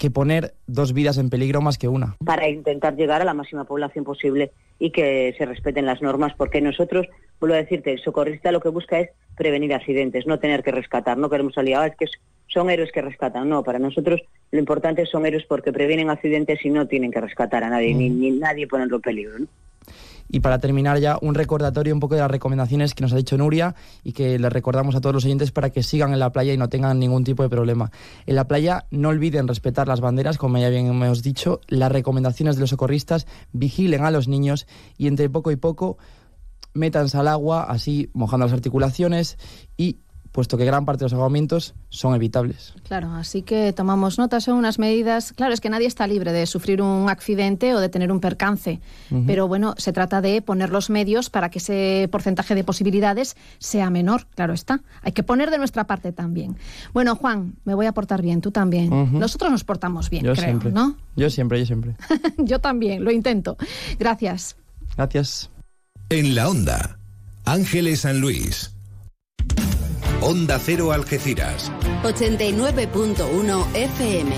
[0.00, 2.16] que poner dos vidas en peligro más que una.
[2.24, 6.62] para intentar llegar a la máxima población posible y que se respeten las normas, porque
[6.62, 7.06] nosotros,
[7.38, 11.18] vuelvo a decirte, el socorrista lo que busca es prevenir accidentes, no tener que rescatar,
[11.18, 12.06] no queremos salir, ah, es que
[12.46, 16.70] son héroes que rescatan, no, para nosotros lo importante son héroes porque previenen accidentes y
[16.70, 19.38] no tienen que rescatar a nadie, ni, ni nadie ponerlo en peligro.
[19.40, 19.46] ¿no?
[20.32, 23.36] Y para terminar ya, un recordatorio un poco de las recomendaciones que nos ha dicho
[23.36, 26.52] Nuria y que les recordamos a todos los oyentes para que sigan en la playa
[26.52, 27.90] y no tengan ningún tipo de problema.
[28.26, 32.56] En la playa no olviden respetar las banderas, como ya bien hemos dicho, las recomendaciones
[32.56, 35.98] de los socorristas, vigilen a los niños y entre poco y poco
[36.72, 39.38] métanse al agua, así mojando las articulaciones
[39.76, 39.98] y
[40.32, 42.74] puesto que gran parte de los ahogamientos son evitables.
[42.86, 45.32] Claro, así que tomamos nota, son unas medidas.
[45.32, 48.80] Claro, es que nadie está libre de sufrir un accidente o de tener un percance,
[49.26, 53.90] pero bueno, se trata de poner los medios para que ese porcentaje de posibilidades sea
[53.90, 54.82] menor, claro está.
[55.02, 56.56] Hay que poner de nuestra parte también.
[56.92, 59.18] Bueno, Juan, me voy a portar bien, tú también.
[59.18, 60.72] Nosotros nos portamos bien, yo creo, siempre.
[60.72, 60.96] ¿no?
[61.16, 61.96] Yo siempre, yo siempre.
[62.38, 63.56] yo también, lo intento.
[63.98, 64.56] Gracias.
[64.96, 65.50] Gracias.
[66.08, 66.98] En la onda,
[67.44, 68.72] Ángeles San Luis.
[70.22, 71.72] Onda Cero Algeciras.
[72.02, 74.36] 89.1 FM.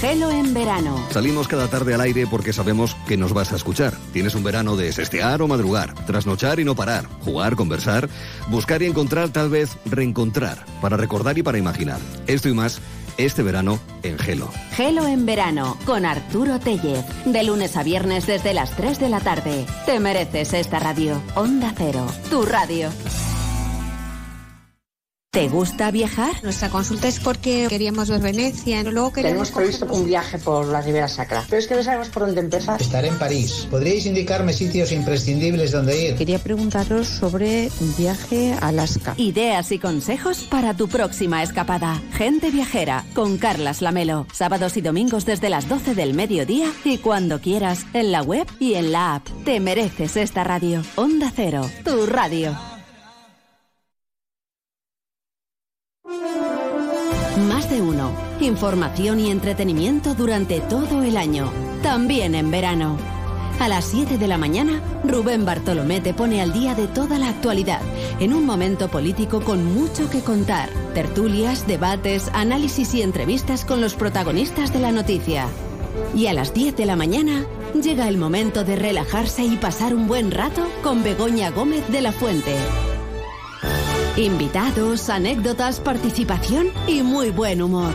[0.00, 1.04] Gelo en verano.
[1.10, 3.92] Salimos cada tarde al aire porque sabemos que nos vas a escuchar.
[4.12, 8.08] Tienes un verano de sestear o madrugar, trasnochar y no parar, jugar, conversar,
[8.48, 11.98] buscar y encontrar, tal vez reencontrar, para recordar y para imaginar.
[12.28, 12.80] Esto y más,
[13.18, 14.48] este verano en Gelo.
[14.72, 17.04] Gelo en verano con Arturo Tellez.
[17.26, 19.66] De lunes a viernes desde las 3 de la tarde.
[19.84, 21.20] Te mereces esta radio.
[21.34, 22.90] Onda Cero, tu radio.
[25.30, 26.42] ¿Te gusta viajar?
[26.42, 30.80] Nuestra consulta es porque queríamos ver Venecia, luego queríamos Tenemos previsto un viaje por la
[30.80, 32.80] Ribera Sacra, pero es que no sabemos por dónde empezar.
[32.80, 33.68] Estaré en París.
[33.70, 36.14] ¿Podríais indicarme sitios imprescindibles donde ir?
[36.16, 39.12] Quería preguntaros sobre un viaje a Alaska.
[39.18, 42.00] Ideas y consejos para tu próxima escapada.
[42.12, 44.26] Gente viajera con Carlas Lamelo.
[44.32, 48.74] Sábados y domingos desde las 12 del mediodía y cuando quieras en la web y
[48.74, 49.28] en la app.
[49.44, 50.82] Te mereces esta radio.
[50.96, 52.77] Onda Cero, tu radio.
[57.46, 58.10] Más de uno.
[58.40, 61.52] Información y entretenimiento durante todo el año.
[61.82, 62.96] También en verano.
[63.60, 67.28] A las 7 de la mañana, Rubén Bartolomé te pone al día de toda la
[67.28, 67.80] actualidad,
[68.20, 70.68] en un momento político con mucho que contar.
[70.94, 75.46] Tertulias, debates, análisis y entrevistas con los protagonistas de la noticia.
[76.14, 77.44] Y a las 10 de la mañana,
[77.80, 82.12] llega el momento de relajarse y pasar un buen rato con Begoña Gómez de la
[82.12, 82.56] Fuente.
[84.18, 87.92] Invitados, anécdotas, participación y muy buen humor.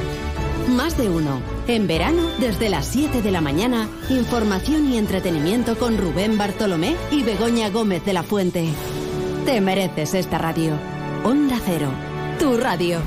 [0.70, 1.42] Más de uno.
[1.68, 7.24] En verano, desde las 7 de la mañana, información y entretenimiento con Rubén Bartolomé y
[7.24, 8.70] Begoña Gómez de la Fuente.
[9.46, 10.80] Te mereces esta radio.
[11.26, 11.92] Onda Cero,
[12.40, 13.02] tu radio.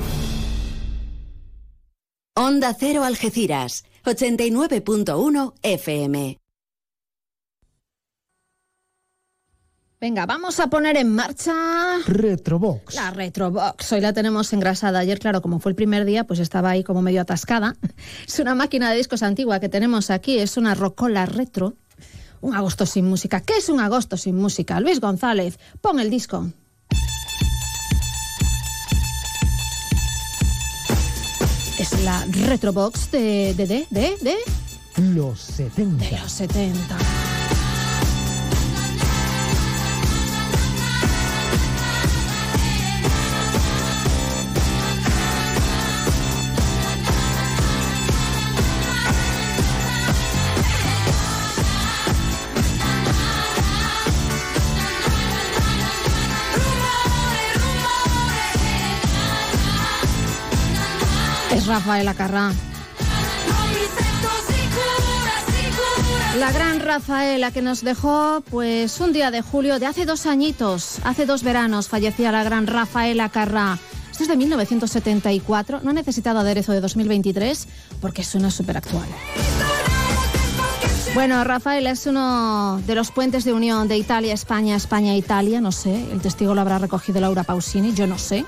[2.35, 6.37] Onda Cero Algeciras, 89.1 FM.
[9.99, 11.55] Venga, vamos a poner en marcha.
[12.05, 12.93] Retrobox.
[12.93, 13.91] La Retrobox.
[13.93, 14.99] Hoy la tenemos engrasada.
[14.99, 17.75] Ayer, claro, como fue el primer día, pues estaba ahí como medio atascada.
[18.27, 20.37] Es una máquina de discos antigua que tenemos aquí.
[20.37, 21.77] Es una rocola retro.
[22.41, 23.41] Un agosto sin música.
[23.41, 24.79] ¿Qué es un agosto sin música?
[24.79, 26.47] Luis González, pon el disco.
[31.79, 33.55] Es la Retrobox de.
[33.57, 33.65] de.
[33.65, 33.87] de.
[33.89, 34.17] de.
[34.21, 34.35] de.
[35.15, 36.05] Los 70.
[36.05, 36.97] De los 70.
[61.67, 62.53] Rafael Acarrá.
[66.39, 70.99] La gran Rafaela que nos dejó, pues un día de julio de hace dos añitos,
[71.03, 73.77] hace dos veranos, fallecía la gran Rafaela Carrá.
[74.11, 77.67] Esto es de 1974, no ha necesitado aderezo de 2023
[77.99, 79.07] porque suena súper actual.
[81.17, 85.71] Bueno, Rafael es uno de los puentes de unión de Italia, España, España, Italia, no
[85.71, 88.45] sé, el testigo lo habrá recogido Laura Pausini, yo no sé.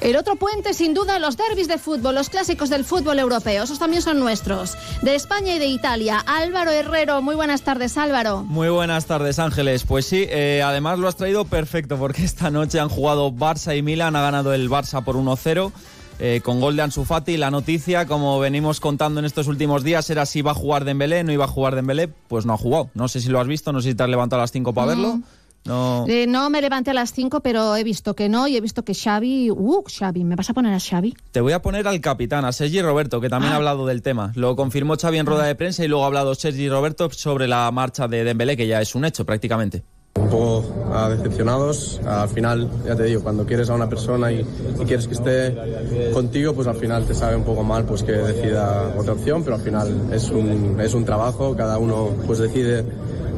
[0.00, 3.78] El otro puente, sin duda, los derbis de fútbol, los clásicos del fútbol europeo, esos
[3.78, 6.18] también son nuestros, de España y de Italia.
[6.26, 8.42] Álvaro Herrero, muy buenas tardes, Álvaro.
[8.42, 9.84] Muy buenas tardes, Ángeles.
[9.84, 13.82] Pues sí, eh, además lo has traído perfecto porque esta noche han jugado Barça y
[13.82, 15.72] Milan, ha ganado el Barça por 1-0.
[16.18, 20.08] Eh, con gol de Ansu Fati, la noticia, como venimos contando en estos últimos días,
[20.10, 22.90] era si iba a jugar Dembélé, no iba a jugar Dembélé, pues no ha jugado.
[22.94, 24.72] No sé si lo has visto, no sé si te has levantado a las 5
[24.74, 24.88] para Mm.
[24.90, 25.20] verlo.
[25.64, 26.06] No.
[26.08, 28.84] Eh, no me levanté a las 5, pero he visto que no y he visto
[28.84, 29.50] que Xavi...
[29.50, 31.14] Uh, Xavi, ¿me vas a poner a Xavi?
[31.30, 34.32] Te voy a poner al capitán, a Sergi Roberto, que también ha hablado del tema.
[34.34, 37.70] Lo confirmó Xavi en rueda de prensa y luego ha hablado Sergi Roberto sobre la
[37.70, 39.82] marcha de Dembélé, que ya es un hecho prácticamente.
[40.28, 42.00] Un poco ah, decepcionados.
[42.06, 45.56] Al final, ya te digo, cuando quieres a una persona y, y quieres que esté
[46.12, 49.56] contigo, pues al final te sabe un poco mal pues que decida otra opción, pero
[49.56, 52.84] al final es un, es un trabajo, cada uno pues decide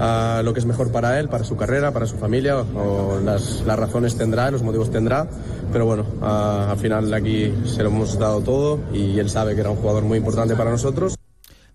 [0.01, 3.63] ah, lo que es mejor para él, para su carrera, para su familia, o las,
[3.65, 5.29] las razones tendrá, los motivos tendrá,
[5.73, 9.61] pero bueno, ah, al final aquí se lo hemos dado todo y él sabe que
[9.61, 11.20] era un jugador muy importante para nosotros.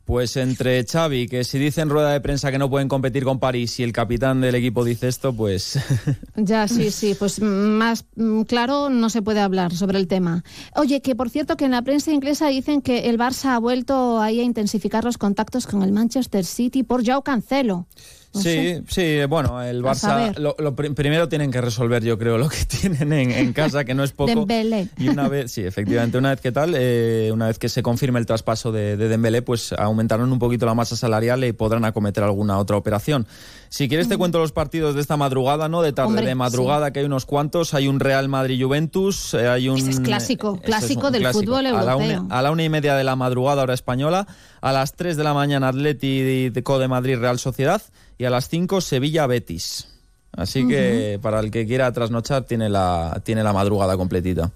[0.05, 3.39] Pues entre Xavi, que si dice en rueda de prensa que no pueden competir con
[3.39, 5.79] París y el capitán del equipo dice esto, pues
[6.35, 8.05] Ya, sí, sí, pues más
[8.47, 10.43] claro no se puede hablar sobre el tema.
[10.75, 14.21] Oye, que por cierto que en la prensa inglesa dicen que el Barça ha vuelto
[14.21, 17.87] ahí a intensificar los contactos con el Manchester City por Joao Cancelo.
[18.35, 18.83] No sí, sé.
[18.87, 22.65] sí, bueno, el Barça lo, lo prim- primero tienen que resolver, yo creo, lo que
[22.67, 24.29] tienen en, en casa, que no es poco.
[24.31, 24.89] Dembélé.
[24.97, 28.19] Y una vez, sí, efectivamente, una vez que tal, eh, una vez que se confirme
[28.19, 32.23] el traspaso de, de Dembélé, pues aumentarán un poquito la masa salarial y podrán acometer
[32.23, 33.25] alguna otra operación.
[33.69, 35.81] Si quieres te cuento los partidos de esta madrugada, ¿no?
[35.81, 37.73] De tarde, Hombre, de madrugada, que hay unos cuantos.
[37.73, 39.77] Hay un Real Madrid-Juventus, eh, hay un...
[39.77, 41.43] Ese es clásico, es clásico un del clásico.
[41.45, 42.21] fútbol A la, europeo.
[42.23, 44.27] una, a la una y media de la madrugada, hora española.
[44.61, 47.81] A las 3 de la mañana, Atleti de de Madrid, Real Sociedad.
[48.17, 49.87] Y a las 5, Sevilla-Betis.
[50.31, 54.51] Así que para el que quiera trasnochar, tiene la, tiene la madrugada completita.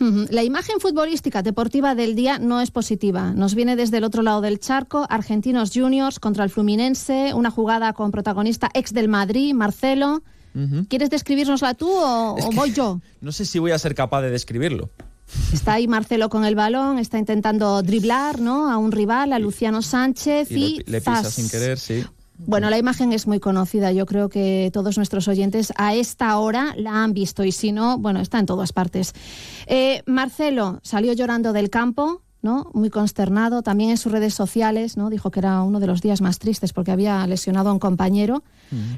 [0.00, 3.32] La imagen futbolística deportiva del día no es positiva.
[3.32, 7.92] Nos viene desde el otro lado del charco, Argentinos Juniors contra el Fluminense, una jugada
[7.92, 10.22] con protagonista ex del Madrid, Marcelo.
[10.88, 13.00] ¿Quieres describirnosla tú o, o voy yo?
[13.20, 14.88] No sé si voy a ser capaz de describirlo.
[15.52, 18.70] Está ahí Marcelo con el balón, está intentando driblar ¿no?
[18.70, 22.04] a un rival, a Luciano Sánchez y, Y le, le pisa sin querer, sí.
[22.38, 23.92] Bueno, la imagen es muy conocida.
[23.92, 27.98] Yo creo que todos nuestros oyentes a esta hora la han visto y si no,
[27.98, 29.12] bueno, está en todas partes.
[29.66, 32.20] Eh, Marcelo salió llorando del campo.
[32.44, 32.70] ¿no?
[32.74, 35.08] Muy consternado, también en sus redes sociales, ¿no?
[35.08, 38.44] Dijo que era uno de los días más tristes porque había lesionado a un compañero.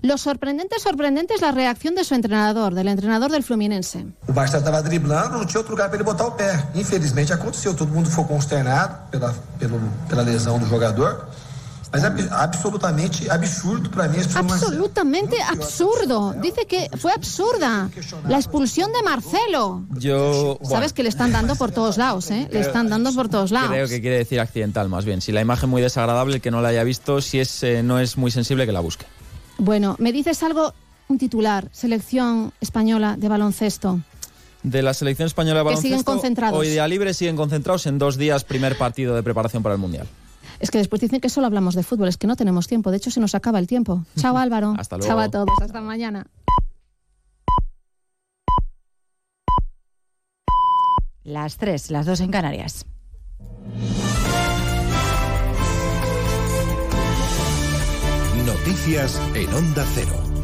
[0.02, 4.04] Lo sorprendente, sorprendente es la reacción de su entrenador, del entrenador del Fluminense.
[4.26, 6.50] O Barça estava driblando, não tinha outro lugar para ele botar o pé.
[6.74, 11.28] Infelizmente aconteceu, todo mundo ficou consternado pela, pelo, pela lesão do jogador.
[11.96, 16.34] Mas é ab- absolutamente absurdo para não- Absolutamente absurdo.
[16.40, 17.88] Dice que fue absurda
[18.28, 19.84] la expulsión de Marcelo.
[19.98, 20.56] Yo.
[20.60, 22.48] bueno, Sabes que le están dando por todos lados, ¿eh?
[22.50, 23.70] Le están dando por todos lados.
[23.70, 25.20] Creo que quiere decir accidental, más bien.
[25.20, 27.98] Si la imagen muy desagradable, el que no la haya visto, si es, eh, no
[27.98, 29.06] es muy sensible, que la busque.
[29.58, 30.74] Bueno, me dices algo,
[31.08, 34.00] un titular, selección española de baloncesto.
[34.62, 36.58] De la selección española de Que baloncesto, siguen concentrados.
[36.58, 40.06] hoy día libre, siguen concentrados en dos días, primer partido de preparación para el Mundial.
[40.60, 42.90] Es que después dicen que solo hablamos de fútbol, es que no tenemos tiempo.
[42.90, 44.04] De hecho, se nos acaba el tiempo.
[44.16, 44.74] Chao Álvaro.
[44.78, 45.08] Hasta luego.
[45.08, 45.48] Chao a todos.
[45.60, 46.26] Hasta mañana.
[51.24, 52.86] Las tres, las dos en Canarias.
[58.44, 60.35] Noticias en Onda Cero.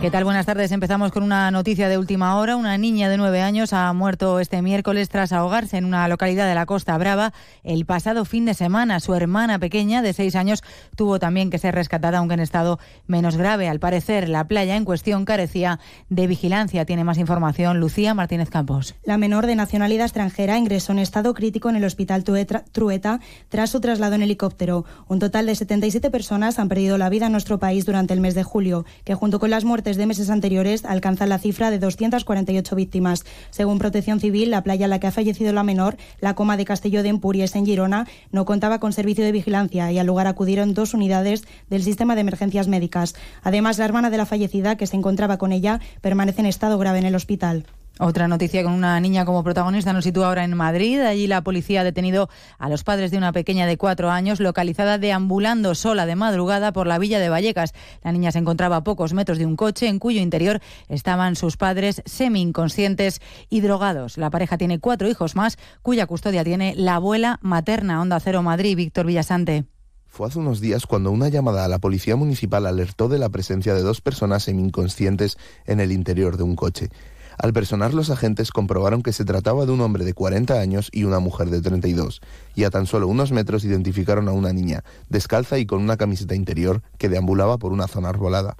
[0.00, 0.22] ¿Qué tal?
[0.22, 0.70] Buenas tardes.
[0.70, 2.54] Empezamos con una noticia de última hora.
[2.54, 6.54] Una niña de nueve años ha muerto este miércoles tras ahogarse en una localidad de
[6.54, 7.32] la Costa Brava
[7.64, 9.00] el pasado fin de semana.
[9.00, 10.62] Su hermana pequeña de seis años
[10.94, 12.78] tuvo también que ser rescatada, aunque en estado
[13.08, 13.68] menos grave.
[13.68, 16.84] Al parecer, la playa en cuestión carecía de vigilancia.
[16.84, 18.94] Tiene más información Lucía Martínez Campos.
[19.02, 23.18] La menor de nacionalidad extranjera ingresó en estado crítico en el hospital Trueta
[23.48, 24.84] tras su traslado en helicóptero.
[25.08, 28.36] Un total de 77 personas han perdido la vida en nuestro país durante el mes
[28.36, 32.76] de julio, que junto con las muertes de meses anteriores alcanzan la cifra de 248
[32.76, 33.24] víctimas.
[33.50, 36.64] Según Protección Civil, la playa en la que ha fallecido la menor, la coma de
[36.64, 40.74] Castelló de Empúries en Girona, no contaba con servicio de vigilancia y al lugar acudieron
[40.74, 43.14] dos unidades del sistema de emergencias médicas.
[43.42, 46.98] Además, la hermana de la fallecida, que se encontraba con ella, permanece en estado grave
[46.98, 47.64] en el hospital.
[48.00, 51.00] Otra noticia con una niña como protagonista nos sitúa ahora en Madrid.
[51.00, 52.28] Allí la policía ha detenido
[52.58, 56.86] a los padres de una pequeña de cuatro años localizada deambulando sola de madrugada por
[56.86, 57.74] la villa de Vallecas.
[58.04, 61.56] La niña se encontraba a pocos metros de un coche en cuyo interior estaban sus
[61.56, 63.20] padres semi-inconscientes
[63.50, 64.16] y drogados.
[64.16, 68.00] La pareja tiene cuatro hijos más cuya custodia tiene la abuela materna.
[68.00, 69.64] Onda Cero Madrid, Víctor Villasante.
[70.06, 73.74] Fue hace unos días cuando una llamada a la policía municipal alertó de la presencia
[73.74, 75.36] de dos personas semi-inconscientes
[75.66, 76.90] en el interior de un coche.
[77.38, 81.04] Al personar los agentes comprobaron que se trataba de un hombre de 40 años y
[81.04, 82.20] una mujer de 32,
[82.56, 86.34] y a tan solo unos metros identificaron a una niña, descalza y con una camiseta
[86.34, 88.56] interior, que deambulaba por una zona arbolada.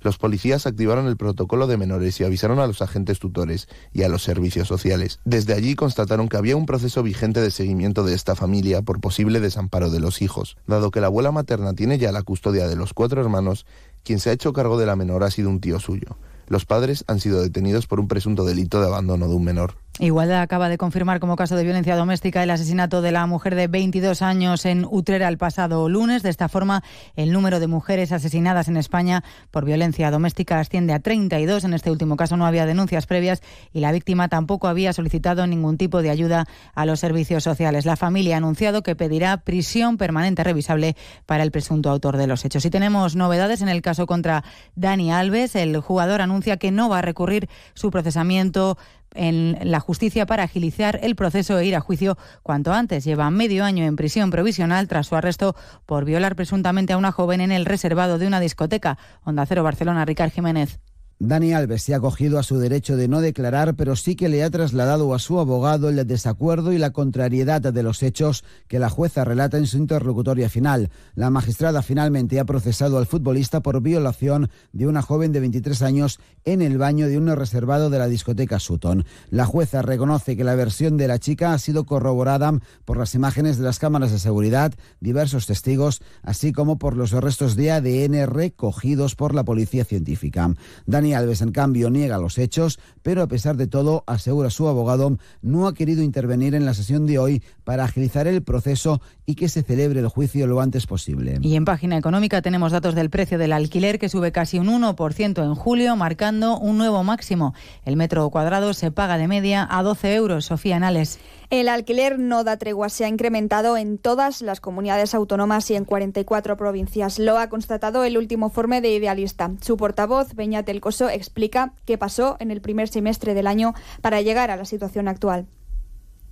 [0.00, 4.08] Los policías activaron el protocolo de menores y avisaron a los agentes tutores y a
[4.08, 5.18] los servicios sociales.
[5.24, 9.40] Desde allí constataron que había un proceso vigente de seguimiento de esta familia por posible
[9.40, 10.56] desamparo de los hijos.
[10.68, 13.66] Dado que la abuela materna tiene ya la custodia de los cuatro hermanos,
[14.04, 16.16] quien se ha hecho cargo de la menor ha sido un tío suyo.
[16.50, 19.74] Los padres han sido detenidos por un presunto delito de abandono de un menor.
[19.98, 23.66] Igualdad acaba de confirmar como caso de violencia doméstica el asesinato de la mujer de
[23.66, 26.22] 22 años en Utrera el pasado lunes.
[26.22, 26.82] De esta forma,
[27.16, 31.64] el número de mujeres asesinadas en España por violencia doméstica asciende a 32.
[31.64, 33.42] En este último caso no había denuncias previas
[33.74, 37.84] y la víctima tampoco había solicitado ningún tipo de ayuda a los servicios sociales.
[37.84, 40.96] La familia ha anunciado que pedirá prisión permanente revisable
[41.26, 42.64] para el presunto autor de los hechos.
[42.64, 44.44] Y tenemos novedades en el caso contra
[44.76, 45.56] Dani Alves.
[45.56, 48.78] El jugador anuncia que no va a recurrir su procesamiento
[49.14, 53.04] en la justicia para agilizar el proceso e ir a juicio cuanto antes.
[53.04, 55.56] Lleva medio año en prisión provisional tras su arresto
[55.86, 58.98] por violar presuntamente a una joven en el reservado de una discoteca.
[59.24, 60.80] Onda Cero Barcelona, Ricard Jiménez.
[61.22, 64.42] Dani Alves se ha acogido a su derecho de no declarar, pero sí que le
[64.42, 68.88] ha trasladado a su abogado el desacuerdo y la contrariedad de los hechos que la
[68.88, 70.88] jueza relata en su interlocutoria final.
[71.14, 76.20] La magistrada finalmente ha procesado al futbolista por violación de una joven de 23 años
[76.46, 79.04] en el baño de un reservado de la discoteca Sutton.
[79.28, 83.58] La jueza reconoce que la versión de la chica ha sido corroborada por las imágenes
[83.58, 89.16] de las cámaras de seguridad, diversos testigos, así como por los restos de ADN recogidos
[89.16, 90.54] por la policía científica.
[90.86, 95.18] Dani Alves, en cambio, niega los hechos, pero a pesar de todo, asegura su abogado,
[95.42, 99.48] no ha querido intervenir en la sesión de hoy para agilizar el proceso y que
[99.48, 101.38] se celebre el juicio lo antes posible.
[101.42, 105.44] Y en página económica tenemos datos del precio del alquiler que sube casi un 1%
[105.44, 107.54] en julio, marcando un nuevo máximo.
[107.84, 110.44] El metro cuadrado se paga de media a 12 euros.
[110.46, 111.18] Sofía Anales.
[111.50, 115.84] El alquiler no da tregua, se ha incrementado en todas las comunidades autónomas y en
[115.84, 117.18] 44 provincias.
[117.18, 119.50] Lo ha constatado el último informe de Idealista.
[119.60, 124.52] Su portavoz, Beñat Telcoso, explica qué pasó en el primer semestre del año para llegar
[124.52, 125.48] a la situación actual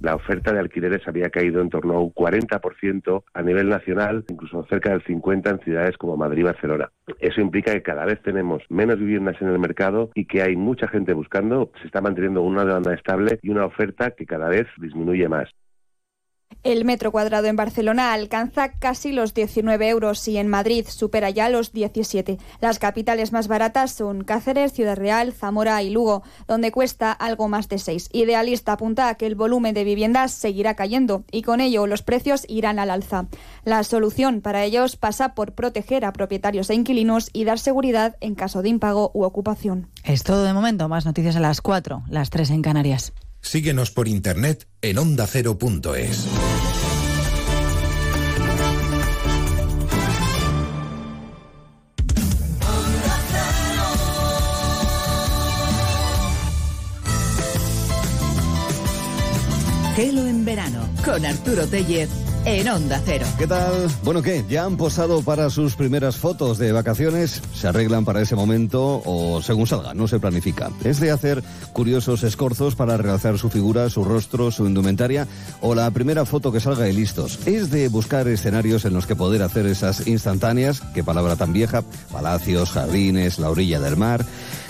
[0.00, 4.64] la oferta de alquileres había caído en torno a un 40% a nivel nacional, incluso
[4.68, 6.90] cerca del 50% en ciudades como Madrid y Barcelona.
[7.18, 10.88] Eso implica que cada vez tenemos menos viviendas en el mercado y que hay mucha
[10.88, 15.28] gente buscando, se está manteniendo una demanda estable y una oferta que cada vez disminuye
[15.28, 15.48] más.
[16.68, 21.48] El metro cuadrado en Barcelona alcanza casi los 19 euros y en Madrid supera ya
[21.48, 22.36] los 17.
[22.60, 27.70] Las capitales más baratas son Cáceres, Ciudad Real, Zamora y Lugo, donde cuesta algo más
[27.70, 28.10] de 6.
[28.12, 32.44] Idealista apunta a que el volumen de viviendas seguirá cayendo y con ello los precios
[32.48, 33.28] irán al alza.
[33.64, 38.34] La solución para ellos pasa por proteger a propietarios e inquilinos y dar seguridad en
[38.34, 39.88] caso de impago u ocupación.
[40.04, 40.86] Es todo de momento.
[40.88, 43.14] Más noticias a las 4, las 3 en Canarias.
[43.40, 46.26] Síguenos por internet en ondacero.es.
[59.96, 62.08] Gelo en verano con Arturo Tellez
[62.48, 63.26] en Onda Cero.
[63.36, 63.72] ¿Qué tal?
[64.02, 64.42] Bueno, ¿qué?
[64.48, 67.42] ¿Ya han posado para sus primeras fotos de vacaciones?
[67.54, 69.92] ¿Se arreglan para ese momento o según salga?
[69.92, 70.70] No se planifica.
[70.82, 71.42] ¿Es de hacer
[71.74, 75.26] curiosos escorzos para realzar su figura, su rostro, su indumentaria?
[75.60, 77.38] ¿O la primera foto que salga de listos?
[77.44, 80.80] ¿Es de buscar escenarios en los que poder hacer esas instantáneas?
[80.94, 81.82] ¿Qué palabra tan vieja?
[82.10, 84.24] Palacios, jardines, la orilla del mar.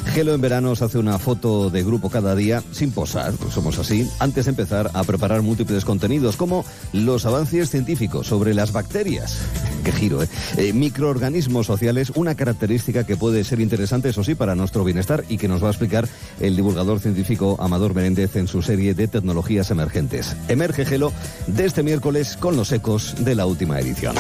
[0.09, 4.09] Gelo en verano os hace una foto de grupo cada día, sin posar, somos así,
[4.19, 9.39] antes de empezar a preparar múltiples contenidos, como los avances científicos sobre las bacterias.
[9.85, 10.28] Qué giro, ¿eh?
[10.57, 15.39] Eh, Microorganismos sociales, una característica que puede ser interesante, eso sí, para nuestro bienestar y
[15.39, 16.09] que nos va a explicar
[16.41, 20.37] el divulgador científico Amador Menéndez en su serie de tecnologías emergentes.
[20.49, 21.12] Emerge Gelo
[21.47, 24.17] de este miércoles con los ecos de la última edición.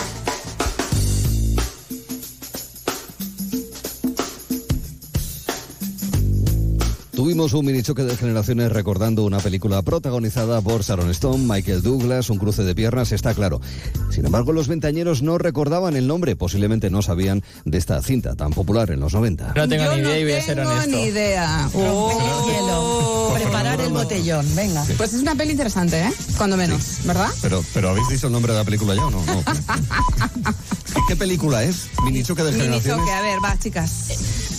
[7.28, 12.30] Tuvimos un mini choque de generaciones recordando una película protagonizada por Sharon Stone, Michael Douglas,
[12.30, 13.60] un cruce de piernas, está claro.
[14.08, 18.50] Sin embargo, los ventañeros no recordaban el nombre, posiblemente no sabían de esta cinta tan
[18.54, 19.52] popular en los 90.
[19.54, 20.90] No tengo ni idea y voy a ser tengo honesto.
[20.90, 21.68] ni idea.
[21.74, 24.82] Oh, Preparar el botellón, venga.
[24.96, 26.12] Pues es una peli interesante, ¿eh?
[26.38, 27.28] Cuando menos, ¿verdad?
[27.42, 29.22] Pero, pero ¿habéis dicho el nombre de la película ya o no?
[29.26, 29.44] No.
[29.44, 31.88] ¿Qué, qué película es?
[32.06, 33.00] Mini choque de Mini generaciones.
[33.04, 34.57] choque, a ver, va, chicas.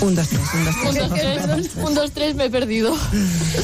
[0.00, 0.84] Un, dos, tres, un, dos, tres.
[0.92, 2.96] Un, dos, tres, un, dos, tres, me he perdido.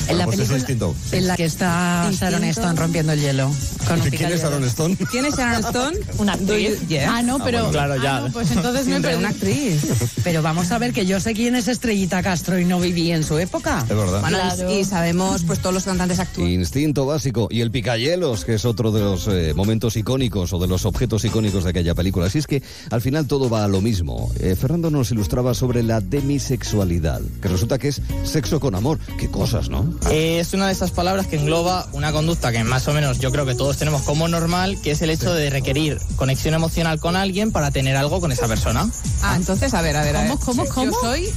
[0.09, 0.95] En la pues es distinto.
[1.13, 2.25] En la que está Distinto.
[2.33, 3.51] Sharon Stone rompiendo el hielo.
[3.89, 4.41] Con un ¿Quién es.
[4.43, 4.97] Sharon Stone?
[5.11, 5.97] ¿Quién es Sharon Stone?
[6.19, 6.87] Una actriz.
[6.89, 7.17] Yeah.
[7.17, 7.59] Ah, no, pero.
[7.59, 8.17] bueno, claro, ya.
[8.19, 9.25] Ah, no, pues entonces me Siempre perdí.
[9.25, 9.83] una actriz.
[10.23, 13.25] Pero vamos a ver que yo sé quién es Estrellita Castro y no viví en
[13.25, 13.85] su época.
[13.89, 14.21] Es verdad.
[14.21, 14.79] Bueno, y- Claro.
[14.79, 16.49] y sabemos, pues todos los cantantes actúan.
[16.49, 20.69] Instinto básico y el picayelos, que es otro de los eh, momentos icónicos o de
[20.69, 22.27] los objetos icónicos de aquella película.
[22.27, 24.31] Así es que al final todo va a lo mismo.
[24.39, 28.99] Eh, Fernando nos ilustraba sobre la demisexualidad, que resulta que es sexo con amor.
[29.19, 29.93] Qué cosas, ¿no?
[30.11, 33.31] Eh, Es una de esas palabras que engloba una conducta que más o menos yo
[33.33, 37.17] creo que todos tenemos como normal, que es el hecho de requerir conexión emocional con
[37.17, 38.89] alguien para tener algo con esa persona.
[39.23, 40.33] Ah, entonces, a ver, a ver, a ver.
[40.45, 41.29] ¿Cómo, cómo, Yo soy...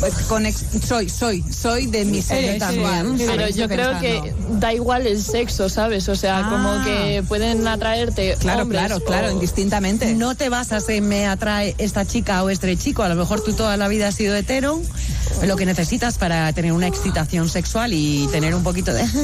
[0.00, 3.14] pues, conex- soy, soy, soy de mi sexual.
[3.16, 6.08] Pero yo creo que da igual el sexo, ¿sabes?
[6.08, 6.50] O sea, Ah.
[6.50, 10.14] como que pueden atraerte Claro, hombres claro, o- claro, indistintamente.
[10.14, 13.02] No te basas en me atrae esta chica o este chico.
[13.02, 14.80] A lo mejor tú toda la vida has sido hetero.
[15.46, 19.04] Lo que necesitas para tener una excitación sexual y tener un poquito de.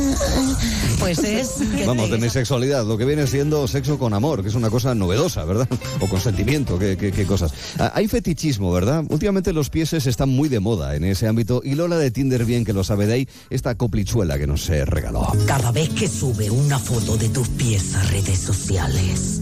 [0.99, 1.49] Pues es.
[1.75, 4.95] que Vamos, te- demisexualidad, lo que viene siendo sexo con amor, que es una cosa
[4.95, 5.67] novedosa, ¿verdad?
[6.01, 7.53] O con sentimiento, qué, qué- qué cosas.
[7.79, 9.05] Ah, hay fetichismo, ¿verdad?
[9.09, 12.65] Últimamente los pieses están muy de moda en ese ámbito y Lola de Tinder bien
[12.67, 15.27] que lo sabe de ahí, esta coplichuela que nos eh, regaló.
[15.47, 19.41] Cada vez que sube una foto de tus pies a redes sociales,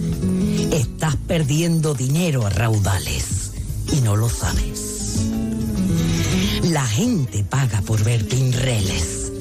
[0.72, 3.50] estás perdiendo dinero a raudales
[3.92, 4.87] y no lo sabes.
[6.62, 9.32] La gente paga por ver pinreles.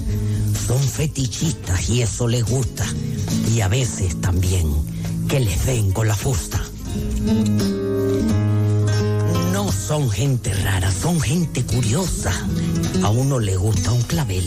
[0.68, 2.86] Son fetichistas y eso les gusta.
[3.54, 4.72] Y a veces también
[5.28, 6.62] que les den con la fusta.
[9.52, 12.32] No son gente rara, son gente curiosa.
[13.04, 14.46] A uno le gusta un clavel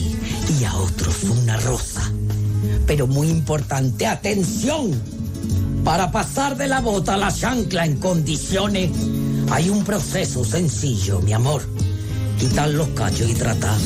[0.61, 2.03] y a otros una rosa.
[2.87, 4.93] Pero muy importante, atención.
[5.85, 8.91] Para pasar de la bota a la chancla en condiciones,
[9.51, 11.63] hay un proceso sencillo, mi amor.
[12.41, 13.79] Quitar los cachos y tratar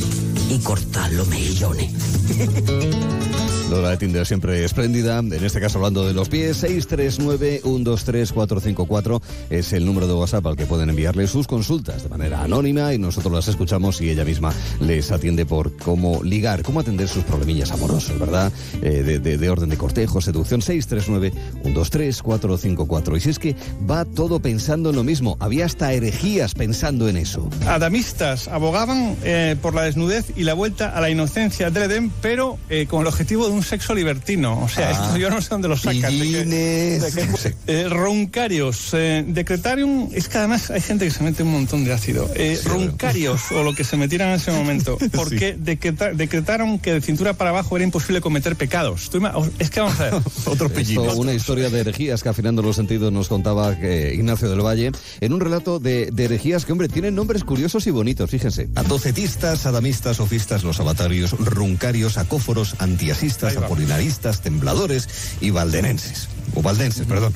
[0.48, 1.90] y cortar los mejillones.
[3.74, 9.20] Lola de Tinder siempre espléndida, en este caso hablando de los pies, 639-123-454
[9.50, 12.98] es el número de WhatsApp al que pueden enviarle sus consultas de manera anónima y
[12.98, 17.72] nosotros las escuchamos y ella misma les atiende por cómo ligar, cómo atender sus problemillas
[17.72, 18.52] amorosos, ¿verdad?
[18.80, 23.16] Eh, de orden de cortejo, seducción, 639-123-454.
[23.16, 23.56] Y si es que
[23.90, 27.50] va todo pensando en lo mismo, había hasta herejías pensando en eso.
[27.66, 32.56] Adamistas abogaban eh, por la desnudez y la vuelta a la inocencia del Edén, pero
[32.68, 34.60] eh, con el objetivo de un sexo libertino.
[34.62, 34.92] O sea, Ah.
[34.92, 35.94] esto yo no sé dónde lo sacan.
[36.02, 37.14] de que- Pillines.
[37.14, 38.90] de que- eh, roncarios.
[38.92, 42.30] eh, decretarium, es que además hay gente que se mete un montón de ácido.
[42.34, 47.00] Eh, roncarios, o lo que se metieran en ese momento, porque decreta- decretaron que de
[47.00, 49.10] cintura para abajo era imposible cometer pecados.
[49.58, 50.14] Es que vamos a ver.
[50.46, 50.70] Otro
[51.16, 55.32] Una historia de herejías que afinando los sentidos nos contaba eh, Ignacio del Valle en
[55.32, 58.68] un relato de, de herejías que, hombre, tienen nombres curiosos y bonitos, fíjense.
[58.74, 65.08] Atocetistas, adamistas, sofistas, los avatarios, runcarios, acóforos, antiasistas, apolinaristas, tembladores
[65.40, 66.28] y valdenenses.
[66.54, 67.32] O valdenses, perdón.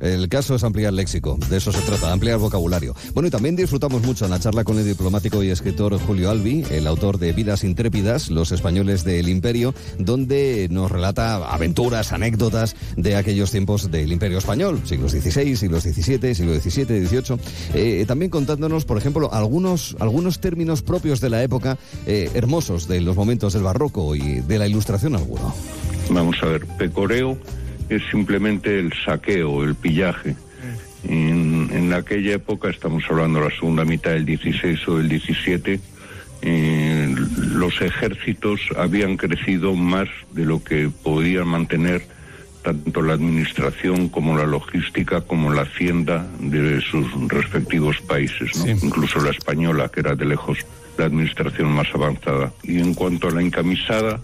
[0.00, 2.94] El caso es ampliar léxico, de eso se trata, ampliar vocabulario.
[3.14, 6.64] Bueno, y también disfrutamos mucho en la charla con el diplomático y escritor Julio Albi,
[6.70, 13.16] el autor de Vidas Intrépidas, Los Españoles del Imperio, donde nos relata aventuras, anécdotas de
[13.16, 17.40] aquellos tiempos del Imperio Español, siglos XVI, siglos XVII, siglo XVII, XVIII.
[17.74, 23.00] Eh, también contándonos, por ejemplo, algunos, algunos términos propios de la época, eh, hermosos de
[23.00, 25.54] los momentos del barroco y de la ilustración alguno.
[26.10, 27.38] Vamos a ver, pecoreo
[27.88, 30.36] es simplemente el saqueo, el pillaje.
[31.04, 35.80] En, en aquella época, estamos hablando de la segunda mitad del 16 o del 17,
[36.40, 42.02] eh, los ejércitos habían crecido más de lo que podían mantener
[42.62, 48.68] tanto la administración como la logística como la hacienda de sus respectivos países, ¿no?
[48.68, 50.58] incluso la española, que era de lejos
[50.96, 52.52] la administración más avanzada.
[52.62, 54.20] Y en cuanto a la encamisada,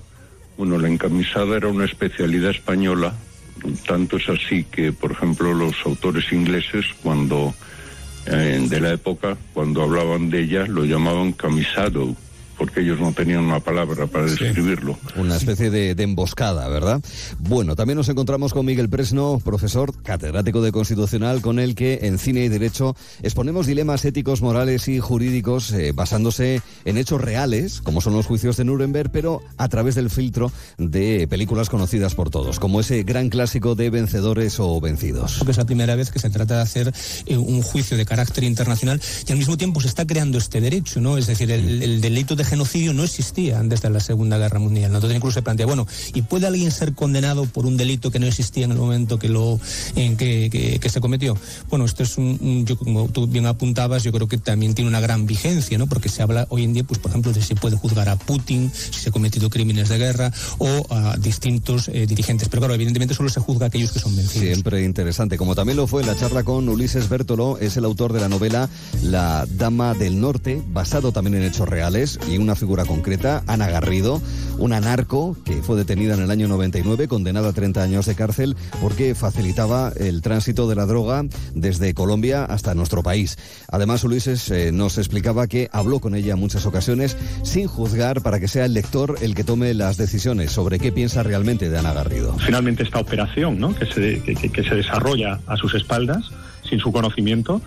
[0.57, 3.15] bueno, la encamisada era una especialidad española,
[3.87, 7.55] tanto es así que, por ejemplo, los autores ingleses, cuando
[8.27, 12.15] eh, de la época, cuando hablaban de ella, lo llamaban camisado,
[12.57, 14.99] porque ellos no tenían una palabra para describirlo.
[15.17, 17.03] Una especie de, de emboscada, ¿verdad?
[17.39, 22.19] Bueno, también nos encontramos con Miguel Presno, profesor catedrático de Constitucional, con el que en
[22.19, 28.01] Cine y Derecho exponemos dilemas éticos, morales y jurídicos eh, basándose en hechos reales, como
[28.01, 32.59] son los juicios de Nuremberg, pero a través del filtro de películas conocidas por todos,
[32.59, 35.43] como ese gran clásico de vencedores o vencidos.
[35.47, 36.93] Es la primera vez que se trata de hacer
[37.27, 41.01] eh, un juicio de carácter internacional y al mismo tiempo se está creando este derecho,
[41.01, 41.19] ¿no?
[41.19, 44.93] Es decir, el, el delito de genocidio no existía desde la Segunda Guerra Mundial.
[44.95, 48.27] Entonces incluso se plantea, bueno, ¿y puede alguien ser condenado por un delito que no
[48.27, 49.61] existía en el momento que lo
[49.97, 51.37] en que, se cometió?
[51.69, 55.01] Bueno, esto es un, yo como tú bien apuntabas, yo creo que también tiene una
[55.01, 55.87] gran vigencia, ¿no?
[55.87, 58.71] Porque se habla hoy en día, pues por ejemplo, de si puede juzgar a Putin,
[58.75, 62.49] si se ha cometido crímenes de guerra o a distintos eh, dirigentes.
[62.49, 64.47] Pero claro, evidentemente solo se juzga a aquellos que son vencidos.
[64.47, 68.13] Siempre interesante, como también lo fue en la charla con Ulises Bertolo, es el autor
[68.13, 68.69] de la novela
[69.03, 74.21] La Dama del Norte, basado también en hechos reales una figura concreta, Ana Garrido,
[74.59, 78.57] una narco que fue detenida en el año 99, condenada a 30 años de cárcel
[78.81, 83.37] porque facilitaba el tránsito de la droga desde Colombia hasta nuestro país.
[83.71, 88.41] Además, Ulises eh, nos explicaba que habló con ella en muchas ocasiones sin juzgar para
[88.41, 91.93] que sea el lector el que tome las decisiones sobre qué piensa realmente de Ana
[91.93, 92.37] Garrido.
[92.39, 93.75] finalmente esta operación ¿no?
[93.75, 96.31] que, se, desarrolla a sus espaldas
[96.69, 97.61] sin su conocimiento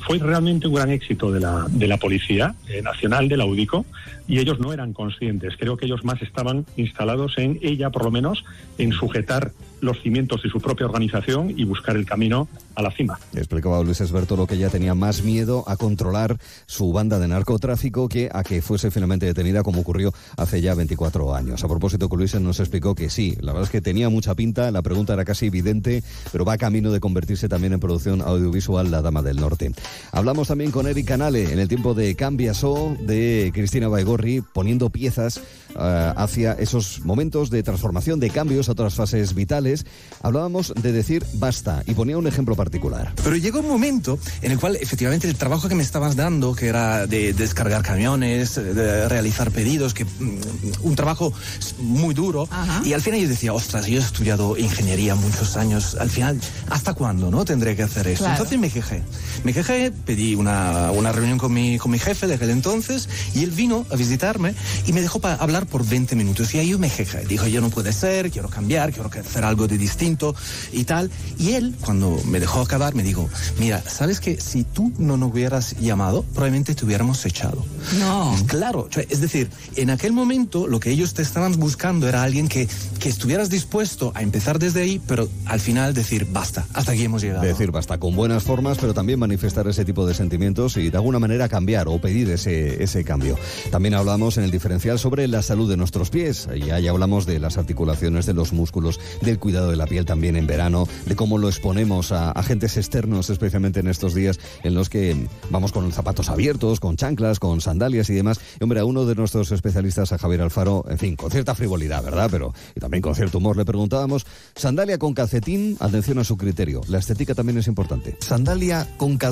[0.00, 3.84] fue realmente un gran éxito de la, de la Policía eh, Nacional, de la UDICO,
[4.28, 5.54] y ellos no eran conscientes.
[5.58, 8.44] Creo que ellos más estaban instalados en ella, por lo menos,
[8.78, 9.52] en sujetar
[9.82, 13.18] los cimientos de su propia organización y buscar el camino a la cima.
[13.34, 18.30] Explicaba Luis Esbertolo que ella tenía más miedo a controlar su banda de narcotráfico que
[18.32, 21.64] a que fuese finalmente detenida como ocurrió hace ya 24 años.
[21.64, 24.70] A propósito, que Luis nos explicó que sí, la verdad es que tenía mucha pinta,
[24.70, 29.02] la pregunta era casi evidente, pero va camino de convertirse también en producción audiovisual La
[29.02, 29.71] Dama del Norte.
[30.12, 35.40] Hablamos también con Eric Canale en el tiempo de Cambiaso de Cristina Baigorri, poniendo piezas
[35.78, 39.86] eh, hacia esos momentos de transformación, de cambios a otras fases vitales.
[40.22, 43.12] Hablábamos de decir basta y ponía un ejemplo particular.
[43.22, 46.68] Pero llegó un momento en el cual efectivamente el trabajo que me estabas dando, que
[46.68, 50.38] era de descargar camiones, de realizar pedidos, que mm,
[50.82, 51.32] un trabajo
[51.78, 52.48] muy duro,
[52.84, 56.94] y al final yo decía, ostras, yo he estudiado ingeniería muchos años, al final, ¿hasta
[56.94, 58.24] cuándo no tendré que hacer esto?
[58.24, 58.34] Claro.
[58.34, 59.02] Entonces me quejé.
[59.44, 63.42] Me quejé, pedí una, una reunión con mi, con mi jefe de aquel entonces, y
[63.42, 64.54] él vino a visitarme
[64.86, 66.54] y me dejó para hablar por 20 minutos.
[66.54, 67.24] Y ahí yo me quejé.
[67.26, 70.34] Dijo, yo no puede ser, quiero cambiar, quiero hacer algo de distinto
[70.72, 71.10] y tal.
[71.38, 75.30] Y él, cuando me dejó acabar, me dijo, mira, ¿sabes que si tú no nos
[75.30, 77.64] hubieras llamado, probablemente te hubiéramos echado?
[77.98, 78.36] No.
[78.46, 82.68] Claro, es decir, en aquel momento lo que ellos te estaban buscando era alguien que,
[82.98, 87.22] que estuvieras dispuesto a empezar desde ahí, pero al final decir, basta, hasta aquí hemos
[87.22, 87.42] llegado.
[87.42, 91.18] Decir basta con buenas formas, pero también manifestar ese tipo de sentimientos y de alguna
[91.18, 93.38] manera cambiar o pedir ese, ese cambio.
[93.70, 96.48] También hablamos en el diferencial sobre la salud de nuestros pies.
[96.54, 100.36] Y ahí hablamos de las articulaciones, de los músculos, del cuidado de la piel también
[100.36, 104.88] en verano, de cómo lo exponemos a agentes externos, especialmente en estos días en los
[104.88, 108.40] que vamos con zapatos abiertos, con chanclas, con sandalias y demás.
[108.58, 112.02] Y hombre, a uno de nuestros especialistas, a Javier Alfaro, en fin, con cierta frivolidad,
[112.02, 112.28] ¿verdad?
[112.30, 116.80] Pero y también con cierto humor le preguntábamos, sandalia con calcetín, atención a su criterio.
[116.88, 118.16] La estética también es importante.
[118.20, 119.31] Sandalia con calcetín,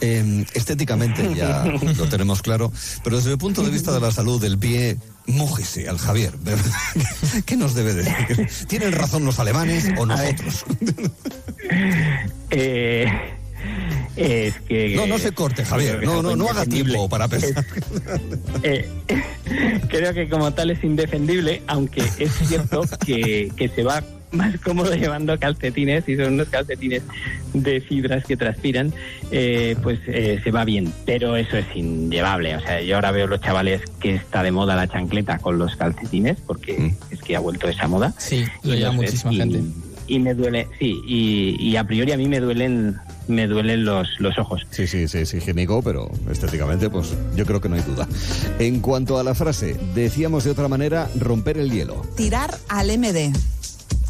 [0.00, 1.64] eh, estéticamente ya
[1.96, 5.88] lo tenemos claro, pero desde el punto de vista de la salud del pie, mójese
[5.88, 6.32] al Javier.
[7.46, 8.48] ¿Qué nos debe decir?
[8.68, 10.64] ¿Tienen razón los alemanes o nosotros?
[12.50, 13.06] Eh,
[14.16, 14.94] es que.
[14.96, 16.02] No, no se corte, Javier.
[16.02, 17.64] No, no, no haga tiempo para pensar.
[18.62, 18.88] Eh,
[19.88, 24.94] creo que como tal es indefendible, aunque es cierto que, que se va más cómodo
[24.94, 27.02] llevando calcetines y son unos calcetines
[27.54, 28.92] de fibras que transpiran,
[29.30, 30.92] eh, pues eh, se va bien.
[31.06, 32.56] Pero eso es inllevable.
[32.56, 35.76] O sea, yo ahora veo los chavales que está de moda la chancleta con los
[35.76, 38.14] calcetines, porque es que ha vuelto esa moda.
[38.18, 39.62] Sí, lo Y lleva muchísima y- gente.
[40.10, 44.08] Y me duele, sí, y, y a priori a mí me duelen, me duelen los,
[44.20, 44.66] los ojos.
[44.70, 48.08] Sí, sí, sí, es higiénico, pero estéticamente, pues yo creo que no hay duda.
[48.58, 52.06] En cuanto a la frase, decíamos de otra manera, romper el hielo.
[52.16, 53.34] Tirar al MD.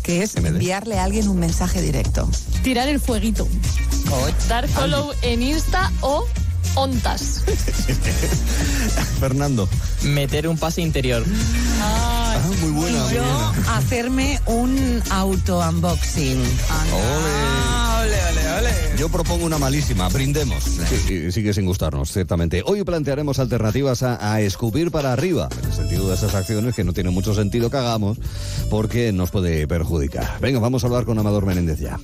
[0.08, 2.30] Que es enviarle a alguien un mensaje directo.
[2.62, 3.46] Tirar el fueguito.
[4.48, 6.26] Dar follow en Insta o
[6.74, 7.42] ontas.
[9.20, 9.68] Fernando.
[10.02, 11.24] Meter un pase interior.
[11.82, 13.76] Ah, muy buena, muy Yo buena.
[13.76, 16.42] hacerme un auto-unboxing.
[18.00, 18.70] Ole, ole, ole.
[18.96, 20.62] Yo propongo una malísima, brindemos.
[20.64, 22.62] Sí, y sigue sin gustarnos, ciertamente.
[22.64, 26.84] Hoy plantearemos alternativas a, a escupir para arriba, en el sentido de esas acciones que
[26.84, 28.18] no tiene mucho sentido que hagamos
[28.70, 30.38] porque nos puede perjudicar.
[30.40, 31.98] Venga, vamos a hablar con Amador Menéndez ya.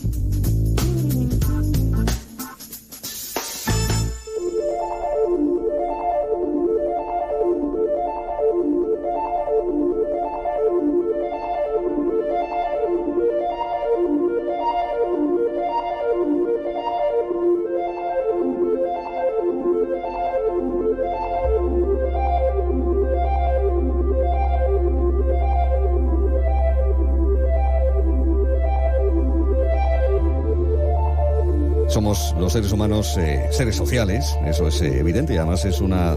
[32.15, 36.15] Somos los seres humanos eh, seres sociales, eso es eh, evidente y además es una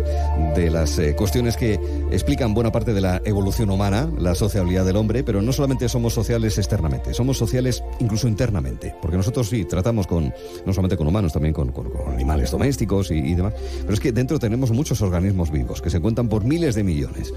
[0.56, 1.80] de las eh, cuestiones que
[2.11, 6.14] explican buena parte de la evolución humana, la sociabilidad del hombre, pero no solamente somos
[6.14, 10.32] sociales externamente, somos sociales incluso internamente, porque nosotros sí tratamos con,
[10.66, 14.00] no solamente con humanos, también con, con- con animales domésticos y, y demás, pero es
[14.00, 17.34] que dentro tenemos muchos organismos vivos que se cuentan por miles de millones.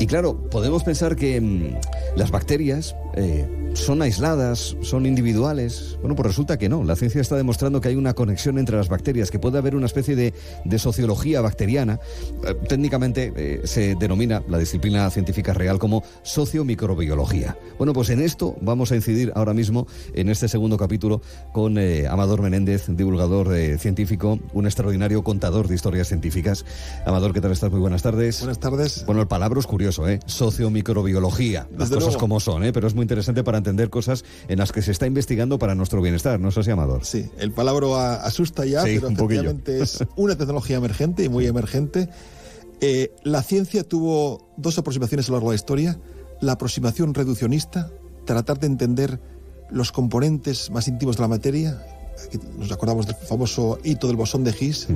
[0.00, 1.76] Y claro, podemos pensar que mm,
[2.16, 5.96] las bacterias eh, son aisladas, son individuales.
[6.00, 6.82] Bueno, pues resulta que no.
[6.84, 9.86] La ciencia está demostrando que hay una conexión entre las bacterias, que puede haber una
[9.86, 12.00] especie de, de sociología bacteriana.
[12.46, 17.56] Eh, técnicamente eh, se denomina la disciplina científica real como sociomicrobiología.
[17.78, 21.20] Bueno, pues en esto vamos a incidir ahora mismo en este segundo capítulo
[21.52, 26.64] con eh, Amador Menéndez, divulgador eh, científico, un extraordinario contador de historias científicas.
[27.06, 27.70] Amador, ¿qué tal estás?
[27.70, 28.40] Muy buenas tardes.
[28.40, 29.04] Buenas tardes.
[29.06, 30.20] Bueno, el palabra es curioso, ¿eh?
[30.26, 31.66] Sociomicrobiología.
[31.70, 32.20] Las Desde cosas luego.
[32.20, 32.72] como son, ¿eh?
[32.72, 36.00] Pero es muy interesante para entender cosas en las que se está investigando para nuestro
[36.02, 37.04] bienestar, ¿no es así, Amador?
[37.04, 39.40] Sí, el palabra asusta ya, Sí, pero un poquillo.
[39.42, 42.08] efectivamente es una tecnología emergente y muy emergente.
[42.80, 45.98] Eh, la ciencia tuvo dos aproximaciones a lo largo de la historia.
[46.40, 47.90] La aproximación reduccionista,
[48.24, 49.20] tratar de entender
[49.70, 51.82] los componentes más íntimos de la materia.
[52.26, 54.88] Aquí nos acordamos del famoso hito del bosón de Higgs.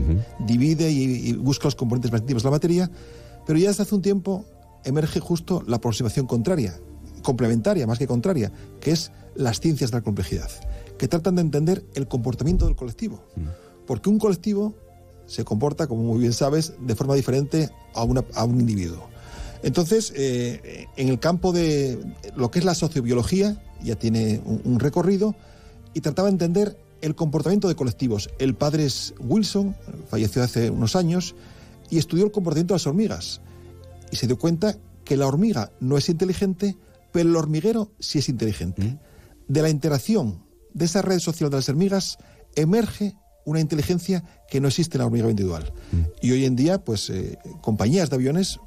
[0.46, 2.90] Divide y, y busca los componentes más íntimos de la materia.
[3.46, 4.44] Pero ya desde hace un tiempo
[4.84, 6.74] emerge justo la aproximación contraria,
[7.22, 10.50] complementaria más que contraria, que es las ciencias de la complejidad,
[10.98, 13.22] que tratan de entender el comportamiento del colectivo.
[13.86, 14.74] Porque un colectivo
[15.26, 19.08] se comporta, como muy bien sabes, de forma diferente a, una- a un individuo.
[19.62, 21.98] Entonces, eh, en el campo de
[22.36, 25.34] lo que es la sociobiología, ya tiene un, un recorrido,
[25.94, 28.30] y trataba de entender el comportamiento de colectivos.
[28.38, 29.74] El padre es Wilson,
[30.08, 31.34] falleció hace unos años,
[31.90, 33.40] y estudió el comportamiento de las hormigas.
[34.12, 36.76] Y se dio cuenta que la hormiga no es inteligente,
[37.12, 38.98] pero el hormiguero sí es inteligente.
[39.48, 40.44] De la interacción
[40.76, 42.18] de esa red social de las hormigas
[42.54, 45.72] emerge una inteligencia que no existe en la hormiga individual.
[46.20, 48.60] Y hoy en día, pues, eh, compañías de aviones,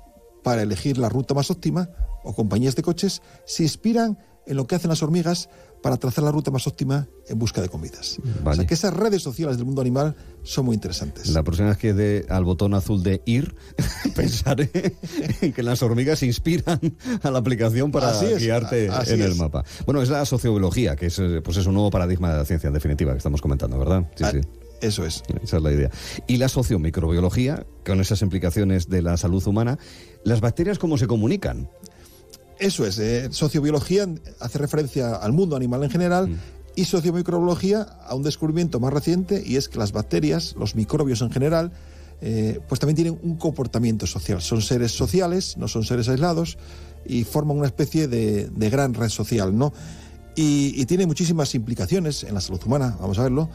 [0.44, 1.90] para elegir la ruta más óptima,
[2.24, 5.50] o compañías de coches, se inspiran en lo que hacen las hormigas
[5.82, 8.20] para trazar la ruta más óptima en busca de comidas.
[8.44, 11.30] O sea que esas redes sociales del mundo animal son muy interesantes.
[11.30, 13.56] La próxima vez que dé al botón azul de ir,
[14.16, 14.96] pensaré
[15.42, 16.80] en que las hormigas se inspiran
[17.22, 19.64] a la aplicación para Así es, guiarte así en el mapa.
[19.86, 22.74] Bueno, es la sociobiología, que es, pues es un nuevo paradigma de la ciencia en
[22.74, 24.10] definitiva que estamos comentando, ¿verdad?
[24.16, 24.40] Sí, Ah, sí.
[24.82, 25.24] Eso es.
[25.44, 25.92] Esa es la idea.
[26.26, 29.78] Y la sociomicrobiología, con esas implicaciones de la salud humana,
[30.24, 31.70] ¿las bacterias cómo se comunican?
[32.60, 34.08] Eso es, eh, sociobiología
[34.40, 36.38] hace referencia al mundo animal en general
[36.76, 41.32] y sociomicrobiología a un descubrimiento más reciente y es que las bacterias, los microbios en
[41.32, 41.72] general,
[42.22, 44.42] eh, pues también tienen un comportamiento social.
[44.42, 46.58] Son seres sociales, no son seres aislados
[47.06, 49.74] y forman una especie de, de gran red social, ¿no?
[50.36, 53.50] Y, y tiene muchísimas implicaciones en la salud humana, vamos a verlo.